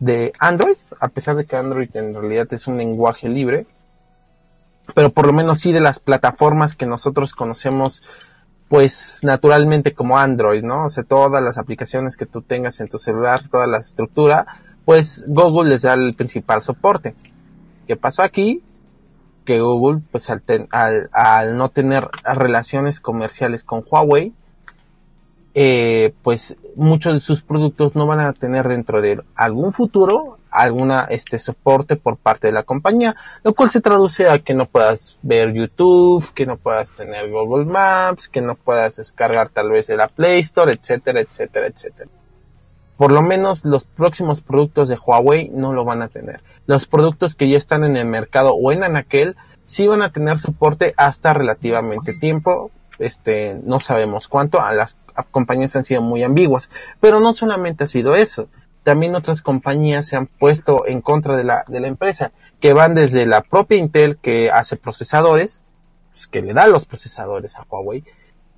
de 0.00 0.32
Android, 0.38 0.76
a 0.98 1.08
pesar 1.08 1.36
de 1.36 1.44
que 1.44 1.56
Android 1.56 1.94
en 1.94 2.14
realidad 2.14 2.52
es 2.52 2.66
un 2.66 2.78
lenguaje 2.78 3.28
libre, 3.28 3.66
pero 4.94 5.10
por 5.10 5.26
lo 5.26 5.32
menos 5.32 5.60
sí 5.60 5.72
de 5.72 5.80
las 5.80 6.00
plataformas 6.00 6.74
que 6.74 6.86
nosotros 6.86 7.34
conocemos, 7.34 8.02
pues 8.70 9.18
naturalmente 9.24 9.94
como 9.94 10.16
Android, 10.16 10.62
¿no? 10.62 10.84
O 10.84 10.88
sea, 10.88 11.02
todas 11.02 11.42
las 11.42 11.58
aplicaciones 11.58 12.16
que 12.16 12.24
tú 12.24 12.40
tengas 12.40 12.78
en 12.78 12.88
tu 12.88 12.98
celular, 12.98 13.40
toda 13.48 13.66
la 13.66 13.78
estructura, 13.78 14.46
pues 14.84 15.24
Google 15.26 15.70
les 15.70 15.82
da 15.82 15.94
el 15.94 16.14
principal 16.14 16.62
soporte. 16.62 17.16
¿Qué 17.88 17.96
pasó 17.96 18.22
aquí? 18.22 18.62
Que 19.44 19.60
Google, 19.60 20.02
pues 20.12 20.30
al, 20.30 21.56
no 21.56 21.70
tener 21.70 22.08
relaciones 22.22 23.00
comerciales 23.00 23.64
con 23.64 23.82
Huawei, 23.90 24.32
eh, 25.54 26.14
pues 26.22 26.56
muchos 26.76 27.14
de 27.14 27.18
sus 27.18 27.42
productos 27.42 27.96
no 27.96 28.06
van 28.06 28.20
a 28.20 28.32
tener 28.32 28.68
dentro 28.68 29.02
de 29.02 29.20
algún 29.34 29.72
futuro 29.72 30.38
alguna 30.50 31.06
este 31.10 31.38
soporte 31.38 31.96
por 31.96 32.16
parte 32.16 32.48
de 32.48 32.52
la 32.52 32.62
compañía, 32.62 33.16
lo 33.42 33.54
cual 33.54 33.70
se 33.70 33.80
traduce 33.80 34.28
a 34.28 34.38
que 34.40 34.54
no 34.54 34.66
puedas 34.66 35.18
ver 35.22 35.52
YouTube, 35.52 36.32
que 36.34 36.46
no 36.46 36.56
puedas 36.56 36.92
tener 36.92 37.30
Google 37.30 37.66
Maps, 37.66 38.28
que 38.28 38.40
no 38.40 38.54
puedas 38.54 38.96
descargar 38.96 39.48
tal 39.48 39.70
vez 39.70 39.86
de 39.86 39.96
la 39.96 40.08
Play 40.08 40.40
Store, 40.40 40.72
etcétera, 40.72 41.20
etcétera, 41.20 41.66
etcétera. 41.66 42.10
Por 42.96 43.12
lo 43.12 43.22
menos 43.22 43.64
los 43.64 43.86
próximos 43.86 44.42
productos 44.42 44.90
de 44.90 44.98
Huawei 45.02 45.48
no 45.54 45.72
lo 45.72 45.86
van 45.86 46.02
a 46.02 46.08
tener. 46.08 46.42
Los 46.66 46.84
productos 46.84 47.34
que 47.34 47.48
ya 47.48 47.56
están 47.56 47.82
en 47.82 47.96
el 47.96 48.04
mercado 48.04 48.52
o 48.52 48.72
en 48.72 48.84
Anaquel 48.84 49.36
sí 49.64 49.86
van 49.86 50.02
a 50.02 50.12
tener 50.12 50.38
soporte 50.38 50.92
hasta 50.98 51.32
relativamente 51.32 52.12
tiempo. 52.12 52.70
Este, 52.98 53.58
no 53.64 53.80
sabemos 53.80 54.28
cuánto. 54.28 54.60
Las 54.74 54.98
compañías 55.30 55.74
han 55.76 55.86
sido 55.86 56.02
muy 56.02 56.22
ambiguas. 56.22 56.68
Pero 57.00 57.20
no 57.20 57.32
solamente 57.32 57.84
ha 57.84 57.86
sido 57.86 58.14
eso. 58.16 58.48
También 58.82 59.14
otras 59.14 59.42
compañías 59.42 60.06
se 60.06 60.16
han 60.16 60.26
puesto 60.26 60.86
en 60.86 61.00
contra 61.00 61.36
de 61.36 61.44
la, 61.44 61.64
de 61.68 61.80
la 61.80 61.88
empresa, 61.88 62.32
que 62.60 62.72
van 62.72 62.94
desde 62.94 63.26
la 63.26 63.42
propia 63.42 63.78
Intel 63.78 64.18
que 64.18 64.50
hace 64.50 64.76
procesadores, 64.76 65.62
pues, 66.12 66.26
que 66.26 66.42
le 66.42 66.54
da 66.54 66.66
los 66.66 66.86
procesadores 66.86 67.56
a 67.56 67.66
Huawei, 67.68 68.04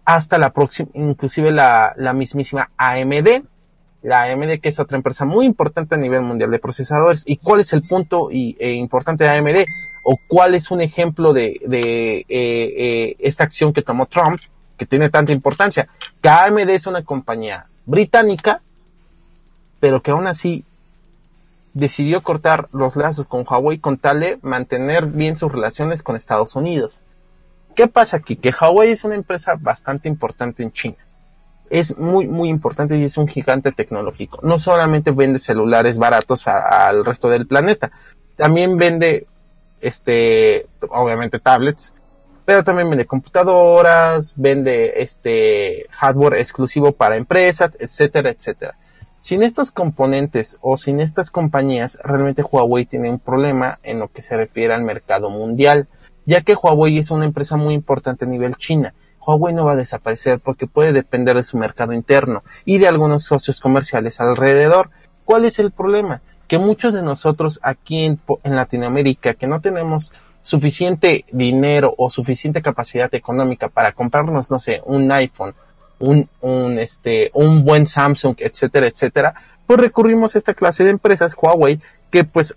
hasta 0.05 0.39
la 0.39 0.53
próxima, 0.53 0.91
inclusive 0.95 1.53
la, 1.53 1.95
la 1.97 2.13
mismísima 2.13 2.71
AMD, 2.77 3.45
la 4.03 4.25
AMD 4.25 4.59
que 4.61 4.69
es 4.69 4.81
otra 4.81 4.97
empresa 4.97 5.25
muy 5.25 5.47
importante 5.47 5.95
a 5.95 5.99
nivel 5.99 6.23
mundial 6.23 6.51
de 6.51 6.59
procesadores. 6.59 7.23
¿Y 7.25 7.37
cuál 7.37 7.61
es 7.61 7.73
el 7.73 7.83
punto 7.83 8.31
y, 8.31 8.57
e 8.59 8.73
importante 8.73 9.25
de 9.25 9.31
AMD? 9.31 9.65
¿O 10.05 10.19
cuál 10.29 10.55
es 10.55 10.71
un 10.71 10.81
ejemplo 10.81 11.33
de, 11.33 11.61
de 11.67 12.19
eh, 12.19 12.27
eh, 12.29 13.17
esta 13.21 13.45
acción 13.45 13.73
que 13.73 13.83
tomó 13.83 14.07
Trump, 14.07 14.41
que 14.77 14.87
tiene 14.87 15.09
tanta 15.09 15.33
importancia? 15.33 15.89
Que 16.21 16.29
AMD 16.29 16.69
es 16.71 16.87
una 16.87 17.05
compañía 17.05 17.67
británica, 17.87 18.63
pero 19.83 20.01
que 20.01 20.13
aún 20.13 20.29
así 20.29 20.65
decidió 21.75 22.23
cortar 22.23 22.69
los 22.71 22.95
lazos 22.95 23.27
con 23.27 23.45
Huawei 23.45 23.81
con 23.81 23.99
tal 23.99 24.21
de 24.21 24.39
mantener 24.43 25.07
bien 25.07 25.37
sus 25.37 25.51
relaciones 25.51 26.05
con 26.05 26.15
Estados 26.15 26.55
Unidos. 26.55 27.01
¿Qué 27.75 27.89
pasa 27.89 28.19
aquí? 28.19 28.37
Que 28.37 28.55
Huawei 28.59 28.93
es 28.93 29.03
una 29.03 29.17
empresa 29.17 29.57
bastante 29.59 30.09
importante 30.09 30.63
en 30.63 30.71
China 30.71 30.97
es 31.73 31.97
muy, 31.97 32.29
muy 32.29 32.51
importante 32.51 32.99
y 32.99 33.05
es 33.05 33.17
un 33.17 33.27
gigante 33.27 33.73
tecnológico. 33.73 34.41
No 34.43 34.59
solamente 34.59 35.11
vende 35.11 35.39
celulares 35.39 35.97
baratos 35.97 36.47
al 36.47 37.03
resto 37.03 37.31
del 37.31 37.47
planeta, 37.47 37.91
también 38.37 38.77
vende, 38.77 39.27
este, 39.81 40.67
obviamente 40.91 41.41
tablets, 41.41 41.95
pero 42.45 42.63
también 42.63 42.91
vende 42.91 43.07
computadoras, 43.07 44.35
vende 44.37 45.01
este 45.03 45.87
hardware 45.93 46.35
exclusivo 46.35 46.93
para 46.93 47.17
empresas, 47.17 47.75
etcétera, 47.81 48.29
etcétera. 48.29 48.77
Sin 49.23 49.45
estos 49.45 49.71
componentes 49.71 50.59
o 50.63 50.77
sin 50.77 50.99
estas 50.99 51.31
compañías, 51.31 51.97
realmente 52.03 52.43
Huawei 52.43 52.87
tiene 52.87 53.09
un 53.09 53.21
problema 53.21 53.79
en 53.85 54.01
lo 54.01 54.09
que 54.09 54.21
se 54.21 54.37
refiere 54.37 54.75
al 54.75 54.83
mercado 54.83 55.31
mundial, 55.31 55.87
ya 56.27 56.41
que 56.41 56.57
Huawei 56.57 56.99
es 56.99 57.13
una 57.13 57.25
empresa 57.25 57.57
muy 57.57 57.73
importante 57.73 58.25
a 58.25 58.29
nivel 58.29 58.57
China. 58.57 58.95
Huawei 59.25 59.55
no 59.55 59.65
va 59.65 59.75
a 59.75 59.77
desaparecer 59.77 60.41
porque 60.41 60.67
puede 60.67 60.93
depender 60.93 61.37
de 61.37 61.45
su 61.45 61.57
mercado 61.57 61.93
interno 61.93 62.43
y 62.65 62.79
de 62.79 62.89
algunos 62.89 63.23
socios 63.23 63.61
comerciales 63.61 64.21
alrededor. 64.21 64.91
¿Cuál 65.25 65.45
es 65.45 65.61
el 65.61 65.71
problema? 65.71 66.21
Que 66.49 66.59
muchos 66.59 66.93
de 66.93 67.03
nosotros 67.03 67.61
aquí 67.63 68.05
en, 68.05 68.19
Latinoamérica 68.43 69.35
que 69.35 69.47
no 69.47 69.61
tenemos 69.61 70.13
suficiente 70.43 71.27
dinero 71.31 71.95
o 71.97 72.11
suficiente 72.11 72.61
capacidad 72.61 73.15
económica 73.15 73.69
para 73.69 73.93
comprarnos, 73.93 74.51
no 74.51 74.59
sé, 74.59 74.83
un 74.85 75.13
iPhone, 75.13 75.55
un, 76.03 76.79
este, 76.79 77.31
un 77.35 77.65
buen 77.65 77.87
Samsung, 77.87 78.37
etcétera, 78.39 78.87
etcétera, 78.87 79.35
pues 79.67 79.81
recurrimos 79.81 80.35
a 80.35 80.39
esta 80.39 80.55
clase 80.55 80.85
de 80.85 80.91
empresas, 80.91 81.37
Huawei, 81.41 81.81
que 82.11 82.25
pues 82.25 82.57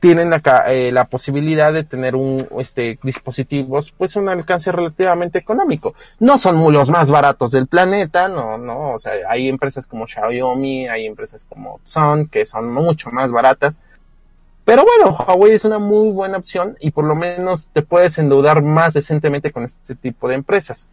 tienen 0.00 0.30
la, 0.30 0.40
eh, 0.68 0.92
la 0.92 1.06
posibilidad 1.06 1.72
de 1.72 1.82
tener 1.82 2.14
un 2.14 2.46
este 2.58 2.98
dispositivos 3.02 3.90
pues 3.90 4.14
un 4.16 4.28
alcance 4.28 4.70
relativamente 4.70 5.38
económico. 5.38 5.94
No 6.20 6.38
son 6.38 6.72
los 6.72 6.88
más 6.88 7.10
baratos 7.10 7.50
del 7.50 7.66
planeta 7.66 8.28
no 8.28 8.58
no 8.58 8.92
o 8.92 8.98
sea 9.00 9.12
hay 9.28 9.48
empresas 9.48 9.88
como 9.88 10.06
Xiaomi 10.06 10.88
hay 10.88 11.06
empresas 11.06 11.44
como 11.44 11.80
Sun 11.82 12.28
que 12.28 12.44
son 12.44 12.72
mucho 12.72 13.10
más 13.10 13.32
baratas. 13.32 13.80
Pero 14.64 14.84
bueno 14.84 15.16
Huawei 15.16 15.54
es 15.54 15.64
una 15.64 15.80
muy 15.80 16.10
buena 16.10 16.38
opción 16.38 16.76
y 16.78 16.92
por 16.92 17.04
lo 17.04 17.16
menos 17.16 17.68
te 17.72 17.82
puedes 17.82 18.18
endeudar 18.18 18.62
más 18.62 18.94
decentemente 18.94 19.50
con 19.50 19.64
este 19.64 19.96
tipo 19.96 20.28
de 20.28 20.36
empresas 20.36 20.88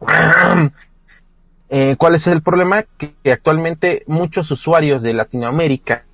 Eh, 1.74 1.96
¿Cuál 1.96 2.14
es 2.14 2.26
el 2.26 2.42
problema? 2.42 2.84
Que, 2.98 3.14
actualmente 3.32 4.02
muchos 4.06 4.50
usuarios 4.50 5.02
de 5.02 5.14
Latinoamérica 5.14 6.04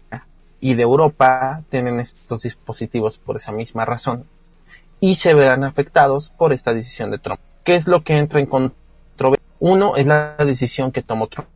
y 0.61 0.75
de 0.75 0.85
Europa 0.85 1.65
tienen 1.69 1.99
estos 1.99 2.43
dispositivos 2.43 3.19
por 3.19 3.35
esa 3.35 3.51
misma 3.51 3.85
razón 3.85 4.25
y 5.01 5.17
se 5.17 5.35
verán 5.35 5.65
afectados 5.65 6.31
por 6.31 6.53
esta 6.53 6.73
decisión 6.73 7.11
de 7.11 7.19
Trump. 7.19 7.41
¿Qué 7.65 7.75
es 7.75 7.89
lo 7.89 8.05
que 8.05 8.19
entra 8.19 8.39
en 8.39 8.47
controversia? 8.47 9.45
Uno 9.59 9.97
es 9.97 10.07
la 10.07 10.37
decisión 10.39 10.93
que 10.93 11.03
tomó 11.03 11.27
Trump, 11.27 11.49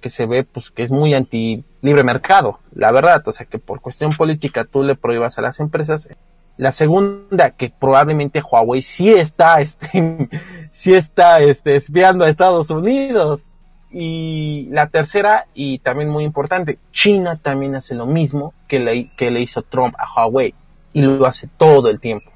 que 0.00 0.10
se 0.10 0.26
ve 0.26 0.42
pues 0.42 0.72
que 0.72 0.82
es 0.82 0.90
muy 0.90 1.14
anti 1.14 1.62
libre 1.80 2.02
mercado, 2.02 2.58
la 2.74 2.90
verdad, 2.90 3.22
o 3.24 3.30
sea 3.30 3.46
que 3.46 3.60
por 3.60 3.80
cuestión 3.80 4.16
política 4.16 4.64
tú 4.64 4.82
le 4.82 4.96
prohíbas 4.96 5.38
a 5.38 5.42
las 5.42 5.60
empresas. 5.60 6.08
La 6.56 6.70
segunda, 6.72 7.50
que 7.50 7.70
probablemente 7.70 8.40
Huawei 8.40 8.82
sí 8.82 9.10
está, 9.10 9.60
este, 9.60 10.28
sí 10.70 10.94
está, 10.94 11.40
este, 11.40 11.76
espiando 11.76 12.24
a 12.24 12.28
Estados 12.28 12.70
Unidos. 12.70 13.46
Y 13.90 14.68
la 14.70 14.88
tercera, 14.88 15.46
y 15.54 15.78
también 15.78 16.08
muy 16.08 16.24
importante, 16.24 16.78
China 16.90 17.38
también 17.40 17.76
hace 17.76 17.94
lo 17.94 18.06
mismo 18.06 18.52
que 18.66 18.80
le, 18.80 19.10
que 19.16 19.30
le 19.30 19.40
hizo 19.40 19.62
Trump 19.62 19.94
a 19.98 20.22
Huawei. 20.22 20.54
Y 20.92 21.02
lo 21.02 21.26
hace 21.26 21.48
todo 21.48 21.90
el 21.90 22.00
tiempo. 22.00 22.30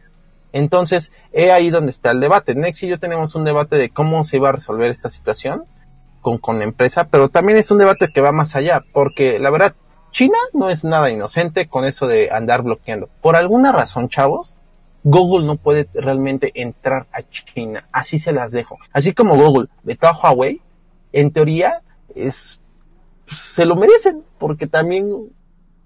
Entonces, 0.53 1.13
he 1.33 1.53
ahí 1.53 1.71
donde 1.71 1.91
está 1.91 2.11
el 2.11 2.21
debate. 2.21 2.55
Nex 2.55 2.83
y 2.83 2.89
yo 2.89 2.99
tenemos 2.99 3.35
un 3.35 3.45
debate 3.45 3.77
de 3.77 3.91
cómo 3.91 4.25
se 4.25 4.37
iba 4.37 4.49
a 4.49 4.53
resolver 4.53 4.91
esta 4.91 5.11
situación 5.11 5.65
con, 6.21 6.39
con 6.39 6.59
la 6.59 6.65
empresa, 6.65 7.09
pero 7.09 7.29
también 7.29 7.59
es 7.59 7.71
un 7.71 7.79
debate 7.79 8.09
que 8.13 8.21
va 8.21 8.33
más 8.33 8.57
allá, 8.57 8.85
porque 8.93 9.39
la 9.39 9.51
verdad, 9.51 9.75
China 10.11 10.39
no 10.53 10.71
es 10.71 10.85
nada 10.85 11.11
inocente 11.11 11.69
con 11.69 11.85
eso 11.85 12.07
de 12.07 12.31
andar 12.31 12.63
bloqueando. 12.63 13.09
Por 13.21 13.37
alguna 13.37 13.73
razón, 13.73 14.09
chavos, 14.09 14.57
Google 15.05 15.47
no 15.47 15.57
puede 15.57 15.89
realmente 15.95 16.53
entrar 16.55 17.07
a 17.13 17.23
China. 17.23 17.89
Así 17.93 18.19
se 18.19 18.33
las 18.33 18.53
dejo. 18.53 18.79
Así 18.93 19.13
como 19.13 19.37
Google 19.37 19.69
vetó 19.83 20.09
a 20.09 20.13
Huawei, 20.13 20.61
en 21.13 21.33
teoría 21.33 21.83
es 22.15 22.61
se 23.27 23.67
lo 23.67 23.77
merecen, 23.77 24.25
porque 24.39 24.67
también 24.67 25.31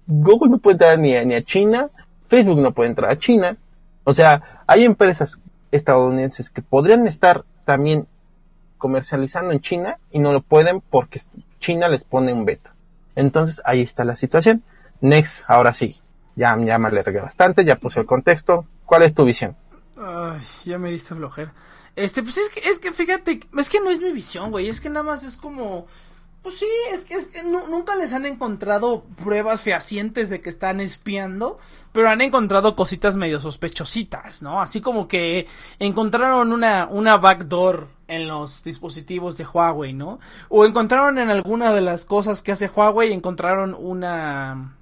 Google 0.07 0.51
no 0.51 0.57
puede 0.59 0.75
entrar 0.75 0.99
ni 0.99 1.15
a, 1.15 1.25
ni 1.25 1.35
a 1.35 1.43
China, 1.43 1.89
Facebook 2.27 2.59
no 2.59 2.73
puede 2.73 2.89
entrar 2.89 3.11
a 3.11 3.17
China. 3.17 3.57
O 4.03 4.13
sea, 4.13 4.63
hay 4.67 4.85
empresas 4.85 5.41
estadounidenses 5.71 6.49
que 6.49 6.61
podrían 6.61 7.07
estar 7.07 7.43
también 7.65 8.07
comercializando 8.77 9.51
en 9.51 9.61
China 9.61 9.99
y 10.11 10.19
no 10.19 10.33
lo 10.33 10.41
pueden 10.41 10.81
porque 10.81 11.21
China 11.59 11.87
les 11.87 12.03
pone 12.05 12.33
un 12.33 12.45
veto. 12.45 12.71
Entonces 13.15 13.61
ahí 13.65 13.81
está 13.81 14.03
la 14.03 14.15
situación. 14.15 14.63
Next, 15.01 15.43
ahora 15.47 15.73
sí, 15.73 16.01
ya, 16.35 16.55
me 16.55 16.71
alargué 16.71 17.19
bastante, 17.19 17.65
ya 17.65 17.75
puse 17.75 17.99
el 17.99 18.05
contexto. 18.05 18.65
¿Cuál 18.85 19.03
es 19.03 19.13
tu 19.13 19.25
visión? 19.25 19.55
Ay, 19.97 20.39
ya 20.65 20.77
me 20.77 20.91
diste 20.91 21.15
flojera. 21.15 21.53
Este, 21.95 22.23
pues 22.23 22.37
es 22.37 22.49
que, 22.49 22.67
es 22.67 22.79
que 22.79 22.91
fíjate, 22.91 23.39
es 23.57 23.69
que 23.69 23.79
no 23.79 23.91
es 23.91 24.01
mi 24.01 24.11
visión, 24.11 24.49
güey. 24.51 24.67
Es 24.67 24.81
que 24.81 24.89
nada 24.89 25.03
más 25.03 25.23
es 25.23 25.37
como. 25.37 25.85
Pues 26.41 26.59
sí, 26.59 26.67
es 26.91 27.05
que, 27.05 27.13
es 27.13 27.27
que 27.29 27.43
nu- 27.43 27.67
nunca 27.69 27.95
les 27.95 28.11
han 28.11 28.25
encontrado 28.25 29.03
pruebas 29.23 29.61
fehacientes 29.61 30.29
de 30.29 30.41
que 30.41 30.49
están 30.49 30.81
espiando, 30.81 31.57
pero 31.93 32.09
han 32.09 32.19
encontrado 32.19 32.75
cositas 32.75 33.15
medio 33.15 33.39
sospechositas, 33.39 34.41
¿no? 34.41 34.61
Así 34.61 34.81
como 34.81 35.07
que 35.07 35.47
encontraron 35.79 36.51
una, 36.51 36.85
una 36.89 37.15
backdoor 37.15 37.87
en 38.07 38.27
los 38.27 38.63
dispositivos 38.63 39.37
de 39.37 39.45
Huawei, 39.45 39.93
¿no? 39.93 40.19
O 40.49 40.65
encontraron 40.65 41.17
en 41.19 41.29
alguna 41.29 41.73
de 41.73 41.81
las 41.81 42.05
cosas 42.05 42.41
que 42.41 42.51
hace 42.51 42.67
Huawei, 42.67 43.13
encontraron 43.13 43.75
una, 43.77 44.75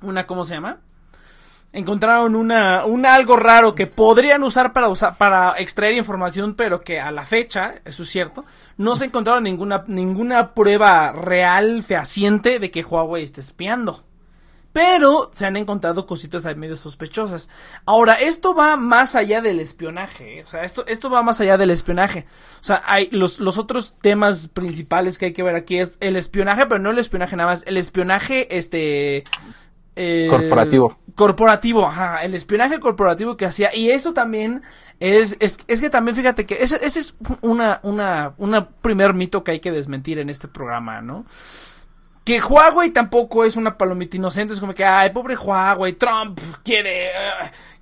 una, 0.00 0.26
¿cómo 0.26 0.44
se 0.44 0.54
llama? 0.54 0.80
encontraron 1.72 2.34
una, 2.34 2.86
un 2.86 3.04
algo 3.04 3.36
raro 3.36 3.74
que 3.74 3.86
podrían 3.86 4.42
usar 4.42 4.72
para 4.72 4.88
usar, 4.88 5.16
para 5.16 5.54
extraer 5.58 5.94
información, 5.94 6.54
pero 6.54 6.80
que 6.80 7.00
a 7.00 7.10
la 7.10 7.22
fecha, 7.22 7.74
eso 7.84 8.02
es 8.02 8.10
cierto, 8.10 8.44
no 8.76 8.96
se 8.96 9.06
encontraron 9.06 9.44
ninguna, 9.44 9.84
ninguna 9.86 10.54
prueba 10.54 11.12
real, 11.12 11.82
fehaciente 11.82 12.58
de 12.58 12.70
que 12.70 12.82
Huawei 12.82 13.22
esté 13.22 13.40
espiando. 13.40 14.07
Pero 14.72 15.30
se 15.34 15.46
han 15.46 15.56
encontrado 15.56 16.06
cositas 16.06 16.46
ahí 16.46 16.54
medio 16.54 16.76
sospechosas. 16.76 17.48
Ahora, 17.86 18.14
esto 18.14 18.54
va 18.54 18.76
más 18.76 19.14
allá 19.16 19.40
del 19.40 19.60
espionaje. 19.60 20.40
¿eh? 20.40 20.44
O 20.44 20.46
sea, 20.46 20.62
esto, 20.64 20.86
esto 20.86 21.10
va 21.10 21.22
más 21.22 21.40
allá 21.40 21.56
del 21.56 21.70
espionaje. 21.70 22.26
O 22.60 22.64
sea, 22.64 22.82
hay 22.86 23.08
los, 23.10 23.40
los 23.40 23.58
otros 23.58 23.94
temas 24.00 24.48
principales 24.48 25.18
que 25.18 25.26
hay 25.26 25.32
que 25.32 25.42
ver 25.42 25.56
aquí 25.56 25.78
es 25.78 25.96
el 26.00 26.16
espionaje, 26.16 26.66
pero 26.66 26.80
no 26.80 26.90
el 26.90 26.98
espionaje 26.98 27.34
nada 27.34 27.50
más. 27.50 27.64
El 27.66 27.76
espionaje, 27.76 28.56
este. 28.56 29.24
eh, 29.96 30.28
Corporativo. 30.30 30.96
Corporativo, 31.16 31.86
ajá, 31.86 32.22
el 32.24 32.34
espionaje 32.34 32.78
corporativo 32.78 33.36
que 33.36 33.46
hacía. 33.46 33.74
Y 33.74 33.90
eso 33.90 34.12
también 34.12 34.62
es, 35.00 35.36
es, 35.40 35.58
es 35.66 35.80
que 35.80 35.90
también 35.90 36.14
fíjate 36.14 36.46
que 36.46 36.62
ese, 36.62 36.78
ese 36.84 37.00
es 37.00 37.16
una, 37.40 37.80
una, 37.82 38.34
una 38.36 38.68
primer 38.68 39.14
mito 39.14 39.42
que 39.42 39.50
hay 39.52 39.60
que 39.60 39.72
desmentir 39.72 40.20
en 40.20 40.30
este 40.30 40.46
programa, 40.46 41.00
¿no? 41.00 41.24
Que 42.28 42.42
Huawei 42.42 42.90
tampoco 42.90 43.42
es 43.46 43.56
una 43.56 43.78
palomita 43.78 44.18
inocente, 44.18 44.52
es 44.52 44.60
como 44.60 44.74
que, 44.74 44.84
ay, 44.84 45.08
pobre 45.14 45.34
Huawei, 45.34 45.94
Trump 45.94 46.38
quiere, 46.62 47.06
eh, 47.06 47.10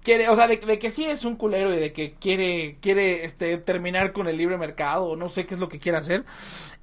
quiere, 0.05 0.29
o 0.29 0.37
sea, 0.37 0.47
de, 0.47 0.59
de 0.59 0.79
que 0.79 0.93
sí 0.93 1.05
es 1.05 1.25
un 1.25 1.35
culero 1.35 1.75
y 1.75 1.79
de 1.81 1.93
que 1.93 2.15
quiere, 2.15 2.79
quiere, 2.81 3.25
este, 3.25 3.57
terminar 3.59 4.13
con 4.13 4.29
el 4.29 4.37
libre 4.37 4.57
mercado, 4.57 5.07
o 5.07 5.17
no 5.17 5.29
sé 5.29 5.47
qué 5.47 5.55
es 5.55 5.59
lo 5.59 5.69
que 5.69 5.81
quiere 5.81 5.99
hacer, 5.99 6.25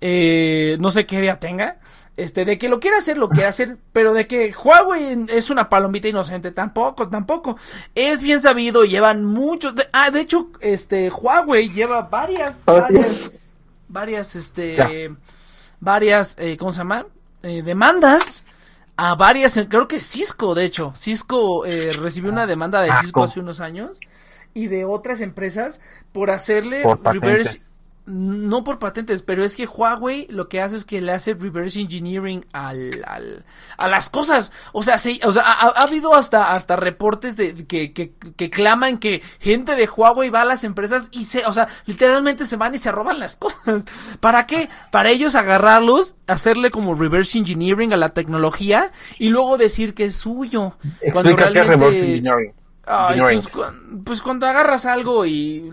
eh, 0.02 0.76
no 0.82 0.92
sé 0.92 1.06
qué 1.06 1.16
idea 1.20 1.40
tenga, 1.40 1.78
este, 2.18 2.44
de 2.44 2.58
que 2.58 2.68
lo 2.68 2.82
quiere 2.82 2.98
hacer, 2.98 3.18
lo 3.18 3.30
quiere 3.30 3.48
hacer, 3.48 3.78
pero 3.94 4.12
de 4.12 4.28
que 4.28 4.54
Huawei 4.54 5.26
es 5.30 5.50
una 5.50 5.70
palomita 5.70 6.10
inocente, 6.10 6.52
tampoco, 6.52 7.08
tampoco, 7.10 7.56
es 7.96 8.22
bien 8.22 8.42
sabido, 8.42 8.84
llevan 8.84 9.24
muchos, 9.24 9.74
de- 9.74 9.88
ah, 9.94 10.12
de 10.12 10.20
hecho, 10.20 10.50
este, 10.60 11.10
Huawei 11.10 11.70
lleva 11.70 12.02
varias, 12.02 12.66
varias, 12.66 13.58
varias, 13.88 14.36
este, 14.36 14.76
Ya. 14.76 14.90
varias, 15.80 16.36
eh, 16.40 16.58
¿cómo 16.58 16.74
se 16.74 16.80
llama? 16.80 17.06
Eh, 17.44 17.62
demandas 17.62 18.46
a 18.96 19.16
varias, 19.16 19.60
creo 19.68 19.88
que 19.88 20.00
Cisco, 20.00 20.56
de 20.56 20.64
hecho, 20.64 20.94
Cisco 20.96 21.66
eh, 21.66 21.92
recibió 21.92 22.32
una 22.32 22.48
demanda 22.48 22.82
de 22.82 22.90
Asco. 22.90 23.02
Cisco 23.02 23.24
hace 23.24 23.40
unos 23.42 23.60
años 23.60 24.00
y 24.54 24.68
de 24.68 24.86
otras 24.86 25.20
empresas 25.20 25.82
por 26.14 26.32
hacerle 26.32 26.84
Por 26.84 27.04
reverse. 27.04 27.73
No 28.06 28.64
por 28.64 28.80
patentes, 28.80 29.24
pero 29.24 29.44
es 29.46 29.56
que 29.56 29.66
Huawei 29.66 30.28
lo 30.30 30.50
que 30.50 30.62
hace 30.62 30.76
es 30.76 30.84
que 30.84 31.00
le 31.00 31.14
hace 31.14 31.34
reverse 31.34 31.80
engineering 31.80 32.46
al, 32.52 33.04
al 33.08 33.46
a 33.78 33.88
las 33.88 34.10
cosas. 34.10 34.52
O 34.74 34.84
sea, 34.84 34.98
sí, 34.98 35.22
o 35.24 35.32
sea, 35.32 35.44
ha, 35.44 35.68
ha 35.70 35.84
habido 35.84 36.14
hasta 36.14 36.54
hasta 36.54 36.76
reportes 36.76 37.38
de 37.38 37.66
que, 37.66 37.94
que, 37.94 38.12
que 38.36 38.50
claman 38.50 38.98
que 38.98 39.22
gente 39.40 39.76
de 39.76 39.88
Huawei 39.88 40.30
va 40.30 40.42
a 40.42 40.46
las 40.46 40.64
empresas 40.66 41.08
y 41.12 41.24
se, 41.24 41.46
o 41.46 41.54
sea, 41.54 41.68
literalmente 41.86 42.46
se 42.46 42.58
van 42.58 42.76
y 42.76 42.78
se 42.78 42.92
roban 42.92 43.20
las 43.20 43.38
cosas. 43.38 43.86
¿Para 44.20 44.46
qué? 44.48 44.70
Para 44.92 45.10
ellos 45.10 45.36
agarrarlos, 45.36 46.16
hacerle 46.28 46.72
como 46.72 46.96
reverse 46.96 47.38
engineering 47.38 47.94
a 47.94 47.98
la 47.98 48.10
tecnología 48.10 48.92
y 49.18 49.30
luego 49.30 49.58
decir 49.58 49.94
que 49.94 50.06
es 50.06 50.16
suyo. 50.16 50.74
Cuando 51.14 51.32
Explica 51.32 51.54
qué 51.54 51.60
es 51.60 51.68
realmente- 51.68 51.86
reverse 51.86 52.06
engineering. 52.06 52.54
Ay, 52.86 53.20
pues, 53.20 53.48
cu- 53.48 53.64
pues 54.04 54.22
cuando 54.22 54.46
agarras 54.48 54.86
algo 54.86 55.26
y 55.26 55.72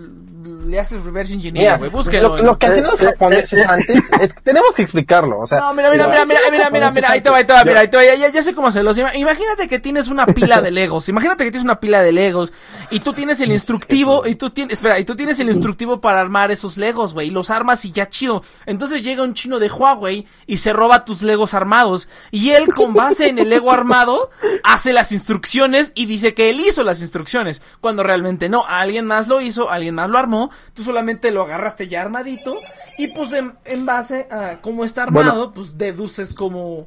le 0.66 0.78
haces 0.78 1.02
reverse 1.04 1.34
engineering, 1.34 1.78
güey, 1.78 1.90
búsquelo. 1.90 2.36
lo, 2.36 2.42
lo 2.42 2.58
que 2.58 2.66
hacen 2.66 2.84
los 2.86 3.00
japoneses 3.00 3.66
antes 3.66 4.04
es 4.20 4.34
que 4.34 4.40
tenemos 4.42 4.74
que 4.74 4.82
explicarlo. 4.82 5.40
O 5.40 5.46
sea, 5.46 5.58
No, 5.58 5.74
mira, 5.74 5.90
mira, 5.90 6.06
mira, 6.06 6.24
mira, 6.24 6.40
mira, 6.50 6.70
mira, 6.70 6.90
mira, 6.92 7.10
ahí 7.10 7.20
te 7.20 7.30
va, 7.30 7.38
ahí 7.38 7.44
te 7.44 7.52
va, 7.52 7.64
mira, 7.64 7.80
ahí 7.80 7.88
te 7.88 7.96
va, 7.96 8.04
ya, 8.04 8.28
ya, 8.28 8.42
sé 8.42 8.54
cómo 8.54 8.68
ima- 8.68 9.14
Imagínate 9.16 9.66
que 9.68 9.78
tienes 9.80 10.06
una 10.08 10.26
pila 10.26 10.60
de 10.60 10.70
Legos, 10.70 11.08
imagínate 11.08 11.44
que 11.44 11.50
tienes 11.50 11.64
una 11.64 11.80
pila 11.80 12.02
de 12.02 12.12
Legos 12.12 12.52
y 12.90 13.00
tú 13.00 13.12
tienes 13.12 13.40
el 13.40 13.50
instructivo 13.50 14.26
y 14.26 14.36
tú 14.36 14.50
tienes, 14.50 14.74
espera, 14.74 14.98
y 15.00 15.04
tú 15.04 15.16
tienes 15.16 15.40
el 15.40 15.48
instructivo 15.48 16.00
para 16.00 16.20
armar 16.20 16.50
esos 16.52 16.76
Legos, 16.76 17.14
güey, 17.14 17.28
y 17.28 17.30
los 17.30 17.50
armas 17.50 17.84
y 17.84 17.90
ya 17.92 18.08
chido. 18.08 18.42
Entonces 18.66 19.02
llega 19.02 19.22
un 19.24 19.34
chino 19.34 19.58
de 19.58 19.68
Huawei 19.70 20.26
y 20.46 20.58
se 20.58 20.72
roba 20.72 21.04
tus 21.04 21.22
Legos 21.22 21.54
armados 21.54 22.08
y 22.30 22.50
él 22.50 22.68
con 22.72 22.94
base 22.94 23.28
en 23.28 23.38
el 23.38 23.48
Lego 23.50 23.72
armado 23.72 24.30
hace 24.62 24.92
las 24.92 25.10
instrucciones 25.10 25.92
y 25.96 26.06
dice 26.06 26.34
que 26.34 26.50
él 26.50 26.60
hizo 26.60 26.84
las 26.84 26.99
instrucciones, 27.02 27.62
cuando 27.80 28.02
realmente 28.02 28.48
no, 28.48 28.64
alguien 28.66 29.06
más 29.06 29.28
lo 29.28 29.40
hizo, 29.40 29.70
alguien 29.70 29.94
más 29.94 30.08
lo 30.10 30.18
armó, 30.18 30.50
tú 30.74 30.82
solamente 30.84 31.30
lo 31.30 31.42
agarraste 31.42 31.88
ya 31.88 32.02
armadito 32.02 32.56
y 32.98 33.08
pues 33.08 33.32
en, 33.32 33.54
en 33.64 33.86
base 33.86 34.26
a 34.30 34.58
cómo 34.60 34.84
está 34.84 35.02
armado, 35.04 35.52
pues 35.52 35.76
deduces 35.78 36.34
cómo, 36.34 36.86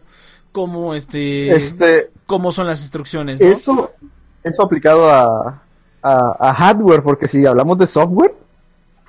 cómo 0.52 0.94
este, 0.94 1.56
Este, 1.56 2.12
cómo 2.26 2.52
son 2.52 2.68
las 2.68 2.82
instrucciones, 2.82 3.44
¿no? 3.44 3.52
eso, 3.52 3.92
eso 4.44 4.64
aplicado 4.64 5.12
a, 5.12 5.62
a, 6.02 6.36
a 6.50 6.54
hardware, 6.54 7.04
porque 7.04 7.28
si 7.28 7.46
hablamos 7.46 7.78
de 7.78 7.88
software, 7.88 8.34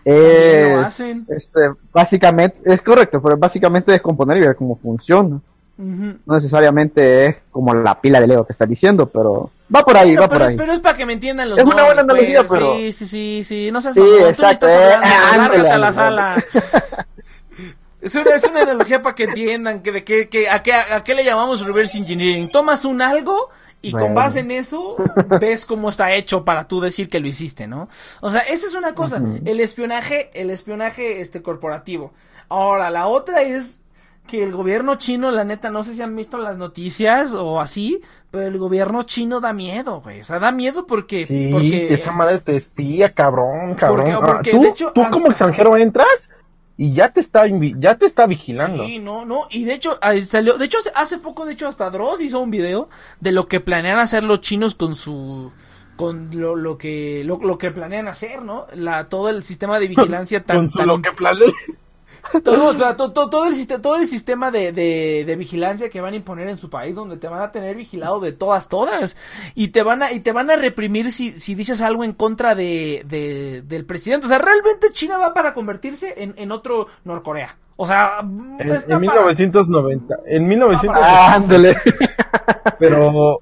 lo 0.05 0.13
es, 0.13 0.79
hacen. 0.79 1.27
este, 1.29 1.61
básicamente, 1.93 2.59
es 2.65 2.83
correcto, 2.83 3.23
pero 3.23 3.37
básicamente 3.37 3.93
descomponer 3.93 4.37
y 4.37 4.41
ver 4.41 4.57
cómo 4.57 4.77
funciona. 4.77 5.41
No 5.77 6.35
necesariamente 6.35 7.27
es 7.27 7.37
como 7.51 7.75
la 7.75 8.01
pila 8.01 8.21
de 8.21 8.29
Lego 8.29 8.45
que 8.47 8.53
está 8.53 8.65
diciendo, 8.65 9.07
pero 9.09 9.51
va 9.75 9.83
por 9.85 9.97
ahí, 9.97 10.09
Bueno, 10.17 10.23
va 10.23 10.29
por 10.29 10.43
es, 10.43 10.49
ahí. 10.49 10.57
pero 10.57 10.73
es 10.73 10.81
para 10.81 10.97
que 10.97 11.07
me 11.07 11.13
entiendan 11.13 11.51
los 11.51 11.59
Es 11.59 11.65
una 11.65 11.85
buena 11.85 12.01
analogía, 12.03 12.41
pues. 12.43 12.51
pero- 12.51 12.77
Sí, 12.77 12.93
sí, 12.93 13.07
sí, 13.07 13.45
sí, 13.45 13.71
no 13.73 13.81
seas 13.81 13.95
Sí, 13.95 14.01
mamón, 14.01 14.19
tú 14.19 14.27
exacto, 14.29 14.67
estás 14.67 14.71
eh, 14.83 14.95
hablando, 14.95 15.07
ándale, 15.17 15.39
lárgate 15.39 15.71
a 15.71 15.79
la 15.79 15.89
ándale. 15.89 15.93
sala. 15.93 16.45
Es 18.01 18.15
una, 18.17 18.35
es 18.35 18.45
una 18.45 18.61
analogía 18.61 19.01
para 19.03 19.15
que 19.15 19.25
entiendan 19.25 19.81
que, 19.83 19.91
de 19.91 20.05
qué, 20.05 20.29
que, 20.29 20.47
a, 20.51 20.63
qué, 20.63 20.75
a 20.75 21.03
qué 21.03 21.15
le 21.15 21.25
llamamos 21.25 21.65
reverse 21.65 21.97
engineering. 21.97 22.51
Tomas 22.51 22.85
un 22.85 23.01
algo 23.01 23.49
y 23.81 23.93
con 23.93 24.01
Bueno. 24.01 24.15
base 24.17 24.41
en 24.41 24.51
eso 24.51 24.97
ves 25.41 25.65
cómo 25.65 25.89
está 25.89 26.13
hecho 26.13 26.45
para 26.45 26.69
tú 26.69 26.83
decir 26.83 27.09
que 27.09 27.19
lo 27.19 27.29
hiciste, 27.29 27.67
¿no? 27.67 27.89
O 28.21 28.31
sea, 28.31 28.43
esa 28.43 28.67
es 28.67 28.75
una 28.75 28.95
cosa. 28.95 29.23
El 29.47 29.59
espionaje, 29.59 30.31
el 30.35 30.51
espionaje 30.51 31.23
este 31.23 31.41
corporativo. 31.41 32.13
Ahora, 32.51 32.91
la 32.91 33.07
otra 33.07 33.41
es 33.41 33.81
que 34.27 34.43
el 34.43 34.53
gobierno 34.53 34.95
chino, 34.97 35.31
la 35.31 35.45
neta, 35.45 35.71
no 35.71 35.85
sé 35.85 35.95
si 35.95 36.03
han 36.03 36.17
visto 36.17 36.39
las 36.39 36.57
noticias 36.57 37.35
o 37.35 37.61
así, 37.61 38.01
pero 38.31 38.47
el 38.47 38.59
gobierno 38.59 39.03
chino 39.03 39.41
da 39.41 39.53
miedo, 39.53 40.01
güey. 40.01 40.21
O 40.21 40.25
sea, 40.25 40.39
da 40.39 40.51
miedo 40.51 40.87
porque... 40.87 41.25
Sí, 41.27 41.49
porque 41.53 41.93
esa 41.93 42.11
madre 42.11 42.39
te 42.39 42.57
espía, 42.57 43.13
cabrón, 43.13 43.75
cabrón. 43.75 44.07
Porque- 44.15 44.27
porque, 44.27 44.51
Ah, 44.51 44.53
tú, 44.57 44.63
de 44.63 44.69
hecho, 44.71 44.93
tú 44.95 45.03
hasta- 45.03 45.13
como 45.13 45.27
extranjero 45.29 45.77
entras 45.77 46.31
y 46.77 46.91
ya 46.91 47.11
te 47.11 47.21
está 47.21 47.45
ya 47.79 47.97
te 47.97 48.07
está 48.07 48.27
vigilando. 48.27 48.85
Sí, 48.87 48.99
no, 48.99 49.25
no, 49.25 49.43
y 49.51 49.65
de 49.65 49.75
hecho 49.75 49.99
ahí 50.01 50.23
salió, 50.23 50.59
de 50.59 50.65
hecho 50.65 50.79
hace- 50.97 51.19
poco, 51.19 51.45
de 51.45 51.53
hecho 51.53 51.69
hasta 51.69 51.89
Dross 51.91 52.21
hizo 52.23 52.41
un 52.41 52.51
video 52.51 52.89
de 53.21 53.31
lo 53.31 53.47
que 53.47 53.61
planean 53.61 53.99
hacer 53.99 54.25
los 54.25 54.41
chinos 54.41 54.75
con 54.75 54.95
su 54.95 55.53
con 55.97 56.31
lo, 56.33 56.57
lo 56.57 56.77
que 56.77 57.23
lo, 57.25 57.39
lo 57.41 57.57
que 57.59 57.71
planean 57.71 58.09
hacer, 58.09 58.43
¿no? 58.43 58.67
La 58.75 59.05
todo 59.05 59.29
el 59.29 59.45
sistema 59.45 59.79
de 59.79 59.87
vigilancia 59.95 60.43
tan, 60.43 60.57
Con 60.57 60.71
su 60.71 60.79
tan 60.79 60.89
lo 60.89 61.01
que 61.01 61.13
planea. 61.13 61.47
Todo, 62.43 62.67
o 62.69 62.75
sea, 62.75 62.97
to- 62.97 63.13
to- 63.13 63.29
todo, 63.31 63.47
el 63.47 63.55
sistema, 63.55 63.83
todo 63.83 63.97
el 63.97 64.07
sistema 64.09 64.51
de, 64.51 64.73
de, 64.73 65.25
de 65.27 65.37
vigilancia 65.37 65.89
que 65.91 66.01
van 66.01 66.15
a 66.15 66.17
imponer 66.17 66.49
en 66.49 66.57
su 66.57 66.69
país, 66.71 66.95
donde 66.95 67.17
te 67.17 67.29
van 67.29 67.43
a 67.43 67.53
tener 67.53 67.77
vigilado 67.77 68.21
de 68.21 68.33
todas, 68.33 68.69
todas. 68.69 69.17
Y 69.55 69.69
te 69.69 69.83
van 69.83 70.03
a, 70.03 70.13
y 70.13 70.21
te 70.21 70.33
van 70.33 70.51
a 70.51 70.57
reprimir 70.57 71.13
si, 71.13 71.33
si 71.33 71.55
dices 71.55 71.81
algo 71.81 72.05
en 72.05 72.13
contra 72.13 72.55
de, 72.55 73.03
de- 73.07 73.63
del 73.67 73.85
presidente. 73.85 74.27
O 74.27 74.29
sea, 74.29 74.39
realmente 74.39 74.93
China 74.93 75.19
va 75.19 75.35
para 75.35 75.55
convertirse 75.55 76.15
en, 76.23 76.35
en 76.37 76.53
otro 76.53 76.87
Norcorea. 77.05 77.57
O 77.77 77.87
sea, 77.87 78.19
En, 78.21 78.61
en 78.61 78.69
para- 78.85 78.99
1990, 79.01 80.15
en 80.27 80.47
1900, 80.47 81.03
Ah, 81.05 81.35
ándale. 81.35 81.77
pero 82.79 83.41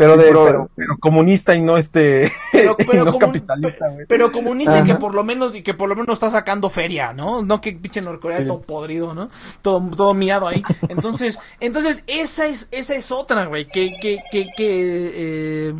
pero 0.00 0.16
de 0.16 0.24
Pero- 0.24 0.44
pero, 0.46 0.70
pero 0.74 0.96
comunista 0.98 1.54
y 1.54 1.60
no 1.60 1.76
este 1.76 2.32
pero, 2.52 3.04
no 3.04 3.12
comun- 3.12 3.18
capitalista, 3.18 3.86
pe- 3.86 3.92
güey. 3.94 4.06
pero 4.08 4.32
comunista 4.32 4.78
y 4.78 4.84
que 4.84 4.92
Ajá. 4.92 4.98
por 4.98 5.14
lo 5.14 5.24
menos 5.24 5.54
y 5.54 5.62
que 5.62 5.74
por 5.74 5.90
lo 5.90 5.94
menos 5.94 6.14
está 6.14 6.30
sacando 6.30 6.70
feria, 6.70 7.12
¿no? 7.12 7.42
No 7.42 7.60
que 7.60 7.72
pinche 7.72 8.00
Norcorea 8.00 8.38
Sí. 8.38 8.46
todo 8.46 8.62
podrido, 8.62 9.12
¿no? 9.12 9.28
Todo, 9.60 9.80
todo 9.94 10.14
miado 10.14 10.48
ahí. 10.48 10.62
Entonces, 10.88 11.38
entonces 11.60 12.02
esa 12.06 12.46
es 12.46 12.68
esa 12.70 12.94
es 12.94 13.12
otra, 13.12 13.44
güey, 13.44 13.66
que 13.68 13.92
que 14.00 14.20
que 14.32 14.48
que 14.56 15.10
eh, 15.14 15.74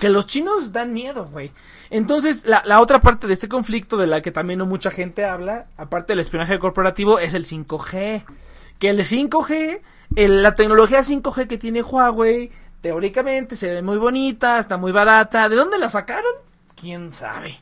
que 0.00 0.08
los 0.08 0.26
chinos 0.26 0.72
dan 0.72 0.92
miedo, 0.92 1.28
güey. 1.30 1.52
Entonces, 1.90 2.46
la, 2.46 2.62
la 2.64 2.80
otra 2.80 3.00
parte 3.00 3.26
de 3.26 3.34
este 3.34 3.48
conflicto 3.48 3.96
de 3.96 4.06
la 4.06 4.22
que 4.22 4.30
también 4.30 4.58
no 4.58 4.66
mucha 4.66 4.90
gente 4.90 5.24
habla, 5.24 5.66
aparte 5.76 6.12
del 6.12 6.20
espionaje 6.20 6.58
corporativo, 6.58 7.18
es 7.18 7.34
el 7.34 7.44
5G. 7.44 8.24
Que 8.78 8.88
el 8.88 9.00
5G, 9.00 9.80
el- 10.16 10.42
la 10.42 10.54
tecnología 10.54 11.00
5G 11.02 11.46
que 11.46 11.58
tiene 11.58 11.82
Huawei, 11.82 12.50
teóricamente 12.80 13.56
se 13.56 13.74
ve 13.74 13.82
muy 13.82 13.98
bonita, 13.98 14.58
está 14.58 14.76
muy 14.76 14.92
barata. 14.92 15.48
¿De 15.48 15.56
dónde 15.56 15.78
la 15.78 15.88
sacaron? 15.88 16.32
¿Quién 16.74 17.10
sabe? 17.10 17.58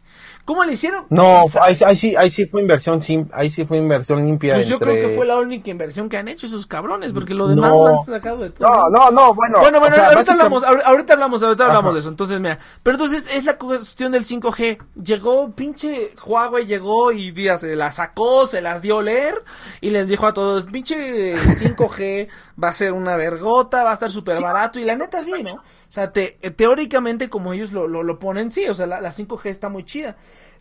¿Cómo 0.48 0.64
le 0.64 0.72
hicieron? 0.72 1.04
No, 1.10 1.42
ahí, 1.60 1.76
ahí 1.84 1.94
sí, 1.94 2.16
ahí 2.16 2.30
sí 2.30 2.46
fue 2.46 2.62
inversión 2.62 3.02
sim- 3.02 3.28
ahí 3.34 3.50
sí 3.50 3.66
fue 3.66 3.76
inversión 3.76 4.24
limpia. 4.24 4.54
Pues 4.54 4.66
yo 4.66 4.78
creo 4.78 4.94
que 4.94 5.14
fue 5.14 5.26
la 5.26 5.36
única 5.36 5.68
inversión 5.70 6.08
que 6.08 6.16
han 6.16 6.26
hecho 6.26 6.46
esos 6.46 6.66
cabrones, 6.66 7.12
porque 7.12 7.34
lo 7.34 7.48
demás 7.48 7.70
No. 7.70 7.86
lo 7.86 7.98
han 7.98 8.04
sacado 8.06 8.38
de 8.38 8.48
todo. 8.48 8.66
No, 8.66 8.88
no, 8.88 9.10
no, 9.10 9.34
bueno. 9.34 9.58
Bueno, 9.60 9.78
bueno, 9.78 9.94
o 9.94 9.98
sea, 9.98 10.06
ahorita 10.06 10.14
básicamente- 10.14 10.30
hablamos, 10.30 10.64
ahor- 10.64 10.82
ahorita 10.86 11.12
hablamos, 11.12 11.42
ahorita 11.42 11.64
hablamos 11.66 11.92
de 11.92 12.00
eso. 12.00 12.08
Entonces, 12.08 12.40
mira, 12.40 12.58
pero 12.82 12.96
entonces 12.96 13.26
es 13.36 13.44
la 13.44 13.58
cuestión 13.58 14.10
del 14.10 14.24
5G. 14.24 14.78
Llegó 15.04 15.50
pinche 15.54 16.14
Huawei, 16.26 16.64
llegó 16.64 17.12
y 17.12 17.30
mira, 17.30 17.58
se 17.58 17.76
la 17.76 17.92
sacó, 17.92 18.46
se 18.46 18.62
las 18.62 18.80
dio 18.80 19.00
a 19.00 19.02
leer 19.02 19.44
y 19.82 19.90
les 19.90 20.08
dijo 20.08 20.26
a 20.26 20.32
todos, 20.32 20.64
pinche 20.64 21.36
5G 21.36 22.26
va 22.62 22.68
a 22.68 22.72
ser 22.72 22.94
una 22.94 23.16
vergota, 23.16 23.84
va 23.84 23.90
a 23.90 23.94
estar 23.94 24.10
súper 24.10 24.40
barato 24.40 24.78
y 24.80 24.84
la 24.84 24.96
neta 24.96 25.22
sí, 25.22 25.42
¿no? 25.42 25.56
O 25.56 25.90
sea, 25.90 26.10
te- 26.10 26.38
teóricamente 26.56 27.28
como 27.28 27.52
ellos 27.52 27.72
lo, 27.72 27.86
lo, 27.86 28.02
lo 28.02 28.18
ponen, 28.18 28.50
sí, 28.50 28.66
o 28.68 28.74
sea, 28.74 28.86
la, 28.86 29.00
la 29.00 29.12
5G 29.12 29.46
está 29.50 29.68
muy 29.68 29.84
chida. 29.84 30.16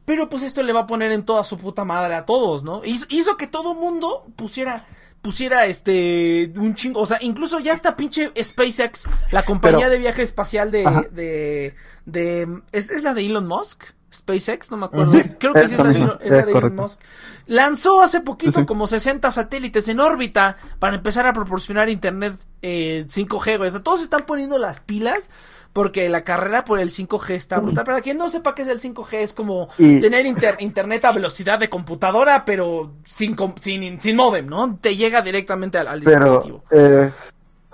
Pero 0.08 0.30
pues 0.30 0.42
esto 0.44 0.64
le 0.64 0.72
va 0.72 0.80
a 0.82 0.86
poner 0.88 1.12
en 1.12 1.26
toda 1.26 1.44
su 1.44 1.58
puta 1.58 1.84
madre 1.84 2.16
a 2.16 2.26
todos, 2.26 2.64
¿no? 2.64 2.82
Hizo, 2.86 3.06
hizo 3.10 3.36
que 3.36 3.46
todo 3.46 3.76
mundo 3.76 4.26
pusiera 4.38 4.86
pusiera 5.22 5.66
este 5.66 6.54
un 6.56 6.76
chingo, 6.76 7.02
o 7.02 7.06
sea, 7.06 7.18
incluso 7.20 7.60
ya 7.60 7.74
está 7.74 7.98
pinche 7.98 8.32
SpaceX, 8.42 9.08
la 9.32 9.44
compañía 9.44 9.80
Pero- 9.88 9.92
de 9.92 9.98
viaje 10.00 10.22
espacial 10.22 10.72
de 10.72 10.84
de 11.12 11.76
de 12.06 12.62
¿es, 12.72 12.90
es 12.90 13.04
la 13.04 13.14
de 13.14 13.26
Elon 13.26 13.46
Musk? 13.48 13.84
SpaceX, 14.14 14.72
no 14.72 14.78
me 14.78 14.86
acuerdo. 14.86 15.12
Sí, 15.12 15.24
Creo 15.38 15.52
que 15.54 15.68
sí 15.68 15.74
es 15.74 15.80
la 15.80 15.84
de, 15.92 16.00
Elon- 16.00 16.20
es 16.22 16.32
la 16.32 16.38
es 16.38 16.46
de 16.46 16.52
Elon 16.52 16.54
correcto. 16.54 16.82
Musk. 16.82 17.02
Lanzó 17.48 18.02
hace 18.02 18.22
poquito 18.22 18.62
Sí, 18.62 18.66
como 18.66 18.88
60 18.88 19.30
satélites 19.32 19.90
en 19.90 20.00
órbita 20.00 20.56
para 20.80 20.96
empezar 20.96 21.28
a 21.28 21.34
proporcionar 21.34 21.90
internet 21.90 22.36
eh, 22.62 23.04
5G, 23.10 23.58
güey. 23.58 23.68
O 23.68 23.72
sea, 23.72 23.84
todos 23.84 24.02
están 24.02 24.26
poniendo 24.26 24.58
las 24.58 24.80
pilas 24.80 25.30
porque 25.78 26.10
la 26.10 26.24
carrera 26.24 26.66
por 26.66 26.80
el 26.80 26.90
5G 26.90 27.36
está 27.36 27.60
brutal. 27.60 27.84
Para 27.86 28.02
quien 28.02 28.18
no 28.18 28.30
sepa 28.30 28.56
qué 28.56 28.64
es 28.64 28.68
el 28.68 28.80
5G, 28.80 29.14
es 29.20 29.32
como 29.34 29.70
Y- 29.78 30.00
tener 30.02 30.26
inter- 30.26 30.56
internet 30.58 31.06
a 31.06 31.12
velocidad 31.12 31.60
de 31.60 31.70
computadora, 31.70 32.46
pero 32.46 32.94
sin, 33.06 33.36
com- 33.36 33.54
sin, 33.62 34.02
sin 34.02 34.16
modem, 34.16 34.48
¿no? 34.48 34.76
Te 34.82 34.96
llega 34.96 35.22
directamente 35.22 35.78
al, 35.78 35.88
al 35.88 36.02
Pero, 36.02 36.20
dispositivo. 36.24 36.64
eh, 36.72 37.12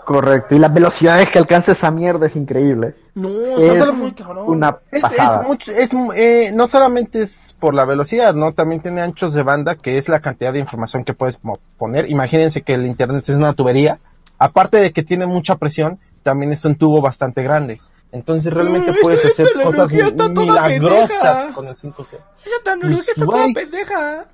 correcto. 0.04 0.54
Y 0.54 0.60
las 0.60 0.74
velocidades 0.74 1.30
que 1.30 1.40
alcanza 1.40 1.72
esa 1.72 1.92
mierda 1.92 2.28
es 2.28 2.36
increíble. 2.36 2.94
No, 3.16 3.30
es 3.30 3.80
está 3.80 3.94
muy 3.94 4.12
cabrón. 4.12 4.50
una 4.50 4.80
Es, 4.92 5.02
pasada. 5.02 5.42
es 5.42 5.48
mucho, 5.48 5.72
es, 5.72 5.92
eh, 6.18 6.52
no 6.54 6.68
solamente 6.68 7.22
es 7.22 7.56
por 7.58 7.74
la 7.74 7.86
velocidad, 7.86 8.34
¿no? 8.36 8.52
También 8.52 8.82
tiene 8.82 9.00
anchos 9.00 9.34
de 9.34 9.44
banda, 9.44 9.76
que 9.76 9.98
es 9.98 10.10
la 10.10 10.20
cantidad 10.20 10.52
de 10.52 10.60
información 10.60 11.06
que 11.06 11.14
puedes 11.14 11.40
poner. 11.78 12.10
Imagínense 12.12 12.64
que 12.64 12.74
el 12.74 12.86
internet 12.86 13.24
es 13.30 13.36
una 13.36 13.54
tubería. 13.54 13.98
Aparte 14.40 14.82
de 14.82 14.92
que 14.92 15.04
tiene 15.04 15.26
mucha 15.26 15.56
presión, 15.56 16.00
también 16.22 16.52
es 16.52 16.66
un 16.66 16.76
tubo 16.76 17.00
bastante 17.00 17.44
grande. 17.44 17.80
Entonces 18.14 18.54
realmente 18.54 18.94
puedes 19.02 19.26
hacer 19.26 19.48
cosas 19.54 19.90
tecnología 19.92 20.08
está 20.08 20.28
mi- 20.30 20.34
toda 20.36 20.68
milagrosas 20.70 21.10
pendeja. 21.10 21.54
con 21.54 21.68
el 21.68 21.76
5G. 21.76 22.18
Esa 22.46 22.64
tecnología 22.64 22.98
Pues, 23.04 23.10
está 23.10 23.26
toda 23.26 23.42
güey. 23.42 23.54
pendeja. 23.54 24.26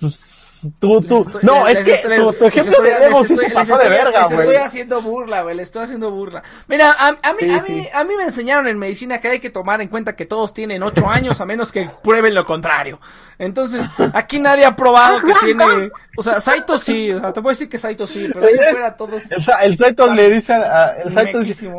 Pues, 0.00 0.70
tú, 0.80 1.00
tú, 1.02 1.22
estoy- 1.22 1.42
no, 1.44 1.64
les- 1.68 1.78
es 1.78 1.84
que 2.02 2.08
les- 2.08 2.20
tu, 2.20 2.46
ejemplo 2.46 2.72
estoy- 2.72 2.90
de 2.90 3.10
les 3.10 3.26
sí 3.28 3.36
se 3.36 3.50
pasó 3.50 3.78
de 3.78 3.88
verga, 3.88 4.22
Les 4.22 4.30
estoy 4.32 4.46
güey. 4.46 4.56
haciendo 4.56 5.02
burla, 5.02 5.42
güey, 5.42 5.54
les 5.54 5.68
estoy 5.68 5.84
haciendo 5.84 6.10
burla. 6.10 6.42
Mira, 6.66 6.90
a, 6.92 7.08
a 7.22 7.32
mí, 7.34 7.40
Sí, 7.40 7.50
a, 7.50 7.60
sí. 7.62 7.72
mí, 7.72 7.88
a 7.92 8.02
mí 8.04 8.14
me 8.16 8.24
enseñaron 8.24 8.66
en 8.66 8.78
medicina 8.78 9.20
que 9.20 9.28
hay 9.28 9.38
que 9.38 9.50
tomar 9.50 9.80
en 9.80 9.88
cuenta 9.88 10.16
que 10.16 10.24
todos 10.26 10.52
tienen 10.54 10.82
ocho 10.82 11.08
años 11.08 11.40
a 11.40 11.44
menos 11.46 11.70
que 11.70 11.88
prueben 12.02 12.34
lo 12.34 12.44
contrario. 12.44 12.98
Entonces, 13.38 13.84
aquí 14.14 14.40
nadie 14.40 14.64
ha 14.64 14.74
probado 14.74 15.20
que 15.20 15.34
tiene, 15.44 15.90
o 16.16 16.22
sea, 16.22 16.40
Saito 16.40 16.76
sí, 16.78 17.12
o 17.12 17.20
sea, 17.20 17.32
te 17.32 17.40
puedo 17.42 17.52
decir 17.52 17.68
que 17.68 17.78
Saito 17.78 18.06
sí, 18.06 18.28
pero 18.32 18.46
ahí 18.46 18.54
fuera 18.72 18.96
todos. 18.96 19.30
El, 19.30 19.44
Sa- 19.44 19.58
el 19.62 19.76
Saito 19.76 20.12
le 20.12 20.30
dice 20.30 20.52
a, 20.54 20.96
el 21.04 21.12
Saito 21.12 21.40
dice. 21.40 21.70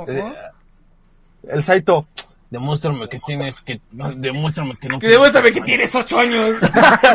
El 1.49 1.63
Saito, 1.63 2.07
demuéstrame 2.49 3.09
que 3.09 3.19
tienes 3.25 3.61
que, 3.61 3.81
demuéstrame 4.17 4.75
que 4.79 4.87
no. 4.87 4.99
Que 4.99 5.07
demuéstrame 5.07 5.51
que 5.51 5.61
tienes 5.61 5.93
ocho 5.95 6.19
años. 6.19 6.55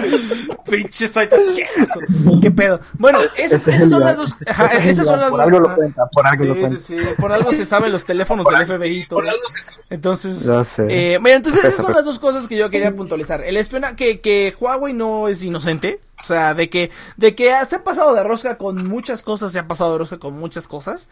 Pinche 0.69 1.07
Saito. 1.09 1.37
¿Qué 2.43 2.51
pedo? 2.51 2.81
Bueno, 2.99 3.21
esas, 3.37 3.61
Ese 3.67 3.71
es 3.71 3.77
esas 3.77 3.91
son 3.91 4.01
las 4.01 4.17
dos. 4.17 4.35
Ajá, 4.47 4.67
Ese 4.67 4.77
es 4.79 4.83
el 4.85 4.91
esas 4.91 5.07
son 5.07 5.21
las 5.21 5.31
Por 5.31 5.39
dos. 5.41 5.47
algo 5.47 5.61
lo 5.61 5.75
cuenta, 5.75 6.07
por 6.07 6.27
algo 6.27 6.45
lo 6.45 6.55
Sí, 6.55 6.61
cuenta. 6.61 6.79
sí, 6.79 6.99
sí, 6.99 7.05
por 7.19 7.33
algo 7.33 7.51
se 7.53 7.65
saben 7.65 7.93
los 7.93 8.05
teléfonos 8.05 8.47
del 8.47 8.67
FBI 8.67 9.03
y 9.03 9.09
todo. 9.09 9.21
Entonces, 9.91 10.45
Ya 10.45 10.65
sé. 10.65 10.87
eh, 11.15 11.19
mira, 11.21 11.37
entonces 11.37 11.65
esas 11.65 11.85
son 11.85 11.93
las 11.95 12.05
dos 12.05 12.19
cosas 12.19 12.47
que 12.49 12.57
yo 12.57 12.69
quería 12.71 12.95
puntualizar. 12.95 13.43
El 13.43 13.57
espionaje, 13.57 13.95
que, 13.97 14.21
que 14.21 14.55
Huawei 14.61 14.93
no 14.93 15.29
es 15.29 15.43
inocente. 15.43 16.01
O 16.21 16.25
sea, 16.25 16.53
de 16.53 16.69
que, 16.69 16.91
de 17.17 17.37
que 17.37 17.53
se 17.71 17.77
ha 17.77 17.85
pasado 17.85 18.13
de 18.13 18.25
rosca 18.25 18.59
con 18.59 18.87
muchas 18.89 19.23
cosas, 19.23 19.53
se 19.53 19.61
ha 19.61 19.69
pasado 19.69 19.93
de 19.93 19.99
rosca 19.99 20.19
con 20.19 20.35
muchas 20.39 20.67
cosas. 20.67 21.09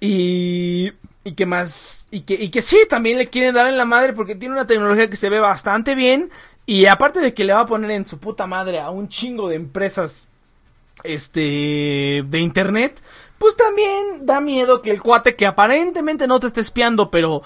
Y, 0.00 0.92
y 1.26 1.32
que 1.34 1.44
más, 1.44 2.06
y 2.12 2.20
que, 2.20 2.34
y 2.34 2.50
que 2.50 2.62
sí, 2.62 2.78
también 2.88 3.18
le 3.18 3.26
quieren 3.26 3.54
dar 3.54 3.66
en 3.66 3.76
la 3.76 3.84
madre 3.84 4.12
porque 4.12 4.36
tiene 4.36 4.54
una 4.54 4.66
tecnología 4.66 5.10
que 5.10 5.16
se 5.16 5.28
ve 5.28 5.40
bastante 5.40 5.94
bien. 5.96 6.30
Y 6.66 6.86
aparte 6.86 7.20
de 7.20 7.34
que 7.34 7.44
le 7.44 7.52
va 7.52 7.60
a 7.62 7.66
poner 7.66 7.90
en 7.90 8.06
su 8.06 8.18
puta 8.18 8.46
madre 8.46 8.78
a 8.80 8.90
un 8.90 9.08
chingo 9.08 9.48
de 9.48 9.56
empresas 9.56 10.28
este 11.04 12.24
de 12.26 12.38
internet, 12.38 13.02
pues 13.38 13.56
también 13.56 14.24
da 14.24 14.40
miedo 14.40 14.82
que 14.82 14.90
el 14.90 15.02
cuate 15.02 15.36
que 15.36 15.46
aparentemente 15.46 16.26
no 16.26 16.40
te 16.40 16.46
esté 16.46 16.60
espiando, 16.60 17.10
pero 17.10 17.42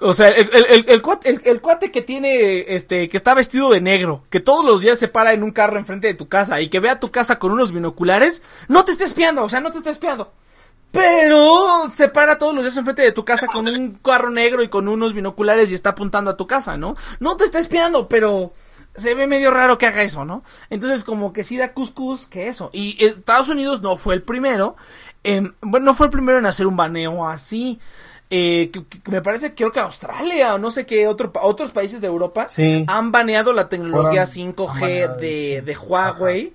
o 0.00 0.12
sea, 0.12 0.28
el, 0.28 0.48
el, 0.52 0.66
el, 0.70 0.84
el 0.88 1.02
cuate, 1.02 1.38
el- 1.44 1.60
cuate 1.60 1.90
que 1.90 2.02
tiene 2.02 2.74
este 2.74 3.08
que 3.08 3.16
está 3.16 3.34
vestido 3.34 3.70
de 3.70 3.80
negro, 3.80 4.24
que 4.30 4.40
todos 4.40 4.64
los 4.64 4.80
días 4.80 4.98
se 4.98 5.08
para 5.08 5.32
en 5.32 5.42
un 5.42 5.50
carro 5.52 5.78
enfrente 5.78 6.06
de 6.08 6.14
tu 6.14 6.28
casa 6.28 6.60
y 6.60 6.68
que 6.68 6.80
vea 6.80 7.00
tu 7.00 7.10
casa 7.10 7.38
con 7.38 7.52
unos 7.52 7.72
binoculares, 7.72 8.42
no 8.68 8.84
te 8.84 8.92
está 8.92 9.04
espiando, 9.04 9.42
o 9.44 9.48
sea, 9.48 9.60
no 9.60 9.70
te 9.70 9.78
está 9.78 9.90
espiando. 9.90 10.32
Pero 10.90 11.86
se 11.88 12.08
para 12.08 12.38
todos 12.38 12.54
los 12.54 12.64
días 12.64 12.76
enfrente 12.76 13.02
de 13.02 13.12
tu 13.12 13.24
casa 13.24 13.46
con 13.46 13.66
un 13.68 13.92
carro 14.02 14.30
negro 14.30 14.62
y 14.62 14.68
con 14.68 14.88
unos 14.88 15.12
binoculares 15.14 15.70
y 15.70 15.74
está 15.74 15.90
apuntando 15.90 16.30
a 16.30 16.36
tu 16.36 16.46
casa, 16.46 16.76
¿no? 16.76 16.96
No 17.20 17.36
te 17.36 17.44
está 17.44 17.58
espiando, 17.58 18.08
pero 18.08 18.52
se 18.96 19.14
ve 19.14 19.26
medio 19.26 19.50
raro 19.50 19.76
que 19.78 19.86
haga 19.86 20.02
eso, 20.02 20.24
¿no? 20.24 20.42
Entonces 20.70 21.04
como 21.04 21.32
que 21.32 21.44
sí 21.44 21.56
da 21.56 21.72
cuscús 21.74 22.26
que 22.26 22.48
eso. 22.48 22.70
Y 22.72 23.04
Estados 23.04 23.48
Unidos 23.48 23.82
no 23.82 23.96
fue 23.96 24.14
el 24.14 24.22
primero, 24.22 24.76
en- 25.24 25.54
bueno, 25.60 25.86
no 25.86 25.94
fue 25.94 26.06
el 26.06 26.12
primero 26.12 26.38
en 26.38 26.46
hacer 26.46 26.66
un 26.66 26.76
baneo 26.76 27.26
así. 27.28 27.78
Eh, 28.30 28.70
que, 28.70 28.84
que 28.86 29.10
me 29.10 29.22
parece, 29.22 29.54
creo 29.54 29.70
que 29.72 29.80
Australia 29.80 30.54
o 30.54 30.58
no 30.58 30.70
sé 30.70 30.84
qué 30.84 31.06
otro, 31.08 31.32
otros 31.40 31.70
países 31.72 32.02
de 32.02 32.08
Europa 32.08 32.46
Sí. 32.46 32.84
han 32.86 33.10
baneado 33.10 33.54
la 33.54 33.70
tecnología 33.70 34.26
Fueron 34.26 34.54
5G 34.54 34.80
baneados, 34.80 35.20
de, 35.20 35.56
sí. 35.60 35.64
de 35.64 35.76
Huawei 35.78 36.52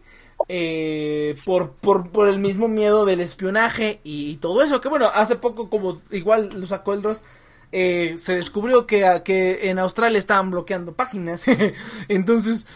eh, 0.47 1.37
por, 1.45 1.71
por, 1.71 2.09
por 2.09 2.27
el 2.27 2.39
mismo 2.39 2.67
miedo 2.67 3.05
del 3.05 3.21
espionaje 3.21 3.99
y, 4.03 4.35
todo 4.37 4.61
eso. 4.61 4.81
Que 4.81 4.89
bueno, 4.89 5.09
hace 5.13 5.35
poco, 5.35 5.69
como 5.69 5.99
igual 6.11 6.49
lo 6.53 6.67
sacó 6.67 6.93
el 6.93 7.01
Dross, 7.01 7.21
eh, 7.71 8.15
se 8.17 8.35
descubrió 8.35 8.85
que, 8.85 9.21
que 9.25 9.69
en 9.69 9.79
Australia 9.79 10.19
estaban 10.19 10.51
bloqueando 10.51 10.93
páginas. 10.93 11.45
Entonces, 12.07 12.67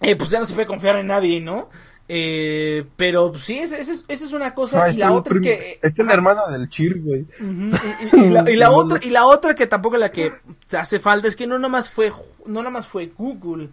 eh, 0.00 0.16
pues 0.16 0.30
ya 0.30 0.38
no 0.38 0.44
se 0.44 0.54
puede 0.54 0.66
confiar 0.66 0.96
en 0.96 1.08
nadie, 1.08 1.40
¿no? 1.40 1.68
Eh, 2.10 2.86
pero 2.96 3.32
pues, 3.32 3.44
sí, 3.44 3.58
esa 3.58 3.76
es, 3.76 4.32
una 4.32 4.54
cosa. 4.54 4.86
No, 4.86 4.92
y 4.92 4.96
la 4.96 5.12
otra 5.12 5.34
es 5.34 5.40
que. 5.42 5.78
Es 5.82 5.92
el 5.98 6.10
hermano 6.10 6.48
del 6.48 6.70
Chir, 6.70 7.02
güey. 7.02 7.26
Ujú, 7.38 7.76
y, 8.12 8.16
y- 8.16 8.24
y 8.24 8.28
la, 8.30 8.50
y 8.50 8.56
la 8.56 8.70
otra 8.72 8.98
y 9.02 9.10
la 9.10 9.26
otra 9.26 9.54
que 9.54 9.66
tampoco 9.66 9.98
la 9.98 10.10
que 10.10 10.32
hace 10.72 11.00
falta 11.00 11.28
es 11.28 11.36
que 11.36 11.46
no 11.46 11.58
nomás 11.58 11.90
fue 11.90 12.10
no 12.46 12.62
nomás 12.62 12.86
fue 12.86 13.12
Google 13.14 13.68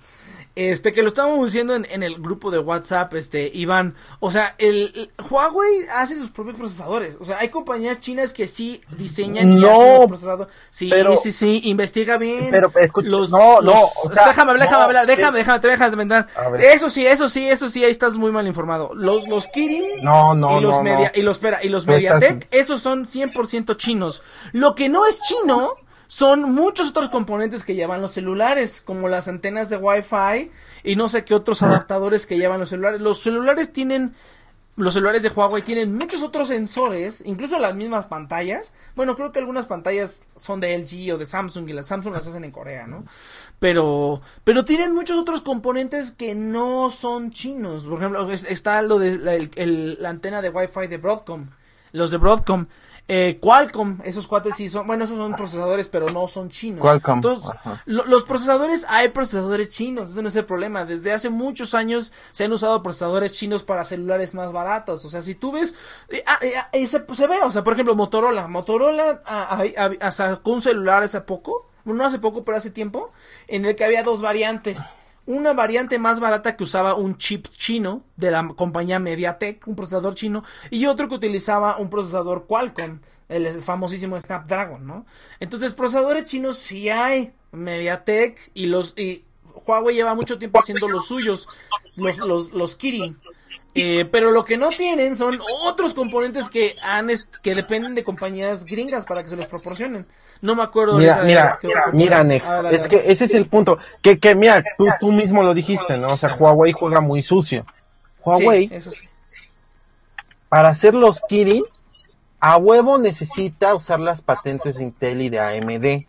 este 0.56 0.92
que 0.92 1.02
lo 1.02 1.10
estábamos 1.10 1.46
diciendo 1.46 1.76
en, 1.76 1.86
en 1.90 2.02
el 2.04 2.16
grupo 2.16 2.50
de 2.52 2.60
WhatsApp 2.60 3.14
este 3.16 3.52
Iván 3.54 3.96
o 4.20 4.32
sea 4.32 4.56
el, 4.58 4.92
el- 4.96 5.12
Huawei 5.30 5.86
hace 5.94 6.16
sus 6.16 6.30
propios 6.32 6.56
procesadores 6.56 7.18
o 7.20 7.26
sea 7.26 7.40
hay 7.40 7.50
compañías 7.50 8.00
chinas 8.00 8.32
que 8.34 8.48
sí 8.48 8.82
diseñan 8.98 9.52
y 9.52 9.56
No, 9.56 9.70
hacen 9.72 9.94
los 10.00 10.08
procesadores 10.08 10.54
sí 10.70 10.88
pero- 10.90 11.18
sí 11.18 11.32
sí 11.32 11.62
investiga 11.66 12.18
bien 12.18 12.48
Pero, 12.52 12.72
escucha, 12.80 13.08
los, 13.10 13.32
no, 13.32 13.56
no, 13.56 13.62
los- 13.62 13.80
o 14.06 14.12
sea, 14.14 14.28
déjame 14.28 14.52
hablar, 14.52 14.68
déjame 14.68 14.80
no, 14.82 14.86
hablar, 14.88 15.08
déjame, 15.08 15.38
eh, 15.40 15.42
déjame, 15.42 15.60
te 15.60 15.68
déjame 15.68 15.90
terminar. 15.92 16.28
A 16.36 16.50
ver. 16.50 16.62
Eso 16.62 16.90
sí, 16.90 17.06
eso 17.06 17.28
sí, 17.28 17.48
eso 17.50 17.70
sí, 17.70 17.84
ahí 17.84 17.92
estás 17.92 18.18
muy 18.18 18.32
mal 18.32 18.48
informado. 18.48 18.92
Los, 18.96 19.28
los 19.28 19.48
Kirin 19.48 19.84
No, 20.04 20.34
no, 20.34 20.60
y 20.60 20.62
los 20.64 20.76
no, 20.76 20.84
media, 20.84 21.12
no. 21.14 21.20
y 21.20 21.24
los 21.24 21.38
espera, 21.38 21.60
y 21.64 21.70
los 21.70 21.86
No 21.86 21.96
estás- 21.96 22.20
Mediatek, 22.22 22.48
esos 22.52 22.82
son 22.82 23.06
100% 23.06 23.76
chinos. 23.78 24.24
Lo 24.54 24.76
que 24.76 24.88
no 24.90 25.06
es 25.06 25.20
chino 25.22 25.72
son 26.18 26.54
muchos 26.54 26.92
otros 26.92 27.10
componentes 27.10 27.66
que 27.66 27.76
llevan 27.76 28.02
los 28.02 28.14
celulares, 28.14 28.80
como 28.82 29.10
las 29.10 29.28
antenas 29.28 29.70
de 29.70 29.76
Wi-Fi 29.76 30.50
y 30.86 30.96
no 30.96 31.10
sé 31.10 31.26
qué 31.26 31.34
otros 31.36 31.62
adaptadores 31.62 32.26
que 32.26 32.38
llevan 32.38 32.62
los 32.62 32.70
celulares. 32.70 33.02
Los 33.02 33.22
celulares 33.22 33.74
tienen 33.74 34.14
los 34.78 34.94
celulares 34.94 35.24
de 35.24 35.30
Huawei 35.30 35.62
tienen 35.62 35.96
muchos 35.96 36.22
otros 36.22 36.50
sensores, 36.50 37.22
incluso 37.26 37.60
las 37.60 37.76
mismas 37.76 38.06
pantallas. 38.08 38.74
Bueno, 38.96 39.16
creo 39.16 39.32
que 39.32 39.40
algunas 39.40 39.68
pantallas 39.68 40.24
son 40.36 40.60
de 40.60 40.74
LG 40.78 41.14
o 41.14 41.18
de 41.18 41.26
Samsung 41.26 41.70
y 41.70 41.74
las 41.74 41.88
Samsung 41.88 42.14
las 42.14 42.28
hacen 42.28 42.44
en 42.44 42.52
Corea, 42.52 42.86
¿no? 42.86 43.06
Pero, 43.60 44.22
pero 44.44 44.66
tienen 44.66 44.94
muchos 44.94 45.18
otros 45.18 45.42
componentes 45.42 46.12
que 46.12 46.36
no 46.36 46.90
son 46.90 47.32
chinos. 47.32 47.86
Por 47.86 48.00
ejemplo, 48.00 48.30
es- 48.32 48.44
está 48.44 48.82
lo 48.82 49.00
de 49.00 49.18
la, 49.18 49.34
el- 49.36 49.50
el- 49.56 49.98
la 50.02 50.10
antena 50.10 50.42
de 50.42 50.50
Wi-Fi 50.50 50.88
de 50.88 50.98
Broadcom. 50.98 51.48
Los 51.94 52.12
de 52.12 52.18
Broadcom. 52.18 52.66
Eh, 53.08 53.38
Qualcomm, 53.40 54.00
esos 54.04 54.26
cuates 54.28 54.56
sí 54.56 54.68
son, 54.68 54.88
bueno, 54.88 55.04
esos 55.04 55.18
son 55.18 55.36
procesadores, 55.36 55.88
pero 55.90 56.10
no 56.10 56.28
son 56.28 56.50
chinos. 56.50 56.82
Qualcomm, 56.82 57.18
Entonces, 57.18 57.52
lo- 57.86 58.04
los 58.06 58.24
procesadores, 58.24 58.84
hay 58.90 59.10
procesadores 59.10 59.70
chinos, 59.70 60.10
ese 60.12 60.24
no 60.24 60.28
es 60.30 60.36
el 60.36 60.46
problema. 60.46 60.86
Desde 60.86 61.14
hace 61.14 61.30
muchos 61.30 61.76
años 61.76 62.12
se 62.32 62.46
han 62.46 62.52
usado 62.52 62.82
procesadores 62.82 63.32
chinos 63.32 63.64
para 63.64 63.84
celulares 63.84 64.34
más 64.34 64.52
baratos. 64.52 65.06
O 65.06 65.10
sea, 65.10 65.22
si 65.22 65.36
tú 65.36 65.52
ves, 65.52 65.76
eh, 66.10 66.24
ah, 66.26 66.40
eh, 66.42 66.54
ah, 66.58 66.70
se, 66.88 67.00
pues, 67.02 67.20
se 67.20 67.28
ve, 67.28 67.38
o 67.44 67.52
sea, 67.52 67.64
por 67.64 67.74
ejemplo, 67.74 67.94
Motorola. 67.94 68.48
Motorola 68.48 69.22
ah, 69.28 70.12
sacó 70.12 70.52
un 70.54 70.64
celular 70.64 71.04
hace 71.04 71.22
poco, 71.22 71.68
no 71.86 72.04
hace 72.04 72.18
poco, 72.18 72.44
pero 72.44 72.58
hace 72.58 72.72
tiempo, 72.72 73.12
en 73.48 73.66
el 73.66 73.76
que 73.76 73.86
había 73.86 74.02
dos 74.02 74.24
variantes. 74.24 74.98
Una 75.28 75.54
variante 75.54 75.98
más 75.98 76.20
barata 76.20 76.56
que 76.56 76.64
usaba 76.64 76.94
un 76.94 77.18
chip 77.18 77.48
chino 77.48 78.04
de 78.16 78.32
la 78.32 78.48
compañía 78.50 79.00
Mediatek, 79.00 79.68
un 79.68 79.76
procesador 79.76 80.14
chino, 80.14 80.44
y 80.70 80.86
otro 80.86 81.08
que 81.08 81.16
utilizaba 81.16 81.78
un 81.78 81.90
procesador 81.90 82.46
Qualcomm, 82.48 83.00
el 83.28 83.48
famosísimo 83.62 84.20
Snapdragon, 84.20 84.86
¿no? 84.86 85.06
Entonces, 85.40 85.74
procesadores 85.74 86.26
chinos 86.26 86.58
sí 86.58 86.90
hay, 86.90 87.34
Mediatek 87.52 88.52
y 88.54 88.68
los 88.68 88.94
y 88.98 89.26
Huawei 89.66 89.96
lleva 89.96 90.14
mucho 90.14 90.38
tiempo 90.38 90.60
haciendo 90.60 90.88
los 90.88 91.08
suyos, 91.08 91.48
los 91.98 92.18
los 92.20 92.52
los 92.52 92.76
Kirin. 92.76 93.18
Eh, 93.78 94.06
pero 94.10 94.32
lo 94.32 94.46
que 94.46 94.56
no 94.56 94.70
tienen 94.70 95.18
son 95.18 95.38
otros 95.68 95.94
componentes 95.94 96.50
que 96.50 96.72
han 96.88 97.10
que 97.44 97.56
dependen 97.56 97.94
de 97.94 98.06
compañías 98.06 98.64
gringas 98.64 99.06
para 99.06 99.22
que 99.22 99.28
se 99.30 99.36
los 99.36 99.48
proporcionen. 99.48 100.08
No 100.42 100.56
me 100.56 100.64
acuerdo. 100.64 100.98
Mira, 100.98 101.24
mira, 101.24 101.60
mira, 101.62 101.84
componente. 101.84 102.24
Nex, 102.24 102.48
Ah, 102.50 102.62
dale, 102.62 102.76
es 102.78 102.84
dale. 102.84 102.90
que 103.04 103.12
ese 103.12 103.26
es 103.26 103.34
el 103.34 103.48
punto. 103.48 103.78
Que, 104.02 104.18
que 104.18 104.34
mira, 104.34 104.64
tú, 104.78 104.86
tú 105.00 105.12
mismo 105.12 105.44
lo 105.44 105.54
dijiste, 105.54 105.98
¿no? 105.98 106.08
O 106.08 106.16
sea, 106.16 106.36
Huawei 106.36 106.72
juega 106.72 107.02
muy 107.02 107.22
sucio. 107.22 107.66
Huawei, 108.24 108.70
Sí, 108.70 108.76
eso 108.76 108.92
sí. 108.92 109.10
para 110.48 110.70
hacer 110.70 110.94
los 110.96 111.20
Kirin, 111.28 111.64
a 112.40 112.56
huevo 112.58 112.98
necesita 112.98 113.74
usar 113.76 114.00
las 114.00 114.22
patentes 114.22 114.78
de 114.78 114.86
Intel 114.86 115.22
y 115.22 115.30
de 115.30 115.40
AMD. 115.40 116.08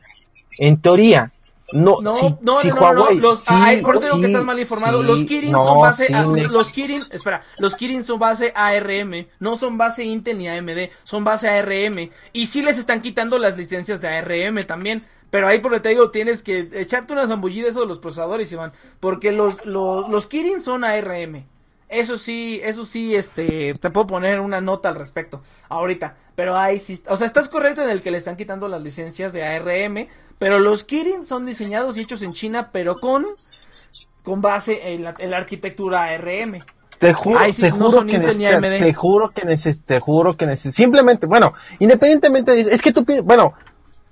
En 0.58 0.80
teoría, 0.80 1.32
no, 1.72 2.00
No, 2.00 2.14
si, 2.14 2.34
no, 2.42 2.60
si 2.60 2.68
no, 2.68 2.92
no, 2.92 3.10
los, 3.10 3.40
sí, 3.40 3.54
por 3.82 3.96
eso 3.96 4.04
digo 4.04 4.16
que 4.18 4.26
sí, 4.26 4.32
estás 4.32 4.44
mal 4.44 4.58
informado. 4.60 5.00
sí, 5.02 5.08
los 5.08 5.24
Kirin 5.24 5.52
son 5.52 5.78
base, 5.80 6.06
sí, 6.06 6.12
a- 6.14 6.22
los 6.24 6.70
Kirin, 6.70 7.04
espera, 7.10 7.42
los 7.58 7.74
Kirin 7.76 8.04
son 8.04 8.18
base 8.18 8.52
ARM, 8.54 9.26
no 9.40 9.56
son 9.56 9.76
base 9.76 10.04
Intel 10.04 10.38
ni 10.38 10.48
AMD, 10.48 10.90
son 11.02 11.24
base 11.24 11.48
ARM. 11.48 12.10
Y 12.32 12.46
sí 12.46 12.62
les 12.62 12.78
están 12.78 13.00
quitando 13.00 13.38
las 13.38 13.56
licencias 13.56 14.00
de 14.00 14.08
ARM 14.08 14.64
también. 14.64 15.04
Pero 15.28 15.48
ahí 15.48 15.58
por 15.58 15.78
te 15.80 15.88
digo, 15.88 16.10
tienes 16.12 16.42
que 16.42 16.68
echarte 16.72 17.12
una 17.12 17.26
zambullida 17.26 17.68
eso 17.68 17.80
de 17.80 17.86
los 17.86 17.98
procesadores, 17.98 18.52
Iván. 18.52 18.72
Porque 19.00 19.32
los, 19.32 19.66
los, 19.66 20.08
los 20.08 20.26
Kirin 20.28 20.62
son 20.62 20.84
ARM. 20.84 21.44
Eso 21.88 22.16
sí, 22.16 22.60
eso 22.64 22.84
sí, 22.84 23.14
este, 23.14 23.74
te 23.74 23.90
puedo 23.90 24.08
poner 24.08 24.40
una 24.40 24.60
nota 24.60 24.88
al 24.88 24.96
respecto, 24.96 25.38
ahorita. 25.68 26.16
Pero 26.34 26.56
ahí 26.56 26.80
sí, 26.80 27.00
o 27.08 27.16
sea, 27.16 27.26
estás 27.26 27.48
correcto 27.48 27.82
en 27.82 27.90
el 27.90 28.02
que 28.02 28.10
le 28.10 28.18
están 28.18 28.36
quitando 28.36 28.66
las 28.66 28.82
licencias 28.82 29.32
de 29.32 29.44
ARM, 29.46 30.08
pero 30.38 30.58
los 30.58 30.82
Kirin 30.82 31.24
son 31.24 31.46
diseñados 31.46 31.96
y 31.96 32.02
hechos 32.02 32.22
en 32.22 32.32
China, 32.32 32.70
pero 32.72 32.96
con, 32.96 33.24
con 34.24 34.42
base 34.42 34.94
en 34.94 35.04
la, 35.04 35.14
en 35.18 35.30
la 35.30 35.36
arquitectura 35.36 36.04
ARM. 36.04 36.60
Te 36.98 37.12
juro, 37.12 37.40
sí, 37.52 37.62
te 37.62 37.70
no 37.70 37.90
juro 37.90 38.06
que 38.06 38.18
te 38.18 38.94
juro 38.94 39.30
que 39.30 39.44
neces, 39.44 39.82
te 39.84 40.00
juro 40.00 40.34
que 40.34 40.46
neces, 40.46 40.74
simplemente, 40.74 41.26
bueno, 41.26 41.54
independientemente 41.78 42.52
de 42.52 42.62
es 42.62 42.80
que 42.80 42.90
tú 42.90 43.04
bueno, 43.22 43.52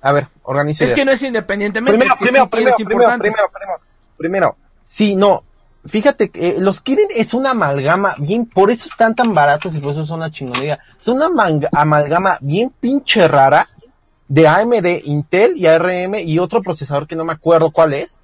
a 0.02 0.12
ver, 0.12 0.26
organiza 0.42 0.84
Es 0.84 0.90
ideas. 0.90 0.94
que 1.00 1.04
no 1.06 1.10
es 1.12 1.22
independientemente, 1.22 1.96
primero, 1.98 2.12
es 2.12 2.18
que 2.18 2.24
primero, 2.24 2.44
sí 2.44 2.50
primero, 2.50 2.76
primero, 2.76 2.84
importante. 2.84 3.22
primero, 3.22 3.50
primero, 3.50 3.80
primero, 4.18 4.56
sí, 4.84 5.16
no, 5.16 5.42
fíjate 5.86 6.30
que 6.30 6.50
eh, 6.50 6.56
los 6.58 6.80
Kirin 6.80 7.08
es 7.10 7.34
una 7.34 7.50
amalgama 7.50 8.14
bien, 8.18 8.46
por 8.46 8.70
eso 8.70 8.88
están 8.88 9.14
tan 9.14 9.34
baratos 9.34 9.74
y 9.76 9.80
por 9.80 9.92
eso 9.92 10.04
son 10.04 10.18
una 10.18 10.30
chingonería, 10.30 10.78
es 10.98 11.08
una 11.08 11.28
amalgama 11.72 12.38
bien 12.40 12.72
pinche 12.80 13.28
rara 13.28 13.68
de 14.28 14.48
AMD, 14.48 14.86
Intel 15.04 15.56
y 15.56 15.66
ARM 15.66 16.14
y 16.16 16.38
otro 16.38 16.62
procesador 16.62 17.06
que 17.06 17.16
no 17.16 17.24
me 17.24 17.32
acuerdo 17.32 17.70
cuál 17.70 17.94
es, 17.94 18.20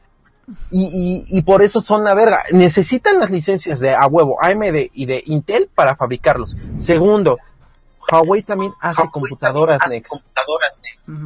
y, 0.71 1.27
y, 1.29 1.39
y 1.39 1.43
por 1.43 1.63
eso 1.63 1.81
son 1.81 2.03
la 2.03 2.15
verga. 2.15 2.43
Necesitan 2.51 3.21
las 3.21 3.31
licencias 3.31 3.79
de 3.81 3.95
a 3.95 4.07
huevo 4.07 4.43
AMD 4.43 4.91
y 4.93 5.07
de 5.07 5.23
Intel 5.27 5.69
para 5.73 5.95
fabricarlos. 5.97 6.57
Segundo, 6.79 7.39
Huawei 8.11 8.43
también 8.43 8.73
hace 8.81 9.09
computadoras 9.11 9.81
Next. 9.89 10.27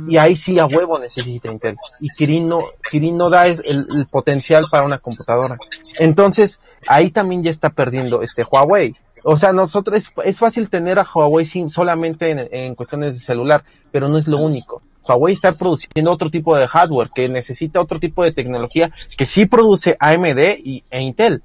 Y 0.08 0.16
ahí 0.16 0.36
sí 0.36 0.58
a 0.58 0.66
huevo 0.66 0.98
necesita 0.98 1.50
Intel. 1.50 1.76
Y 2.00 2.08
Kirin 2.10 2.48
no, 2.48 2.60
Kirin 2.90 3.16
no 3.16 3.30
da 3.30 3.46
el, 3.46 3.62
el 3.64 4.06
potencial 4.10 4.66
para 4.70 4.84
una 4.84 4.98
computadora. 4.98 5.58
Entonces, 5.98 6.60
ahí 6.86 7.10
también 7.10 7.42
ya 7.42 7.50
está 7.50 7.70
perdiendo 7.70 8.22
este 8.22 8.44
Huawei. 8.44 8.94
O 9.22 9.36
sea, 9.36 9.52
nosotros 9.52 9.98
es, 9.98 10.12
es 10.24 10.38
fácil 10.38 10.68
tener 10.68 10.98
a 10.98 11.06
Huawei 11.12 11.46
sin, 11.46 11.70
solamente 11.70 12.30
en, 12.30 12.48
en 12.50 12.74
cuestiones 12.74 13.14
de 13.14 13.20
celular, 13.20 13.64
pero 13.90 14.08
no 14.08 14.18
es 14.18 14.28
lo 14.28 14.38
único. 14.38 14.82
Huawei 15.06 15.34
está 15.34 15.52
produciendo 15.52 16.10
otro 16.10 16.30
tipo 16.30 16.56
de 16.56 16.66
hardware 16.66 17.10
que 17.14 17.28
necesita 17.28 17.80
otro 17.80 18.00
tipo 18.00 18.24
de 18.24 18.32
tecnología 18.32 18.90
que 19.16 19.26
sí 19.26 19.46
produce 19.46 19.96
AMD 20.00 20.58
y, 20.64 20.84
e 20.90 21.00
Intel. 21.00 21.42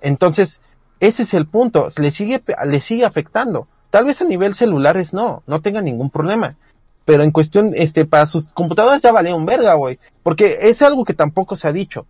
Entonces, 0.00 0.60
ese 1.00 1.22
es 1.22 1.34
el 1.34 1.46
punto. 1.46 1.88
Le 1.98 2.10
sigue, 2.10 2.42
le 2.66 2.80
sigue 2.80 3.04
afectando. 3.04 3.68
Tal 3.94 4.06
vez 4.06 4.20
a 4.20 4.24
nivel 4.24 4.56
celulares 4.56 5.14
no, 5.14 5.44
no 5.46 5.60
tenga 5.60 5.80
ningún 5.80 6.10
problema. 6.10 6.56
Pero 7.04 7.22
en 7.22 7.30
cuestión, 7.30 7.70
este, 7.76 8.04
para 8.04 8.26
sus 8.26 8.48
computadoras 8.48 9.00
ya 9.00 9.12
valía 9.12 9.36
un 9.36 9.46
verga, 9.46 9.74
güey. 9.74 10.00
Porque 10.24 10.58
es 10.62 10.82
algo 10.82 11.04
que 11.04 11.14
tampoco 11.14 11.54
se 11.54 11.68
ha 11.68 11.72
dicho. 11.72 12.04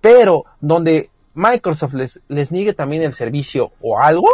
Pero 0.00 0.44
donde 0.60 1.10
Microsoft 1.34 1.94
les, 1.94 2.22
les 2.28 2.52
niegue 2.52 2.72
también 2.72 3.02
el 3.02 3.14
servicio 3.14 3.72
o 3.80 3.98
algo, 3.98 4.28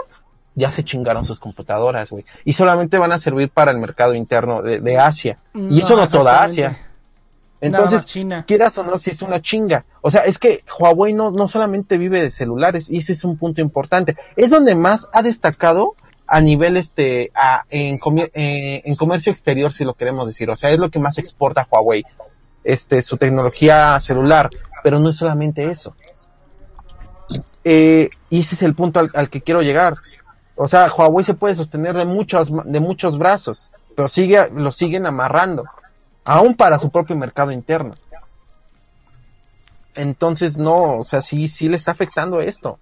ya 0.55 0.71
se 0.71 0.85
chingaron 0.85 1.25
sus 1.25 1.41
computadoras, 1.41 2.11
güey. 2.11 2.27
Y 2.45 2.53
solamente 2.53 2.99
van 2.99 3.13
a 3.13 3.19
servir 3.19 3.49
para 3.49 3.71
el 3.71 3.79
mercado 3.79 4.13
interno 4.15 4.61
de, 4.61 4.81
de 4.81 4.99
Asia. 4.99 5.39
Y 5.55 5.81
eso 5.81 5.97
no 5.97 6.07
toda. 6.07 6.43
Asia. 6.43 6.77
Entonces, 7.63 8.05
China. 8.05 8.45
quieras 8.47 8.77
o 8.77 8.85
no, 8.85 8.99
si 8.99 9.09
es 9.09 9.23
una 9.23 9.41
chinga. 9.41 9.87
O 10.03 10.11
sea, 10.11 10.21
es 10.27 10.39
que 10.39 10.65
Huawei 10.79 11.15
no, 11.15 11.31
no 11.31 11.49
solamente 11.49 11.97
vive 11.97 12.21
de 12.21 12.31
celulares, 12.31 12.91
y 12.91 12.99
ese 12.99 13.15
es 13.15 13.25
un 13.25 13.39
punto 13.39 13.63
importante. 13.63 14.17
Es 14.37 14.51
donde 14.51 14.75
más 14.75 15.09
ha 15.15 15.23
destacado 15.23 15.95
a 16.33 16.41
nivel 16.41 16.77
este 16.77 17.33
a- 17.35 17.65
en, 17.71 17.99
eh, 18.35 18.83
en 18.85 18.95
comercio 18.97 19.33
exterior, 19.33 19.73
si 19.73 19.85
lo 19.85 19.95
queremos 19.95 20.27
decir. 20.29 20.49
O 20.49 20.57
sea, 20.57 20.71
es 20.71 20.79
lo 20.79 20.89
que 20.89 21.01
más 21.01 21.19
exporta 21.19 21.67
Huawei, 21.69 22.05
este, 22.63 23.03
su 23.03 23.17
tecnología 23.17 23.99
celular. 23.99 24.49
Pero 24.85 25.01
no 25.01 25.11
es 25.11 25.17
solamente 25.17 25.65
eso. 25.65 25.95
Eh, 27.65 28.09
y 28.31 28.41
ese 28.41 28.55
es 28.55 28.63
el 28.63 28.75
punto 28.75 29.01
al, 29.01 29.11
al 29.13 29.29
que 29.29 29.43
quiero 29.43 29.61
llegar. 29.61 29.97
O 30.55 30.69
sea, 30.69 30.89
Huawei 30.91 31.25
se 31.25 31.35
puede 31.35 31.55
sostener 31.57 31.97
de 31.97 32.05
muchos, 32.05 32.51
de 32.65 32.81
muchos 32.81 33.19
brazos, 33.19 33.73
pero 33.97 34.09
sigue, 34.09 34.51
lo 34.55 34.71
siguen 34.73 35.07
amarrando, 35.07 35.65
aún 36.25 36.55
para 36.55 36.79
su 36.79 36.91
propio 36.91 37.17
mercado 37.17 37.51
interno. 37.51 37.95
Entonces, 39.97 40.57
no, 40.57 40.75
o 40.99 41.05
sea, 41.05 41.21
sí, 41.21 41.49
sí 41.49 41.69
le 41.69 41.77
está 41.77 41.91
afectando 41.91 42.41
esto. 42.41 42.79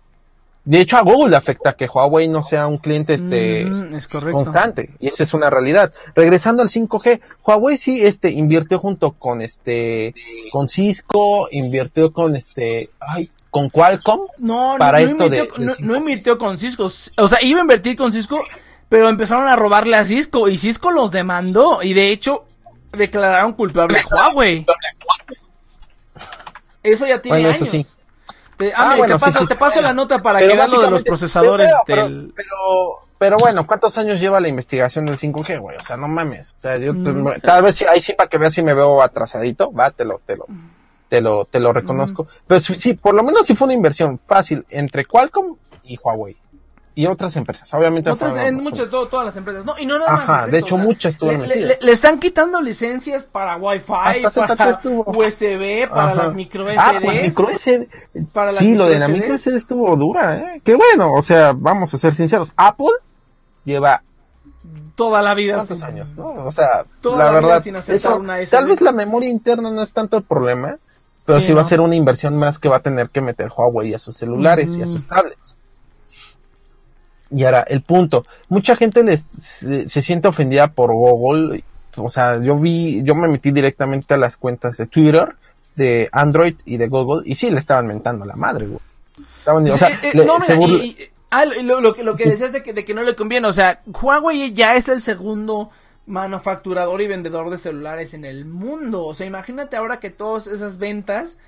De 0.71 0.81
hecho, 0.83 0.99
a 0.99 1.01
Google 1.01 1.31
le 1.31 1.37
afecta 1.37 1.73
que 1.73 1.87
Huawei 1.87 2.29
no 2.29 2.43
sea 2.43 2.67
un 2.67 2.77
cliente 2.77 3.15
este 3.15 3.65
Mm, 3.65 3.95
es 3.95 4.07
constante 4.07 4.91
y 5.01 5.09
esa 5.09 5.23
es 5.23 5.33
una 5.33 5.49
realidad. 5.49 5.95
Regresando 6.15 6.63
al 6.63 6.69
5G, 6.69 7.21
Huawei 7.43 7.79
sí 7.79 8.03
este 8.05 8.29
invirtió 8.31 8.79
junto 8.79 9.13
con 9.13 9.41
este 9.41 10.13
con 10.53 10.69
Cisco, 10.69 11.49
invirtió 11.53 12.13
con 12.13 12.37
este 12.37 12.87
ay, 13.01 13.31
con 13.51 13.71
Qualcomm 13.71 14.21
No, 14.39 14.73
no, 14.73 14.79
para 14.79 15.01
no 15.01 15.07
esto 15.07 15.29
de- 15.31 15.39
invirtió, 15.39 15.57
del 15.59 15.67
no, 15.69 15.73
5G. 15.75 15.85
no 15.87 15.97
invirtió 15.97 16.37
con 16.39 16.59
Cisco. 16.59 16.85
O 17.17 17.29
sea, 17.29 17.43
iba 17.43 17.61
a 17.61 17.63
invertir 17.63 17.97
con 17.97 18.13
Cisco, 18.13 18.45
pero 18.91 19.09
empezaron 19.09 19.49
a 19.49 19.57
robarle 19.57 19.97
a 19.97 20.05
Cisco 20.05 20.49
y 20.51 20.59
Cisco 20.59 20.91
los 20.91 21.11
demandó 21.13 21.83
y 21.83 21.95
de 21.95 22.11
hecho 22.13 22.45
declararon 22.93 23.55
culpable 23.55 24.01
a 24.01 24.05
Huawei. 24.29 24.67
Eso 26.83 27.07
ya 27.07 27.21
tiene 27.21 27.39
Bueno, 27.39 27.51
eso 27.51 27.65
años. 27.65 27.87
sí. 27.87 27.95
Te, 28.59 28.73
Ah, 28.73 28.77
ah, 28.77 28.85
mira, 28.87 28.97
bueno, 28.99 29.15
te, 29.17 29.21
paso, 29.25 29.39
sí, 29.39 29.45
sí. 29.45 29.49
te 29.49 29.55
paso 29.57 29.81
la 29.83 29.95
nota 29.95 30.21
para 30.21 30.41
Pero 30.41 30.51
que 30.51 30.57
veas 30.59 30.73
lo 30.73 30.83
de 30.83 30.91
los 30.91 31.03
procesadores 31.05 31.71
pero, 31.87 32.03
pero- 32.05 32.09
del... 32.09 32.33
pero, 32.37 32.55
pero 33.19 33.37
bueno, 33.39 33.67
¿cuántos 33.67 33.97
años 33.99 34.21
lleva 34.21 34.41
la 34.41 34.49
investigación 34.49 35.07
del 35.07 35.17
5G, 35.17 35.59
güey? 35.61 35.77
O 35.77 35.83
sea, 35.83 35.97
no 35.97 36.07
mames. 36.09 36.55
O 36.59 36.61
sea, 36.61 36.77
yo 36.77 36.93
Mm. 36.93 37.41
tal 37.43 37.63
vez 37.63 37.81
ahí 37.83 38.01
sí 38.01 38.13
para 38.13 38.29
que 38.29 38.37
veas 38.39 38.53
si 38.55 38.63
me 38.63 38.75
veo 38.75 39.01
atrasadito, 39.03 39.73
va, 39.73 39.91
te 39.91 40.05
lo, 40.05 40.19
te 40.27 40.37
lo, 40.37 40.47
te 41.09 41.21
lo, 41.21 41.45
te 41.47 41.59
lo 41.61 41.73
reconozco. 41.73 42.27
Pero 42.47 42.61
sí, 42.61 42.75
sí, 42.75 42.95
por 42.95 43.15
lo 43.15 43.23
menos 43.23 43.47
sí 43.47 43.55
fue 43.55 43.67
una 43.67 43.75
inversión 43.75 44.19
fácil 44.19 44.67
entre 44.69 45.05
Qualcomm 45.05 45.57
y 45.85 45.99
Huawei. 46.03 46.37
Y 47.01 47.07
otras 47.07 47.37
empresas, 47.37 47.73
obviamente. 47.75 48.11
Otras, 48.11 48.35
en 48.35 48.57
muchas, 48.57 48.91
todo- 48.91 49.07
todas 49.07 49.27
las 49.27 49.37
empresas. 49.37 49.65
No, 49.65 49.79
y 49.79 49.87
no 49.87 50.01
nada 50.01 50.15
Ajá, 50.15 50.33
más. 50.33 50.47
es 50.47 50.51
de 50.51 50.59
eso, 50.59 50.67
hecho, 50.67 50.75
o 50.75 50.79
sea, 50.79 50.87
muchas 50.89 51.23
le, 51.23 51.77
le- 51.81 51.93
están 51.93 52.19
quitando 52.19 52.61
licencias 52.61 53.25
para 53.25 53.57
Wi-Fi, 53.57 54.25
Hasta 54.25 54.57
para. 54.57 54.81
USB, 55.07 55.89
para 55.89 56.03
Ajá. 56.07 56.15
las 56.25 56.35
micro 56.35 56.67
Ah, 56.77 56.91
SDs. 56.95 57.05
pues 57.05 57.23
micro 57.23 57.49
SD. 57.51 57.89
Para 58.33 58.47
las 58.51 58.57
sí, 58.59 58.75
lo 58.75 58.89
de 58.89 58.99
la 58.99 59.07
micro. 59.07 59.33
SD 59.39 59.59
estuvo 59.59 59.95
dura, 59.95 60.39
¿eh? 60.39 60.61
Que 60.65 60.75
bueno, 60.75 61.13
o 61.13 61.23
sea, 61.23 61.53
vamos 61.55 61.95
a 61.95 61.99
ser 61.99 62.17
sinceros. 62.17 62.53
Apple 62.57 62.89
lleva 63.65 64.03
Toda 64.97 65.23
la 65.23 65.35
vida. 65.35 65.55
¿Cuántos 65.55 65.79
sí. 65.79 65.85
años, 65.85 66.17
no? 66.17 66.27
O 66.47 66.51
sea, 66.51 66.85
Toda 67.01 67.19
la, 67.19 67.25
la 67.27 67.31
vida 67.31 67.41
verdad, 67.49 67.63
sin 67.63 67.77
aceptar 67.77 67.97
eso, 68.13 68.17
una 68.19 68.41
SD. 68.41 68.51
tal 68.57 68.67
vez 68.67 68.81
la 68.81 68.91
memoria 68.91 69.29
interna 69.29 69.71
no 69.71 69.83
es 69.83 69.93
tanto 69.93 70.17
el 70.17 70.25
problema, 70.25 70.79
pero 71.25 71.41
Sí, 71.41 71.49
sí, 71.49 71.53
va 71.53 71.61
a 71.61 71.65
ser 71.65 71.81
una 71.81 71.95
inversión 71.95 72.37
más 72.37 72.59
que 72.59 72.69
va 72.69 72.79
a 72.79 72.81
tener 72.81 73.11
que 73.11 73.21
meter 73.21 73.51
Huawei 73.57 73.95
a 73.95 74.01
sus 74.01 74.17
celulares 74.17 74.77
y 74.77 74.83
a 74.83 74.87
sus 74.89 75.07
tablets. 75.07 75.58
Y 77.31 77.45
ahora, 77.45 77.61
el 77.69 77.83
punto, 77.83 78.25
mucha 78.49 78.75
gente 78.77 79.03
les- 79.05 79.27
se, 79.29 79.89
se 79.89 80.03
siente 80.03 80.29
ofendida 80.29 80.69
por 80.69 80.93
Google, 80.93 81.63
o 81.97 82.09
sea, 82.09 82.41
yo 82.43 82.57
vi, 82.57 83.03
yo 83.05 83.15
me 83.15 83.29
metí 83.29 83.51
directamente 83.51 84.15
a 84.15 84.17
las 84.17 84.37
cuentas 84.37 84.77
de 84.79 84.87
Twitter, 84.87 85.35
de 85.77 86.09
Android 86.13 86.55
y 86.65 86.77
de 86.79 86.89
Google, 86.89 87.23
y 87.27 87.35
sí 87.35 87.51
le 87.51 87.59
estaban 87.59 87.87
mentando 87.87 88.25
a 88.25 88.27
la 88.27 88.37
madre, 88.37 88.67
güey. 88.67 88.81
Estaban, 89.39 89.69
o 89.69 89.77
sea, 89.77 89.89
eh, 90.03 90.11
le- 90.15 90.25
no, 90.25 90.39
mira, 90.39 90.55
y- 90.57 90.75
y- 90.87 90.97
ah, 91.31 91.45
lo, 91.45 91.63
lo- 91.63 91.81
lo 91.81 91.95
que, 91.95 92.03
lo 92.03 92.15
que 92.15 92.25
Sí. 92.25 92.31
decías 92.31 92.53
de 92.53 92.63
que, 92.63 92.73
de 92.73 92.85
que 92.85 92.95
no 92.95 93.03
le 93.03 93.15
conviene, 93.15 93.47
o 93.47 93.53
sea, 93.53 93.81
Huawei 93.87 94.53
ya 94.53 94.75
es 94.77 94.89
el 94.89 95.01
segundo 95.03 95.71
manufacturador 96.07 97.01
y 97.03 97.07
vendedor 97.07 97.51
de 97.51 97.59
celulares 97.59 98.15
en 98.15 98.25
el 98.25 98.45
mundo. 98.47 99.05
O 99.05 99.13
sea, 99.15 99.27
imagínate 99.27 99.77
ahora 99.77 100.01
que 100.01 100.11
todas 100.11 100.47
esas 100.47 100.79
ventas 100.79 101.39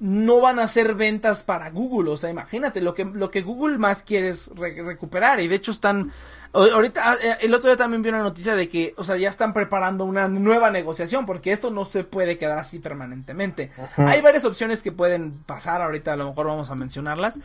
no 0.00 0.40
van 0.40 0.58
a 0.58 0.66
ser 0.66 0.94
ventas 0.94 1.44
para 1.44 1.70
Google. 1.70 2.10
O 2.10 2.16
sea, 2.16 2.30
imagínate, 2.30 2.80
lo 2.80 2.94
que, 2.94 3.04
lo 3.04 3.30
que 3.30 3.42
Google 3.42 3.78
más 3.78 4.02
quiere 4.02 4.30
es 4.30 4.48
re- 4.54 4.82
recuperar. 4.82 5.40
Y 5.40 5.46
de 5.48 5.54
hecho 5.56 5.70
están, 5.70 6.10
ahorita, 6.52 7.12
ah, 7.12 7.16
eh, 7.22 7.36
el 7.42 7.52
otro 7.54 7.68
día 7.68 7.76
también 7.76 8.00
vi 8.02 8.08
una 8.08 8.22
noticia 8.22 8.54
de 8.56 8.68
que, 8.68 8.94
o 8.96 9.04
sea, 9.04 9.16
ya 9.16 9.28
están 9.28 9.52
preparando 9.52 10.04
una 10.04 10.26
nueva 10.26 10.70
negociación, 10.70 11.26
porque 11.26 11.52
esto 11.52 11.70
no 11.70 11.84
se 11.84 12.02
puede 12.04 12.38
quedar 12.38 12.58
así 12.58 12.78
permanentemente. 12.78 13.70
Hay 13.96 14.20
varias 14.22 14.44
opciones 14.46 14.80
que 14.82 14.90
pueden 14.92 15.42
pasar, 15.44 15.82
ahorita 15.82 16.14
a 16.14 16.16
lo 16.16 16.28
mejor 16.30 16.46
vamos 16.46 16.70
a 16.70 16.74
mencionarlas. 16.74 17.38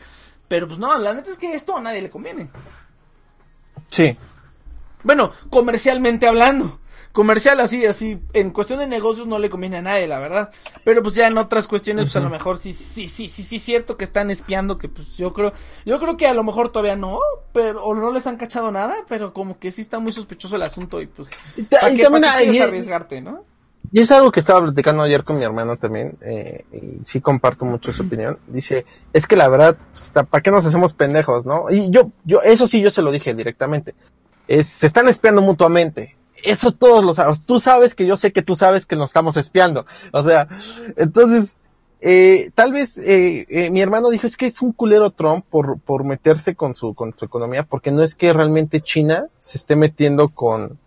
Pero 0.48 0.66
pues 0.66 0.78
no, 0.78 0.96
la 0.98 1.12
neta 1.12 1.30
es 1.30 1.38
que 1.38 1.54
esto 1.54 1.76
a 1.76 1.80
nadie 1.80 2.00
le 2.02 2.10
conviene. 2.10 2.48
sí, 3.88 4.16
Bueno, 5.02 5.30
comercialmente 5.50 6.26
hablando. 6.26 6.80
Comercial 7.16 7.58
así, 7.60 7.86
así, 7.86 8.18
en 8.34 8.50
cuestión 8.50 8.78
de 8.78 8.86
negocios 8.86 9.26
no 9.26 9.38
le 9.38 9.48
conviene 9.48 9.78
a 9.78 9.80
nadie, 9.80 10.06
la 10.06 10.18
verdad. 10.18 10.50
Pero 10.84 11.02
pues 11.02 11.14
ya 11.14 11.26
en 11.26 11.38
otras 11.38 11.66
cuestiones, 11.66 12.04
pues 12.04 12.16
a 12.16 12.20
lo 12.20 12.28
mejor 12.28 12.58
sí, 12.58 12.74
sí, 12.74 13.08
sí, 13.08 13.26
sí, 13.26 13.42
sí, 13.42 13.58
cierto 13.58 13.96
que 13.96 14.04
están 14.04 14.30
espiando, 14.30 14.76
que 14.76 14.90
pues 14.90 15.16
yo 15.16 15.32
creo, 15.32 15.54
yo 15.86 15.98
creo 15.98 16.18
que 16.18 16.26
a 16.26 16.34
lo 16.34 16.44
mejor 16.44 16.68
todavía 16.68 16.94
no, 16.94 17.18
pero, 17.54 17.82
o 17.82 17.94
no 17.94 18.12
les 18.12 18.26
han 18.26 18.36
cachado 18.36 18.70
nada, 18.70 18.96
pero 19.08 19.32
como 19.32 19.58
que 19.58 19.70
sí 19.70 19.80
está 19.80 19.98
muy 19.98 20.12
sospechoso 20.12 20.56
el 20.56 20.62
asunto 20.62 21.00
y 21.00 21.06
pues, 21.06 21.30
Y 21.56 21.62
¿para 21.62 21.90
y 21.90 21.96
qué, 21.96 22.02
también 22.02 22.24
pa' 22.24 22.36
qué 22.36 22.50
quieres 22.50 22.68
arriesgarte, 22.68 23.22
no? 23.22 23.44
Y 23.92 24.00
es 24.00 24.10
algo 24.10 24.30
que 24.30 24.40
estaba 24.40 24.60
platicando 24.60 25.02
ayer 25.02 25.24
con 25.24 25.38
mi 25.38 25.44
hermano 25.44 25.78
también, 25.78 26.18
eh, 26.20 26.66
y 26.70 27.02
sí 27.06 27.22
comparto 27.22 27.64
mucho 27.64 27.94
su 27.94 28.02
opinión. 28.02 28.38
Dice, 28.46 28.84
es 29.14 29.26
que 29.26 29.36
la 29.36 29.48
verdad, 29.48 29.78
pues, 29.94 30.12
¿para 30.12 30.42
qué 30.42 30.50
nos 30.50 30.66
hacemos 30.66 30.92
pendejos, 30.92 31.46
no? 31.46 31.70
Y 31.70 31.88
yo, 31.88 32.10
yo, 32.26 32.42
eso 32.42 32.66
sí, 32.66 32.82
yo 32.82 32.90
se 32.90 33.00
lo 33.00 33.10
dije 33.10 33.32
directamente. 33.32 33.94
Es, 34.48 34.66
se 34.66 34.86
están 34.86 35.08
espiando 35.08 35.40
mutuamente. 35.40 36.14
Eso 36.44 36.72
todos 36.72 37.04
lo 37.04 37.14
sabes. 37.14 37.40
Tú 37.42 37.58
sabes 37.60 37.94
que 37.94 38.06
yo 38.06 38.16
sé 38.16 38.32
que 38.32 38.42
tú 38.42 38.54
sabes 38.54 38.86
que 38.86 38.96
nos 38.96 39.10
estamos 39.10 39.36
espiando. 39.36 39.86
O 40.12 40.22
sea, 40.22 40.48
entonces, 40.96 41.56
eh, 42.00 42.50
tal 42.54 42.72
vez 42.72 42.98
eh, 42.98 43.46
eh, 43.48 43.70
mi 43.70 43.80
hermano 43.80 44.10
dijo, 44.10 44.26
es 44.26 44.36
que 44.36 44.46
es 44.46 44.60
un 44.62 44.72
culero 44.72 45.10
Trump 45.10 45.44
por, 45.48 45.80
por 45.80 46.04
meterse 46.04 46.54
con 46.54 46.74
su, 46.74 46.94
con 46.94 47.14
su 47.16 47.24
economía, 47.24 47.64
porque 47.64 47.90
no 47.90 48.02
es 48.02 48.14
que 48.14 48.32
realmente 48.32 48.80
China 48.80 49.26
se 49.40 49.58
esté 49.58 49.76
metiendo 49.76 50.28
con, 50.28 50.78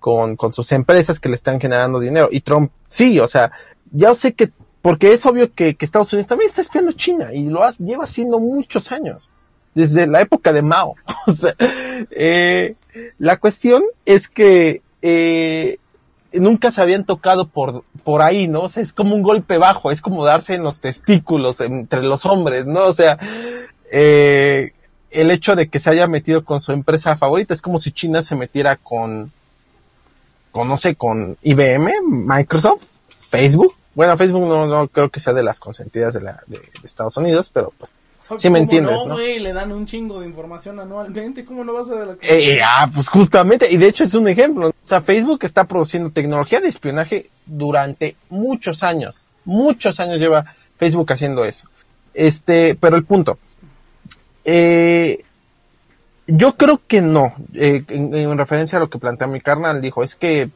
con, 0.00 0.36
con 0.36 0.52
sus 0.52 0.70
empresas 0.72 1.18
que 1.20 1.28
le 1.28 1.34
están 1.34 1.60
generando 1.60 1.98
dinero. 2.00 2.28
Y 2.30 2.40
Trump, 2.40 2.70
sí, 2.86 3.18
o 3.20 3.28
sea, 3.28 3.50
ya 3.92 4.14
sé 4.14 4.34
que, 4.34 4.50
porque 4.80 5.12
es 5.12 5.26
obvio 5.26 5.52
que, 5.52 5.76
Estados 5.80 6.12
Unidos 6.12 6.28
también 6.28 6.48
está 6.48 6.60
espiando 6.60 6.90
a 6.92 6.94
China 6.94 7.32
y 7.34 7.44
lo 7.46 7.64
ha- 7.64 7.72
lleva 7.78 8.04
haciendo 8.04 8.38
muchos 8.38 8.92
años, 8.92 9.30
desde 9.74 10.06
la 10.06 10.20
época 10.20 10.52
de 10.52 10.62
Mao. 10.62 10.94
O 11.26 11.32
sea, 11.32 11.54
la 13.18 13.38
cuestión 13.38 13.82
es 14.04 14.28
que 14.28 14.82
eh, 15.06 15.80
nunca 16.32 16.70
se 16.70 16.80
habían 16.80 17.04
tocado 17.04 17.46
por, 17.46 17.84
por 18.04 18.22
ahí, 18.22 18.48
¿no? 18.48 18.62
O 18.62 18.68
sea, 18.70 18.82
es 18.82 18.94
como 18.94 19.14
un 19.14 19.20
golpe 19.20 19.58
bajo, 19.58 19.90
es 19.90 20.00
como 20.00 20.24
darse 20.24 20.54
en 20.54 20.62
los 20.62 20.80
testículos 20.80 21.60
entre 21.60 22.02
los 22.02 22.24
hombres, 22.24 22.64
¿no? 22.64 22.84
O 22.84 22.92
sea, 22.94 23.18
eh, 23.92 24.72
el 25.10 25.30
hecho 25.30 25.56
de 25.56 25.68
que 25.68 25.78
se 25.78 25.90
haya 25.90 26.06
metido 26.06 26.42
con 26.42 26.58
su 26.58 26.72
empresa 26.72 27.18
favorita 27.18 27.52
es 27.52 27.60
como 27.60 27.78
si 27.78 27.92
China 27.92 28.22
se 28.22 28.34
metiera 28.34 28.76
con, 28.76 29.30
con 30.50 30.68
no 30.68 30.78
sé, 30.78 30.94
con 30.94 31.36
IBM, 31.42 31.92
Microsoft, 32.08 32.84
Facebook. 33.28 33.74
Bueno, 33.94 34.16
Facebook 34.16 34.48
no, 34.48 34.66
no 34.66 34.88
creo 34.88 35.10
que 35.10 35.20
sea 35.20 35.34
de 35.34 35.42
las 35.42 35.60
consentidas 35.60 36.14
de, 36.14 36.22
la, 36.22 36.42
de, 36.46 36.60
de 36.60 36.70
Estados 36.82 37.18
Unidos, 37.18 37.50
pero 37.52 37.74
pues 37.78 37.92
Sí 38.38 38.48
me 38.48 38.58
¿Cómo 38.58 38.62
entiendes, 38.64 38.96
no, 38.96 39.06
¿no? 39.08 39.14
güey? 39.14 39.38
Le 39.38 39.52
dan 39.52 39.70
un 39.72 39.84
chingo 39.86 40.20
de 40.20 40.26
información 40.26 40.80
anualmente, 40.80 41.44
¿cómo 41.44 41.62
no 41.62 41.72
vas 41.74 41.90
a 41.90 41.94
dar 41.96 42.06
la 42.06 42.16
Eh, 42.22 42.58
ah, 42.64 42.88
pues 42.92 43.08
justamente, 43.08 43.68
y 43.70 43.76
de 43.76 43.86
hecho 43.88 44.04
es 44.04 44.14
un 44.14 44.26
ejemplo. 44.28 44.68
O 44.68 44.74
sea, 44.82 45.02
Facebook 45.02 45.40
está 45.42 45.64
produciendo 45.64 46.10
tecnología 46.10 46.60
de 46.60 46.68
espionaje 46.68 47.28
durante 47.44 48.16
muchos 48.30 48.82
años. 48.82 49.26
Muchos 49.44 50.00
años 50.00 50.18
lleva 50.18 50.54
Facebook 50.78 51.12
haciendo 51.12 51.44
eso. 51.44 51.68
Este, 52.14 52.74
pero 52.76 52.96
el 52.96 53.04
punto. 53.04 53.38
Eh, 54.44 55.24
yo 56.26 56.56
creo 56.56 56.80
que 56.86 57.00
no. 57.02 57.34
Eh, 57.54 57.84
en, 57.88 58.14
en 58.14 58.38
referencia 58.38 58.78
a 58.78 58.80
lo 58.80 58.88
que 58.90 58.98
plantea 58.98 59.26
mi 59.26 59.40
carnal, 59.40 59.80
dijo, 59.80 60.02
es 60.02 60.14
que 60.14 60.48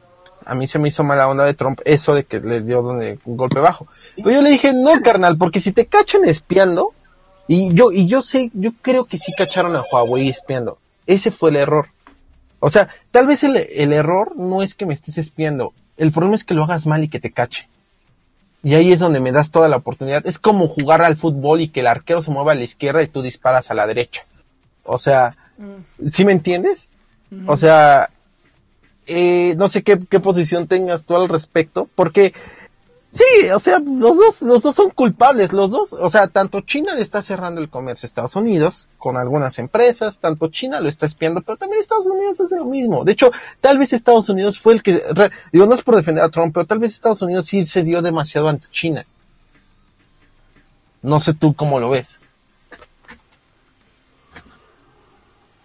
a 0.45 0.55
mí 0.55 0.67
se 0.67 0.79
me 0.79 0.87
hizo 0.87 1.03
mala 1.03 1.27
onda 1.27 1.43
de 1.45 1.53
Trump 1.53 1.81
eso 1.85 2.15
de 2.15 2.23
que 2.23 2.39
le 2.39 2.61
dio 2.61 2.81
donde- 2.81 3.19
un 3.25 3.37
golpe 3.37 3.59
bajo. 3.59 3.87
Pero 4.17 4.31
yo 4.37 4.41
le 4.41 4.49
dije, 4.49 4.71
no, 4.73 5.01
carnal, 5.01 5.37
porque 5.37 5.59
si 5.59 5.71
te 5.71 5.85
cachan 5.85 6.23
espiando, 6.25 6.93
y 7.51 7.73
yo, 7.73 7.91
y 7.91 8.05
yo 8.05 8.21
sé, 8.21 8.51
yo 8.53 8.73
creo 8.79 9.05
que 9.05 9.17
sí 9.17 9.33
cacharon 9.35 9.75
a 9.75 9.81
Huawei 9.81 10.29
espiando. 10.29 10.77
Ese 11.07 11.31
fue 11.31 11.49
el 11.49 11.55
error. 11.55 11.87
O 12.59 12.69
sea, 12.69 12.89
tal 13.09 13.25
vez 13.25 13.43
el, 13.43 13.55
el 13.57 13.91
error 13.91 14.35
no 14.35 14.61
es 14.61 14.75
que 14.75 14.85
me 14.85 14.93
estés 14.93 15.17
espiando. 15.17 15.73
El 15.97 16.11
problema 16.11 16.35
es 16.35 16.43
que 16.43 16.53
lo 16.53 16.63
hagas 16.63 16.85
mal 16.85 17.03
y 17.03 17.07
que 17.07 17.19
te 17.19 17.31
cache. 17.31 17.67
Y 18.61 18.75
ahí 18.75 18.91
es 18.91 18.99
donde 18.99 19.19
me 19.19 19.31
das 19.31 19.49
toda 19.49 19.67
la 19.67 19.77
oportunidad. 19.77 20.27
Es 20.27 20.37
como 20.37 20.67
jugar 20.67 21.01
al 21.01 21.17
fútbol 21.17 21.61
y 21.61 21.69
que 21.69 21.79
el 21.79 21.87
arquero 21.87 22.21
se 22.21 22.29
mueva 22.29 22.51
a 22.51 22.55
la 22.55 22.61
izquierda 22.61 23.01
y 23.01 23.07
tú 23.07 23.23
disparas 23.23 23.71
a 23.71 23.73
la 23.73 23.87
derecha. 23.87 24.25
O 24.83 24.99
sea, 24.99 25.35
¿sí 26.07 26.25
me 26.25 26.33
entiendes? 26.33 26.91
O 27.47 27.57
sea, 27.57 28.11
eh, 29.07 29.55
no 29.57 29.69
sé 29.69 29.81
qué, 29.81 29.99
qué 30.07 30.19
posición 30.19 30.67
tengas 30.67 31.03
tú 31.03 31.15
al 31.15 31.27
respecto, 31.27 31.89
porque 31.95 32.35
sí, 33.11 33.49
o 33.53 33.59
sea, 33.59 33.79
los 33.79 34.17
dos, 34.17 34.41
los 34.41 34.63
dos 34.63 34.75
son 34.75 34.89
culpables, 34.91 35.53
los 35.53 35.71
dos, 35.71 35.93
o 35.93 36.09
sea, 36.09 36.27
tanto 36.27 36.61
China 36.61 36.95
le 36.95 37.01
está 37.01 37.21
cerrando 37.21 37.61
el 37.61 37.69
comercio 37.69 38.05
a 38.05 38.09
Estados 38.09 38.35
Unidos 38.35 38.87
con 38.97 39.17
algunas 39.17 39.59
empresas, 39.59 40.19
tanto 40.19 40.49
China 40.49 40.79
lo 40.79 40.89
está 40.89 41.05
espiando, 41.05 41.41
pero 41.41 41.57
también 41.57 41.79
Estados 41.79 42.07
Unidos 42.07 42.39
hace 42.39 42.55
lo 42.57 42.65
mismo. 42.65 43.03
De 43.03 43.13
hecho, 43.13 43.31
tal 43.61 43.77
vez 43.77 43.93
Estados 43.93 44.29
Unidos 44.29 44.59
fue 44.59 44.73
el 44.73 44.83
que, 44.83 45.03
digo, 45.51 45.65
no 45.65 45.73
es 45.73 45.83
por 45.83 45.95
defender 45.95 46.23
a 46.23 46.29
Trump, 46.29 46.53
pero 46.53 46.65
tal 46.65 46.79
vez 46.79 46.93
Estados 46.93 47.21
Unidos 47.21 47.45
sí 47.45 47.65
se 47.65 47.83
dio 47.83 48.01
demasiado 48.01 48.49
ante 48.49 48.67
China. 48.71 49.05
No 51.01 51.19
sé 51.19 51.33
tú 51.33 51.55
cómo 51.55 51.79
lo 51.79 51.89
ves. 51.89 52.19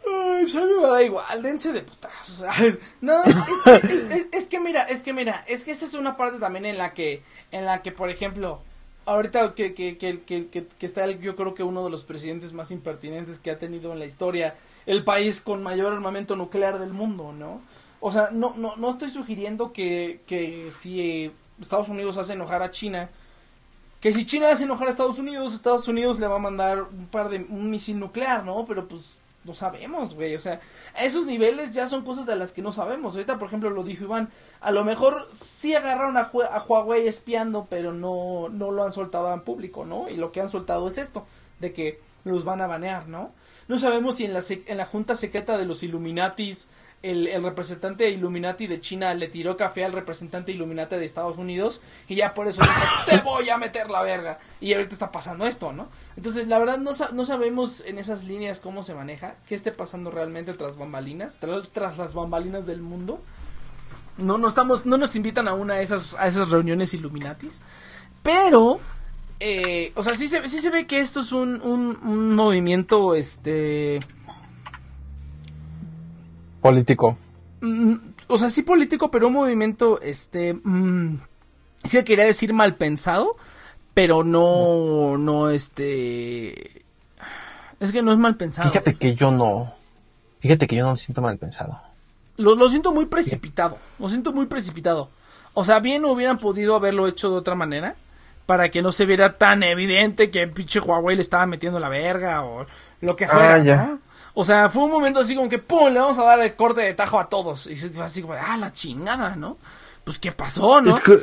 Ay, 0.07 0.25
pues 0.45 0.55
a 0.57 0.61
mí 0.61 0.73
me 0.81 0.87
da 0.89 1.03
igual, 1.03 1.43
dense 1.43 1.73
de 1.73 1.83
putazos. 1.83 2.45
No, 3.01 3.23
es, 3.25 3.85
es- 3.85 4.27
es- 4.33 4.47
que 4.49 4.61
mira, 4.61 4.83
es 4.85 5.03
que 5.03 5.13
mira, 5.13 5.45
es 5.49 5.65
que 5.65 5.73
esa 5.73 5.85
es 5.85 5.95
una 5.95 6.17
parte 6.17 6.39
también 6.39 6.65
en 6.65 6.79
la 6.79 6.95
que, 6.95 7.23
en 7.53 7.65
la 7.65 7.83
que, 7.83 7.93
por 7.93 8.11
ejemplo, 8.11 8.61
ahorita 9.07 9.55
que, 9.55 9.75
que, 9.75 9.99
que, 9.99 10.23
que, 10.23 10.47
que- 10.49 10.67
está 10.87 11.05
el- 11.05 11.19
yo 11.21 11.37
creo 11.37 11.55
que 11.55 11.63
uno 11.63 11.85
de 11.85 11.91
los 11.91 12.05
presidentes 12.05 12.53
más 12.53 12.71
impertinentes 12.71 13.39
que 13.39 13.51
ha 13.51 13.59
tenido 13.59 13.93
en 13.93 13.99
la 13.99 14.07
historia 14.07 14.55
el 14.87 15.05
país 15.05 15.41
con 15.41 15.63
mayor 15.63 15.93
armamento 15.93 16.37
nuclear 16.37 16.79
del 16.79 16.93
mundo, 16.93 17.33
¿no? 17.33 17.61
O 18.01 18.13
sea, 18.13 18.29
no, 18.33 18.55
no, 18.57 18.77
no 18.77 18.91
estoy 18.91 19.09
sugiriendo 19.11 19.73
que, 19.73 20.21
que 20.27 20.71
si 20.79 21.33
Estados 21.61 21.89
Unidos 21.89 22.19
hace 22.19 22.35
enojar 22.35 22.63
a 22.63 22.71
China, 22.71 23.09
que 24.01 24.13
si 24.13 24.27
China 24.27 24.51
hace 24.51 24.65
enojar 24.65 24.89
a 24.89 24.91
Estados 24.91 25.19
Unidos, 25.19 25.55
Estados 25.55 25.89
Unidos 25.89 26.19
le 26.21 26.27
va 26.27 26.37
a 26.37 26.41
mandar 26.41 26.83
un 26.83 27.07
par 27.07 27.31
de, 27.31 27.39
un 27.49 27.71
misil 27.71 27.99
nuclear, 27.99 28.45
¿no? 28.45 28.67
Pero 28.67 28.87
pues 28.87 29.17
no 29.45 29.55
sabemos, 29.55 30.15
güey, 30.15 30.35
o 30.35 30.41
sea, 30.41 30.61
a 30.95 31.05
esos 31.05 31.27
niveles 31.27 31.75
ya 31.75 31.87
son 31.87 32.05
cosas 32.05 32.27
de 32.27 32.37
las 32.37 32.53
que 32.53 32.63
no 32.63 32.73
sabemos. 32.73 33.15
Ahorita, 33.15 33.39
por 33.39 33.49
ejemplo, 33.49 33.71
lo 33.71 33.85
dijo 33.85 34.05
Iván, 34.05 34.31
a 34.61 34.71
lo 34.71 34.85
mejor 34.85 35.27
sí 35.33 35.75
agarraron 35.75 36.17
a, 36.17 36.31
Huawei 36.67 37.07
espiando, 37.07 37.67
pero 37.69 37.93
no, 37.93 38.49
no 38.49 38.71
lo 38.71 38.85
han 38.85 38.93
soltado 38.93 39.33
en 39.33 39.43
público, 39.43 39.85
¿no? 39.85 40.09
Y 40.09 40.17
lo 40.17 40.33
que 40.33 40.41
han 40.41 40.49
soltado 40.49 40.89
es 40.89 40.99
esto, 40.99 41.27
de 41.61 41.73
que 41.73 42.01
los 42.25 42.45
van 42.45 42.63
a 42.63 42.67
banear, 42.67 43.07
¿no? 43.07 43.33
No 43.69 43.79
sabemos 43.79 44.17
si 44.17 44.25
en 44.25 44.33
la, 44.33 44.43
en 44.49 44.77
la 44.79 44.87
junta 44.87 45.15
secreta 45.15 45.59
de 45.59 45.67
los 45.67 45.83
Illuminatis 45.83 46.69
el, 47.05 47.29
el 47.29 47.43
representante 47.43 48.05
de 48.05 48.11
Illuminati 48.11 48.67
de 48.67 48.81
China 48.81 49.13
le 49.15 49.29
tiró 49.29 49.57
café 49.57 49.85
al 49.85 49.93
representante 49.93 50.53
Illuminati 50.53 50.97
de 50.97 51.05
Estados 51.05 51.37
Unidos 51.37 51.83
y 52.09 52.15
ya 52.15 52.33
por 52.33 52.49
eso 52.49 52.63
dijo, 52.63 52.75
te 53.07 53.19
voy 53.19 53.49
a 53.51 53.59
meter 53.59 53.91
la 53.91 54.03
verga. 54.03 54.39
Y 54.61 54.73
ahorita 54.73 54.95
está 54.95 55.13
pasando 55.13 55.47
esto, 55.47 55.73
¿no? 55.73 55.89
Entonces, 56.17 56.49
la 56.49 56.59
verdad, 56.59 56.79
no, 56.79 56.93
no 57.13 57.25
sabemos 57.25 57.85
en 57.87 57.99
esas 57.99 58.25
líneas 58.25 58.59
cómo 58.59 58.83
se 58.83 58.95
maneja, 58.95 59.37
qué 59.47 59.55
esté 59.55 59.71
pasando 59.71 60.11
realmente 60.11 60.55
tras 60.55 60.79
bambalinas, 60.79 61.37
tras, 61.39 61.71
tras 61.71 61.99
las 61.99 62.15
bambalinas 62.15 62.67
del 62.67 62.81
mundo. 62.81 63.21
No, 64.17 64.39
no 64.39 64.49
estamos, 64.49 64.87
no 64.87 64.97
nos 64.97 65.15
invitan 65.17 65.47
aún 65.49 65.71
a 65.71 65.81
esas, 65.81 66.15
a 66.15 66.27
esas 66.27 66.51
reuniones 66.51 66.95
Illuminatis. 66.95 67.61
Pero, 68.23 68.81
eh, 69.41 69.93
o 69.95 70.03
sea, 70.03 70.15
sí 70.15 70.29
se, 70.29 70.49
sí 70.49 70.59
se 70.61 70.71
ve 70.71 70.87
que 70.87 71.01
esto 71.01 71.21
es 71.21 71.33
un, 71.33 71.61
un, 71.61 71.99
un 72.03 72.35
movimiento, 72.35 73.15
este... 73.15 74.01
Político. 76.65 77.19
mm, 77.61 77.95
o 78.29 78.39
sea, 78.39 78.49
sí 78.49 78.63
político, 78.63 79.11
pero 79.11 79.27
un 79.27 79.35
movimiento, 79.35 80.01
este, 80.01 80.55
mm, 80.55 81.19
es 81.83 81.91
que 81.91 82.05
quería 82.05 82.25
decir 82.25 82.55
mal 82.55 82.75
pensado, 82.77 83.37
pero 83.93 84.25
no, 84.25 85.19
no, 85.19 85.51
este, 85.51 86.83
es 87.81 87.93
que 87.93 88.01
no 88.01 88.13
es 88.13 88.19
mal 88.19 88.37
pensado. 88.37 88.71
Fíjate 88.71 88.95
que 88.95 89.15
yo 89.15 89.31
no. 89.31 89.75
Fíjate 90.41 90.67
que 90.67 90.77
yo 90.77 90.85
no 90.85 90.91
lo 90.93 90.97
siento 90.97 91.21
mal 91.21 91.37
pensado. 91.37 91.79
Lo, 92.39 92.55
lo 92.55 92.69
siento 92.71 92.93
muy 92.93 93.05
precipitado, 93.07 93.77
lo 93.99 94.09
siento 94.09 94.33
muy 94.33 94.47
precipitado. 94.47 95.11
O 95.53 95.65
sea, 95.67 95.81
bien 95.81 96.05
hubieran 96.07 96.39
podido 96.39 96.77
haberlo 96.77 97.07
hecho 97.07 97.31
de 97.31 97.37
otra 97.37 97.55
manera, 97.55 97.95
para 98.47 98.71
que 98.71 98.81
no 98.81 98.91
se 98.91 99.05
viera 99.05 99.35
tan 99.35 99.63
evidente 99.63 100.31
que 100.31 100.43
el 100.43 100.51
pinche 100.51 100.81
Huawei 100.81 101.15
le 101.17 101.23
estaba 101.23 101.45
metiendo 101.45 101.79
la 101.79 101.91
verga 101.91 102.43
o 102.43 102.65
lo 103.03 103.17
que 103.17 103.29
fuera, 103.29 103.55
Ah, 103.55 103.59
ya. 103.63 103.77
¿no? 103.87 103.99
O 104.35 104.43
sea, 104.45 104.69
fue 104.69 104.85
un 104.85 104.91
momento 104.91 105.21
así 105.21 105.35
como 105.37 105.49
que, 105.49 105.59
¡pum!, 105.61 105.93
le 105.93 106.01
vamos 106.01 106.19
a 106.19 106.25
dar 106.25 106.41
el 106.41 106.55
corte 106.57 106.81
de 106.81 106.93
tajo 106.95 107.21
a 107.21 107.29
todos. 107.29 107.67
Y 107.69 107.77
fue 107.77 108.05
así 108.05 108.21
como, 108.21 108.35
¡ah, 108.35 108.57
la 108.59 108.73
chingada, 108.73 109.37
¿no? 109.37 109.59
Pues, 110.03 110.19
¿qué 110.19 110.33
pasó, 110.33 110.81
no? 110.81 110.91
Es 110.91 111.01
que, 111.01 111.19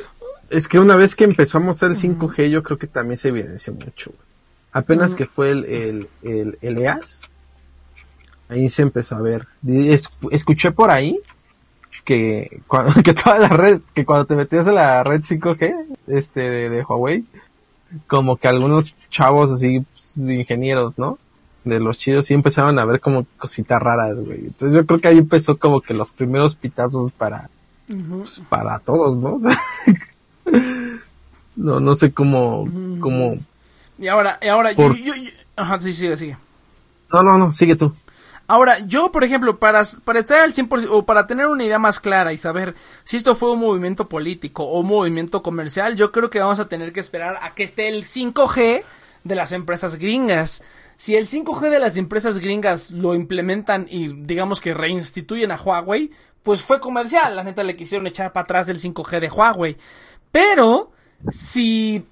es 0.50 0.68
que 0.68 0.80
una 0.80 0.96
vez 0.96 1.14
que 1.16 1.26
empezamos 1.26 1.84
el 1.84 1.96
5G, 1.98 2.50
yo 2.50 2.64
creo 2.64 2.78
que 2.78 2.88
también 2.88 3.18
se 3.18 3.28
evidenció 3.28 3.74
mucho. 3.74 4.12
Apenas 4.72 5.14
que 5.16 5.26
fue 5.26 5.52
el, 5.52 5.66
el, 5.66 6.08
el, 6.24 6.58
el 6.62 6.78
EAS, 6.78 7.24
ahí 8.50 8.70
se 8.70 8.82
empezó 8.84 9.16
a 9.16 9.22
ver. 9.22 9.48
Es- 9.68 10.10
escuché 10.32 10.72
por 10.72 10.90
ahí 10.90 11.20
que 12.06 12.62
cuando, 12.68 12.94
que 13.04 13.14
toda 13.14 13.38
la 13.40 13.50
red, 13.50 13.82
que 13.94 14.06
cuando 14.06 14.26
te 14.26 14.36
metías 14.36 14.68
a 14.68 14.72
la 14.72 15.04
red 15.04 15.22
5G, 15.22 15.98
este, 16.08 16.40
de, 16.40 16.70
de 16.70 16.84
Huawei, 16.84 17.26
como 18.08 18.38
que 18.38 18.48
algunos 18.48 18.96
chavos 19.10 19.52
así, 19.52 19.82
pues, 19.82 20.18
ingenieros, 20.18 20.98
¿no? 20.98 21.20
De 21.64 21.80
los 21.80 21.98
chidos, 22.00 22.26
sí 22.26 22.34
empezaron 22.34 22.80
a 22.80 22.86
ver 22.86 23.00
como 23.00 23.26
cositas 23.38 23.80
raras, 23.82 24.16
güey. 24.20 24.40
Entonces 24.48 24.74
yo 24.76 24.86
creo 24.86 25.00
que 25.00 25.08
ahí 25.10 25.18
empezó 25.20 25.58
como 25.58 25.80
que 25.82 25.94
los 25.94 26.10
primeros 26.12 26.56
pitazos 26.56 27.12
para, 27.12 27.50
pues, 27.88 28.42
para 28.50 28.80
todos, 28.80 29.16
¿no? 29.18 29.38
no, 31.56 31.80
no 31.80 31.96
sé 31.96 32.12
cómo, 32.14 32.66
cómo. 33.00 33.36
Y 34.00 34.08
ahora, 34.08 34.40
y 34.42 34.48
ahora, 34.48 34.74
Por- 34.76 34.96
yo, 34.98 35.14
yo- 35.14 35.24
yo- 35.24 35.32
ajá, 35.56 35.80
sí, 35.80 35.94
sigue, 35.94 36.18
sigue. 36.18 36.38
No, 37.14 37.24
no, 37.24 37.38
no, 37.38 37.54
sigue 37.54 37.76
tú. 37.76 37.94
Ahora, 38.48 38.80
yo, 38.80 39.12
por 39.12 39.24
ejemplo, 39.24 39.60
para, 39.60 39.82
para 40.04 40.20
estar 40.20 40.40
al 40.40 40.54
100% 40.54 40.88
o 40.90 41.06
para 41.06 41.28
tener 41.28 41.48
una 41.48 41.64
idea 41.64 41.80
más 41.80 42.00
clara 42.00 42.34
y 42.34 42.38
saber 42.38 42.76
si 43.04 43.16
esto 43.18 43.36
fue 43.36 43.52
un 43.52 43.60
movimiento 43.60 44.10
político 44.10 44.64
o 44.64 44.80
un 44.80 44.88
movimiento 44.88 45.42
comercial, 45.42 45.96
yo 45.96 46.12
creo 46.12 46.30
que 46.30 46.40
vamos 46.40 46.60
a 46.60 46.68
tener 46.68 46.92
que 46.92 47.00
esperar 47.00 47.38
a 47.44 47.54
que 47.54 47.64
esté 47.64 47.88
el 47.88 48.04
5G 48.04 48.82
de 49.24 49.36
las 49.36 49.52
empresas 49.52 49.96
gringas. 49.96 50.64
Si 51.02 51.16
el 51.16 51.26
5G 51.26 51.72
de 51.72 51.80
las 51.80 51.98
empresas 51.98 52.38
gringas 52.38 52.92
lo 52.92 53.16
implementan 53.16 53.88
y 53.90 54.10
digamos 54.10 54.62
que 54.62 54.76
reinstituyen 54.76 55.50
a 55.52 55.60
Huawei, 55.60 56.12
pues 56.44 56.62
fue 56.62 56.80
comercial. 56.80 57.36
La 57.36 57.44
neta 57.44 57.64
le 57.64 57.76
quisieron 57.76 58.06
echar 58.06 58.32
para 58.32 58.44
atrás 58.44 58.70
el 58.70 58.80
5G 58.80 59.20
de 59.20 59.30
Huawei. 59.32 59.78
Pero 60.32 60.92
si 61.32 62.06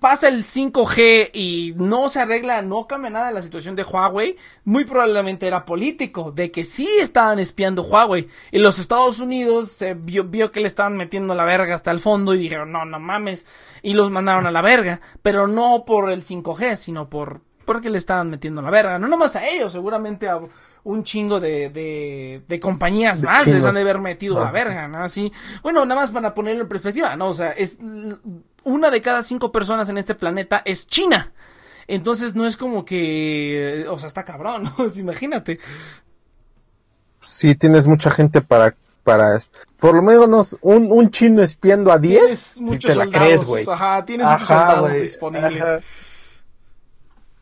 pasa 0.00 0.28
el 0.28 0.44
5G 0.44 1.32
y 1.34 1.74
no 1.76 2.08
se 2.08 2.20
arregla, 2.20 2.62
no 2.62 2.86
cambia 2.86 3.10
nada 3.10 3.30
la 3.30 3.42
situación 3.42 3.76
de 3.76 3.82
Huawei, 3.82 4.36
muy 4.64 4.86
probablemente 4.86 5.46
era 5.46 5.66
político, 5.66 6.32
de 6.32 6.50
que 6.50 6.64
sí 6.64 6.88
estaban 6.98 7.40
espiando 7.40 7.82
Huawei. 7.82 8.26
Y 8.52 8.58
los 8.58 8.78
Estados 8.78 9.20
Unidos 9.20 9.70
se 9.70 9.92
vio 9.92 10.50
que 10.50 10.60
le 10.60 10.66
estaban 10.66 10.96
metiendo 10.96 11.34
la 11.34 11.44
verga 11.44 11.74
hasta 11.74 11.90
el 11.90 12.00
fondo 12.00 12.34
y 12.34 12.38
dijeron, 12.38 12.72
no, 12.72 12.86
no 12.86 13.00
mames, 13.00 13.46
y 13.82 13.92
los 13.92 14.10
mandaron 14.10 14.46
a 14.46 14.50
la 14.50 14.62
verga, 14.62 15.02
pero 15.20 15.46
no 15.46 15.84
por 15.84 16.10
el 16.10 16.24
5G, 16.24 16.76
sino 16.76 17.10
por 17.10 17.42
porque 17.70 17.88
le 17.88 17.98
estaban 17.98 18.28
metiendo 18.28 18.60
la 18.62 18.68
verga. 18.68 18.98
No 18.98 19.06
nomás 19.06 19.36
a 19.36 19.46
ellos, 19.46 19.70
seguramente 19.70 20.28
a 20.28 20.40
un 20.82 21.04
chingo 21.04 21.38
de, 21.38 21.70
de, 21.70 22.42
de 22.48 22.58
compañías 22.58 23.20
De 23.20 23.28
más 23.28 23.46
les 23.46 23.64
han 23.64 23.76
de 23.76 23.82
haber 23.82 24.00
metido 24.00 24.40
Ah, 24.40 24.46
la 24.46 24.50
verga, 24.50 24.88
¿no? 24.88 25.04
Así, 25.04 25.32
bueno, 25.62 25.86
nada 25.86 26.00
más 26.00 26.10
para 26.10 26.34
ponerlo 26.34 26.62
en 26.62 26.68
perspectiva, 26.68 27.14
¿no? 27.14 27.28
O 27.28 27.32
sea, 27.32 27.52
es 27.52 27.78
una 28.64 28.90
de 28.90 29.00
cada 29.00 29.22
cinco 29.22 29.52
personas 29.52 29.88
en 29.88 29.98
este 29.98 30.16
planeta 30.16 30.62
es 30.64 30.88
China. 30.88 31.32
Entonces 31.86 32.34
no 32.34 32.44
es 32.44 32.56
como 32.56 32.84
que, 32.84 33.86
o 33.88 33.96
sea, 34.00 34.08
está 34.08 34.24
cabrón, 34.24 34.62
¿no? 34.64 34.74
Pues 34.76 34.98
imagínate. 34.98 35.60
Sí, 37.20 37.54
tienes 37.54 37.86
mucha 37.86 38.10
gente 38.10 38.40
para, 38.40 38.74
para, 39.04 39.38
por 39.78 39.94
lo 39.94 40.02
menos 40.02 40.58
un, 40.60 40.90
un 40.90 41.08
chino 41.12 41.40
espiando 41.40 41.92
a 41.92 41.98
10. 41.98 42.18
Tienes 42.18 42.60
muchos 42.62 42.92
te 42.94 42.98
la 42.98 43.04
soldados, 43.04 43.26
crees, 43.28 43.44
güey. 43.46 43.64
ajá, 43.70 44.04
tienes 44.04 44.26
muchos 44.26 44.48
soldados 44.48 44.92
disponibles. 44.92 45.62
Ajá. 45.62 45.78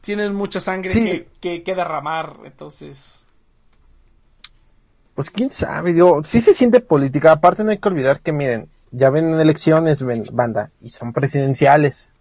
Tienen 0.08 0.34
mucha 0.34 0.58
sangre 0.58 0.90
Sí. 0.90 1.04
que, 1.04 1.28
que, 1.38 1.62
que 1.62 1.74
derramar, 1.74 2.32
entonces. 2.46 3.26
Pues 5.14 5.30
quién 5.30 5.52
sabe, 5.52 5.92
digo, 5.92 6.22
sí 6.22 6.40
se 6.40 6.54
siente 6.54 6.80
política. 6.80 7.32
Aparte 7.32 7.62
no 7.62 7.72
hay 7.72 7.76
que 7.76 7.88
olvidar 7.88 8.20
que 8.20 8.32
miren, 8.32 8.70
ya 8.90 9.10
ven 9.10 9.38
elecciones, 9.38 10.02
ven, 10.02 10.24
banda, 10.32 10.70
y 10.80 10.88
son 10.88 11.12
presidenciales. 11.12 12.12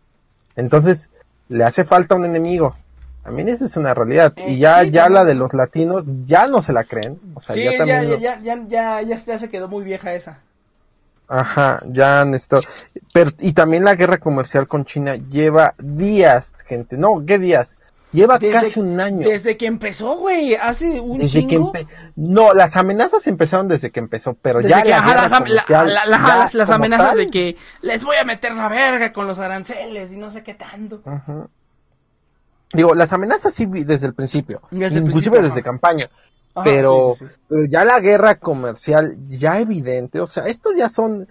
Entonces, 0.57 1.11
le 1.47 1.63
hace 1.63 1.85
falta 1.85 2.15
un 2.15 2.25
enemigo. 2.25 2.75
También 3.23 3.47
esa 3.47 3.63
es 3.63 3.77
una 3.77 3.93
realidad. 3.93 4.33
Eh, 4.35 4.51
y 4.51 4.57
ya, 4.57 4.83
sí, 4.83 4.91
ya 4.91 5.03
también. 5.03 5.13
la 5.13 5.23
de 5.23 5.35
los 5.35 5.53
latinos 5.53 6.03
ya 6.25 6.47
no 6.47 6.61
se 6.61 6.73
la 6.73 6.83
creen. 6.83 7.17
O 7.35 7.39
sea, 7.39 7.55
sí, 7.55 7.63
ya 7.63 7.71
ya, 7.71 7.77
también. 7.77 8.01
ya, 8.03 8.09
lo- 8.09 8.17
ya, 8.19 8.39
ya, 8.41 8.67
ya, 8.67 9.01
ya, 9.01 9.15
ya 9.15 9.37
se 9.37 9.47
quedó 9.47 9.69
muy 9.69 9.85
vieja 9.85 10.13
esa. 10.13 10.41
Ajá, 11.27 11.81
ya 11.87 12.21
han 12.21 12.33
estado. 12.33 12.61
Pero, 13.13 13.31
y 13.39 13.53
también 13.53 13.83
la 13.83 13.95
guerra 13.95 14.17
comercial 14.17 14.67
con 14.67 14.85
China 14.85 15.15
lleva 15.15 15.73
días, 15.77 16.53
gente. 16.67 16.97
No, 16.97 17.23
¿qué 17.25 17.37
días? 17.39 17.77
Lleva 18.13 18.39
casi 18.39 18.79
un 18.79 19.01
año. 19.01 19.27
Desde 19.27 19.57
que 19.57 19.65
empezó, 19.65 20.15
güey, 20.17 20.55
hace 20.55 21.01
un 21.01 21.19
Desde 21.19 21.41
chingo. 21.45 21.73
No, 22.15 22.53
las 22.53 22.77
amenazas 22.77 23.27
empezaron 23.27 23.67
desde 23.67 23.91
que 23.91 23.99
empezó, 23.99 24.33
pero 24.35 24.59
Desde 24.59 24.69
ya 24.69 24.81
que, 24.81 24.89
la 24.89 24.97
ajá, 24.99 25.07
guerra 25.09 25.21
las, 25.23 25.31
am- 25.33 25.39
la- 25.43 25.47
comercial, 25.63 25.93
la- 25.93 26.05
la- 26.05 26.17
ya 26.17 26.37
las, 26.37 26.53
las 26.53 26.67
como 26.69 26.75
amenazas 26.75 27.07
tal. 27.09 27.17
de 27.17 27.27
que 27.27 27.57
les 27.81 28.03
voy 28.05 28.15
a 28.15 28.23
meter 28.23 28.53
la 28.55 28.69
verga 28.69 29.11
con 29.11 29.27
los 29.27 29.39
aranceles 29.39 30.13
y 30.13 30.17
no 30.17 30.31
sé 30.31 30.41
qué 30.41 30.53
tanto. 30.53 31.01
Digo, 32.73 32.95
las 32.95 33.11
amenazas 33.13 33.53
sí 33.53 33.65
vi 33.65 33.83
desde 33.83 34.07
el 34.07 34.13
principio, 34.13 34.61
Desde 34.71 34.97
el 34.97 35.03
inclusive 35.03 35.11
principio, 35.11 35.41
desde 35.41 35.59
ajá. 35.59 35.63
campaña, 35.63 36.09
Ajá, 36.57 36.63
pero, 36.69 37.13
sí, 37.17 37.25
sí, 37.25 37.31
sí. 37.31 37.39
pero 37.47 37.65
ya 37.65 37.85
la 37.85 37.99
guerra 37.99 38.35
comercial 38.35 39.15
ya 39.27 39.59
evidente, 39.59 40.19
o 40.19 40.27
sea, 40.27 40.43
esto 40.47 40.71
ya 40.75 40.89
son, 40.89 41.27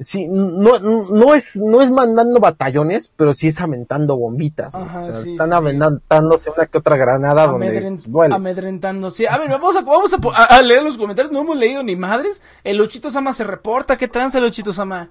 sí, 0.00 0.28
no, 0.28 0.78
no 0.78 1.34
es, 1.34 1.56
no 1.56 1.82
es 1.82 1.90
mandando 1.90 2.38
batallones, 2.40 3.12
pero 3.16 3.34
sí 3.34 3.48
es 3.48 3.60
aventando 3.60 4.16
bombitas. 4.16 4.74
Ajá, 4.74 4.98
o 4.98 5.02
sea, 5.02 5.18
están 5.18 5.52
aventándose 5.52 6.50
una 6.50 6.66
que 6.66 6.78
otra 6.78 6.96
granada 6.96 7.46
donde 7.48 7.68
Amedren- 7.80 8.02
duele. 8.06 8.34
amedrentando. 8.34 9.10
Sí, 9.10 9.26
a 9.26 9.36
ver, 9.38 9.48
vamos 9.50 9.76
a, 9.76 9.80
vamos 9.82 10.14
a 10.34 10.62
leer 10.62 10.82
los 10.82 10.96
comentarios. 10.98 11.32
No 11.32 11.40
hemos 11.40 11.56
leído 11.56 11.82
ni 11.82 11.96
madres. 11.96 12.40
El 12.64 12.80
Ochito 12.80 13.10
Sama 13.10 13.32
se 13.32 13.44
reporta. 13.44 13.96
¿Qué 13.96 14.06
tranza 14.08 14.38
el 14.38 14.44
Ochito 14.44 14.70
Sama? 14.72 15.08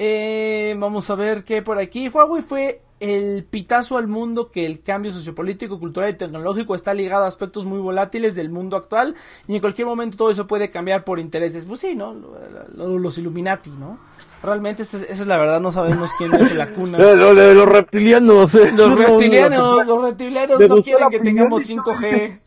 Eh, 0.00 0.76
vamos 0.78 1.10
a 1.10 1.14
ver 1.16 1.44
qué 1.44 1.60
por 1.62 1.78
aquí. 1.78 2.08
Huawei 2.08 2.40
fue 2.42 2.82
el 3.00 3.44
pitazo 3.44 3.96
al 3.96 4.08
mundo 4.08 4.50
que 4.50 4.64
el 4.66 4.82
cambio 4.82 5.12
sociopolítico, 5.12 5.78
cultural 5.78 6.10
y 6.10 6.14
tecnológico 6.14 6.74
está 6.74 6.94
ligado 6.94 7.24
a 7.24 7.28
aspectos 7.28 7.64
muy 7.64 7.78
volátiles 7.78 8.34
del 8.34 8.48
mundo 8.50 8.76
actual 8.76 9.14
y 9.46 9.54
en 9.54 9.60
cualquier 9.60 9.86
momento 9.86 10.16
todo 10.16 10.30
eso 10.30 10.46
puede 10.46 10.70
cambiar 10.70 11.04
por 11.04 11.18
intereses. 11.20 11.64
Pues 11.66 11.80
sí, 11.80 11.94
¿no? 11.94 12.14
Lo- 12.14 12.38
lo- 12.74 12.98
Los 12.98 13.18
Illuminati, 13.18 13.70
¿no? 13.70 13.98
Realmente 14.42 14.82
esa, 14.84 14.98
es 14.98 15.26
la 15.26 15.36
verdad, 15.36 15.60
no 15.60 15.72
sabemos 15.72 16.12
quién 16.16 16.32
es 16.34 16.54
la 16.54 16.68
cuna. 16.68 16.96
Lo, 17.14 17.34
de 17.34 17.54
los 17.54 17.68
reptilianos. 17.68 18.54
eh. 18.54 18.72
Los 18.76 18.96
reptilianos, 18.98 19.84
los 19.86 20.02
reptilianos 20.02 20.60
no 20.60 20.80
quieren 20.82 21.08
que 21.10 21.18
tengamos 21.20 21.68
y 21.68 21.74
tú 21.76 21.82
5G. 21.82 22.38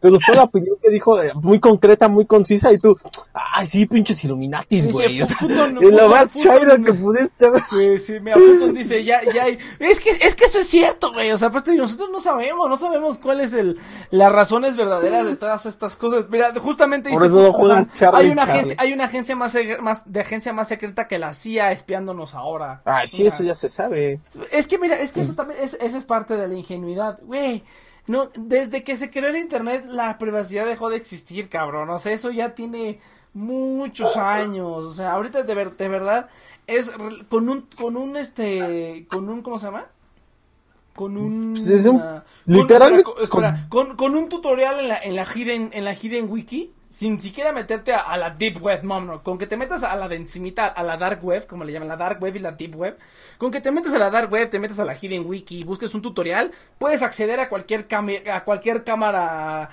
Sí, 0.00 0.06
Me 0.06 0.10
gustó 0.10 0.34
la 0.34 0.44
opinión 0.44 0.76
que 0.82 0.90
dijo, 0.90 1.20
eh, 1.22 1.32
muy 1.34 1.60
concreta, 1.60 2.08
muy 2.08 2.26
concisa, 2.26 2.72
y 2.72 2.78
tú, 2.78 2.96
ay, 3.32 3.66
sí, 3.66 3.86
pinches 3.86 4.22
Illuminatis, 4.24 4.90
güey. 4.90 5.20
Futon, 5.24 5.78
es 5.78 5.92
lo 5.92 6.08
Futon, 6.08 6.10
más 6.10 6.30
Futon. 6.30 6.42
chairo 6.42 6.84
que 6.84 6.92
pudiste 6.94 7.46
haber. 7.46 7.62
Sí, 7.62 7.98
sí, 7.98 8.20
mira, 8.20 8.36
Fulton 8.36 8.74
dice, 8.74 9.04
ya, 9.04 9.20
ya 9.32 9.44
hay. 9.44 9.58
Es 9.78 10.00
que, 10.00 10.10
es 10.10 10.34
que 10.34 10.44
eso 10.44 10.58
es 10.60 10.66
cierto, 10.66 11.12
güey. 11.12 11.30
O 11.32 11.38
sea, 11.38 11.48
aparte 11.48 11.74
nosotros 11.74 12.08
no 12.10 12.20
sabemos, 12.20 12.68
no 12.68 12.76
sabemos 12.76 13.18
cuál 13.18 13.40
es 13.40 13.52
el, 13.52 13.78
las 14.10 14.32
razones 14.32 14.76
verdaderas 14.76 15.26
de 15.26 15.36
todas 15.36 15.66
estas 15.66 15.96
cosas. 15.96 16.28
Mira, 16.30 16.52
justamente 16.60 17.10
Por 17.10 17.22
dice 17.22 17.26
eso 17.26 17.40
no 17.42 17.52
Fulton, 17.52 17.60
o 17.60 17.66
sea, 17.66 17.84
juegas 17.84 17.92
Charlie 17.92 18.26
hay 18.26 18.30
una 18.30 18.46
Charlie. 18.46 18.58
agencia, 18.58 18.76
hay 18.78 18.92
una 18.92 19.04
agencia 19.04 19.36
más, 19.36 19.52
de 19.54 20.20
agencia 20.20 20.52
más 20.52 20.68
secreta 20.68 21.06
que 21.08 21.18
la 21.18 21.34
CIA 21.34 21.72
espiándonos 21.72 22.34
ahora. 22.34 22.82
Ay, 22.84 23.08
sí, 23.08 23.22
O 23.22 23.24
sea, 23.26 23.28
eso 23.28 23.44
ya 23.44 23.54
se 23.54 23.68
sabe. 23.68 24.20
es 24.50 24.66
que 24.66 24.78
mira, 24.78 24.98
es 24.98 25.12
que 25.12 25.20
eso 25.20 25.34
también, 25.34 25.60
es, 25.62 25.74
esa 25.80 25.98
es 25.98 26.04
parte 26.04 26.36
de 26.36 26.48
la 26.48 26.54
ingenuidad, 26.54 27.18
güey. 27.22 27.62
No, 28.06 28.28
desde 28.36 28.82
que 28.82 28.96
se 28.96 29.10
creó 29.10 29.28
el 29.28 29.36
internet, 29.36 29.84
la 29.88 30.18
privacidad 30.18 30.66
dejó 30.66 30.88
de 30.88 30.96
existir, 30.96 31.48
cabrón. 31.48 31.90
O 31.90 31.98
sea, 31.98 32.12
eso 32.12 32.30
ya 32.30 32.54
tiene 32.54 32.98
muchos 33.34 34.16
años. 34.16 34.84
O 34.84 34.92
sea, 34.92 35.12
ahorita 35.12 35.42
de, 35.44 35.54
ver- 35.54 35.76
de 35.76 35.88
verdad 35.88 36.28
es 36.66 36.90
con 37.28 37.48
un, 37.48 37.62
con 37.76 37.96
un 37.96 38.16
este, 38.16 39.06
con 39.08 39.28
un, 39.28 39.42
¿cómo 39.42 39.58
se 39.58 39.66
llama? 39.66 39.86
Con 40.94 41.16
un, 41.16 41.52
Pues 41.54 41.68
es 41.68 41.86
un- 41.86 42.00
ah, 42.00 42.24
literalmente 42.46 43.04
con, 43.04 43.22
espera, 43.22 43.66
con, 43.68 43.96
con 43.96 44.16
un 44.16 44.28
tutorial 44.28 44.80
en 44.80 44.88
la, 44.88 44.98
en 44.98 45.14
la 45.16 45.24
hidden, 45.24 45.70
en 45.72 45.84
la 45.84 45.94
hidden 45.94 46.30
wiki. 46.30 46.72
Sin 46.90 47.20
siquiera 47.20 47.52
meterte 47.52 47.92
a, 47.94 48.00
a 48.00 48.16
la 48.16 48.30
deep 48.30 48.60
web, 48.60 48.82
no, 48.82 49.00
no, 49.00 49.22
con 49.22 49.38
que 49.38 49.46
te 49.46 49.56
metas 49.56 49.84
a 49.84 49.94
la 49.94 50.08
de 50.08 50.16
encimita, 50.16 50.66
a 50.66 50.82
la 50.82 50.96
dark 50.96 51.24
web, 51.24 51.46
como 51.46 51.62
le 51.62 51.72
llaman, 51.72 51.86
la 51.88 51.96
dark 51.96 52.20
web 52.20 52.34
y 52.34 52.40
la 52.40 52.50
deep 52.50 52.74
web, 52.74 52.98
con 53.38 53.52
que 53.52 53.60
te 53.60 53.70
metas 53.70 53.92
a 53.94 53.98
la 53.98 54.10
dark 54.10 54.30
web, 54.32 54.50
te 54.50 54.58
metas 54.58 54.78
a 54.80 54.84
la 54.84 54.94
hidden 55.00 55.24
wiki, 55.24 55.62
busques 55.62 55.94
un 55.94 56.02
tutorial, 56.02 56.50
puedes 56.78 57.02
acceder 57.02 57.38
a 57.38 57.48
cualquier 57.48 57.86
a 58.32 58.42
cualquier 58.44 58.82
cámara 58.82 59.70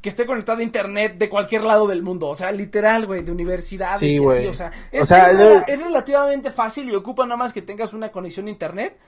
que 0.00 0.08
esté 0.08 0.24
conectada 0.24 0.60
a 0.60 0.62
internet 0.62 1.18
de 1.18 1.28
cualquier 1.28 1.64
lado 1.64 1.86
del 1.86 2.02
mundo, 2.02 2.28
o 2.28 2.34
sea, 2.34 2.50
literal, 2.50 3.04
güey, 3.06 3.22
de 3.22 3.30
universidades 3.30 4.00
Sí, 4.00 4.06
y 4.06 4.16
así, 4.16 4.24
güey. 4.24 4.46
o 4.46 4.54
sea, 4.54 4.68
O 4.68 4.96
es, 4.96 5.06
sea, 5.06 5.30
es- 5.32 5.38
yo- 5.38 5.62
es 5.66 5.82
relativamente 5.82 6.50
fácil 6.50 6.88
y 6.90 6.94
ocupa 6.94 7.24
nada 7.26 7.36
más 7.36 7.52
que 7.52 7.60
tengas 7.60 7.92
una 7.92 8.10
conexión 8.10 8.46
a 8.46 8.50
internet 8.50 8.98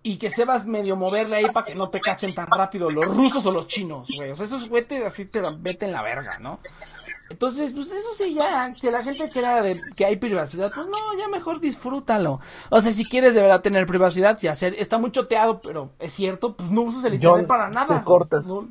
y 0.00 0.16
que 0.16 0.30
sepas 0.30 0.64
medio 0.64 0.94
moverle 0.94 1.36
ahí 1.36 1.46
para 1.52 1.66
que 1.66 1.74
no 1.74 1.88
te 1.90 2.00
cachen 2.00 2.32
tan 2.32 2.46
rápido 2.46 2.88
los 2.88 3.04
rusos 3.16 3.44
o 3.46 3.50
los 3.50 3.66
chinos, 3.66 4.08
güey. 4.16 4.30
O 4.30 4.36
sea, 4.36 4.46
esos 4.46 4.68
güeyes 4.68 5.04
así 5.04 5.24
te 5.24 5.40
dan- 5.40 5.60
vete 5.60 5.86
en 5.86 5.92
la 5.92 6.02
verga, 6.02 6.38
¿no? 6.38 6.60
Entonces, 7.30 7.72
pues 7.72 7.92
eso 7.92 8.08
sí, 8.16 8.34
ya, 8.34 8.74
si 8.74 8.90
la 8.90 9.04
gente 9.04 9.28
crea 9.28 9.62
de, 9.62 9.80
que 9.94 10.06
hay 10.06 10.16
privacidad, 10.16 10.70
pues 10.74 10.86
no, 10.86 11.18
ya 11.18 11.28
mejor 11.28 11.60
disfrútalo. 11.60 12.40
O 12.70 12.80
sea, 12.80 12.90
si 12.90 13.04
quieres 13.04 13.34
de 13.34 13.42
verdad 13.42 13.60
tener 13.60 13.86
privacidad 13.86 14.38
y 14.40 14.46
hacer, 14.46 14.74
está 14.78 14.96
muy 14.96 15.12
choteado, 15.12 15.60
pero 15.60 15.90
es 15.98 16.12
cierto, 16.12 16.56
pues 16.56 16.70
no 16.70 16.82
usas 16.82 17.04
el 17.04 17.14
internet 17.14 17.40
John, 17.40 17.46
para 17.46 17.68
nada. 17.68 17.98
te 17.98 18.04
cortas. 18.04 18.48
No. 18.48 18.68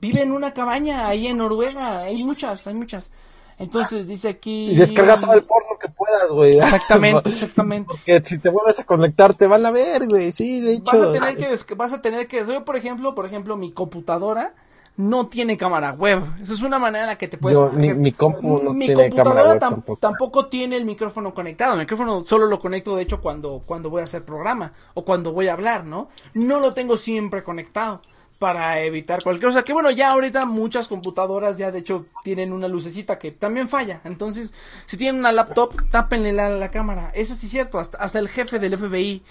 Vive 0.00 0.22
en 0.22 0.32
una 0.32 0.52
cabaña 0.52 1.06
ahí 1.06 1.28
en 1.28 1.38
Noruega, 1.38 2.00
hay 2.00 2.24
muchas, 2.24 2.66
hay 2.66 2.74
muchas. 2.74 3.12
Entonces 3.58 4.06
dice 4.06 4.28
aquí... 4.28 4.72
Y 4.72 4.76
descarga 4.76 5.18
todo 5.18 5.32
el 5.32 5.44
porno 5.44 5.78
que 5.80 5.88
puedas, 5.88 6.28
güey. 6.28 6.58
Exactamente, 6.58 7.28
exactamente. 7.30 7.88
Porque 7.88 8.22
si 8.24 8.38
te 8.38 8.50
vuelves 8.50 8.80
a 8.80 8.84
conectar, 8.84 9.34
te 9.34 9.46
van 9.46 9.64
a 9.64 9.70
ver, 9.70 10.06
güey. 10.06 10.32
Sí, 10.32 10.60
de 10.60 10.74
hecho. 10.74 10.84
Vas 10.84 11.00
a 11.00 11.12
tener 11.12 11.36
que, 11.36 11.74
vas 11.74 11.92
a 11.92 12.02
tener 12.02 12.26
que, 12.26 12.44
yo 12.44 12.64
por 12.64 12.76
ejemplo, 12.76 13.14
por 13.14 13.24
ejemplo, 13.24 13.56
mi 13.56 13.72
computadora 13.72 14.54
no 14.98 15.26
tiene 15.26 15.56
cámara 15.56 15.92
web. 15.92 16.22
Esa 16.42 16.54
es 16.54 16.62
una 16.62 16.78
manera 16.78 17.04
en 17.04 17.10
la 17.10 17.18
que 17.18 17.28
te 17.28 17.36
puedes. 17.38 17.58
Mi- 17.58 17.64
proteger. 17.68 17.96
mi 17.96 18.12
compu 18.12 18.62
no 18.62 18.72
Mi 18.72 18.86
tiene 18.86 19.10
cámara 19.10 19.10
computadora 19.24 19.50
web 19.50 19.60
tampoco. 19.60 19.98
tampoco 20.00 20.46
tiene 20.46 20.76
el 20.76 20.84
micrófono 20.84 21.34
conectado. 21.34 21.74
El 21.74 21.80
micrófono 21.80 22.24
solo 22.24 22.46
lo 22.46 22.58
conecto, 22.58 22.96
de 22.96 23.02
hecho, 23.02 23.20
cuando, 23.20 23.62
cuando 23.66 23.90
voy 23.90 24.00
a 24.00 24.04
hacer 24.04 24.24
programa 24.24 24.72
o 24.94 25.04
cuando 25.04 25.32
voy 25.32 25.48
a 25.48 25.52
hablar, 25.52 25.84
¿no? 25.84 26.08
No 26.34 26.60
lo 26.60 26.72
tengo 26.74 26.96
siempre 26.96 27.42
conectado 27.42 28.00
para 28.38 28.80
evitar 28.80 29.22
cualquier 29.22 29.50
cosa. 29.50 29.62
Que 29.64 29.72
bueno, 29.72 29.90
ya 29.90 30.10
ahorita 30.10 30.44
muchas 30.44 30.88
computadoras 30.88 31.56
ya 31.58 31.70
de 31.70 31.78
hecho 31.78 32.06
tienen 32.22 32.52
una 32.52 32.68
lucecita 32.68 33.18
que 33.18 33.32
también 33.32 33.68
falla. 33.68 34.00
Entonces, 34.04 34.52
si 34.84 34.96
tienen 34.96 35.20
una 35.20 35.32
laptop, 35.32 35.74
tápenle 35.90 36.32
la, 36.32 36.48
la 36.50 36.70
cámara. 36.70 37.10
Eso 37.14 37.34
sí 37.34 37.46
es 37.46 37.52
cierto. 37.52 37.78
Hasta, 37.78 37.98
hasta 37.98 38.18
el 38.18 38.28
jefe 38.28 38.58
del 38.58 38.76
FBI 38.78 39.22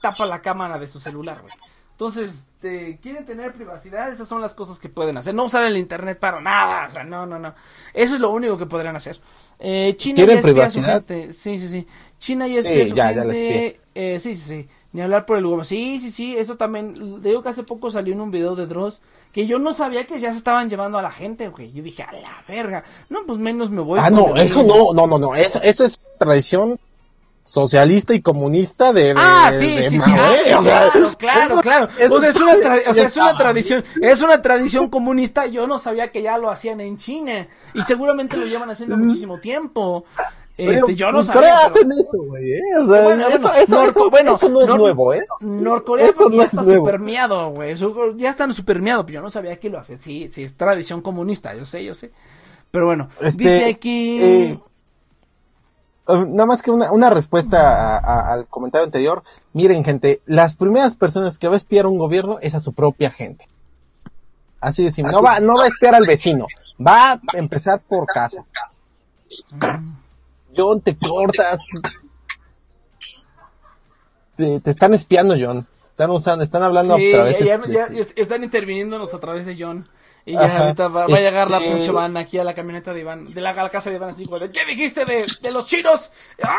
tapa 0.00 0.26
la 0.26 0.42
cámara 0.42 0.78
de 0.78 0.86
su 0.86 1.00
celular, 1.00 1.40
güey. 1.40 1.52
Entonces, 1.98 2.52
este, 2.54 2.96
quieren 3.02 3.24
tener 3.24 3.52
privacidad, 3.52 4.12
esas 4.12 4.28
son 4.28 4.40
las 4.40 4.54
cosas 4.54 4.78
que 4.78 4.88
pueden 4.88 5.16
hacer. 5.16 5.34
No 5.34 5.46
usar 5.46 5.64
el 5.64 5.76
internet 5.76 6.16
para 6.20 6.40
nada, 6.40 6.86
o 6.86 6.90
sea, 6.92 7.02
no, 7.02 7.26
no, 7.26 7.40
no. 7.40 7.52
Eso 7.92 8.14
es 8.14 8.20
lo 8.20 8.30
único 8.30 8.56
que 8.56 8.66
podrían 8.66 8.94
hacer. 8.94 9.18
Eh, 9.58 9.94
China 9.96 10.18
ya 10.20 10.26
¿Quieren 10.26 10.38
espía 10.38 10.64
a 10.64 10.70
su 10.70 10.78
privacidad? 10.80 11.04
gente. 11.08 11.32
Sí, 11.32 11.58
sí, 11.58 11.68
sí. 11.68 11.86
China 12.20 12.46
ya 12.46 12.60
espía 12.60 12.84
Sí, 12.84 12.90
su 12.90 12.94
ya, 12.94 13.10
ya 13.10 13.22
gente. 13.22 13.80
eh, 13.96 14.20
sí, 14.20 14.36
sí, 14.36 14.48
sí. 14.48 14.68
Ni 14.92 15.02
hablar 15.02 15.26
por 15.26 15.38
el 15.38 15.42
gobierno. 15.42 15.64
Sí, 15.64 15.98
sí, 15.98 16.12
sí. 16.12 16.36
Eso 16.36 16.56
también. 16.56 16.94
Te 17.20 17.30
digo 17.30 17.42
que 17.42 17.48
hace 17.48 17.64
poco 17.64 17.90
salió 17.90 18.14
en 18.14 18.20
un 18.20 18.30
video 18.30 18.54
de 18.54 18.66
Dross 18.68 19.02
que 19.32 19.48
yo 19.48 19.58
no 19.58 19.72
sabía 19.74 20.06
que 20.06 20.20
ya 20.20 20.30
se 20.30 20.38
estaban 20.38 20.70
llevando 20.70 20.98
a 20.98 21.02
la 21.02 21.10
gente, 21.10 21.48
güey. 21.48 21.72
Yo 21.72 21.82
dije, 21.82 22.04
a 22.04 22.12
la 22.12 22.44
verga. 22.46 22.84
No, 23.08 23.26
pues 23.26 23.40
menos 23.40 23.70
me 23.70 23.80
voy. 23.80 23.98
Ah, 24.00 24.08
no, 24.08 24.36
eso 24.36 24.62
no, 24.62 24.94
no, 24.94 25.08
no, 25.08 25.18
no. 25.18 25.34
Eso, 25.34 25.60
eso 25.64 25.84
es 25.84 25.98
tradición 26.16 26.78
socialista 27.48 28.12
y 28.14 28.20
comunista 28.20 28.92
de. 28.92 29.14
de 29.14 29.14
Ah, 29.16 29.50
sí, 29.52 29.74
de 29.74 29.88
sí, 29.90 29.98
sí, 29.98 30.12
ah, 30.14 30.32
sí, 30.44 30.52
O 30.52 30.62
sea, 30.62 30.90
claro, 30.92 31.08
claro, 31.18 31.60
claro. 31.62 31.88
O 32.10 32.20
sea, 32.20 32.28
es 32.28 32.36
una, 32.36 32.54
tra- 32.56 32.82
o 32.88 32.92
sea, 32.94 33.06
es 33.06 33.16
una 33.16 33.36
tradición, 33.36 33.84
es 34.02 34.22
una 34.22 34.42
tradición 34.42 34.88
comunista. 34.90 35.46
Yo 35.46 35.66
no 35.66 35.78
sabía 35.78 36.12
que 36.12 36.20
ya 36.22 36.36
lo 36.38 36.50
hacían 36.50 36.80
en 36.80 36.96
China 36.98 37.48
y 37.74 37.82
seguramente 37.82 38.36
lo 38.36 38.46
llevan 38.46 38.70
haciendo 38.70 38.96
muchísimo 38.98 39.40
tiempo. 39.40 40.04
Este, 40.58 40.96
yo 40.96 41.06
no 41.12 41.18
pues 41.18 41.28
sabía. 41.28 41.40
Corea 41.40 41.54
pero- 41.62 41.68
hacen 41.68 41.92
eso, 41.92 42.18
güey, 42.26 42.52
¿eh? 42.52 42.60
O 42.82 42.92
sea, 42.92 43.02
Bueno, 43.04 43.28
eso, 43.28 43.38
bueno, 43.38 43.54
eso, 43.54 43.74
Norco- 43.76 43.88
eso- 43.90 44.10
bueno, 44.10 44.34
eso 44.34 44.48
no 44.48 44.60
es 44.62 44.68
Nor- 44.68 44.76
nuevo, 44.78 45.14
¿eh? 45.14 45.24
Norcorea 45.40 46.08
Eso 46.08 46.28
no 46.28 46.36
ya 46.36 46.42
es 46.42 46.52
está 46.52 46.62
nuevo. 46.64 46.84
super 46.84 46.98
miado, 47.00 47.50
güey. 47.50 47.76
Ya 48.16 48.28
están 48.30 48.52
super 48.52 48.82
miado, 48.82 49.06
pero 49.06 49.20
yo 49.20 49.22
no 49.22 49.30
sabía 49.30 49.56
que 49.60 49.70
lo 49.70 49.78
hacen. 49.78 50.00
Sí, 50.00 50.28
sí, 50.32 50.42
es 50.42 50.54
tradición 50.56 51.00
comunista, 51.00 51.54
yo 51.54 51.64
sé, 51.64 51.84
yo 51.84 51.94
sé. 51.94 52.10
Pero 52.72 52.86
bueno, 52.86 53.08
Este, 53.22 53.44
dice 53.44 53.64
aquí. 53.66 54.18
eh, 54.20 54.44
Eh, 54.50 54.58
Nada 56.08 56.46
más 56.46 56.62
que 56.62 56.70
una, 56.70 56.90
una 56.90 57.10
respuesta 57.10 57.96
a- 57.96 57.98
a- 57.98 58.32
al 58.32 58.46
comentario 58.46 58.86
anterior. 58.86 59.22
Miren, 59.52 59.84
gente, 59.84 60.22
las 60.26 60.54
primeras 60.54 60.96
personas 60.96 61.36
que 61.36 61.48
va 61.48 61.54
a 61.54 61.58
espiar 61.58 61.86
un 61.86 61.98
gobierno 61.98 62.38
es 62.40 62.54
a 62.54 62.60
su 62.60 62.72
propia 62.72 63.10
gente. 63.10 63.46
Así 64.60 64.84
de 64.84 64.90
simple. 64.92 65.12
No 65.12 65.22
va, 65.22 65.38
no 65.40 65.54
va 65.56 65.64
a 65.64 65.68
espiar 65.68 65.94
al 65.94 66.06
vecino. 66.06 66.46
Va 66.84 67.12
a 67.12 67.20
empezar 67.34 67.80
por 67.80 68.06
casa. 68.06 68.44
John, 70.56 70.80
te 70.80 70.96
cortas. 70.96 71.60
Te, 74.36 74.60
te 74.60 74.70
están 74.70 74.94
espiando, 74.94 75.34
John. 75.38 75.66
Están 75.90 76.10
usando, 76.10 76.44
están 76.44 76.62
hablando 76.62 76.96
Sí, 76.96 77.08
a 77.08 77.12
través 77.16 77.38
ya, 77.40 77.58
de- 77.58 77.72
ya- 77.72 77.88
ya 77.90 77.98
est- 78.00 78.18
están 78.18 78.44
interviniéndonos 78.44 79.12
a 79.14 79.18
través 79.18 79.46
de 79.46 79.56
John. 79.58 79.86
Y 80.24 80.32
ya 80.34 80.40
Ajá. 80.42 80.58
ahorita 80.64 80.88
va, 80.88 81.06
va 81.06 81.16
a 81.16 81.20
llegar 81.20 81.50
la 81.50 81.58
Este- 81.58 81.72
pinche 81.72 81.90
van 81.90 82.16
aquí 82.16 82.38
a 82.38 82.44
la 82.44 82.54
camioneta 82.54 82.92
de 82.92 83.00
Iván, 83.00 83.32
de 83.32 83.40
la, 83.40 83.54
casa 83.70 83.90
de 83.90 83.96
Iván 83.96 84.10
así, 84.10 84.24
güey. 84.26 84.50
¿Qué 84.50 84.64
dijiste 84.66 85.04
de, 85.04 85.26
de 85.40 85.50
los 85.50 85.66
chinos? 85.66 86.12
¡Ah! 86.42 86.56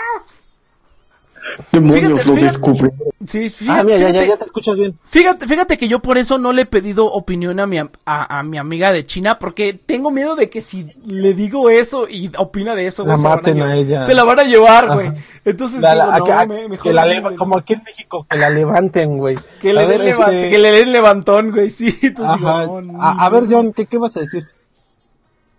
Demonios 1.72 1.96
Fíjate, 1.96 2.10
lo 2.14 2.18
fíjate. 2.20 2.42
descubre. 2.44 2.92
Sí, 3.26 3.50
fíjate, 3.50 3.80
Ah, 3.80 3.84
mira, 3.84 3.98
ya, 3.98 4.02
ya, 4.04 4.10
fíjate, 4.12 4.28
ya 4.30 4.38
te 4.38 4.46
escuchas 4.46 4.76
bien. 4.76 4.98
fíjate, 5.06 5.48
fíjate 5.48 5.78
que 5.78 5.88
yo 5.88 6.00
por 6.00 6.18
eso 6.18 6.38
no 6.38 6.54
le 6.54 6.62
he 6.62 6.66
pedido 6.66 7.06
opinión 7.12 7.60
a 7.60 7.66
mi, 7.66 7.78
a, 7.80 7.88
a 8.06 8.44
mi 8.44 8.58
amiga 8.58 8.92
de 8.92 9.06
China, 9.06 9.40
porque 9.40 9.74
tengo 9.74 10.10
miedo 10.12 10.36
de 10.36 10.50
que 10.50 10.62
si 10.62 10.86
le 11.06 11.34
digo 11.34 11.70
eso 11.70 12.08
y 12.08 12.32
opina 12.38 12.76
de 12.76 12.88
eso, 12.88 13.06
La 13.06 13.16
güey, 13.16 13.18
se, 13.18 13.24
la 13.24 13.30
van 13.30 13.38
a 13.40 13.42
maten 13.42 13.78
ella. 13.80 14.04
se 14.04 14.14
la 14.14 14.24
van 14.24 14.40
a 14.40 14.44
llevar, 14.44 14.94
güey. 14.94 15.12
Entonces 15.46 15.82
La- 15.82 15.96
la- 15.96 16.16
digo, 16.16 16.26
a- 16.28 16.30
no, 16.30 16.40
a- 16.40 16.46
me- 16.46 16.68
mejor 16.70 16.84
que 16.84 16.94
la 16.94 17.04
no, 17.06 17.10
leva- 17.12 17.30
güey. 17.30 17.36
como 17.38 17.58
aquí 17.58 17.74
en 17.74 17.84
México, 17.84 18.26
que 18.30 18.38
la 18.38 18.50
levanten, 18.50 19.18
güey. 19.18 19.38
que 19.62 19.74
le, 19.74 19.86
den 19.88 20.02
este- 20.02 20.50
que 20.50 20.58
le 20.60 20.72
den 20.72 20.92
levantón, 20.94 21.52
güey, 21.52 21.70
sí. 21.70 21.88
Entonces 22.02 22.38
digo, 22.38 22.82
no, 22.82 23.02
A, 23.02 23.26
a 23.26 23.30
ver, 23.30 23.46
John, 23.50 23.74
¿qué, 23.74 23.86
¿qué 23.86 23.98
vas 23.98 24.16
a 24.18 24.22
decir? 24.22 24.48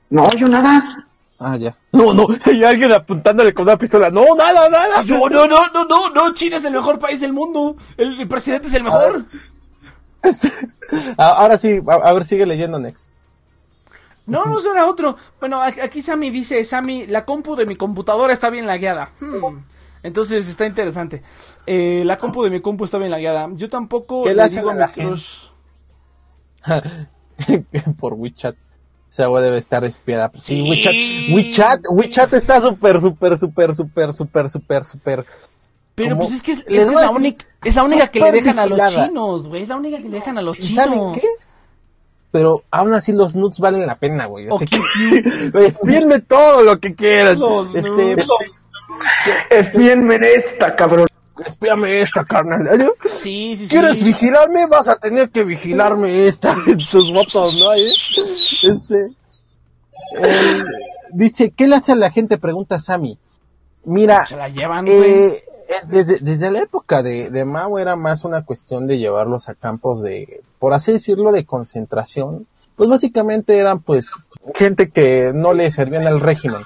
No, 0.09 0.25
yo 0.37 0.49
nada. 0.49 1.07
Ah, 1.43 1.57
ya. 1.57 1.75
No, 1.93 2.13
no, 2.13 2.27
hay 2.45 2.63
alguien 2.65 2.93
apuntándole 2.93 3.55
con 3.55 3.63
una 3.63 3.79
pistola. 3.79 4.11
No, 4.11 4.25
nada, 4.37 4.69
nada. 4.69 5.03
Yo, 5.05 5.29
no, 5.31 5.47
no, 5.47 5.69
no, 5.73 5.87
no, 5.87 6.11
no, 6.11 6.35
China 6.35 6.57
es 6.57 6.65
el 6.65 6.75
mejor 6.75 6.99
país 6.99 7.19
del 7.19 7.33
mundo. 7.33 7.77
El, 7.97 8.21
el 8.21 8.29
presidente 8.29 8.69
es 8.69 8.75
el 8.75 8.83
mejor. 8.85 9.25
Ah, 11.17 11.31
ahora 11.39 11.57
sí, 11.57 11.81
a, 11.89 11.95
a 11.95 12.13
ver, 12.13 12.27
sigue 12.27 12.45
leyendo 12.45 12.79
Next. 12.79 13.11
No, 14.27 14.45
no 14.45 14.61
será 14.61 14.87
otro. 14.87 15.17
Bueno, 15.41 15.61
aquí 15.63 16.03
Sammy 16.03 16.31
dice, 16.31 16.63
Sammy, 16.63 17.07
la 17.07 17.25
compu 17.25 17.57
de 17.57 17.67
mi 17.67 17.75
computadora 17.75 18.33
está 18.33 18.51
bien 18.51 18.67
lagueada. 18.67 19.11
Hmm. 19.19 19.65
Entonces 20.03 20.49
está 20.49 20.67
interesante. 20.67 21.23
Eh, 21.67 22.03
la 22.05 22.19
compu 22.19 22.43
de 22.45 22.51
mi 22.51 22.61
compu 22.61 22.85
está 22.85 22.99
bien 22.99 23.11
lagueada. 23.11 23.49
Yo 23.55 23.69
tampoco 23.71 24.23
¿Qué 24.23 24.35
le 24.35 24.49
digo 24.49 24.71
a 24.71 24.73
a 24.73 24.75
la 24.75 24.87
mi 24.87 24.93
gente? 24.93 25.09
crush. 25.09 25.47
Por 27.99 28.15
WeChat. 28.15 28.57
Esa 29.11 29.27
güey 29.27 29.43
debe 29.43 29.59
estar 29.59 29.85
espiada. 29.85 30.31
Pues 30.31 30.45
sí. 30.45 30.63
WeChat, 30.63 30.95
WeChat, 31.35 31.81
WeChat 31.91 32.33
está 32.35 32.61
súper, 32.61 33.01
súper, 33.01 33.37
súper, 33.37 33.75
súper, 33.75 34.13
súper, 34.13 34.49
súper, 34.49 34.85
súper. 34.85 35.27
Pero 35.97 36.17
pues 36.17 36.33
es 36.33 36.43
que 36.43 36.53
es, 36.53 36.65
la 36.67 37.11
única, 37.11 37.45
es 37.65 37.75
la 37.75 37.83
única 37.83 38.07
que 38.07 38.21
le 38.21 38.33
dejan 38.33 38.59
a 38.59 38.67
los 38.67 38.81
chinos, 38.93 39.49
güey. 39.49 39.63
Es 39.63 39.69
la 39.69 39.77
única 39.77 39.99
que 39.99 40.05
le 40.05 40.11
dejan 40.11 40.39
a 40.39 40.43
los 40.43 40.59
¿Y 40.59 40.63
chinos. 40.63 40.85
saben 40.85 41.15
qué? 41.15 41.27
Pero 42.31 42.63
aún 42.71 42.95
así 42.95 43.13
los 43.13 43.35
nudes 43.35 43.59
valen 43.59 43.85
la 43.87 43.97
pena, 43.97 44.27
güey. 44.27 44.47
Así 44.49 44.65
que 44.65 44.79
espíenme 45.67 46.21
todo 46.21 46.63
lo 46.63 46.79
que 46.79 46.95
quieran. 46.95 47.39
Los 47.39 47.75
este, 47.75 47.91
nudes. 47.91 48.29
Espíenme 49.51 50.15
en 50.15 50.25
esta, 50.25 50.77
cabrón. 50.77 51.09
Espíame 51.45 52.01
esta, 52.01 52.25
carnal. 52.25 52.69
Sí, 53.05 53.55
sí, 53.57 53.67
sí. 53.67 53.69
¿Quieres 53.69 54.05
vigilarme? 54.05 54.67
Vas 54.67 54.89
a 54.89 54.97
tener 54.97 55.31
que 55.31 55.45
vigilarme 55.45 56.27
esta 56.27 56.55
en 56.67 56.79
tus 56.79 57.13
votos, 57.13 57.57
¿no? 57.59 57.73
¿Eh? 57.75 57.87
Este, 58.63 59.13
el- 60.13 60.67
dice, 61.13 61.51
¿qué 61.51 61.67
le 61.69 61.77
hace 61.77 61.93
a 61.93 61.97
la 61.97 62.11
gente? 62.11 62.39
Pregunta 62.39 62.79
Sammy. 62.79 63.19
Mira, 63.85 64.27
Se 64.27 64.37
la 64.37 64.49
llevan, 64.49 64.87
eh, 64.89 64.93
eh, 65.29 65.43
desde, 65.89 66.19
desde 66.19 66.51
la 66.51 66.61
época 66.61 67.03
de, 67.03 67.31
de 67.31 67.45
Mao 67.45 67.79
era 67.79 67.97
más 67.97 68.25
una 68.25 68.45
cuestión 68.45 68.87
de 68.87 68.99
llevarlos 68.99 69.49
a 69.49 69.55
campos 69.55 70.03
de, 70.03 70.43
por 70.59 70.75
así 70.75 70.93
decirlo, 70.93 71.33
de 71.33 71.47
concentración. 71.47 72.47
Pues 72.77 72.89
básicamente 72.91 73.57
eran 73.59 73.81
pues 73.81 74.13
gente 74.55 74.91
que 74.91 75.33
no 75.35 75.53
le 75.55 75.71
servían 75.71 76.07
al 76.07 76.21
régimen. 76.21 76.63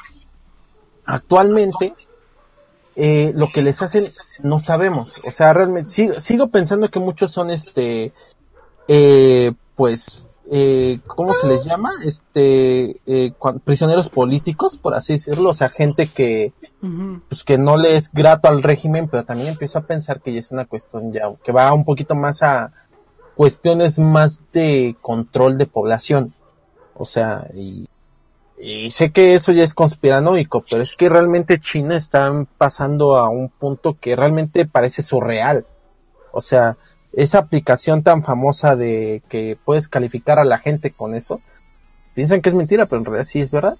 Actualmente, 1.07 1.93
eh, 2.97 3.33
lo 3.35 3.49
que 3.49 3.63
les 3.63 3.83
hacen 3.83 4.07
no 4.43 4.61
sabemos. 4.61 5.21
O 5.25 5.31
sea, 5.31 5.53
realmente 5.53 5.91
sigo, 5.91 6.15
sigo 6.21 6.49
pensando 6.49 6.91
que 6.91 7.01
muchos 7.01 7.33
son 7.33 7.51
este, 7.51 8.13
eh, 8.89 9.53
pues, 9.75 10.27
eh, 10.51 11.01
¿cómo 11.07 11.33
se 11.33 11.49
les 11.49 11.65
llama? 11.65 11.91
Este, 12.05 12.97
eh, 13.07 13.33
prisioneros 13.65 14.11
políticos, 14.11 14.77
por 14.77 14.95
así 14.95 15.15
decirlo. 15.15 15.51
O 15.51 15.55
sea, 15.55 15.71
gente 15.71 16.07
que, 16.07 16.53
pues 17.29 17.45
que 17.45 17.59
no 17.59 17.77
le 17.77 17.97
es 17.97 18.13
grato 18.13 18.49
al 18.49 18.63
régimen, 18.63 19.09
pero 19.09 19.25
también 19.25 19.49
empiezo 19.49 19.79
a 19.79 19.87
pensar 19.87 20.21
que 20.21 20.33
ya 20.33 20.41
es 20.41 20.51
una 20.51 20.67
cuestión 20.67 21.13
ya 21.13 21.33
que 21.43 21.53
va 21.53 21.73
un 21.73 21.85
poquito 21.85 22.15
más 22.15 22.43
a 22.43 22.73
cuestiones 23.37 23.99
más 23.99 24.43
de 24.53 24.97
control 25.01 25.59
de 25.59 25.67
población. 25.67 26.33
O 26.95 27.05
sea, 27.05 27.49
y, 27.55 27.89
y 28.59 28.91
sé 28.91 29.11
que 29.11 29.35
eso 29.35 29.53
ya 29.53 29.65
es 29.65 29.75
conspiranoico, 29.75 30.65
pero 30.71 30.83
es 30.83 30.95
que 30.95 31.09
realmente 31.09 31.59
China 31.61 31.97
está 31.97 32.33
pasando 32.57 33.17
a 33.17 33.29
un 33.29 33.49
punto 33.49 33.97
que 34.01 34.17
realmente 34.17 34.65
parece 34.67 35.03
surreal. 35.03 35.67
O 36.33 36.41
sea, 36.41 36.77
esa 37.13 37.39
aplicación 37.39 38.03
tan 38.03 38.23
famosa 38.25 38.77
de 38.77 39.23
que 39.29 39.57
puedes 39.65 39.89
calificar 39.89 40.39
a 40.39 40.45
la 40.45 40.59
gente 40.59 40.91
con 40.93 41.15
eso, 41.15 41.41
piensan 42.15 42.41
que 42.41 42.49
es 42.49 42.55
mentira, 42.55 42.87
pero 42.87 43.01
en 43.01 43.05
realidad 43.07 43.27
sí 43.27 43.41
es 43.41 43.51
verdad. 43.51 43.77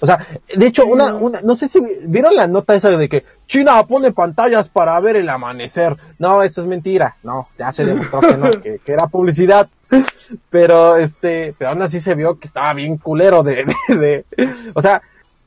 O 0.00 0.06
sea, 0.06 0.26
de 0.54 0.66
hecho, 0.66 0.84
una, 0.86 1.14
una, 1.14 1.40
no 1.42 1.54
sé 1.54 1.68
si 1.68 1.80
vi- 1.80 1.92
vieron 2.08 2.34
la 2.34 2.46
nota 2.48 2.74
esa 2.74 2.90
de 2.90 3.08
que 3.08 3.24
China 3.46 3.86
pone 3.86 4.12
pantallas 4.12 4.68
para 4.68 4.98
ver 5.00 5.16
el 5.16 5.28
amanecer. 5.30 5.96
No, 6.18 6.42
eso 6.42 6.60
es 6.60 6.66
mentira. 6.66 7.16
No, 7.22 7.48
ya 7.58 7.72
se 7.72 7.84
demostró 7.84 8.20
que 8.20 8.36
no, 8.36 8.50
que, 8.62 8.80
que 8.84 8.92
era 8.92 9.06
publicidad. 9.06 9.68
Pero, 10.50 10.96
este, 10.96 11.54
pero 11.58 11.70
aún 11.70 11.82
así 11.82 12.00
se 12.00 12.14
vio 12.14 12.38
que 12.38 12.46
estaba 12.46 12.72
bien 12.74 12.96
culero 12.96 13.42
de, 13.42 13.64
de, 13.88 13.96
de- 13.96 14.24
o 14.74 14.80
sea, 14.82 15.02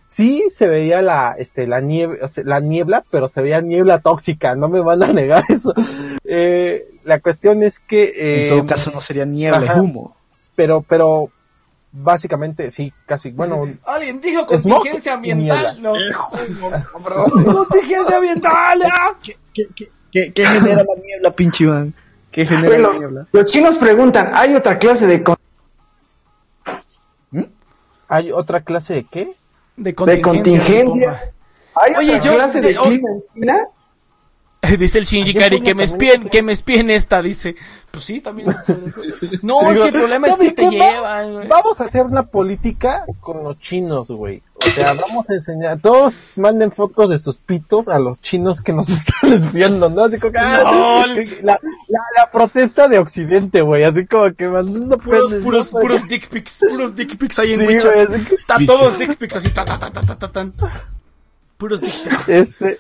sí 0.08 0.44
se 0.50 0.68
veía 0.68 1.02
la, 1.02 1.36
este, 1.38 1.68
la 1.68 1.82
niebla, 1.82 2.30
la 2.46 2.60
niebla, 2.60 3.04
pero 3.12 3.28
se 3.28 3.42
veía 3.42 3.60
niebla 3.62 4.00
tóxica. 4.00 4.56
No 4.56 4.70
me 4.70 4.80
van 4.82 5.04
a 5.04 5.08
negar 5.14 5.44
eso. 5.50 5.74
Eh, 6.24 6.88
la 7.04 7.20
cuestión 7.20 7.64
es 7.64 7.80
que, 7.80 8.14
eh, 8.16 8.44
En 8.44 8.50
todo 8.50 8.66
caso 8.66 8.92
no 8.92 9.02
sería 9.02 9.26
niebla, 9.26 9.58
ajá. 9.60 9.74
es 9.74 9.80
humo. 9.80 10.16
pero, 10.56 10.82
pero, 10.88 11.30
básicamente, 11.92 12.70
sí, 12.72 12.94
casi, 13.06 13.32
bueno, 13.32 13.64
Alguien 13.86 14.22
dijo 14.22 14.46
contingencia 14.48 15.14
ambiental. 15.14 15.82
No. 15.82 15.94
Perdón. 17.04 17.46
contingencia 17.46 18.16
ambiental. 18.18 18.84
¿Qué, 19.24 19.36
qué, 19.54 19.90
qué, 20.12 20.32
qué 20.34 20.46
genera 20.48 20.84
la 20.84 21.02
niebla, 21.02 21.32
pinche 21.32 21.64
Iván? 21.66 21.94
¿Qué 22.38 22.46
genera 22.46 22.78
los, 22.78 23.00
niebla? 23.00 23.26
los 23.32 23.52
chinos 23.52 23.78
preguntan, 23.78 24.30
¿hay 24.36 24.54
otra 24.54 24.78
clase 24.78 25.08
de, 25.08 25.24
con- 25.24 25.38
¿hay 28.08 28.32
otra 28.32 28.62
clase 28.62 28.94
de 28.94 29.04
qué? 29.06 29.34
De 29.76 29.84
de 29.92 29.96
contingencia. 29.96 30.22
contingencia? 30.22 31.14
supongo. 31.14 31.34
¿Hay 31.82 31.94
Oye, 31.96 32.12
otra 32.18 32.24
yo- 32.24 32.36
clase 32.36 32.62
de, 32.62 32.68
de- 32.74 32.78
oh, 32.78 32.84
clima 32.84 33.10
en 33.10 33.24
China? 33.34 33.58
Dice 34.80 35.00
el 35.00 35.06
Shinji 35.06 35.34
Kari 35.36 35.62
que 35.62 35.76
me 35.76 35.84
espíen, 35.84 36.30
que 36.30 36.42
me 36.42 36.52
espíen 36.52 36.90
esta, 36.90 37.22
dice. 37.22 37.56
Pues 37.92 38.04
sí, 38.04 38.22
también. 38.22 38.48
No, 39.44 39.72
es 39.72 39.78
que 39.78 39.84
el 39.86 39.94
problema 39.94 40.28
es 40.28 40.34
¿sabe 40.36 40.46
que 40.48 40.52
te? 40.54 40.64
Va- 40.66 40.70
llevan, 40.72 41.34
güey. 41.34 41.48
Vamos 41.48 41.80
a 41.80 41.86
hacer 41.86 42.06
una 42.06 42.24
política 42.24 43.06
con 43.20 43.44
los 43.44 43.60
chinos, 43.60 44.10
güey. 44.10 44.42
O 44.56 44.70
sea, 44.70 44.94
vamos 44.96 45.30
a 45.30 45.36
enseñar, 45.36 45.80
todos 45.80 46.32
manden 46.36 46.72
fotos 46.72 47.10
de 47.10 47.20
sus 47.20 47.38
pitos 47.38 47.88
a 47.88 48.00
los 48.00 48.20
chinos 48.20 48.62
que 48.62 48.74
nos 48.74 48.90
están 48.90 49.32
espiando, 49.34 49.90
¿no? 49.90 50.06
Así 50.06 50.18
como 50.20 50.34
que, 50.34 50.40
ah, 50.40 50.62
No. 50.64 51.08
la, 51.44 51.60
la, 51.88 52.02
la 52.18 52.32
protesta 52.32 52.88
de 52.88 52.98
Occidente, 53.00 53.62
güey, 53.62 53.84
así 53.84 54.06
como 54.08 54.34
que 54.34 54.48
mandando 54.48 54.98
Puros, 54.98 55.30
penes, 55.30 55.44
puros, 55.44 55.74
¿no? 55.74 55.80
puros 55.80 56.08
dick 56.08 56.28
pics, 56.30 56.60
puros 56.70 56.96
dick 56.96 57.18
pics 57.18 57.40
ahí 57.40 57.54
en 57.54 57.60
Sí, 57.62 57.68
WeChat. 57.68 58.10
que- 58.28 58.36
Está 58.36 58.58
todos 58.66 58.98
dick 58.98 59.16
pics 59.18 59.36
así, 59.38 59.50
ta, 59.50 59.64
ta, 59.64 59.78
ta, 59.80 59.92
ta, 59.92 60.02
ta, 60.02 60.16
ta, 60.18 60.32
tan. 60.32 60.54
Puros 61.58 61.80
dick 61.82 61.94
pics. 62.04 62.30
Este. 62.30 62.80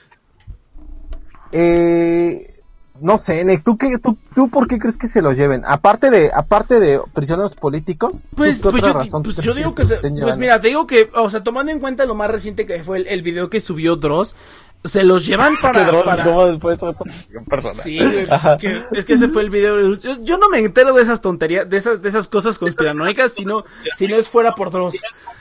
Eh, 1.51 2.57
no 2.99 3.17
sé, 3.17 3.43
Nex, 3.43 3.63
¿tú, 3.63 3.77
qué, 3.77 3.97
tú, 3.97 4.17
¿tú 4.33 4.49
por 4.49 4.67
qué 4.67 4.79
crees 4.79 4.97
que 4.97 5.07
se 5.07 5.21
los 5.21 5.37
lleven? 5.37 5.61
Aparte 5.65 6.09
de, 6.09 6.31
aparte 6.33 6.79
de 6.79 6.99
prisioneros 7.13 7.53
políticos, 7.53 8.25
¿tú 8.29 8.37
Pues, 8.37 8.59
pues 8.59 8.81
yo, 8.81 8.93
razón 8.93 9.23
pues 9.23 9.37
yo 9.37 9.53
digo 9.53 9.75
que, 9.75 9.85
se 9.85 9.97
pues 9.97 10.37
mira, 10.37 10.59
te 10.59 10.69
digo 10.69 10.87
que, 10.87 11.09
o 11.13 11.29
sea, 11.29 11.43
tomando 11.43 11.71
en 11.71 11.79
cuenta 11.79 12.05
lo 12.05 12.15
más 12.15 12.31
reciente 12.31 12.65
que 12.65 12.83
fue 12.83 12.99
el, 12.99 13.07
el 13.07 13.21
video 13.21 13.49
que 13.49 13.59
subió 13.59 13.95
Dross, 13.95 14.35
se 14.87 15.03
los 15.03 15.25
llevan 15.25 15.55
para, 15.61 15.85
Pedro, 15.85 16.03
para- 16.03 16.23
¿cómo 16.23 16.45
después 16.47 16.79
de 16.79 16.93
persona? 17.49 17.73
Sí, 17.75 17.99
pues 18.27 18.45
es 18.45 18.57
que, 18.57 18.83
es 18.91 19.05
que 19.05 19.13
ese 19.13 19.27
fue 19.29 19.43
el 19.43 19.49
video. 19.49 19.95
Yo, 19.95 20.23
yo 20.23 20.37
no 20.37 20.49
me 20.49 20.59
entero 20.59 20.93
de 20.93 21.01
esas 21.01 21.21
tonterías, 21.21 21.69
de 21.69 21.77
esas, 21.77 22.01
de 22.01 22.09
esas 22.09 22.27
cosas 22.27 22.57
conspiranoicas, 22.59 23.31
sino, 23.33 23.63
si 23.97 24.07
no 24.07 24.15
es 24.15 24.29
fuera 24.29 24.53
por 24.55 24.71
Dross. 24.71 24.95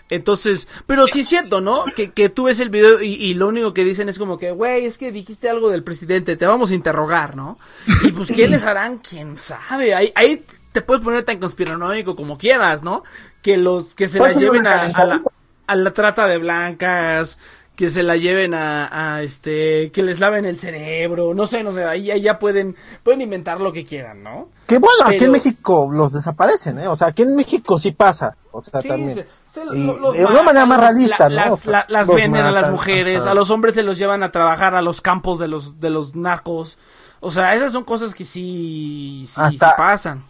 Entonces, 0.08 0.68
pero 0.86 1.06
sí 1.06 1.20
es 1.20 1.28
cierto, 1.28 1.60
¿no? 1.60 1.84
Que, 1.96 2.12
que 2.12 2.28
tú 2.28 2.44
ves 2.44 2.60
el 2.60 2.70
video 2.70 3.02
y, 3.02 3.14
y 3.14 3.34
lo 3.34 3.48
único 3.48 3.74
que 3.74 3.82
dicen 3.84 4.08
es 4.08 4.18
como 4.18 4.38
que, 4.38 4.52
güey, 4.52 4.84
es 4.84 4.98
que 4.98 5.10
dijiste 5.10 5.48
algo 5.50 5.68
del 5.70 5.82
presidente, 5.82 6.36
te 6.36 6.46
vamos 6.46 6.70
a 6.70 6.74
interrogar, 6.74 7.34
¿no? 7.34 7.58
Y 8.04 8.12
pues, 8.12 8.30
¿qué 8.30 8.46
les 8.46 8.62
harán? 8.64 8.98
¿Quién 8.98 9.36
sabe? 9.36 9.94
Ahí, 9.94 10.12
ahí 10.14 10.44
te 10.72 10.80
puedes 10.82 11.02
poner 11.02 11.24
tan 11.24 11.38
conspiranoico 11.38 12.14
como 12.14 12.38
quieras, 12.38 12.82
¿no? 12.84 13.02
Que 13.42 13.56
los, 13.56 13.94
que 13.94 14.06
se 14.06 14.18
la 14.18 14.26
Pásame 14.26 14.44
lleven 14.44 14.66
a 14.68 15.04
la, 15.04 15.22
a 15.66 15.74
la 15.74 15.92
trata 15.92 16.26
de 16.28 16.38
blancas, 16.38 17.38
que 17.76 17.90
se 17.90 18.02
la 18.02 18.16
lleven 18.16 18.54
a, 18.54 19.16
a, 19.16 19.22
este, 19.22 19.90
que 19.92 20.02
les 20.02 20.18
laven 20.18 20.46
el 20.46 20.58
cerebro, 20.58 21.34
no 21.34 21.46
sé, 21.46 21.62
no 21.62 21.72
sé, 21.72 21.84
ahí, 21.84 22.10
ahí 22.10 22.22
ya 22.22 22.38
pueden, 22.38 22.74
pueden 23.02 23.20
inventar 23.20 23.60
lo 23.60 23.70
que 23.72 23.84
quieran, 23.84 24.22
¿no? 24.22 24.48
Que 24.66 24.78
bueno, 24.78 25.04
aquí 25.06 25.24
en 25.24 25.32
México 25.32 25.88
los 25.92 26.14
desaparecen, 26.14 26.78
¿eh? 26.80 26.88
O 26.88 26.96
sea, 26.96 27.08
aquí 27.08 27.22
en 27.22 27.36
México 27.36 27.78
sí 27.78 27.92
pasa. 27.92 28.34
O 28.50 28.60
sea, 28.62 28.80
Sí, 28.80 28.88
también. 28.88 29.14
se- 29.14 29.26
se 29.46 29.62
Y 29.62 29.84
lo- 29.84 29.98
los 29.98 30.14
de 30.14 30.24
una 30.24 30.42
manera 30.42 30.64
más 30.64 30.80
realista, 30.80 31.28
la- 31.28 31.44
¿no? 31.44 31.50
Las, 31.50 31.66
la- 31.66 31.86
las 31.88 32.08
venden 32.08 32.42
a 32.46 32.50
las 32.50 32.70
mujeres, 32.70 33.22
ajá. 33.22 33.32
a 33.32 33.34
los 33.34 33.50
hombres 33.50 33.74
se 33.74 33.82
los 33.82 33.98
llevan 33.98 34.22
a 34.22 34.30
trabajar 34.32 34.74
a 34.74 34.80
los 34.80 35.02
campos 35.02 35.38
de 35.38 35.46
los, 35.48 35.78
de 35.78 35.90
los 35.90 36.16
narcos. 36.16 36.78
O 37.20 37.30
sea, 37.30 37.54
esas 37.54 37.72
son 37.72 37.84
cosas 37.84 38.14
que 38.14 38.24
sí, 38.24 39.26
sí, 39.28 39.34
Hasta- 39.40 39.50
sí 39.68 39.74
pasan. 39.76 40.24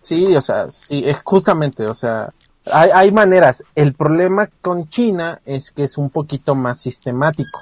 Sí, 0.00 0.34
o 0.36 0.40
sea, 0.40 0.70
sí, 0.70 1.02
es 1.04 1.18
justamente, 1.24 1.86
o 1.86 1.94
sea, 1.94 2.30
hay, 2.72 2.90
hay 2.92 3.12
maneras. 3.12 3.64
El 3.74 3.94
problema 3.94 4.48
con 4.60 4.88
China 4.88 5.40
es 5.44 5.70
que 5.70 5.84
es 5.84 5.98
un 5.98 6.10
poquito 6.10 6.54
más 6.54 6.80
sistemático. 6.80 7.60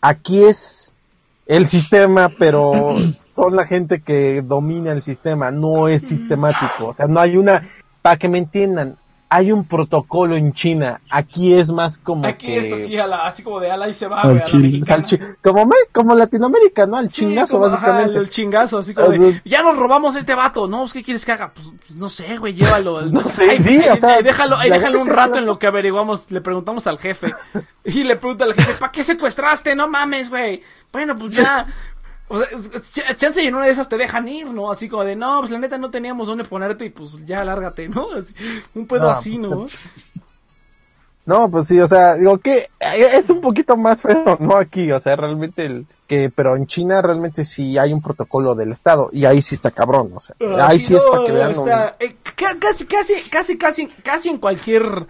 Aquí 0.00 0.44
es 0.44 0.94
el 1.46 1.66
sistema, 1.66 2.30
pero 2.38 2.72
son 3.20 3.56
la 3.56 3.66
gente 3.66 4.00
que 4.00 4.42
domina 4.42 4.92
el 4.92 5.02
sistema, 5.02 5.50
no 5.50 5.88
es 5.88 6.02
sistemático. 6.02 6.88
O 6.88 6.94
sea, 6.94 7.06
no 7.06 7.20
hay 7.20 7.36
una, 7.36 7.68
para 8.00 8.16
que 8.16 8.28
me 8.28 8.38
entiendan, 8.38 8.96
hay 9.34 9.50
un 9.50 9.64
protocolo 9.64 10.36
en 10.36 10.52
China. 10.52 11.00
Aquí 11.08 11.54
es 11.54 11.70
más 11.70 11.96
como 11.96 12.26
Aquí 12.26 12.48
que... 12.48 12.58
es 12.58 12.72
así, 12.72 12.98
a 12.98 13.06
la, 13.06 13.24
así 13.26 13.42
como 13.42 13.60
de 13.60 13.70
ala 13.70 13.88
y 13.88 13.94
se 13.94 14.06
va, 14.06 14.20
Al 14.20 14.30
güey, 14.32 14.42
a 14.42 14.46
la 14.46 14.58
mexicana. 14.58 15.04
chi- 15.06 15.18
como, 15.42 15.64
me- 15.64 15.74
como 15.90 16.14
Latinoamérica, 16.14 16.86
¿no? 16.86 16.98
El 16.98 17.08
Sí, 17.08 17.22
chingazo, 17.22 17.54
como, 17.54 17.64
ajá, 17.66 17.76
básicamente. 17.76 18.10
el, 18.16 18.22
el 18.24 18.28
chingazo, 18.28 18.78
así 18.78 18.92
como 18.92 19.08
de, 19.08 19.30
Ajá. 19.30 19.42
ya 19.46 19.62
nos 19.62 19.78
robamos 19.78 20.16
este 20.16 20.34
vato, 20.34 20.68
¿no? 20.68 20.80
Pues, 20.80 20.92
¿Qué 20.92 21.02
quieres 21.02 21.24
que 21.24 21.32
haga? 21.32 21.52
Pues, 21.54 21.66
pues, 21.86 21.96
no 21.98 22.10
sé, 22.10 22.36
güey, 22.36 22.52
llévalo. 22.52 23.00
No 23.10 23.22
sé, 23.22 23.48
Ay, 23.48 23.58
sí, 23.60 23.78
ay, 23.82 23.88
o 23.88 23.96
sea, 23.96 24.16
ay, 24.16 24.22
déjalo, 24.22 24.58
déjalo 24.58 25.00
un 25.00 25.08
rato 25.08 25.36
en 25.36 25.46
lo 25.46 25.58
que 25.58 25.66
averiguamos, 25.66 26.30
le 26.30 26.40
preguntamos 26.42 26.86
al 26.86 26.98
jefe. 26.98 27.32
Y 27.84 28.04
le 28.04 28.16
pregunta 28.16 28.44
al 28.44 28.52
jefe, 28.54 28.74
¿para 28.74 28.92
qué 28.92 29.02
secuestraste? 29.02 29.74
No 29.74 29.88
mames, 29.88 30.28
güey. 30.28 30.62
Bueno, 30.92 31.16
pues 31.16 31.32
ya. 31.34 31.66
O 32.32 32.38
sea, 32.38 32.48
ch- 32.50 33.16
chance 33.16 33.42
y 33.42 33.46
en 33.46 33.54
una 33.54 33.66
de 33.66 33.72
esas 33.72 33.88
te 33.88 33.98
dejan 33.98 34.26
ir, 34.26 34.46
¿no? 34.46 34.70
Así 34.70 34.88
como 34.88 35.04
de, 35.04 35.14
no, 35.14 35.40
pues 35.40 35.50
la 35.50 35.58
neta 35.58 35.76
no 35.78 35.90
teníamos 35.90 36.26
dónde 36.28 36.44
ponerte 36.44 36.86
y 36.86 36.90
pues 36.90 37.24
ya 37.26 37.44
lárgate, 37.44 37.88
¿no? 37.88 38.10
Así, 38.16 38.34
un 38.74 38.86
pedo 38.86 39.02
No, 39.02 39.10
así, 39.10 39.36
¿no? 39.38 39.66
No, 41.24 41.48
pues 41.48 41.68
sí, 41.68 41.78
o 41.78 41.86
sea, 41.86 42.16
digo 42.16 42.38
que 42.38 42.68
es 42.80 43.30
un 43.30 43.40
poquito 43.40 43.76
más 43.76 44.02
feo, 44.02 44.36
¿no? 44.40 44.56
Aquí, 44.56 44.90
o 44.90 44.98
sea, 44.98 45.14
realmente 45.14 45.64
el 45.66 45.86
que, 46.08 46.32
pero 46.34 46.56
en 46.56 46.66
China 46.66 47.00
realmente 47.00 47.44
sí 47.44 47.78
hay 47.78 47.92
un 47.92 48.02
protocolo 48.02 48.56
del 48.56 48.72
Estado 48.72 49.08
y 49.12 49.24
ahí 49.24 49.40
sí 49.40 49.54
está 49.54 49.70
cabrón, 49.70 50.10
o 50.14 50.20
sea, 50.20 50.34
Ah, 50.40 50.66
ahí 50.68 50.80
sí 50.80 50.96
es 50.96 51.04
no, 51.04 51.10
para 51.12 51.24
que 51.24 51.32
vean. 51.32 51.52
o 51.56 51.64
sea, 51.64 51.96
eh, 52.00 52.16
ca- 52.34 52.56
casi, 52.58 52.86
casi, 52.86 53.14
casi, 53.30 53.56
casi, 53.56 53.86
casi 53.86 54.28
en 54.30 54.38
cualquier 54.38 55.06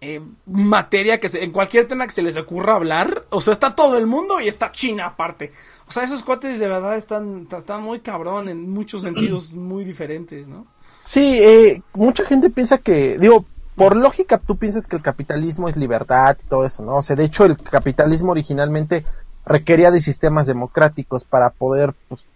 eh, 0.00 0.22
materia 0.46 1.18
que 1.20 1.28
se, 1.28 1.44
en 1.44 1.50
cualquier 1.52 1.86
tema 1.86 2.06
que 2.06 2.12
se 2.14 2.22
les 2.22 2.38
ocurra 2.38 2.76
hablar, 2.76 3.26
o 3.28 3.42
sea, 3.42 3.52
está 3.52 3.70
todo 3.70 3.98
el 3.98 4.06
mundo 4.06 4.40
y 4.40 4.48
está 4.48 4.70
China 4.72 5.08
aparte. 5.08 5.52
O 5.90 5.92
sea, 5.92 6.04
esos 6.04 6.22
cuates 6.22 6.60
de 6.60 6.68
verdad 6.68 6.96
están, 6.96 7.48
están 7.50 7.82
muy 7.82 7.98
cabrón 7.98 8.48
en 8.48 8.70
muchos 8.70 9.02
sentidos 9.02 9.52
muy 9.54 9.82
diferentes, 9.84 10.46
¿no? 10.46 10.64
Sí, 11.04 11.40
eh, 11.42 11.82
mucha 11.94 12.24
gente 12.24 12.48
piensa 12.48 12.78
que, 12.78 13.18
digo, 13.18 13.44
por 13.74 13.96
lógica 13.96 14.38
tú 14.38 14.56
piensas 14.56 14.86
que 14.86 14.94
el 14.94 15.02
capitalismo 15.02 15.68
es 15.68 15.76
libertad 15.76 16.36
y 16.40 16.46
todo 16.46 16.64
eso, 16.64 16.84
¿no? 16.84 16.98
O 16.98 17.02
sea, 17.02 17.16
de 17.16 17.24
hecho 17.24 17.44
el 17.44 17.56
capitalismo 17.56 18.30
originalmente 18.30 19.04
requería 19.44 19.90
de 19.90 20.00
sistemas 20.00 20.46
democráticos 20.46 21.24
para 21.24 21.50
poder, 21.50 21.92
pues, 22.06 22.28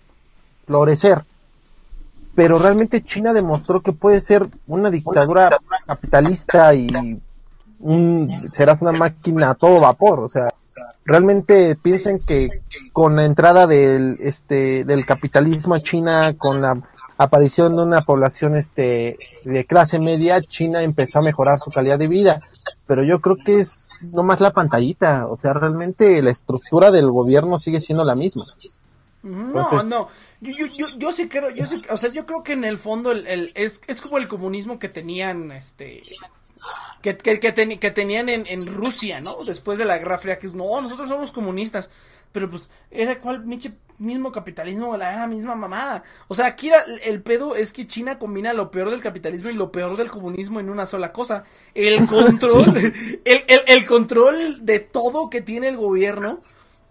florecer. 0.66 1.24
Pero 2.34 2.58
realmente 2.58 3.04
China 3.04 3.32
demostró 3.32 3.82
que 3.82 3.92
puede 3.92 4.20
ser 4.20 4.48
una 4.66 4.90
dictadura 4.90 5.56
capitalista 5.86 6.74
y 6.74 6.88
un, 7.78 8.50
serás 8.50 8.82
una 8.82 8.98
máquina 8.98 9.50
a 9.50 9.54
todo 9.54 9.78
vapor, 9.78 10.18
o 10.18 10.28
sea, 10.28 10.53
realmente 11.04 11.76
piensan 11.80 12.18
que 12.18 12.48
con 12.92 13.16
la 13.16 13.24
entrada 13.24 13.66
del 13.66 14.16
este 14.20 14.84
del 14.84 15.04
capitalismo 15.06 15.74
a 15.74 15.80
China 15.80 16.34
con 16.36 16.60
la 16.60 16.80
aparición 17.16 17.76
de 17.76 17.82
una 17.82 18.02
población 18.02 18.56
este 18.56 19.18
de 19.44 19.64
clase 19.66 19.98
media 19.98 20.40
China 20.42 20.82
empezó 20.82 21.18
a 21.20 21.22
mejorar 21.22 21.58
su 21.58 21.70
calidad 21.70 21.98
de 21.98 22.08
vida 22.08 22.42
pero 22.86 23.02
yo 23.04 23.20
creo 23.20 23.36
que 23.44 23.60
es 23.60 23.90
nomás 24.16 24.40
la 24.40 24.52
pantallita 24.52 25.26
o 25.26 25.36
sea 25.36 25.52
realmente 25.52 26.20
la 26.22 26.30
estructura 26.30 26.90
del 26.90 27.10
gobierno 27.10 27.58
sigue 27.58 27.80
siendo 27.80 28.04
la 28.04 28.14
misma 28.14 28.44
No, 29.22 29.46
Entonces- 29.62 29.84
no. 29.88 30.08
Yo, 30.40 30.52
yo, 30.58 30.66
yo, 30.76 30.86
yo 30.98 31.10
sí 31.12 31.26
creo, 31.28 31.48
yo 31.48 31.64
sí, 31.64 31.80
o 31.88 31.96
sea, 31.96 32.10
yo 32.10 32.26
creo 32.26 32.42
que 32.42 32.52
en 32.52 32.64
el 32.64 32.76
fondo 32.76 33.12
el, 33.12 33.26
el- 33.26 33.52
es, 33.54 33.80
es 33.86 34.02
como 34.02 34.18
el 34.18 34.28
comunismo 34.28 34.78
que 34.78 34.90
tenían, 34.90 35.50
este, 35.52 36.02
que, 37.02 37.16
que, 37.16 37.38
que, 37.38 37.78
que 37.78 37.90
tenían 37.90 38.28
en, 38.28 38.44
en 38.46 38.66
Rusia, 38.66 39.20
¿no? 39.20 39.44
Después 39.44 39.78
de 39.78 39.84
la 39.84 39.98
Guerra 39.98 40.18
Fría, 40.18 40.38
que 40.38 40.46
es, 40.46 40.54
no, 40.54 40.80
nosotros 40.80 41.08
somos 41.08 41.32
comunistas. 41.32 41.90
Pero 42.32 42.48
pues, 42.48 42.70
era 42.90 43.20
cual 43.20 43.44
mismo 43.98 44.32
capitalismo, 44.32 44.96
la 44.96 45.12
era 45.12 45.26
misma 45.26 45.54
mamada. 45.54 46.02
O 46.28 46.34
sea, 46.34 46.46
aquí 46.46 46.70
el 47.04 47.22
pedo 47.22 47.54
es 47.54 47.72
que 47.72 47.86
China 47.86 48.18
combina 48.18 48.52
lo 48.52 48.70
peor 48.70 48.90
del 48.90 49.00
capitalismo 49.00 49.50
y 49.50 49.54
lo 49.54 49.70
peor 49.70 49.96
del 49.96 50.10
comunismo 50.10 50.60
en 50.60 50.70
una 50.70 50.86
sola 50.86 51.12
cosa. 51.12 51.44
El 51.74 52.06
control, 52.08 52.76
el, 53.24 53.44
el, 53.46 53.60
el 53.66 53.86
control 53.86 54.64
de 54.66 54.80
todo 54.80 55.30
que 55.30 55.42
tiene 55.42 55.68
el 55.68 55.76
gobierno 55.76 56.40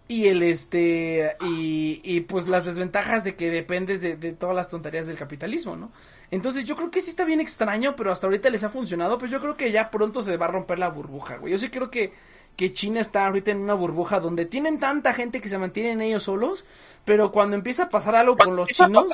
y 0.08 0.28
el 0.28 0.44
este 0.44 1.36
y, 1.40 2.02
y 2.04 2.22
pues 2.22 2.48
las 2.48 2.66
desventajas 2.66 3.24
de 3.24 3.36
que 3.36 3.50
dependes 3.50 4.02
de, 4.02 4.16
de 4.18 4.34
todas 4.34 4.56
las 4.56 4.70
tonterías 4.70 5.08
del 5.08 5.16
capitalismo, 5.18 5.76
¿no? 5.76 5.92
Entonces 6.30 6.66
yo 6.66 6.76
creo 6.76 6.92
que 6.92 7.00
sí 7.02 7.10
está 7.12 7.26
bien 7.26 7.40
extraño, 7.40 7.96
pero 7.96 8.12
hasta 8.12 8.28
ahorita 8.28 8.50
les 8.50 8.64
ha 8.64 8.70
funcionado, 8.70 9.18
pues 9.18 9.32
yo 9.32 9.40
creo 9.40 9.56
que 9.56 9.72
ya 9.72 9.92
pronto 9.92 10.22
se 10.22 10.36
va 10.38 10.46
a 10.48 10.50
romper 10.50 10.80
la 10.80 10.90
burbuja, 10.90 11.38
güey. 11.38 11.52
Yo 11.52 11.58
sí 11.58 11.70
creo 11.70 11.90
que, 11.92 12.12
que 12.56 12.72
China 12.72 13.00
está 13.00 13.28
ahorita 13.28 13.52
en 13.52 13.60
una 13.60 13.76
burbuja 13.76 14.20
donde 14.20 14.46
tienen 14.46 14.80
tanta 14.80 15.14
gente 15.14 15.42
que 15.42 15.50
se 15.50 15.58
mantienen 15.60 16.02
ellos 16.02 16.24
solos, 16.24 16.66
pero 17.06 17.32
cuando 17.32 17.56
empieza 17.56 17.84
a 17.84 17.90
pasar 17.90 18.16
algo 18.16 18.40
con 18.40 18.56
los 18.56 18.72
chinos, 18.72 19.08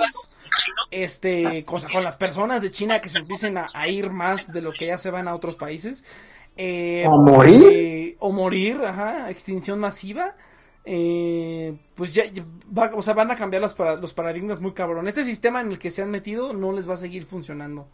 este, 0.92 1.66
con, 1.66 1.82
con 1.90 2.04
las 2.04 2.18
personas 2.18 2.62
de 2.62 2.72
China 2.72 3.00
que 3.02 3.10
se 3.10 3.20
empiecen 3.20 3.58
a, 3.58 3.70
a 3.74 3.88
ir 3.88 4.12
más 4.12 4.52
de 4.52 4.62
lo 4.62 4.76
que 4.76 4.88
ya 4.88 4.98
se 4.98 5.12
van 5.12 5.28
a 5.28 5.36
otros 5.36 5.56
países, 5.56 6.04
eh, 6.58 7.12
¿O 7.12 7.18
morir? 7.24 7.66
eh, 7.68 8.16
o 8.20 8.32
morir, 8.32 8.82
ajá, 8.84 9.30
extinción 9.30 9.80
masiva, 9.80 10.36
eh, 10.92 11.78
pues 11.94 12.16
ya, 12.16 12.24
va- 12.76 12.92
o 12.96 13.02
sea, 13.04 13.14
van 13.14 13.30
a 13.30 13.36
cambiar 13.36 13.62
los, 13.62 13.76
para- 13.76 13.96
los 13.96 14.12
paradigmas 14.14 14.60
muy 14.60 14.72
cabrón. 14.74 15.08
Este 15.08 15.24
sistema 15.24 15.62
en 15.62 15.68
el 15.70 15.78
que 15.78 15.92
se 15.92 16.02
han 16.02 16.10
metido 16.10 16.52
no 16.54 16.72
les 16.72 16.90
va 16.90 16.96
a 16.96 16.98
seguir 16.98 17.26
funcionando 17.26 17.88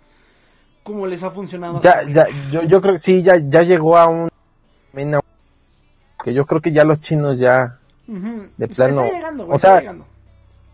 como 0.81 1.05
les 1.05 1.22
ha 1.23 1.30
funcionado. 1.31 1.81
ya 1.81 2.01
yo, 2.51 2.61
yo 2.63 2.80
creo 2.80 2.93
que 2.93 2.99
sí 2.99 3.22
ya 3.22 3.35
ya 3.38 3.63
llegó 3.63 3.97
a 3.97 4.07
un 4.07 4.30
que 6.23 6.34
yo 6.34 6.45
creo 6.45 6.61
que 6.61 6.72
ya 6.72 6.84
los 6.85 7.01
chinos 7.01 7.38
ya 7.38 7.80
de 8.07 8.67
Pues 8.67 8.77
plano, 8.77 9.01
Está 9.01 9.13
llegando, 9.15 9.43
güey, 9.45 9.53
o 9.53 9.55
está 9.57 9.67
sea, 9.67 9.80
llegando. 9.80 10.05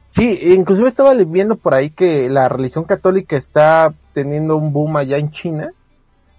Sí, 0.07 0.39
inclusive 0.53 0.89
estaba 0.89 1.13
viendo 1.13 1.55
por 1.55 1.73
ahí 1.73 1.89
que 1.89 2.29
la 2.29 2.49
religión 2.49 2.83
católica 2.83 3.35
está 3.37 3.93
teniendo 4.13 4.57
un 4.57 4.73
boom 4.73 4.97
allá 4.97 5.17
en 5.17 5.31
China, 5.31 5.71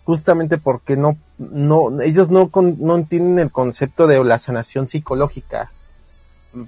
justamente 0.04 0.58
porque 0.58 0.96
no, 0.96 1.16
no, 1.50 2.00
ellos 2.00 2.30
no, 2.30 2.50
con- 2.50 2.76
no 2.80 2.96
entienden 2.96 3.38
el 3.38 3.50
concepto 3.50 4.06
de 4.06 4.22
la 4.24 4.38
sanación 4.38 4.86
psicológica, 4.86 5.72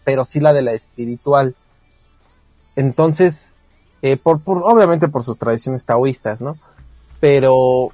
pero 0.04 0.24
sí 0.24 0.40
la 0.40 0.52
de 0.52 0.62
la 0.62 0.72
espiritual. 0.72 1.54
Entonces, 2.76 3.54
eh, 4.02 4.16
por, 4.16 4.40
por, 4.40 4.62
obviamente 4.64 5.08
por 5.08 5.22
sus 5.24 5.38
tradiciones 5.38 5.84
taoístas, 5.86 6.40
¿no? 6.40 6.56
Pero, 7.20 7.88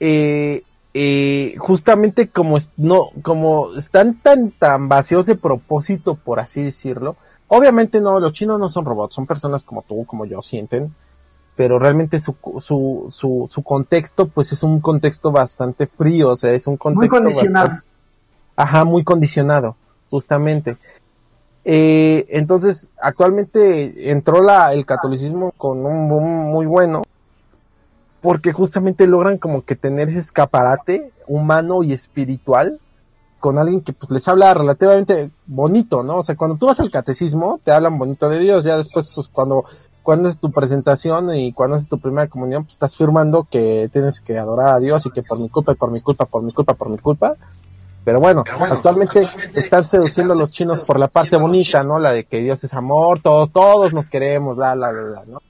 eh, 0.00 0.62
eh, 0.94 1.54
justamente 1.58 2.28
como 2.28 2.58
no, 2.76 3.10
como 3.22 3.74
están 3.76 4.14
tan, 4.14 4.50
tan 4.50 4.88
vacíos 4.88 5.26
de 5.26 5.36
propósito, 5.36 6.14
por 6.14 6.40
así 6.40 6.62
decirlo, 6.62 7.16
Obviamente 7.48 8.00
no, 8.00 8.18
los 8.18 8.32
chinos 8.32 8.58
no 8.58 8.68
son 8.68 8.84
robots, 8.84 9.14
son 9.14 9.26
personas 9.26 9.62
como 9.62 9.82
tú, 9.82 10.04
como 10.04 10.24
yo, 10.24 10.42
sienten, 10.42 10.94
pero 11.56 11.78
realmente 11.78 12.20
su, 12.20 12.36
su, 12.60 13.06
su, 13.08 13.46
su 13.48 13.62
contexto, 13.62 14.28
pues 14.28 14.52
es 14.52 14.62
un 14.62 14.80
contexto 14.80 15.32
bastante 15.32 15.86
frío, 15.86 16.30
o 16.30 16.36
sea, 16.36 16.52
es 16.52 16.66
un 16.66 16.76
contexto... 16.76 17.00
Muy 17.00 17.08
condicionado. 17.08 17.68
bastante- 17.70 17.96
ajá, 18.56 18.84
muy 18.84 19.02
condicionado, 19.04 19.76
justamente. 20.10 20.76
Eh, 21.64 22.26
entonces, 22.28 22.90
actualmente 23.00 24.10
entró 24.10 24.42
la, 24.42 24.72
el 24.72 24.86
catolicismo 24.86 25.52
con 25.56 25.84
un 25.84 26.08
boom 26.08 26.50
muy 26.52 26.66
bueno, 26.66 27.02
porque 28.20 28.52
justamente 28.52 29.06
logran 29.06 29.38
como 29.38 29.64
que 29.64 29.76
tener 29.76 30.08
ese 30.08 30.18
escaparate 30.20 31.10
humano 31.26 31.82
y 31.82 31.92
espiritual 31.92 32.78
con 33.40 33.58
alguien 33.58 33.80
que 33.80 33.92
pues 33.92 34.10
les 34.10 34.26
habla 34.28 34.54
relativamente 34.54 35.30
bonito, 35.46 36.02
¿no? 36.02 36.18
O 36.18 36.22
sea, 36.24 36.34
cuando 36.36 36.56
tú 36.56 36.66
vas 36.66 36.80
al 36.80 36.90
catecismo, 36.90 37.60
te 37.62 37.70
hablan 37.70 37.98
bonito 37.98 38.28
de 38.28 38.40
Dios, 38.40 38.64
ya 38.64 38.76
después 38.76 39.08
pues 39.14 39.28
cuando 39.28 39.64
cuando 40.06 40.28
es 40.28 40.38
tu 40.38 40.52
presentación 40.52 41.34
y 41.34 41.52
cuando 41.52 41.76
es 41.76 41.88
tu 41.88 41.98
primera 41.98 42.28
comunión, 42.28 42.62
pues 42.62 42.74
estás 42.74 42.96
firmando 42.96 43.48
que 43.50 43.90
tienes 43.92 44.20
que 44.20 44.38
adorar 44.38 44.76
a 44.76 44.78
Dios 44.78 45.04
y 45.04 45.10
que 45.10 45.24
por 45.24 45.42
mi 45.42 45.48
culpa, 45.48 45.74
por 45.74 45.90
mi 45.90 46.00
culpa, 46.00 46.26
por 46.26 46.44
mi 46.44 46.52
culpa, 46.52 46.74
por 46.74 46.88
mi 46.90 46.96
culpa. 46.96 47.34
Pero 48.04 48.20
bueno, 48.20 48.44
actualmente 48.46 49.28
están 49.56 49.84
seduciendo 49.84 50.34
a 50.34 50.36
los 50.36 50.52
chinos 50.52 50.86
por 50.86 51.00
la 51.00 51.08
parte 51.08 51.36
bonita, 51.36 51.82
¿no? 51.82 51.98
La 51.98 52.12
de 52.12 52.22
que 52.22 52.38
Dios 52.38 52.62
es 52.62 52.72
amor, 52.72 53.18
todos, 53.18 53.50
todos 53.50 53.92
nos 53.92 54.06
queremos, 54.08 54.56
bla, 54.56 54.76
bla, 54.76 54.92
bla, 54.92 55.02
bla, 55.02 55.24
¿no? 55.26 55.42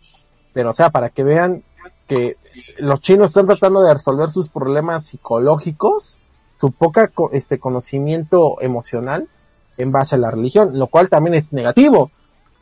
Pero 0.55 0.71
o 0.71 0.73
sea, 0.73 0.89
para 0.89 1.11
que 1.11 1.23
vean 1.23 1.63
que 2.07 2.39
los 2.79 3.01
chinos 3.01 3.27
están 3.27 3.45
tratando 3.45 3.83
de 3.83 3.93
resolver 3.93 4.31
sus 4.31 4.49
problemas 4.49 5.05
psicológicos 5.05 6.17
su 6.57 6.73
poca 6.73 7.13
este 7.33 7.59
conocimiento 7.59 8.59
emocional 8.63 9.29
en 9.77 9.93
base 9.93 10.15
a 10.15 10.19
la 10.19 10.31
religión, 10.31 10.79
lo 10.79 10.87
cual 10.87 11.11
también 11.11 11.35
es 11.35 11.53
negativo, 11.53 12.11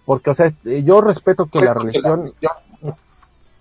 porque 0.05 0.31
o 0.31 0.35
sea, 0.35 0.47
este, 0.47 0.83
yo 0.83 1.01
respeto 1.01 1.47
que 1.47 1.61
la 1.61 1.75
religión 1.75 2.33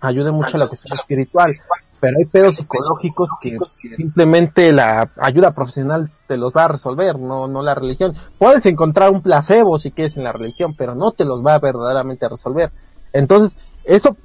ayude 0.00 0.32
mucho 0.32 0.56
a 0.56 0.60
la 0.60 0.68
cuestión 0.68 0.98
espiritual, 0.98 1.56
pero 2.00 2.16
hay 2.18 2.26
pedos 2.26 2.56
psicológicos 2.56 3.30
que 3.40 3.56
simplemente 3.96 4.72
la 4.72 5.10
ayuda 5.16 5.54
profesional 5.54 6.10
te 6.26 6.36
los 6.36 6.52
va 6.54 6.64
a 6.64 6.68
resolver, 6.68 7.18
no 7.18 7.48
no 7.48 7.62
la 7.62 7.74
religión. 7.74 8.14
Puedes 8.38 8.66
encontrar 8.66 9.10
un 9.10 9.22
placebo 9.22 9.78
si 9.78 9.90
quieres 9.90 10.16
en 10.16 10.24
la 10.24 10.32
religión, 10.32 10.74
pero 10.76 10.94
no 10.94 11.12
te 11.12 11.24
los 11.24 11.44
va 11.44 11.54
a 11.54 11.58
verdaderamente 11.58 12.26
a 12.26 12.28
resolver. 12.28 12.70
Entonces, 13.12 13.58
eso 13.84 14.16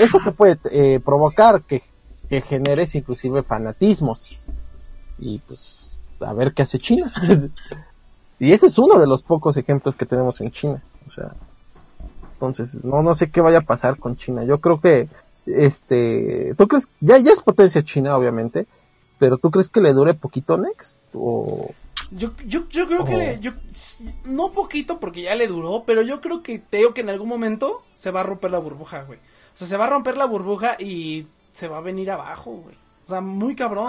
eso 0.00 0.20
que 0.22 0.30
puede 0.30 0.58
eh, 0.70 1.00
provocar 1.04 1.62
que, 1.62 1.82
que 2.28 2.40
generes 2.42 2.94
inclusive 2.94 3.42
fanatismos 3.42 4.48
y 5.18 5.38
pues 5.38 5.92
a 6.20 6.32
ver 6.32 6.52
qué 6.52 6.62
hace 6.62 6.78
China. 6.78 7.10
y 8.38 8.52
ese 8.52 8.66
es 8.66 8.78
uno 8.78 8.98
de 8.98 9.06
los 9.06 9.22
pocos 9.22 9.56
ejemplos 9.56 9.96
que 9.96 10.06
tenemos 10.06 10.40
en 10.40 10.50
China. 10.50 10.82
O 11.06 11.10
sea, 11.10 11.34
entonces 12.36 12.84
no 12.84 13.02
no 13.02 13.14
sé 13.14 13.30
qué 13.30 13.40
vaya 13.40 13.58
a 13.58 13.62
pasar 13.62 13.98
con 13.98 14.16
China. 14.16 14.44
Yo 14.44 14.60
creo 14.60 14.80
que 14.80 15.08
este, 15.46 16.54
¿tú 16.56 16.68
crees 16.68 16.88
ya 17.00 17.18
ya 17.18 17.32
es 17.32 17.42
potencia 17.42 17.82
China 17.82 18.16
obviamente, 18.16 18.66
pero 19.18 19.38
tú 19.38 19.50
crees 19.50 19.70
que 19.70 19.80
le 19.80 19.92
dure 19.92 20.14
poquito 20.14 20.56
Next 20.58 21.00
o 21.14 21.70
Yo, 22.12 22.30
yo, 22.46 22.68
yo 22.68 22.86
creo 22.86 23.04
que 23.04 23.16
le- 23.16 23.40
yo, 23.40 23.52
no 24.24 24.52
poquito 24.52 25.00
porque 25.00 25.22
ya 25.22 25.34
le 25.34 25.48
duró, 25.48 25.82
pero 25.86 26.02
yo 26.02 26.20
creo 26.20 26.42
que 26.42 26.58
te 26.58 26.76
digo 26.78 26.94
que 26.94 27.00
en 27.00 27.10
algún 27.10 27.28
momento 27.28 27.82
se 27.94 28.10
va 28.10 28.20
a 28.20 28.24
romper 28.24 28.50
la 28.52 28.58
burbuja, 28.58 29.02
güey. 29.02 29.18
O 29.18 29.58
sea, 29.58 29.66
se 29.66 29.76
va 29.76 29.86
a 29.86 29.90
romper 29.90 30.16
la 30.16 30.26
burbuja 30.26 30.76
y 30.78 31.26
se 31.52 31.66
va 31.68 31.78
a 31.78 31.80
venir 31.80 32.10
abajo, 32.10 32.50
güey. 32.52 32.76
O 33.06 33.08
sea, 33.08 33.20
muy 33.20 33.54
cabrón. 33.56 33.88